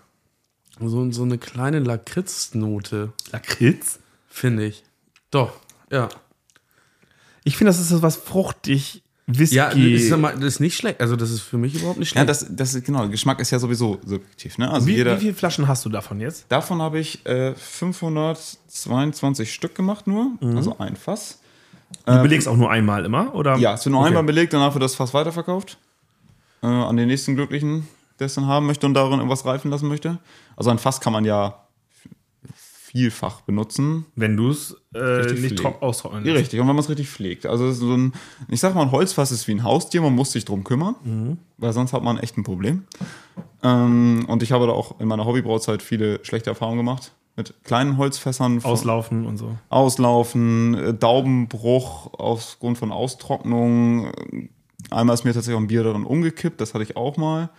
so, 0.79 1.11
so 1.11 1.23
eine 1.23 1.37
kleine 1.37 1.79
Lakritznote, 1.79 3.13
Lakritz? 3.31 3.99
finde 4.27 4.65
ich. 4.65 4.83
Doch, 5.29 5.53
ja. 5.91 6.09
Ich 7.43 7.57
finde, 7.57 7.69
das 7.71 7.79
ist 7.79 7.89
so 7.89 8.01
was 8.01 8.15
fruchtig, 8.17 9.03
Whisky. 9.27 9.55
Ja, 9.55 9.71
sag 10.09 10.19
mal, 10.19 10.33
das 10.35 10.43
ist 10.55 10.59
nicht 10.59 10.75
schlecht. 10.75 10.99
Also, 10.99 11.15
das 11.15 11.29
ist 11.31 11.41
für 11.41 11.57
mich 11.57 11.75
überhaupt 11.75 11.99
nicht 11.99 12.09
Ja, 12.15 12.23
schlecht. 12.25 12.29
das, 12.29 12.47
das 12.49 12.73
ist 12.73 12.85
genau. 12.85 13.07
Geschmack 13.07 13.39
ist 13.39 13.51
ja 13.51 13.59
sowieso 13.59 13.99
subjektiv. 14.05 14.57
Ne? 14.57 14.69
Also 14.69 14.87
wie, 14.87 14.95
jeder, 14.95 15.15
wie 15.17 15.21
viele 15.21 15.33
Flaschen 15.33 15.67
hast 15.67 15.85
du 15.85 15.89
davon 15.89 16.19
jetzt? 16.19 16.45
davon 16.49 16.81
habe 16.81 16.99
ich 16.99 17.25
äh, 17.25 17.53
522 17.55 19.53
Stück 19.53 19.75
gemacht 19.75 20.07
nur, 20.07 20.31
also 20.41 20.77
ein 20.79 20.95
Fass. 20.95 21.39
Du 22.05 22.21
belegst 22.21 22.47
auch 22.47 22.55
nur 22.57 22.71
einmal 22.71 23.03
immer? 23.05 23.33
Oder? 23.35 23.57
Ja, 23.57 23.73
es 23.73 23.85
wird 23.85 23.91
nur 23.91 23.99
Okay. 24.01 24.09
einmal 24.09 24.23
belegt, 24.23 24.53
danach 24.53 24.73
wird 24.73 24.83
das 24.83 24.95
Fass 24.95 25.13
weiterverkauft. 25.13 25.77
Äh, 26.63 26.67
an 26.67 26.95
den 26.97 27.07
nächsten 27.07 27.35
Glücklichen, 27.35 27.87
der 28.21 28.27
es 28.27 28.35
dann 28.35 28.45
haben 28.45 28.67
möchte 28.67 28.85
und 28.85 28.93
darin 28.93 29.13
irgendwas 29.13 29.45
reifen 29.45 29.71
lassen 29.71 29.87
möchte. 29.87 30.19
Also 30.55 30.69
ein 30.69 30.77
Fass 30.77 31.01
kann 31.01 31.11
man 31.11 31.25
ja 31.25 31.67
vielfach 32.53 33.41
benutzen. 33.41 34.05
Wenn 34.15 34.35
du 34.35 34.49
es 34.49 34.75
äh, 34.93 34.99
Richtig 34.99 35.51
nicht 35.51 35.65
austrocknen 35.65 36.23
lässt. 36.25 36.37
richtig, 36.37 36.59
und 36.59 36.67
wenn 36.67 36.75
man 36.75 36.83
es 36.83 36.89
richtig 36.89 37.09
pflegt. 37.09 37.45
Also 37.45 37.71
so 37.71 37.93
ein, 37.93 38.13
ich 38.49 38.59
sag 38.59 38.75
mal, 38.75 38.81
ein 38.81 38.91
Holzfass 38.91 39.31
ist 39.31 39.47
wie 39.47 39.53
ein 39.53 39.63
Haustier, 39.63 40.01
man 40.01 40.13
muss 40.13 40.33
sich 40.33 40.45
drum 40.45 40.63
kümmern, 40.63 41.37
weil 41.57 41.73
sonst 41.73 41.93
hat 41.93 42.03
man 42.03 42.17
echt 42.17 42.37
ein 42.37 42.43
Problem. 42.43 42.83
Ähm, 43.63 44.25
und 44.27 44.43
ich 44.43 44.51
habe 44.51 44.67
da 44.67 44.73
auch 44.73 44.99
in 44.99 45.07
meiner 45.07 45.25
Hobbybrauzeit 45.25 45.81
viele 45.81 46.19
schlechte 46.23 46.49
Erfahrungen 46.49 46.77
gemacht. 46.77 47.13
Mit 47.37 47.53
kleinen 47.63 47.97
Holzfässern. 47.97 48.61
Auslaufen 48.63 49.25
und 49.25 49.37
so. 49.37 49.57
Auslaufen, 49.69 50.73
äh, 50.73 50.93
Daumenbruch 50.93 52.13
aufgrund 52.19 52.77
von 52.77 52.91
Austrocknung. 52.91 54.11
Einmal 54.89 55.13
ist 55.13 55.23
mir 55.23 55.33
tatsächlich 55.33 55.55
auch 55.55 55.61
ein 55.61 55.67
Bier 55.67 55.83
darin 55.83 56.03
umgekippt, 56.03 56.59
das 56.59 56.73
hatte 56.73 56.83
ich 56.83 56.97
auch 56.97 57.15
mal. 57.15 57.49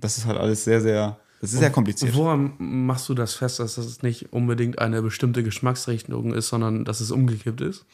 Das 0.00 0.18
ist 0.18 0.26
halt 0.26 0.38
alles 0.38 0.64
sehr, 0.64 0.80
sehr, 0.80 1.18
das 1.40 1.52
ist 1.52 1.58
sehr 1.58 1.70
kompliziert. 1.70 2.14
Woran 2.14 2.52
machst 2.58 3.08
du 3.08 3.14
das 3.14 3.34
fest, 3.34 3.60
dass 3.60 3.76
das 3.76 4.02
nicht 4.02 4.32
unbedingt 4.32 4.78
eine 4.78 5.02
bestimmte 5.02 5.42
Geschmacksrichtung 5.42 6.34
ist, 6.34 6.48
sondern 6.48 6.84
dass 6.84 7.00
es 7.00 7.10
umgekippt 7.10 7.60
ist? 7.60 7.84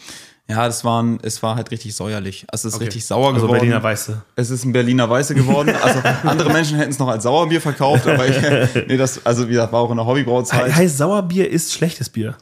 Ja, 0.48 0.66
das 0.66 0.84
waren, 0.84 1.18
es 1.22 1.42
war 1.42 1.56
halt 1.56 1.72
richtig 1.72 1.94
säuerlich. 1.96 2.46
Also 2.48 2.68
es 2.68 2.74
ist 2.74 2.76
Okay. 2.76 2.84
richtig 2.84 3.04
sauer 3.06 3.28
Also 3.34 3.46
geworden. 3.46 3.58
Berliner 3.60 3.82
Weiße. 3.82 4.22
Es 4.36 4.50
ist 4.50 4.64
ein 4.64 4.72
Berliner 4.72 5.10
Weiße 5.10 5.34
geworden. 5.34 5.74
Also 5.82 6.00
andere 6.28 6.52
Menschen 6.52 6.76
hätten 6.78 6.92
es 6.92 6.98
noch 7.00 7.08
als 7.08 7.24
Sauerbier 7.24 7.60
verkauft, 7.60 8.06
aber 8.06 8.26
ich, 8.28 8.36
nee, 8.88 8.96
das, 8.96 9.24
also 9.26 9.46
wie 9.48 9.52
gesagt, 9.52 9.72
war 9.72 9.80
auch 9.80 9.90
in 9.90 9.96
der 9.96 10.06
Hobbybrauzeit. 10.06 10.72
Heißt 10.74 10.98
Sauerbier 10.98 11.50
ist 11.50 11.72
schlechtes 11.72 12.08
Bier. 12.08 12.36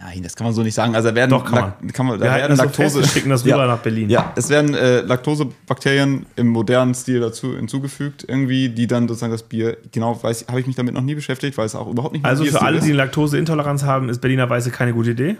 Nein, 0.00 0.22
das 0.22 0.36
kann 0.36 0.44
man 0.44 0.54
so 0.54 0.62
nicht 0.62 0.76
sagen. 0.76 0.94
Also 0.94 1.08
da 1.08 1.14
werden 1.16 1.30
Doch, 1.30 1.44
kann 1.44 1.74
man. 1.80 1.92
Kann 1.92 2.06
man, 2.06 2.20
da 2.20 2.26
Wir 2.26 2.34
werden 2.36 2.56
so 2.56 2.62
Laktose, 2.62 3.00
wir 3.00 3.08
schicken 3.08 3.30
das 3.30 3.44
rüber 3.44 3.66
nach 3.66 3.78
Berlin. 3.78 4.08
Ja, 4.08 4.32
es 4.36 4.48
werden 4.48 4.72
äh, 4.74 5.00
Laktosebakterien 5.00 6.24
im 6.36 6.46
modernen 6.46 6.94
Stil 6.94 7.18
dazu 7.18 7.56
hinzugefügt, 7.56 8.24
irgendwie, 8.28 8.68
die 8.68 8.86
dann 8.86 9.08
sozusagen 9.08 9.32
das 9.32 9.42
Bier, 9.42 9.76
genau, 9.90 10.22
weiß 10.22 10.46
habe 10.48 10.60
ich 10.60 10.68
mich 10.68 10.76
damit 10.76 10.94
noch 10.94 11.02
nie 11.02 11.16
beschäftigt, 11.16 11.58
weil 11.58 11.66
es 11.66 11.74
auch 11.74 11.88
überhaupt 11.88 12.12
nicht 12.12 12.22
mein 12.22 12.30
Also 12.30 12.44
für 12.44 12.62
alle, 12.62 12.78
ist. 12.78 12.86
die 12.86 12.92
Laktoseintoleranz 12.92 13.82
haben, 13.82 14.08
ist 14.08 14.20
Berliner 14.20 14.48
Weiße 14.48 14.70
keine 14.70 14.92
gute 14.92 15.10
Idee. 15.10 15.36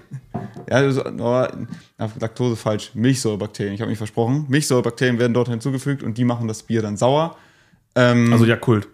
Ja, 0.68 0.76
also, 0.76 1.04
ja, 1.08 1.48
Laktose 2.18 2.56
falsch. 2.56 2.90
Milchsäurebakterien, 2.94 3.74
ich 3.74 3.80
habe 3.80 3.90
mich 3.90 3.98
versprochen. 3.98 4.46
Milchsäurebakterien 4.48 5.20
werden 5.20 5.34
dort 5.34 5.48
hinzugefügt 5.48 6.02
und 6.02 6.18
die 6.18 6.24
machen 6.24 6.48
das 6.48 6.64
Bier 6.64 6.82
dann 6.82 6.96
sauer. 6.96 7.36
Ähm, 7.94 8.32
Also 8.32 8.44
ja, 8.44 8.56
Kult. 8.56 8.88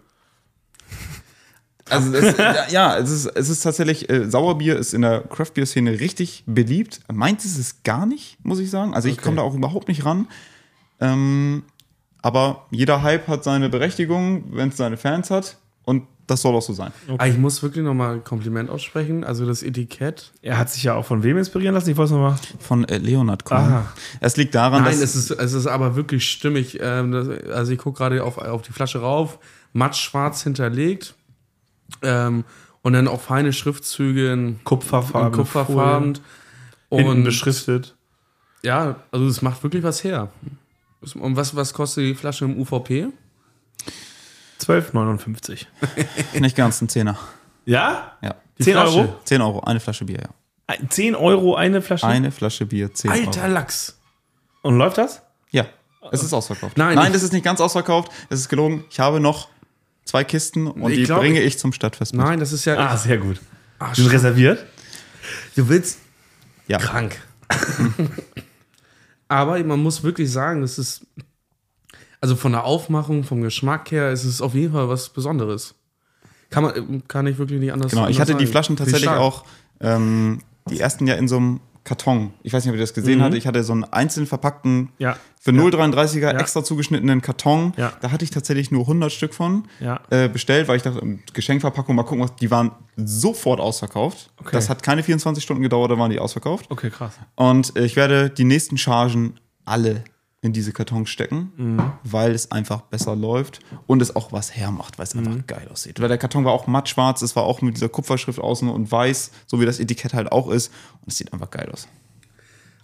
Also 1.89 2.11
das, 2.11 2.35
ja, 2.71 2.97
es 2.97 3.11
ist, 3.11 3.25
es 3.27 3.49
ist 3.49 3.61
tatsächlich, 3.61 4.09
äh, 4.09 4.29
Sauerbier 4.29 4.75
ist 4.77 4.93
in 4.93 5.01
der 5.03 5.21
Craft-Bier-Szene 5.21 5.99
richtig 5.99 6.43
beliebt. 6.47 7.01
Meins 7.13 7.45
ist 7.45 7.57
es 7.59 7.83
gar 7.83 8.05
nicht, 8.05 8.37
muss 8.43 8.59
ich 8.59 8.71
sagen. 8.71 8.93
Also 8.95 9.07
ich 9.07 9.15
Okay. 9.15 9.23
komme 9.25 9.37
da 9.37 9.43
auch 9.43 9.53
überhaupt 9.53 9.87
nicht 9.87 10.03
ran. 10.03 10.27
Ähm, 10.99 11.63
aber 12.21 12.65
jeder 12.71 13.03
Hype 13.03 13.27
hat 13.27 13.43
seine 13.43 13.69
Berechtigung, 13.69 14.45
wenn 14.51 14.69
es 14.69 14.77
seine 14.77 14.97
Fans 14.97 15.29
hat. 15.29 15.57
Und 15.83 16.07
das 16.25 16.41
soll 16.41 16.55
auch 16.55 16.61
so 16.63 16.73
sein. 16.73 16.91
Aber 17.07 17.27
ich 17.27 17.37
muss 17.37 17.61
wirklich 17.61 17.85
nochmal 17.85 18.15
ein 18.15 18.23
Kompliment 18.23 18.71
aussprechen. 18.71 19.23
Also 19.23 19.45
das 19.45 19.61
Etikett. 19.61 20.31
Er 20.41 20.57
hat 20.57 20.71
sich 20.71 20.81
ja 20.81 20.95
auch 20.95 21.05
von 21.05 21.21
wem 21.21 21.37
inspirieren 21.37 21.75
lassen? 21.75 21.91
Ich 21.91 21.99
es 21.99 22.09
nochmal. 22.09 22.35
Von 22.59 22.85
äh, 22.85 22.97
Leonard 22.97 23.45
Cohen. 23.45 23.83
Es 24.21 24.35
liegt 24.37 24.55
daran, 24.55 24.83
Nein, 24.83 24.99
dass 24.99 25.01
es 25.01 25.15
ist, 25.15 25.31
es 25.31 25.53
ist 25.53 25.67
aber 25.67 25.95
wirklich 25.95 26.27
stimmig. 26.27 26.79
Ähm, 26.81 27.11
das, 27.11 27.27
also 27.53 27.71
ich 27.71 27.77
gucke 27.77 27.99
gerade 27.99 28.23
auf, 28.23 28.39
auf 28.39 28.63
die 28.63 28.71
Flasche 28.71 29.01
rauf. 29.01 29.37
Mattschwarz 29.73 30.41
hinterlegt. 30.41 31.13
Ähm, 32.01 32.43
und 32.81 32.93
dann 32.93 33.07
auch 33.07 33.21
feine 33.21 33.51
Schriftzüge 33.53 34.31
in, 34.31 34.63
Kupferfarben. 34.63 35.27
in 35.29 35.33
Kupferfarben. 35.33 36.19
Hinten 36.91 37.09
Und 37.09 37.23
beschriftet. 37.23 37.95
ja, 38.61 38.97
also 39.11 39.25
es 39.27 39.41
macht 39.41 39.63
wirklich 39.63 39.83
was 39.83 40.03
her. 40.03 40.29
Und 41.15 41.35
was, 41.35 41.55
was 41.55 41.73
kostet 41.73 42.03
die 42.03 42.15
Flasche 42.15 42.45
im 42.45 42.59
UVP? 42.59 43.07
12,59. 44.59 45.65
nicht 46.39 46.55
ganz 46.55 46.81
ein 46.81 46.89
Zehner. 46.89 47.17
Ja? 47.65 48.13
Ja. 48.21 48.35
Die 48.57 48.63
10 48.63 48.73
Flasche. 48.73 48.97
Euro? 48.99 49.19
10 49.23 49.41
Euro, 49.41 49.59
eine 49.61 49.79
Flasche 49.79 50.05
Bier, 50.05 50.19
ja. 50.21 50.29
Ein- 50.67 50.89
10 50.89 51.15
Euro 51.15 51.55
eine 51.55 51.81
Flasche? 51.81 52.07
Eine 52.07 52.31
Flasche 52.31 52.65
Bier, 52.65 52.93
10 52.93 53.11
Alter 53.11 53.41
Euro. 53.41 53.53
Lachs. 53.53 53.99
Und 54.61 54.77
läuft 54.77 54.97
das? 54.97 55.21
Ja, 55.51 55.65
es 56.11 56.23
ist 56.23 56.33
ausverkauft. 56.33 56.77
Nein, 56.77 56.95
Nein 56.95 57.13
das 57.13 57.21
ist 57.23 57.33
nicht 57.33 57.43
ganz 57.43 57.59
ausverkauft. 57.61 58.11
Es 58.29 58.39
ist 58.39 58.49
gelogen. 58.49 58.85
Ich 58.89 58.99
habe 58.99 59.19
noch 59.19 59.49
zwei 60.05 60.23
Kisten 60.23 60.67
und 60.67 60.91
Ich 60.91 60.97
die 60.99 61.03
glaub, 61.03 61.19
bringe 61.19 61.39
ich- 61.41 61.47
ich 61.47 61.57
zum 61.59 61.73
Stadtfest 61.73 62.13
mit. 62.13 62.25
Nein, 62.25 62.39
das 62.39 62.53
ist 62.53 62.65
ja. 62.65 62.77
Ah, 62.77 62.95
sehr 62.97 63.17
gut. 63.17 63.39
Ach, 63.79 63.93
Sind 63.93 64.07
reserviert? 64.07 64.65
du 65.55 65.67
willst 65.67 65.99
Ja. 66.67 66.77
krank. 66.77 67.19
Aber 69.27 69.61
man 69.63 69.79
muss 69.81 70.03
wirklich 70.03 70.31
sagen, 70.31 70.61
das 70.61 70.77
ist. 70.77 71.05
Also 72.21 72.35
von 72.35 72.53
der 72.53 72.63
Aufmachung, 72.63 73.23
vom 73.23 73.41
Geschmack 73.41 73.91
her, 73.91 74.11
ist 74.11 74.23
es 74.23 74.41
auf 74.41 74.55
jeden 74.55 74.73
Fall 74.73 74.89
was 74.89 75.09
Besonderes. 75.09 75.75
Kann 76.49 76.63
man, 76.63 77.03
kann 77.07 77.27
ich 77.27 77.37
wirklich 77.37 77.59
nicht 77.59 77.73
anders 77.73 77.91
Genau, 77.91 78.07
ich 78.07 78.19
hatte 78.19 78.33
die 78.33 78.45
sagen. 78.45 78.51
Flaschen 78.51 78.75
Wie 78.75 78.79
tatsächlich 78.79 79.09
auch 79.09 79.45
ähm, 79.79 80.41
die 80.69 80.79
ersten 80.79 81.05
ja 81.07 81.15
in 81.15 81.27
so 81.27 81.37
einem 81.37 81.59
Karton. 81.85 82.33
Ich 82.43 82.51
weiß 82.51 82.65
nicht, 82.65 82.71
ob 82.71 82.75
ihr 82.75 82.81
das 82.81 82.93
gesehen 82.93 83.21
habt. 83.21 83.35
Ich 83.35 83.47
hatte 83.47 83.63
so 83.63 83.71
einen 83.71 83.85
einzeln 83.85 84.25
verpackten, 84.25 84.89
Ja. 84.97 85.15
für 85.39 85.51
0,33er 85.51 86.33
Ja. 86.33 86.39
extra 86.39 86.63
zugeschnittenen 86.63 87.21
Karton. 87.21 87.73
Ja. 87.77 87.93
Da 88.01 88.11
hatte 88.11 88.25
ich 88.25 88.31
tatsächlich 88.31 88.71
nur 88.71 88.81
100 88.87 89.11
Stück 89.11 89.33
von 89.33 89.67
äh, 90.09 90.27
bestellt, 90.27 90.67
weil 90.67 90.77
ich 90.77 90.83
dachte, 90.83 90.99
ähm, 90.99 91.19
Geschenkverpackung, 91.33 91.95
mal 91.95 92.03
gucken, 92.03 92.23
was, 92.23 92.35
die 92.35 92.51
waren 92.51 92.71
sofort 92.97 93.59
ausverkauft. 93.61 94.31
Okay. 94.41 94.49
Das 94.51 94.69
hat 94.69 94.83
keine 94.83 95.03
24 95.03 95.43
Stunden 95.43 95.61
gedauert, 95.63 95.91
da 95.91 95.97
waren 95.97 96.09
die 96.11 96.19
ausverkauft. 96.19 96.65
Okay, 96.69 96.89
krass. 96.89 97.13
Und 97.35 97.75
äh, 97.77 97.85
ich 97.85 97.95
werde 97.95 98.29
die 98.31 98.43
nächsten 98.45 98.77
Chargen 98.77 99.35
alle 99.63 100.03
in 100.45 100.53
diese 100.53 100.71
Kartons 100.71 101.09
stecken, 101.09 101.51
Mhm. 101.57 101.91
weil 102.03 102.31
es 102.31 102.51
einfach 102.51 102.81
besser 102.81 103.15
läuft 103.15 103.59
und 103.87 104.01
es 104.01 104.15
auch 104.15 104.31
was 104.31 104.55
hermacht, 104.55 104.97
weil 104.97 105.03
es 105.05 105.15
Mhm. 105.15 105.27
einfach 105.27 105.47
geil 105.47 105.67
aussieht. 105.71 105.99
Weil 105.99 106.07
der 106.07 106.17
Karton 106.17 106.45
war 106.45 106.53
auch 106.53 106.67
mattschwarz, 106.67 107.21
es 107.21 107.35
war 107.35 107.43
auch 107.43 107.61
mit 107.61 107.75
dieser 107.75 107.89
Kupferschrift 107.89 108.39
außen 108.39 108.69
und 108.69 108.91
weiß, 108.91 109.31
so 109.47 109.59
wie 109.59 109.65
das 109.65 109.79
Etikett 109.79 110.13
halt 110.13 110.31
auch 110.31 110.49
ist. 110.49 110.71
Und 111.01 111.07
es 111.11 111.17
sieht 111.17 111.33
einfach 111.33 111.49
geil 111.49 111.69
aus. 111.73 111.87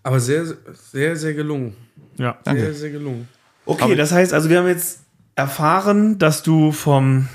Aber 0.03 0.19
sehr, 0.19 0.45
sehr, 0.91 1.15
sehr 1.15 1.33
gelungen. 1.35 1.75
Ja. 2.17 2.37
Danke. 2.43 2.61
Sehr, 2.63 2.73
sehr 2.73 2.89
gelungen. 2.91 3.27
Okay, 3.65 3.95
das 3.95 4.11
heißt 4.11 4.33
also, 4.33 4.49
wir 4.49 4.57
haben 4.59 4.67
jetzt 4.67 5.01
erfahren, 5.35 6.17
dass 6.17 6.41
du 6.43 6.71
vom 6.71 7.27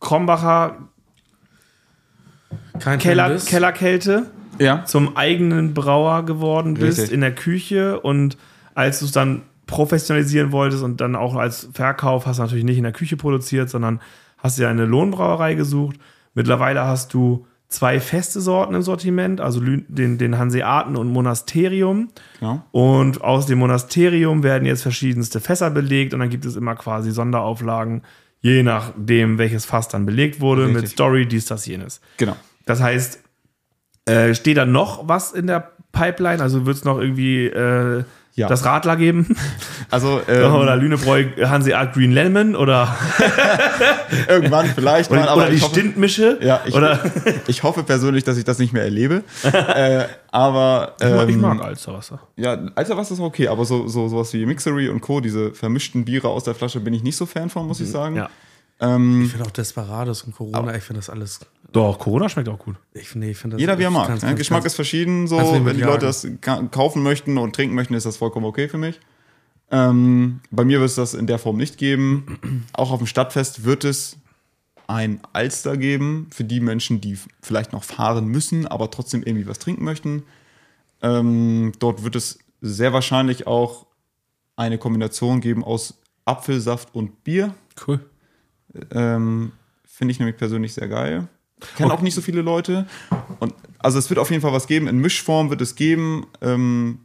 Krombacher 0.00 0.78
Kein 2.80 2.98
Keller. 2.98 3.36
Kellerkälte 3.38 4.26
Ja. 4.58 4.84
zum 4.84 5.16
eigenen 5.16 5.74
Brauer 5.74 6.24
geworden 6.24 6.74
bist 6.74 6.98
Richtig. 6.98 7.14
in 7.14 7.20
der 7.20 7.34
Küche 7.34 8.00
und 8.00 8.36
als 8.74 9.00
du 9.00 9.06
es 9.06 9.12
dann 9.12 9.42
professionalisieren 9.66 10.52
wolltest 10.52 10.82
und 10.82 11.00
dann 11.00 11.16
auch 11.16 11.36
als 11.36 11.68
Verkauf 11.72 12.26
hast 12.26 12.38
du 12.38 12.42
natürlich 12.42 12.64
nicht 12.64 12.78
in 12.78 12.84
der 12.84 12.92
Küche 12.92 13.16
produziert, 13.16 13.70
sondern 13.70 14.00
hast 14.38 14.58
dir 14.58 14.68
eine 14.68 14.84
Lohnbrauerei 14.84 15.54
gesucht. 15.54 15.96
Mittlerweile 16.34 16.84
hast 16.84 17.14
du 17.14 17.46
zwei 17.68 17.98
feste 17.98 18.40
Sorten 18.40 18.74
im 18.74 18.82
Sortiment, 18.82 19.40
also 19.40 19.60
den, 19.60 20.18
den 20.18 20.38
Hanseaten 20.38 20.96
und 20.96 21.08
Monasterium. 21.08 22.10
Genau. 22.38 22.62
Und 22.72 23.22
aus 23.22 23.46
dem 23.46 23.58
Monasterium 23.58 24.42
werden 24.42 24.66
jetzt 24.66 24.82
verschiedenste 24.82 25.40
Fässer 25.40 25.70
belegt 25.70 26.14
und 26.14 26.20
dann 26.20 26.30
gibt 26.30 26.44
es 26.44 26.56
immer 26.56 26.74
quasi 26.76 27.10
Sonderauflagen, 27.10 28.02
je 28.40 28.62
nachdem, 28.62 29.38
welches 29.38 29.64
Fass 29.64 29.88
dann 29.88 30.06
belegt 30.06 30.40
wurde, 30.40 30.66
mit 30.66 30.76
Richtig. 30.76 30.90
Story, 30.92 31.26
dies, 31.26 31.46
das, 31.46 31.66
jenes. 31.66 32.00
Genau. 32.18 32.36
Das 32.66 32.80
heißt, 32.82 33.20
äh, 34.06 34.34
steht 34.34 34.58
da 34.58 34.66
noch 34.66 35.08
was 35.08 35.32
in 35.32 35.46
der 35.46 35.72
Pipeline? 35.92 36.42
Also 36.42 36.66
wird 36.66 36.76
es 36.76 36.84
noch 36.84 36.98
irgendwie 36.98 37.46
äh, 37.46 38.04
Ja. 38.36 38.48
das 38.48 38.64
Radler 38.64 38.96
geben? 38.96 39.36
Also 39.90 40.20
ähm, 40.26 40.52
oder 40.52 40.74
Lünebräu 40.74 41.24
Hanseat 41.38 41.92
Green 41.92 42.10
Lemon 42.10 42.56
oder, 42.56 42.96
irgendwann 44.28 44.66
vielleicht 44.66 45.08
mal, 45.08 45.20
oder, 45.20 45.30
aber 45.30 45.42
oder 45.42 45.50
die 45.50 45.60
hoffe, 45.60 45.72
Stintmische? 45.72 46.38
ja, 46.42 46.62
ich, 46.64 46.74
oder, 46.74 46.98
ich 47.46 47.62
hoffe 47.62 47.84
persönlich, 47.84 48.24
dass 48.24 48.36
ich 48.36 48.44
das 48.44 48.58
nicht 48.58 48.72
mehr 48.72 48.82
erlebe. 48.82 49.22
äh, 49.44 50.06
aber 50.32 50.94
ähm, 51.00 51.28
ich 51.28 51.36
mag 51.36 51.62
Alsterwasser. 51.62 52.18
Ja, 52.34 52.58
Alterwasser 52.74 53.14
ist 53.14 53.20
okay, 53.20 53.46
aber 53.46 53.64
so, 53.64 53.86
so 53.86 54.08
sowas 54.08 54.32
wie 54.32 54.44
Mixery 54.46 54.88
und 54.88 55.00
Co., 55.00 55.20
diese 55.20 55.52
vermischten 55.52 56.04
Biere 56.04 56.28
aus 56.28 56.42
der 56.42 56.56
Flasche, 56.56 56.80
bin 56.80 56.92
ich 56.92 57.04
nicht 57.04 57.16
so 57.16 57.26
Fan 57.26 57.50
von, 57.50 57.68
muss 57.68 57.80
ich 57.80 57.88
sagen. 57.88 58.16
Ja. 58.16 58.30
Ähm, 58.86 59.22
Ich 59.24 59.30
finde 59.30 59.46
auch 59.46 59.50
Desperados 59.50 60.22
und 60.22 60.34
Corona, 60.34 60.74
ich 60.76 60.82
finde 60.82 60.98
das 61.00 61.10
alles. 61.10 61.40
Doch, 61.72 61.98
Corona 61.98 62.28
schmeckt 62.28 62.48
auch 62.48 62.58
gut. 62.58 62.76
Ich, 62.92 63.14
nee, 63.14 63.30
ich 63.32 63.36
finde 63.38 63.56
das 63.56 63.60
jeder 63.60 63.78
wie 63.78 63.82
er 63.84 63.90
mag. 63.90 64.06
kann's- 64.06 64.22
Geschmack 64.36 64.58
kann's- 64.60 64.72
ist 64.72 64.74
verschieden. 64.76 65.26
So, 65.26 65.36
kannst 65.38 65.52
nicht 65.52 65.64
wenn 65.64 65.76
die 65.76 65.82
Leute 65.82 66.06
das 66.06 66.26
ka 66.40 66.62
kaufen 66.70 67.02
möchten 67.02 67.36
und 67.38 67.54
trinken 67.54 67.74
möchten, 67.74 67.94
ist 67.94 68.06
das 68.06 68.16
vollkommen 68.16 68.46
okay 68.46 68.68
für 68.68 68.78
mich. 68.78 69.00
Ähm, 69.70 70.40
bei 70.50 70.64
mir 70.64 70.78
wird 70.78 70.90
es 70.90 70.94
das 70.96 71.14
in 71.14 71.26
der 71.26 71.38
Form 71.38 71.56
nicht 71.56 71.78
geben. 71.78 72.38
Auch 72.74 72.92
auf 72.92 72.98
dem 72.98 73.06
Stadtfest 73.06 73.64
wird 73.64 73.84
es 73.84 74.16
ein 74.86 75.20
Alster 75.32 75.76
geben 75.76 76.28
für 76.30 76.44
die 76.44 76.60
Menschen, 76.60 77.00
die 77.00 77.18
vielleicht 77.42 77.72
noch 77.72 77.82
fahren 77.84 78.26
müssen, 78.26 78.66
aber 78.68 78.90
trotzdem 78.90 79.22
irgendwie 79.22 79.46
was 79.48 79.58
trinken 79.58 79.82
möchten. 79.84 80.22
Ähm, 81.02 81.72
dort 81.78 82.04
wird 82.04 82.16
es 82.16 82.38
sehr 82.60 82.92
wahrscheinlich 82.92 83.46
auch 83.46 83.86
eine 84.56 84.78
Kombination 84.78 85.40
geben 85.40 85.64
aus 85.64 85.94
Apfelsaft 86.24 86.94
und 86.94 87.24
Bier. 87.24 87.54
Cool. 87.86 88.00
Ähm, 88.92 89.52
Finde 89.84 90.12
ich 90.12 90.18
nämlich 90.18 90.36
persönlich 90.36 90.74
sehr 90.74 90.88
geil. 90.88 91.28
Kennen 91.76 91.90
auch 91.90 92.02
nicht 92.02 92.14
so 92.14 92.20
viele 92.20 92.42
Leute. 92.42 92.86
Und 93.38 93.54
also 93.78 93.98
es 93.98 94.10
wird 94.10 94.18
auf 94.18 94.30
jeden 94.30 94.42
Fall 94.42 94.52
was 94.52 94.66
geben. 94.66 94.88
In 94.88 94.98
Mischform 94.98 95.50
wird 95.50 95.60
es 95.60 95.76
geben. 95.76 96.26
Ähm, 96.40 96.98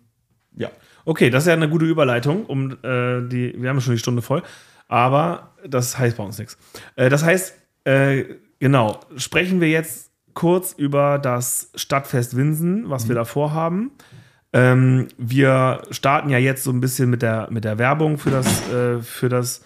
ja. 0.55 0.69
Okay, 1.05 1.29
das 1.29 1.43
ist 1.43 1.47
ja 1.47 1.53
eine 1.53 1.69
gute 1.69 1.85
Überleitung, 1.85 2.45
um 2.45 2.71
äh, 2.83 3.27
die, 3.27 3.53
wir 3.57 3.69
haben 3.69 3.81
schon 3.81 3.93
die 3.93 3.99
Stunde 3.99 4.21
voll, 4.21 4.43
aber 4.87 5.55
das 5.67 5.97
heißt 5.97 6.17
bei 6.17 6.23
uns 6.23 6.37
nichts. 6.37 6.57
Äh, 6.95 7.09
das 7.09 7.23
heißt, 7.23 7.55
äh, 7.85 8.25
genau, 8.59 8.99
sprechen 9.15 9.61
wir 9.61 9.69
jetzt 9.69 10.11
kurz 10.33 10.73
über 10.73 11.17
das 11.17 11.71
Stadtfest 11.75 12.35
Winsen, 12.35 12.89
was 12.89 13.07
wir 13.07 13.15
da 13.15 13.25
vorhaben. 13.25 13.91
Ähm, 14.51 15.07
wir 15.17 15.83
starten 15.91 16.29
ja 16.29 16.37
jetzt 16.37 16.63
so 16.63 16.71
ein 16.71 16.81
bisschen 16.81 17.09
mit 17.09 17.21
der, 17.21 17.47
mit 17.51 17.63
der 17.63 17.77
Werbung 17.77 18.17
für 18.17 18.31
das, 18.31 18.69
äh, 18.69 19.01
für 19.01 19.29
das 19.29 19.63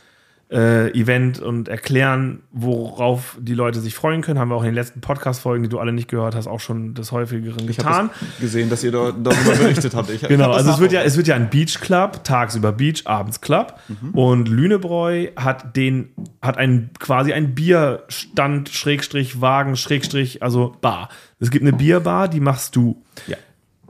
äh, 0.54 0.92
Event 0.92 1.40
und 1.40 1.68
erklären, 1.68 2.44
worauf 2.52 3.38
die 3.40 3.56
Leute 3.56 3.80
sich 3.80 3.96
freuen 3.96 4.22
können. 4.22 4.38
Haben 4.38 4.50
wir 4.50 4.56
auch 4.56 4.62
in 4.62 4.68
den 4.68 4.76
letzten 4.76 5.02
Podcast-Folgen, 5.02 5.64
die 5.64 5.70
du 5.70 5.80
alle 5.80 5.92
nicht 5.92 6.08
gehört 6.08 6.36
hast, 6.36 6.46
auch 6.46 6.60
schon 6.60 6.94
des 6.94 7.12
häufigeren 7.12 7.68
Ich 7.68 7.78
getan. 7.78 7.94
habe 7.94 8.10
gesehen, 8.40 8.70
dass 8.70 8.84
ihr 8.84 8.92
da, 8.92 9.12
darüber 9.12 9.56
berichtet 9.58 9.96
habt. 9.96 10.12
Ich, 10.12 10.22
ich 10.22 10.30
Genau, 10.30 10.50
das 10.50 10.58
also 10.58 10.72
es 10.72 10.80
wird, 10.80 10.92
ja, 10.92 11.02
es 11.02 11.18
wird 11.18 11.28
ja 11.28 11.36
ein 11.36 11.50
Beach 11.50 11.80
Club, 11.82 12.24
tagsüber 12.24 12.72
Beach, 12.72 13.02
abends 13.06 13.42
Club. 13.42 13.80
Und 14.14 14.48
Lünebräu 14.48 15.30
hat 15.36 15.76
den, 15.76 16.10
hat 16.42 16.58
einen 16.58 16.92
quasi 17.00 17.34
einen 17.34 17.56
Bierstand, 17.56 18.70
Schrägstrich, 18.70 19.42
Wagen, 19.42 19.76
Schrägstrich, 19.76 20.44
also 20.44 20.76
Bar. 20.82 21.10
Es 21.40 21.50
gibt 21.50 21.64
eine 21.64 21.74
Bierbar, 21.74 22.28
die 22.28 22.40
machst 22.40 22.76
du. 22.76 23.02
Ja. 23.26 23.38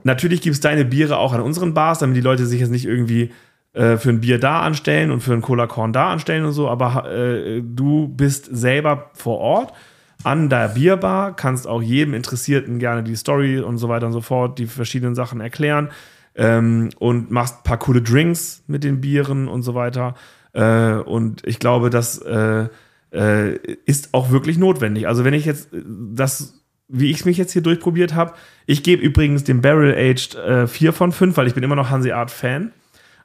Natürlich 0.02 0.40
gibt 0.40 0.54
es 0.54 0.60
deine 0.60 0.84
Biere 0.84 1.18
auch 1.18 1.32
an 1.32 1.40
unseren 1.40 1.74
Bars, 1.74 1.98
damit 1.98 2.16
die 2.16 2.22
Leute 2.22 2.46
sich 2.46 2.60
jetzt 2.60 2.70
nicht 2.70 2.86
irgendwie 2.86 3.32
äh, 3.74 3.96
für 3.96 4.10
ein 4.10 4.20
Bier 4.20 4.38
da 4.38 4.60
anstellen 4.60 5.10
und 5.10 5.20
für 5.20 5.32
ein 5.32 5.42
Cola 5.42 5.66
Korn 5.66 5.92
da 5.92 6.10
anstellen 6.10 6.44
und 6.44 6.52
so, 6.52 6.68
aber 6.68 7.10
äh, 7.12 7.62
du 7.62 8.08
bist 8.08 8.48
selber 8.50 9.10
vor 9.14 9.38
Ort 9.38 9.72
an 10.22 10.48
der 10.48 10.68
Bierbar, 10.68 11.36
kannst 11.36 11.66
auch 11.66 11.82
jedem 11.82 12.14
Interessierten 12.14 12.78
gerne 12.78 13.02
die 13.02 13.16
Story 13.16 13.58
und 13.60 13.78
so 13.78 13.88
weiter 13.88 14.06
und 14.06 14.12
so 14.12 14.22
fort, 14.22 14.58
die 14.58 14.66
verschiedenen 14.66 15.14
Sachen 15.14 15.40
erklären 15.40 15.90
ähm, 16.34 16.90
und 16.98 17.30
machst 17.30 17.58
ein 17.58 17.62
paar 17.64 17.78
coole 17.78 18.02
Drinks 18.02 18.62
mit 18.66 18.84
den 18.84 19.00
Bieren 19.00 19.48
und 19.48 19.62
so 19.62 19.74
weiter. 19.74 20.14
Äh, 20.52 20.94
und 20.94 21.46
ich 21.46 21.58
glaube, 21.58 21.90
das 21.90 22.18
äh, 22.18 22.68
äh, 23.12 23.56
ist 23.86 24.10
auch 24.12 24.30
wirklich 24.30 24.58
notwendig. 24.58 25.06
Also 25.06 25.24
wenn 25.24 25.34
ich 25.34 25.44
jetzt 25.44 25.68
das, 25.72 26.62
wie 26.88 27.10
ich 27.10 27.18
es 27.18 27.24
mich 27.24 27.36
jetzt 27.36 27.52
hier 27.52 27.62
durchprobiert 27.62 28.14
habe, 28.14 28.34
ich 28.66 28.82
gebe 28.82 29.02
übrigens 29.02 29.44
dem 29.44 29.60
Barrel 29.60 29.94
Aged 29.94 30.34
äh, 30.36 30.66
4 30.66 30.92
von 30.92 31.12
5, 31.12 31.36
weil 31.36 31.46
ich 31.46 31.54
bin 31.54 31.62
immer 31.62 31.76
noch 31.76 31.90
Hanseat 31.90 32.30
Fan. 32.30 32.72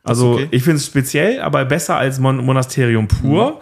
Also 0.04 0.34
okay. 0.34 0.48
ich 0.52 0.64
finde 0.64 0.78
es 0.78 0.86
speziell, 0.86 1.42
aber 1.42 1.66
besser 1.66 1.98
als 1.98 2.20
Mon 2.20 2.38
Monasterium 2.38 3.08
pur. 3.08 3.60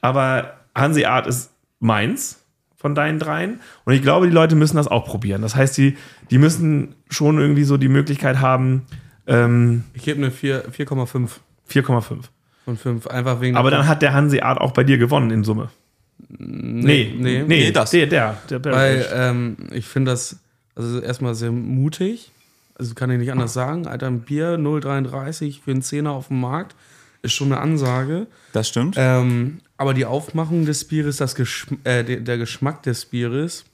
Aber 0.00 0.54
Hanseat 0.74 1.26
ist 1.26 1.50
meins 1.80 2.44
von 2.76 2.94
deinen 2.94 3.18
dreien. 3.18 3.60
Und 3.84 3.94
ich 3.94 4.02
glaube, 4.02 4.26
die 4.26 4.32
Leute 4.32 4.54
müssen 4.54 4.76
das 4.76 4.86
auch 4.86 5.04
probieren. 5.06 5.42
Das 5.42 5.56
heißt, 5.56 5.76
die, 5.76 5.96
die 6.30 6.38
müssen 6.38 6.94
schon 7.10 7.38
irgendwie 7.38 7.64
so 7.64 7.76
die 7.76 7.88
Möglichkeit 7.88 8.40
haben, 8.40 8.86
ähm, 9.28 9.84
Ich 9.94 10.04
gebe 10.04 10.18
eine 10.18 10.30
4 10.30 10.70
4,5 10.70 11.28
4,5. 11.70 12.00
von 12.64 12.76
5. 12.76 13.06
Einfach 13.08 13.40
wegen. 13.40 13.56
Aber 13.56 13.70
dann 13.70 13.86
hat 13.86 14.02
der 14.02 14.14
Hanseat 14.14 14.58
auch 14.58 14.72
bei 14.72 14.84
dir 14.84 14.98
gewonnen 14.98 15.30
in 15.30 15.44
Summe. 15.44 15.68
Nee, 16.28 17.14
nee. 17.16 17.42
nee, 17.42 17.44
Nee, 17.46 17.72
das. 17.72 17.90
Der, 17.90 18.06
der, 18.06 18.36
der 18.48 18.64
Weil 18.64 19.06
ähm, 19.12 19.56
ich 19.72 19.86
finde 19.86 20.12
das 20.12 20.40
also 20.74 21.00
erstmal 21.00 21.34
sehr 21.34 21.52
mutig. 21.52 22.32
Also 22.78 22.94
kann 22.94 23.10
ich 23.10 23.18
nicht 23.18 23.32
anders 23.32 23.52
sagen. 23.52 23.86
Alter, 23.86 24.06
ein 24.06 24.20
Bier 24.20 24.56
0,33 24.56 25.60
für 25.62 25.72
einen 25.72 25.82
Zehner 25.82 26.12
auf 26.12 26.28
dem 26.28 26.40
Markt 26.40 26.76
ist 27.22 27.32
schon 27.32 27.52
eine 27.52 27.60
Ansage. 27.60 28.28
Das 28.52 28.68
stimmt. 28.68 28.94
Ähm, 28.96 29.60
aber 29.76 29.92
die 29.94 30.04
Aufmachung 30.04 30.64
des 30.64 30.84
Bieres, 30.84 31.16
das 31.16 31.34
Geschm 31.34 31.74
äh, 31.84 32.04
der, 32.04 32.20
der 32.20 32.38
Geschmack 32.38 32.84
des 32.84 33.04
Bieres, 33.06 33.64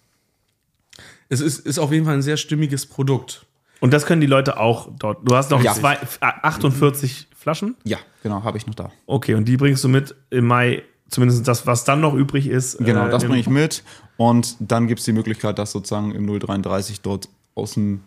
es 1.28 1.40
ist, 1.40 1.60
ist 1.66 1.78
auf 1.78 1.92
jeden 1.92 2.04
Fall 2.06 2.14
ein 2.14 2.22
sehr 2.22 2.36
stimmiges 2.38 2.86
Produkt. 2.86 3.44
Und 3.80 3.92
das 3.92 4.06
können 4.06 4.20
die 4.22 4.26
Leute 4.26 4.58
auch 4.58 4.88
dort. 4.98 5.28
Du 5.28 5.36
hast 5.36 5.50
noch 5.50 5.62
Ja. 5.62 5.74
zwei, 5.74 5.98
48 6.20 7.28
Flaschen. 7.36 7.76
ja, 7.84 7.98
genau, 8.22 8.42
habe 8.44 8.56
ich 8.56 8.66
noch 8.66 8.74
da. 8.74 8.90
Okay, 9.06 9.34
und 9.34 9.44
die 9.46 9.56
bringst 9.58 9.84
du 9.84 9.88
mit 9.88 10.14
im 10.30 10.46
Mai, 10.46 10.82
zumindest 11.10 11.46
das, 11.46 11.66
was 11.66 11.84
dann 11.84 12.00
noch 12.00 12.14
übrig 12.14 12.46
ist. 12.46 12.78
Genau, 12.78 13.06
äh, 13.06 13.10
das 13.10 13.24
bringe 13.24 13.40
ich 13.40 13.48
mit. 13.48 13.82
Und 14.16 14.56
dann 14.60 14.86
gibt 14.86 15.00
es 15.00 15.04
die 15.04 15.12
Möglichkeit, 15.12 15.58
das 15.58 15.72
sozusagen 15.72 16.12
im 16.14 16.26
033 16.26 17.02
dort 17.02 17.28
aus 17.54 17.74
dem 17.74 18.00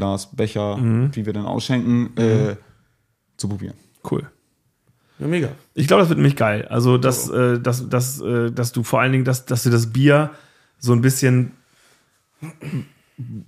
Glas, 0.00 0.34
Becher, 0.34 0.78
Mhm. 0.78 1.14
wie 1.14 1.26
wir 1.26 1.32
dann 1.34 1.44
ausschenken, 1.44 2.16
äh, 2.16 2.56
zu 3.36 3.48
probieren. 3.48 3.74
Cool. 4.10 4.22
Ja, 5.18 5.26
mega. 5.26 5.48
Ich 5.74 5.86
glaube, 5.86 6.00
das 6.00 6.08
wird 6.08 6.16
nämlich 6.18 6.36
geil. 6.36 6.66
Also, 6.70 6.96
dass, 6.96 7.28
äh, 7.28 7.60
dass, 7.60 7.86
dass, 7.90 8.20
äh, 8.22 8.50
dass 8.50 8.72
du 8.72 8.82
vor 8.82 9.00
allen 9.02 9.12
Dingen, 9.12 9.24
dass, 9.26 9.44
dass 9.44 9.62
du 9.64 9.68
das 9.70 9.92
Bier 9.92 10.30
so 10.78 10.94
ein 10.94 11.02
bisschen 11.02 11.52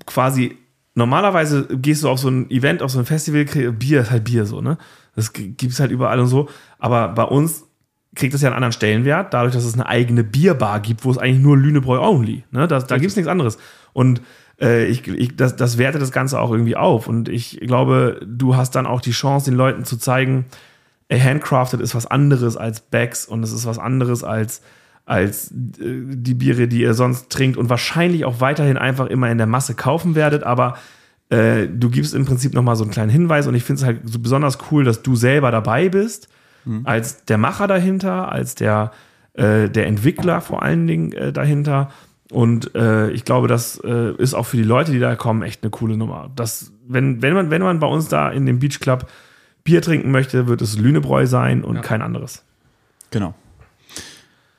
quasi 0.06 0.58
normalerweise 0.94 1.66
gehst 1.72 2.04
du 2.04 2.10
auf 2.10 2.18
so 2.18 2.28
ein 2.28 2.50
Event, 2.50 2.82
auf 2.82 2.90
so 2.90 2.98
ein 2.98 3.06
Festival, 3.06 3.44
Bier 3.72 4.02
ist 4.02 4.10
halt 4.10 4.24
Bier 4.24 4.44
so, 4.44 4.60
ne? 4.60 4.76
Das 5.16 5.32
gibt 5.32 5.62
es 5.62 5.80
halt 5.80 5.90
überall 5.90 6.20
und 6.20 6.26
so. 6.26 6.48
Aber 6.78 7.08
bei 7.08 7.24
uns 7.24 7.64
kriegt 8.14 8.34
das 8.34 8.42
ja 8.42 8.48
einen 8.48 8.56
anderen 8.56 8.72
Stellenwert, 8.72 9.32
dadurch, 9.32 9.54
dass 9.54 9.64
es 9.64 9.72
eine 9.74 9.86
eigene 9.86 10.24
Bierbar 10.24 10.80
gibt, 10.80 11.04
wo 11.04 11.10
es 11.10 11.16
eigentlich 11.16 11.42
nur 11.42 11.56
Lünebräu 11.56 11.98
only. 12.00 12.44
Ne? 12.50 12.68
Das, 12.68 12.86
da 12.86 12.98
gibt 12.98 13.10
es 13.10 13.16
nichts 13.16 13.28
anderes. 13.30 13.56
Und 13.94 14.20
äh, 14.62 14.86
ich, 14.86 15.06
ich, 15.08 15.36
das, 15.36 15.56
das 15.56 15.76
wertet 15.76 16.00
das 16.00 16.12
Ganze 16.12 16.40
auch 16.40 16.52
irgendwie 16.52 16.76
auf. 16.76 17.08
Und 17.08 17.28
ich 17.28 17.60
glaube, 17.60 18.20
du 18.24 18.56
hast 18.56 18.74
dann 18.74 18.86
auch 18.86 19.00
die 19.00 19.10
Chance, 19.10 19.50
den 19.50 19.56
Leuten 19.56 19.84
zu 19.84 19.96
zeigen, 19.96 20.46
ey, 21.08 21.20
Handcrafted 21.20 21.80
ist 21.80 21.94
was 21.94 22.06
anderes 22.06 22.56
als 22.56 22.80
Bags 22.80 23.26
und 23.26 23.42
es 23.42 23.52
ist 23.52 23.66
was 23.66 23.78
anderes 23.78 24.24
als, 24.24 24.62
als 25.04 25.50
äh, 25.50 25.54
die 25.80 26.34
Biere, 26.34 26.68
die 26.68 26.80
ihr 26.80 26.94
sonst 26.94 27.30
trinkt 27.30 27.56
und 27.56 27.68
wahrscheinlich 27.68 28.24
auch 28.24 28.40
weiterhin 28.40 28.78
einfach 28.78 29.06
immer 29.06 29.30
in 29.30 29.38
der 29.38 29.46
Masse 29.46 29.74
kaufen 29.74 30.14
werdet, 30.14 30.44
aber 30.44 30.78
äh, 31.28 31.66
du 31.66 31.90
gibst 31.90 32.14
im 32.14 32.24
Prinzip 32.24 32.54
nochmal 32.54 32.76
so 32.76 32.84
einen 32.84 32.92
kleinen 32.92 33.10
Hinweis 33.10 33.46
und 33.46 33.54
ich 33.54 33.64
finde 33.64 33.80
es 33.80 33.86
halt 33.86 34.00
so 34.04 34.18
besonders 34.18 34.58
cool, 34.70 34.84
dass 34.84 35.02
du 35.02 35.16
selber 35.16 35.50
dabei 35.50 35.88
bist, 35.88 36.28
als 36.84 37.24
der 37.24 37.38
Macher 37.38 37.66
dahinter, 37.66 38.30
als 38.30 38.54
der, 38.54 38.92
äh, 39.34 39.68
der 39.68 39.86
Entwickler 39.86 40.40
vor 40.40 40.62
allen 40.62 40.86
Dingen 40.86 41.12
äh, 41.12 41.32
dahinter. 41.32 41.90
Und 42.32 42.74
äh, 42.74 43.10
ich 43.10 43.26
glaube, 43.26 43.46
das 43.46 43.78
äh, 43.84 44.14
ist 44.16 44.32
auch 44.32 44.46
für 44.46 44.56
die 44.56 44.62
Leute, 44.62 44.90
die 44.90 44.98
da 44.98 45.16
kommen, 45.16 45.42
echt 45.42 45.62
eine 45.62 45.70
coole 45.70 45.98
Nummer. 45.98 46.30
Das, 46.34 46.72
wenn, 46.88 47.20
wenn, 47.20 47.34
man, 47.34 47.50
wenn 47.50 47.60
man 47.60 47.78
bei 47.78 47.86
uns 47.86 48.08
da 48.08 48.30
in 48.30 48.46
dem 48.46 48.58
Beach 48.58 48.80
Club 48.80 49.06
Bier 49.64 49.82
trinken 49.82 50.10
möchte, 50.10 50.48
wird 50.48 50.62
es 50.62 50.78
Lünebräu 50.78 51.26
sein 51.26 51.62
und 51.62 51.82
kein 51.82 52.00
anderes. 52.00 52.42
Genau. 53.10 53.34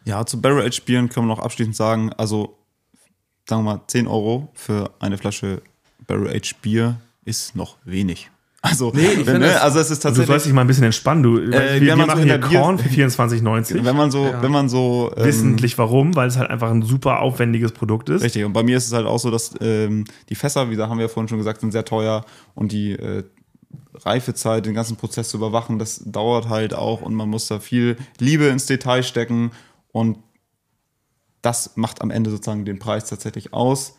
Ja, 0.05 0.23
zu 0.25 0.39
Barrel 0.39 0.65
Aged 0.65 0.85
Bieren 0.85 1.09
können 1.09 1.27
wir 1.27 1.35
noch 1.35 1.43
abschließend 1.43 1.75
sagen, 1.75 2.13
also 2.13 2.57
sagen 3.49 3.63
wir 3.63 3.73
mal 3.75 3.81
10 3.87 4.07
Euro 4.07 4.49
für 4.53 4.91
eine 4.99 5.17
Flasche 5.17 5.61
Barrel 6.05 6.29
Aged 6.29 6.61
Bier 6.61 7.01
ist 7.25 7.55
noch 7.55 7.77
wenig. 7.85 8.29
Also, 8.65 8.91
Nee, 8.95 9.01
ich 9.07 9.25
wenn, 9.27 9.41
ne, 9.41 9.47
das- 9.47 9.61
also 9.61 9.79
es 9.79 9.91
ist 9.91 9.99
Du 10.03 10.07
tatsächlich, 10.07 10.27
sollst 10.27 10.45
dich 10.45 10.53
mal 10.53 10.61
ein 10.61 10.67
bisschen 10.67 10.85
entspannen. 10.85 11.21
Du, 11.21 11.35
wir, 11.35 11.51
wenn 11.51 11.81
wir 11.81 11.95
man 11.97 11.99
so 11.99 12.07
machen 12.07 12.21
in 12.21 12.27
hier 12.29 12.39
Korn 12.39 12.77
für 12.79 12.87
24,90. 12.87 13.83
wenn 13.83 13.95
man 13.97 14.09
so, 14.09 14.33
wenn 14.39 14.51
man 14.53 14.69
so 14.69 15.11
ähm, 15.17 15.25
Wissentlich 15.25 15.77
warum, 15.77 16.15
weil 16.15 16.29
es 16.29 16.37
halt 16.37 16.49
einfach 16.49 16.71
ein 16.71 16.81
super 16.81 17.19
aufwendiges 17.19 17.73
Produkt 17.73 18.07
ist. 18.07 18.23
Richtig, 18.23 18.45
und 18.45 18.53
bei 18.53 18.63
mir 18.63 18.77
ist 18.77 18.87
es 18.87 18.93
halt 18.93 19.05
auch 19.05 19.19
so, 19.19 19.29
dass 19.31 19.53
ähm, 19.59 20.05
die 20.29 20.35
Fässer, 20.35 20.69
wie 20.69 20.77
da 20.77 20.87
haben 20.87 20.97
wir 20.97 21.03
ja 21.05 21.09
vorhin 21.09 21.27
schon 21.27 21.39
gesagt, 21.39 21.59
sind 21.59 21.73
sehr 21.73 21.83
teuer 21.83 22.23
und 22.55 22.71
die 22.71 22.93
äh, 22.93 23.23
Reifezeit, 23.95 24.65
den 24.65 24.73
ganzen 24.75 24.95
Prozess 24.95 25.27
zu 25.27 25.37
überwachen, 25.37 25.77
das 25.77 26.01
dauert 26.05 26.47
halt 26.47 26.73
auch 26.73 27.01
und 27.01 27.13
man 27.15 27.27
muss 27.29 27.47
da 27.47 27.59
viel 27.59 27.97
Liebe 28.17 28.45
ins 28.45 28.65
Detail 28.65 29.03
stecken 29.03 29.51
und 29.91 30.19
das 31.41 31.73
macht 31.75 32.01
am 32.01 32.11
Ende 32.11 32.29
sozusagen 32.31 32.63
den 32.63 32.79
Preis 32.79 33.09
tatsächlich 33.09 33.51
aus, 33.53 33.97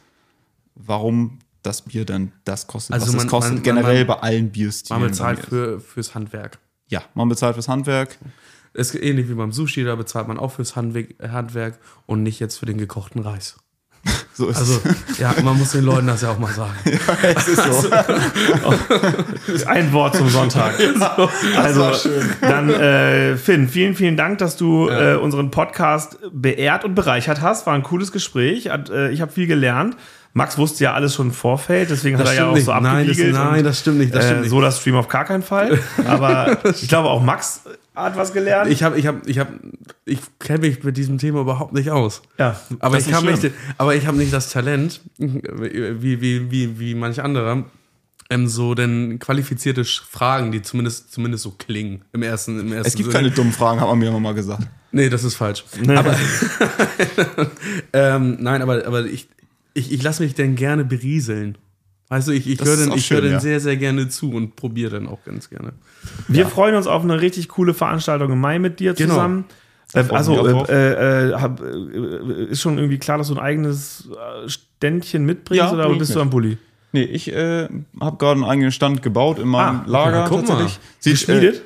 warum 0.75 1.39
das 1.65 1.83
Bier 1.83 2.05
dann 2.05 2.33
das 2.45 2.67
kostet, 2.69 2.95
Also 2.95 3.07
was 3.07 3.11
es 3.15 3.17
man- 3.17 3.27
kostet, 3.29 3.55
man- 3.55 3.63
generell 3.63 4.05
man- 4.05 4.17
bei 4.17 4.23
allen 4.23 4.51
Bierstilen. 4.51 5.01
Man 5.01 5.11
bezahlt 5.11 5.41
für, 5.41 5.81
fürs 5.81 6.15
Handwerk. 6.15 6.59
Ja, 6.89 7.03
man 7.15 7.29
bezahlt 7.29 7.55
fürs 7.55 7.69
Handwerk. 7.69 8.19
Es 8.73 8.95
ist 8.95 9.03
ähnlich 9.03 9.29
wie 9.29 9.35
beim 9.35 9.53
Sushi, 9.53 9.85
da 9.85 9.95
bezahlt 9.95 10.27
man 10.29 10.39
auch 10.39 10.53
fürs 10.53 10.77
Handwerk, 10.77 11.15
Handwerk 11.23 11.79
und 12.07 12.23
nicht 12.23 12.41
jetzt 12.41 12.59
für 12.59 12.67
den 12.67 12.79
gekochten 12.79 13.21
Reis. 13.23 13.57
So 14.37 14.49
ist 14.49 14.57
Also, 14.57 14.81
ja, 15.19 15.33
man 15.45 15.57
muss 15.57 15.71
den 15.73 15.85
Leuten 15.85 16.09
das 16.09 16.23
ja 16.23 16.33
auch 16.33 16.39
mal 16.41 16.53
sagen. 16.53 16.75
es. 17.23 17.47
ist 17.47 17.63
so. 17.63 17.89
Ein 19.67 19.93
Wort 19.93 20.17
zum 20.17 20.29
Sonntag. 20.29 20.75
also, 21.57 21.93
dann, 22.41 22.69
äh, 22.69 23.37
Finn, 23.37 23.69
vielen, 23.69 23.95
vielen 23.95 24.17
Dank, 24.17 24.39
dass 24.39 24.57
du 24.57 24.89
äh, 24.89 25.15
unseren 25.17 25.51
Podcast 25.53 26.19
beehrt 26.33 26.85
und 26.85 26.95
bereichert 26.97 27.41
hast. 27.43 27.67
War 27.67 27.75
ein 27.75 27.85
cooles 27.85 28.11
Gespräch. 28.13 28.67
Äh, 28.67 29.13
ich 29.13 29.21
habe 29.21 29.31
viel 29.33 29.47
gelernt. 29.47 29.97
Max 30.37 30.59
wusste 30.59 30.85
ja 30.85 30.95
alles 30.95 31.15
schon 31.15 31.29
im 31.29 31.33
Vorfeld, 31.33 31.91
deswegen 31.91 32.19
hat 32.19 32.27
Das 32.27 32.33
er 32.35 32.39
ja 32.43 32.49
auch 32.51 32.55
nicht. 32.55 32.65
so 32.65 32.73
Nein, 32.73 33.07
das- 33.07 33.17
nein, 33.19 33.63
das 33.65 33.79
stimmt 33.81 33.99
nicht, 33.99 34.13
das 34.15 34.25
äh, 34.25 34.29
stimmt 34.29 34.41
nicht. 34.43 34.51
So 34.51 34.61
das 34.61 34.81
Stream 34.81 34.97
auf 34.97 35.09
gar 35.09 35.25
keinen 35.25 35.43
Fall. 35.45 35.79
Aber 36.07 36.59
ich 36.71 36.89
glaube, 36.89 37.09
auch 37.09 37.23
Max 37.23 37.61
hat 37.95 38.17
was 38.17 38.33
gelernt. 38.33 38.69
Ich 38.71 38.83
habe, 38.83 38.99
ich 38.99 39.07
habe, 39.07 39.21
ich 39.27 39.39
habe, 39.39 39.51
ich 40.05 40.19
kenne 40.41 40.59
mich 40.67 40.83
mit 40.83 40.97
diesem 40.97 41.19
Thema 41.19 41.41
überhaupt 41.43 41.73
nicht 41.73 41.91
aus. 41.93 42.21
ja, 42.39 42.59
Aber 42.81 42.97
Das 42.97 43.07
ich 43.07 43.13
kann 43.13 43.23
schlimm. 43.37 43.53
aber 43.79 43.95
ich 43.95 44.07
habe 44.09 44.17
nicht 44.17 44.33
das 44.33 44.51
Talent, 44.51 45.01
wie, 45.19 46.21
wie, 46.21 46.51
wie, 46.51 46.79
wie 46.81 46.95
manch 46.97 47.23
anderer, 47.23 47.65
ähm, 48.31 48.49
so 48.49 48.75
denn 48.75 49.21
qualifizierte 49.21 49.85
Fragen, 49.85 50.51
die 50.51 50.63
zumindest, 50.63 51.13
zumindest 51.13 51.45
so 51.45 51.53
klingen 51.53 52.03
im 52.13 52.23
ersten, 52.25 52.59
im 52.59 52.73
ersten 52.73 52.89
Es 52.89 52.95
gibt 52.97 53.13
Sinne. 53.13 53.23
keine 53.23 53.31
dummen 53.35 53.53
Fragen, 53.53 53.81
hat 53.81 53.87
man 53.87 53.99
mir 54.01 54.09
immer 54.09 54.19
mal 54.19 54.35
gesagt. 54.35 54.67
Nee, 54.91 55.09
das 55.11 55.23
ist 55.23 55.37
falsch. 55.37 55.65
Aber 55.89 56.17
ähm, 57.93 58.39
nein, 58.41 58.63
aber, 58.63 58.87
aber 58.87 59.05
ich, 59.05 59.29
ich, 59.75 59.93
ich 59.93 60.03
lasse 60.03 60.23
mich 60.23 60.35
denn 60.35 60.55
gerne 60.57 60.85
berieseln. 60.85 61.59
Weißt 62.09 62.29
du, 62.29 62.33
ich, 62.33 62.47
ich 62.49 62.61
höre 62.61 62.75
auch 62.93 62.97
ich 62.97 63.11
hör 63.11 63.17
schön, 63.19 63.23
dann 63.25 63.33
ja. 63.33 63.41
sehr, 63.41 63.61
sehr 63.61 63.77
gerne 63.77 64.09
zu 64.09 64.31
und 64.31 64.57
probiere 64.57 64.91
dann 64.93 65.09
auch 65.09 65.25
ganz 65.25 65.49
gerne. 65.51 65.73
Wir 66.29 66.47
freuen 66.47 66.75
uns 66.75 66.87
auf 66.87 67.03
eine 67.03 67.21
richtig 67.21 67.49
coole 67.49 67.75
Veranstaltung 67.75 68.31
im 68.33 68.41
Mai 68.41 68.59
mit 68.59 68.79
dir 68.79 68.95
Genau. 68.95 69.15
zusammen. 69.15 69.45
Äh, 69.95 70.05
also 70.11 70.35
drauf. 70.37 70.69
äh, 70.69 71.31
äh, 71.31 71.35
hab, 71.35 71.61
äh, 71.61 72.45
ist 72.51 72.61
schon 72.61 72.79
irgendwie 72.79 72.99
klar, 72.99 73.19
dass 73.19 73.29
du 73.29 73.35
ein 73.35 73.41
eigenes 73.41 74.09
äh, 74.11 74.49
Ständchen 74.49 75.25
mitbringst 75.25 75.59
Ja, 75.65 75.73
oder 75.73 75.89
bist 75.97 76.15
du 76.15 76.21
am 76.21 76.31
Bulli? 76.31 76.59
Nee, 76.93 77.03
ich 77.05 77.33
äh, 77.33 77.69
habe 78.01 78.17
gerade 78.19 78.33
einen 78.41 78.45
eigenen 78.45 78.71
Stand 78.71 79.03
gebaut 79.03 79.39
in 79.39 79.49
meinem 79.49 79.81
Ah, 79.81 79.85
Lager 79.87 80.17
ja, 80.19 80.29
guck 80.29 80.43
mal. 80.43 80.47
tatsächlich. 80.47 80.79
Sieht, 81.01 81.13
Geschmiedet? 81.15 81.63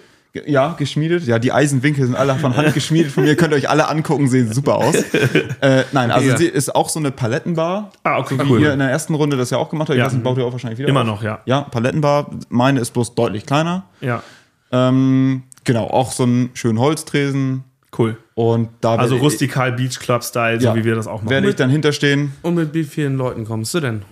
Ja, 0.46 0.74
geschmiedet. 0.78 1.24
Ja, 1.26 1.38
die 1.38 1.52
Eisenwinkel 1.52 2.04
sind 2.06 2.14
alle 2.14 2.34
von 2.36 2.56
Hand 2.56 2.74
geschmiedet 2.74 3.12
von 3.12 3.24
mir. 3.24 3.36
Könnt 3.36 3.52
ihr 3.52 3.56
euch 3.56 3.68
alle 3.68 3.88
angucken, 3.88 4.28
sehen 4.28 4.52
super 4.52 4.76
aus. 4.76 4.94
äh, 4.94 5.84
nein, 5.92 6.10
also 6.10 6.26
Mega. 6.26 6.36
sie 6.38 6.46
ist 6.46 6.74
auch 6.74 6.88
so 6.88 6.98
eine 6.98 7.10
Palettenbar. 7.10 7.90
Ah, 8.04 8.18
okay, 8.18 8.38
Wie 8.38 8.50
cool. 8.50 8.60
ihr 8.62 8.72
in 8.72 8.78
der 8.78 8.90
ersten 8.90 9.14
Runde 9.14 9.36
das 9.36 9.50
ja 9.50 9.58
auch 9.58 9.70
gemacht 9.70 9.88
habt. 9.88 9.96
Ich 9.96 10.00
Ja. 10.00 10.06
weiß 10.06 10.12
nicht, 10.14 10.22
baut 10.24 10.38
ihr 10.38 10.44
auch 10.44 10.52
wahrscheinlich 10.52 10.78
wieder 10.78 10.88
Immer 10.88 11.00
auf. 11.02 11.06
noch, 11.06 11.22
ja. 11.22 11.40
Ja, 11.46 11.62
Palettenbar. 11.62 12.30
Meine 12.48 12.80
ist 12.80 12.92
bloß 12.92 13.14
deutlich 13.14 13.46
kleiner. 13.46 13.84
Ja, 14.00 14.22
Ähm, 14.70 15.44
genau, 15.64 15.84
auch 15.86 16.12
so 16.12 16.24
einen 16.24 16.50
schönen 16.54 16.78
Holztresen. 16.78 17.64
cool. 17.98 18.16
Und 18.34 18.68
da 18.82 18.96
Also 18.96 19.16
rustikal 19.16 19.72
Beach 19.72 19.98
Club 19.98 20.22
Style, 20.22 20.60
so 20.60 20.66
Ja. 20.68 20.74
wie 20.76 20.84
wir 20.84 20.94
das 20.94 21.06
auch 21.06 21.22
machen. 21.22 21.30
werde 21.30 21.48
ich 21.48 21.56
dann 21.56 21.70
hinterstehen. 21.70 22.32
Und 22.42 22.54
mit 22.54 22.74
wie 22.74 22.84
vielen 22.84 23.16
Leuten 23.16 23.44
kommst 23.46 23.72
du 23.74 23.80
denn? 23.80 24.02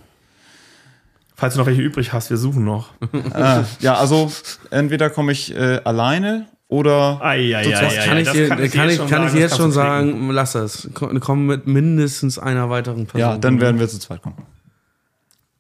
Falls 1.38 1.52
du 1.54 1.60
noch 1.60 1.66
welche 1.66 1.82
übrig 1.82 2.12
hast, 2.14 2.30
wir 2.30 2.38
suchen 2.38 2.64
noch. 2.64 2.90
Äh, 3.12 3.62
ja, 3.80 3.94
also 3.94 4.32
entweder 4.70 5.10
komme 5.10 5.32
ich 5.32 5.54
äh, 5.54 5.80
alleine 5.84 6.46
oder 6.68 7.20
ei, 7.22 7.54
ei, 7.56 7.70
Das 7.70 7.80
ei, 7.98 8.06
Kann 8.06 8.18
ich 8.18 8.24
das 8.24 8.32
dir, 8.34 8.48
kann 8.48 8.64
ich, 8.64 8.72
kann 8.72 8.88
ich, 8.88 8.96
kann 9.06 9.26
ich 9.26 9.32
dir 9.32 9.40
das 9.42 9.50
jetzt 9.50 9.56
schon 9.58 9.70
sagen, 9.70 10.30
lass 10.30 10.52
das. 10.52 10.88
Komm 10.94 11.46
mit 11.46 11.66
mindestens 11.66 12.38
einer 12.38 12.70
weiteren 12.70 13.06
Person. 13.06 13.20
ja, 13.20 13.36
dann 13.38 13.60
werden 13.60 13.78
wir 13.78 13.86
zu 13.88 13.98
zweit 13.98 14.22
kommen. 14.22 14.36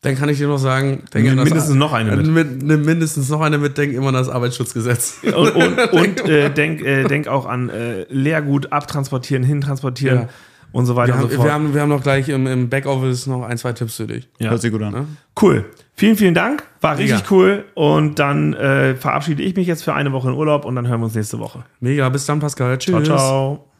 Dann 0.02 0.14
kann 0.16 0.28
ich 0.28 0.38
dir 0.38 0.46
noch 0.46 0.58
sagen, 0.58 1.02
denk 1.12 1.24
Nimm 1.24 1.32
an 1.32 1.36
das- 1.38 1.44
mindestens 1.46 1.74
noch 1.76 1.92
eine 1.92 2.16
mit. 2.16 2.26
mit. 2.26 2.62
Nimm 2.62 2.82
mindestens 2.82 3.28
noch 3.28 3.40
eine 3.40 3.58
mit, 3.58 3.76
denk 3.76 3.92
immer 3.92 4.08
an 4.08 4.14
das 4.14 4.28
Arbeitsschutzgesetz. 4.28 5.18
Und, 5.24 5.54
und, 5.56 5.78
und 5.92 6.20
äh, 6.28 6.50
denk, 6.50 6.80
äh, 6.82 7.04
denk 7.04 7.26
auch 7.28 7.44
an 7.46 7.68
äh, 7.70 8.04
Leergut 8.08 8.72
abtransportieren, 8.72 9.42
hintransportieren 9.44 10.20
Ja. 10.22 10.28
Und 10.72 10.86
so 10.86 10.96
weiter 10.96 11.08
Wir 11.08 11.14
und 11.14 11.20
haben, 11.22 11.30
so 11.30 11.36
fort. 11.36 11.46
wir, 11.46 11.52
haben, 11.52 11.74
wir 11.74 11.80
haben 11.80 11.88
noch 11.88 12.02
gleich 12.02 12.28
im, 12.28 12.46
im 12.46 12.68
Backoffice 12.68 13.26
noch 13.26 13.42
ein, 13.44 13.56
zwei 13.58 13.72
Tipps 13.72 13.96
für 13.96 14.06
dich. 14.06 14.28
ja. 14.38 14.50
Hört 14.50 14.60
sich 14.60 14.70
gut 14.72 14.82
an. 14.82 15.16
Cool. 15.40 15.64
Vielen, 15.94 16.16
vielen 16.16 16.34
Dank. 16.34 16.62
War 16.82 16.98
richtig 16.98 17.18
Mega. 17.22 17.26
cool. 17.30 17.64
Und 17.74 18.18
dann 18.18 18.52
äh, 18.54 18.94
verabschiede 18.96 19.42
ich 19.42 19.56
mich 19.56 19.66
jetzt 19.66 19.82
für 19.82 19.94
eine 19.94 20.12
Woche 20.12 20.28
in 20.28 20.34
Urlaub 20.34 20.64
und 20.64 20.76
dann 20.76 20.86
hören 20.88 21.00
wir 21.00 21.04
uns 21.06 21.14
nächste 21.14 21.38
Woche. 21.38 21.64
Mega, 21.80 22.08
bis 22.10 22.26
dann, 22.26 22.38
Pascal. 22.40 22.76
Tschüss. 22.78 23.04
Ciao, 23.04 23.18
ciao. 23.18 23.75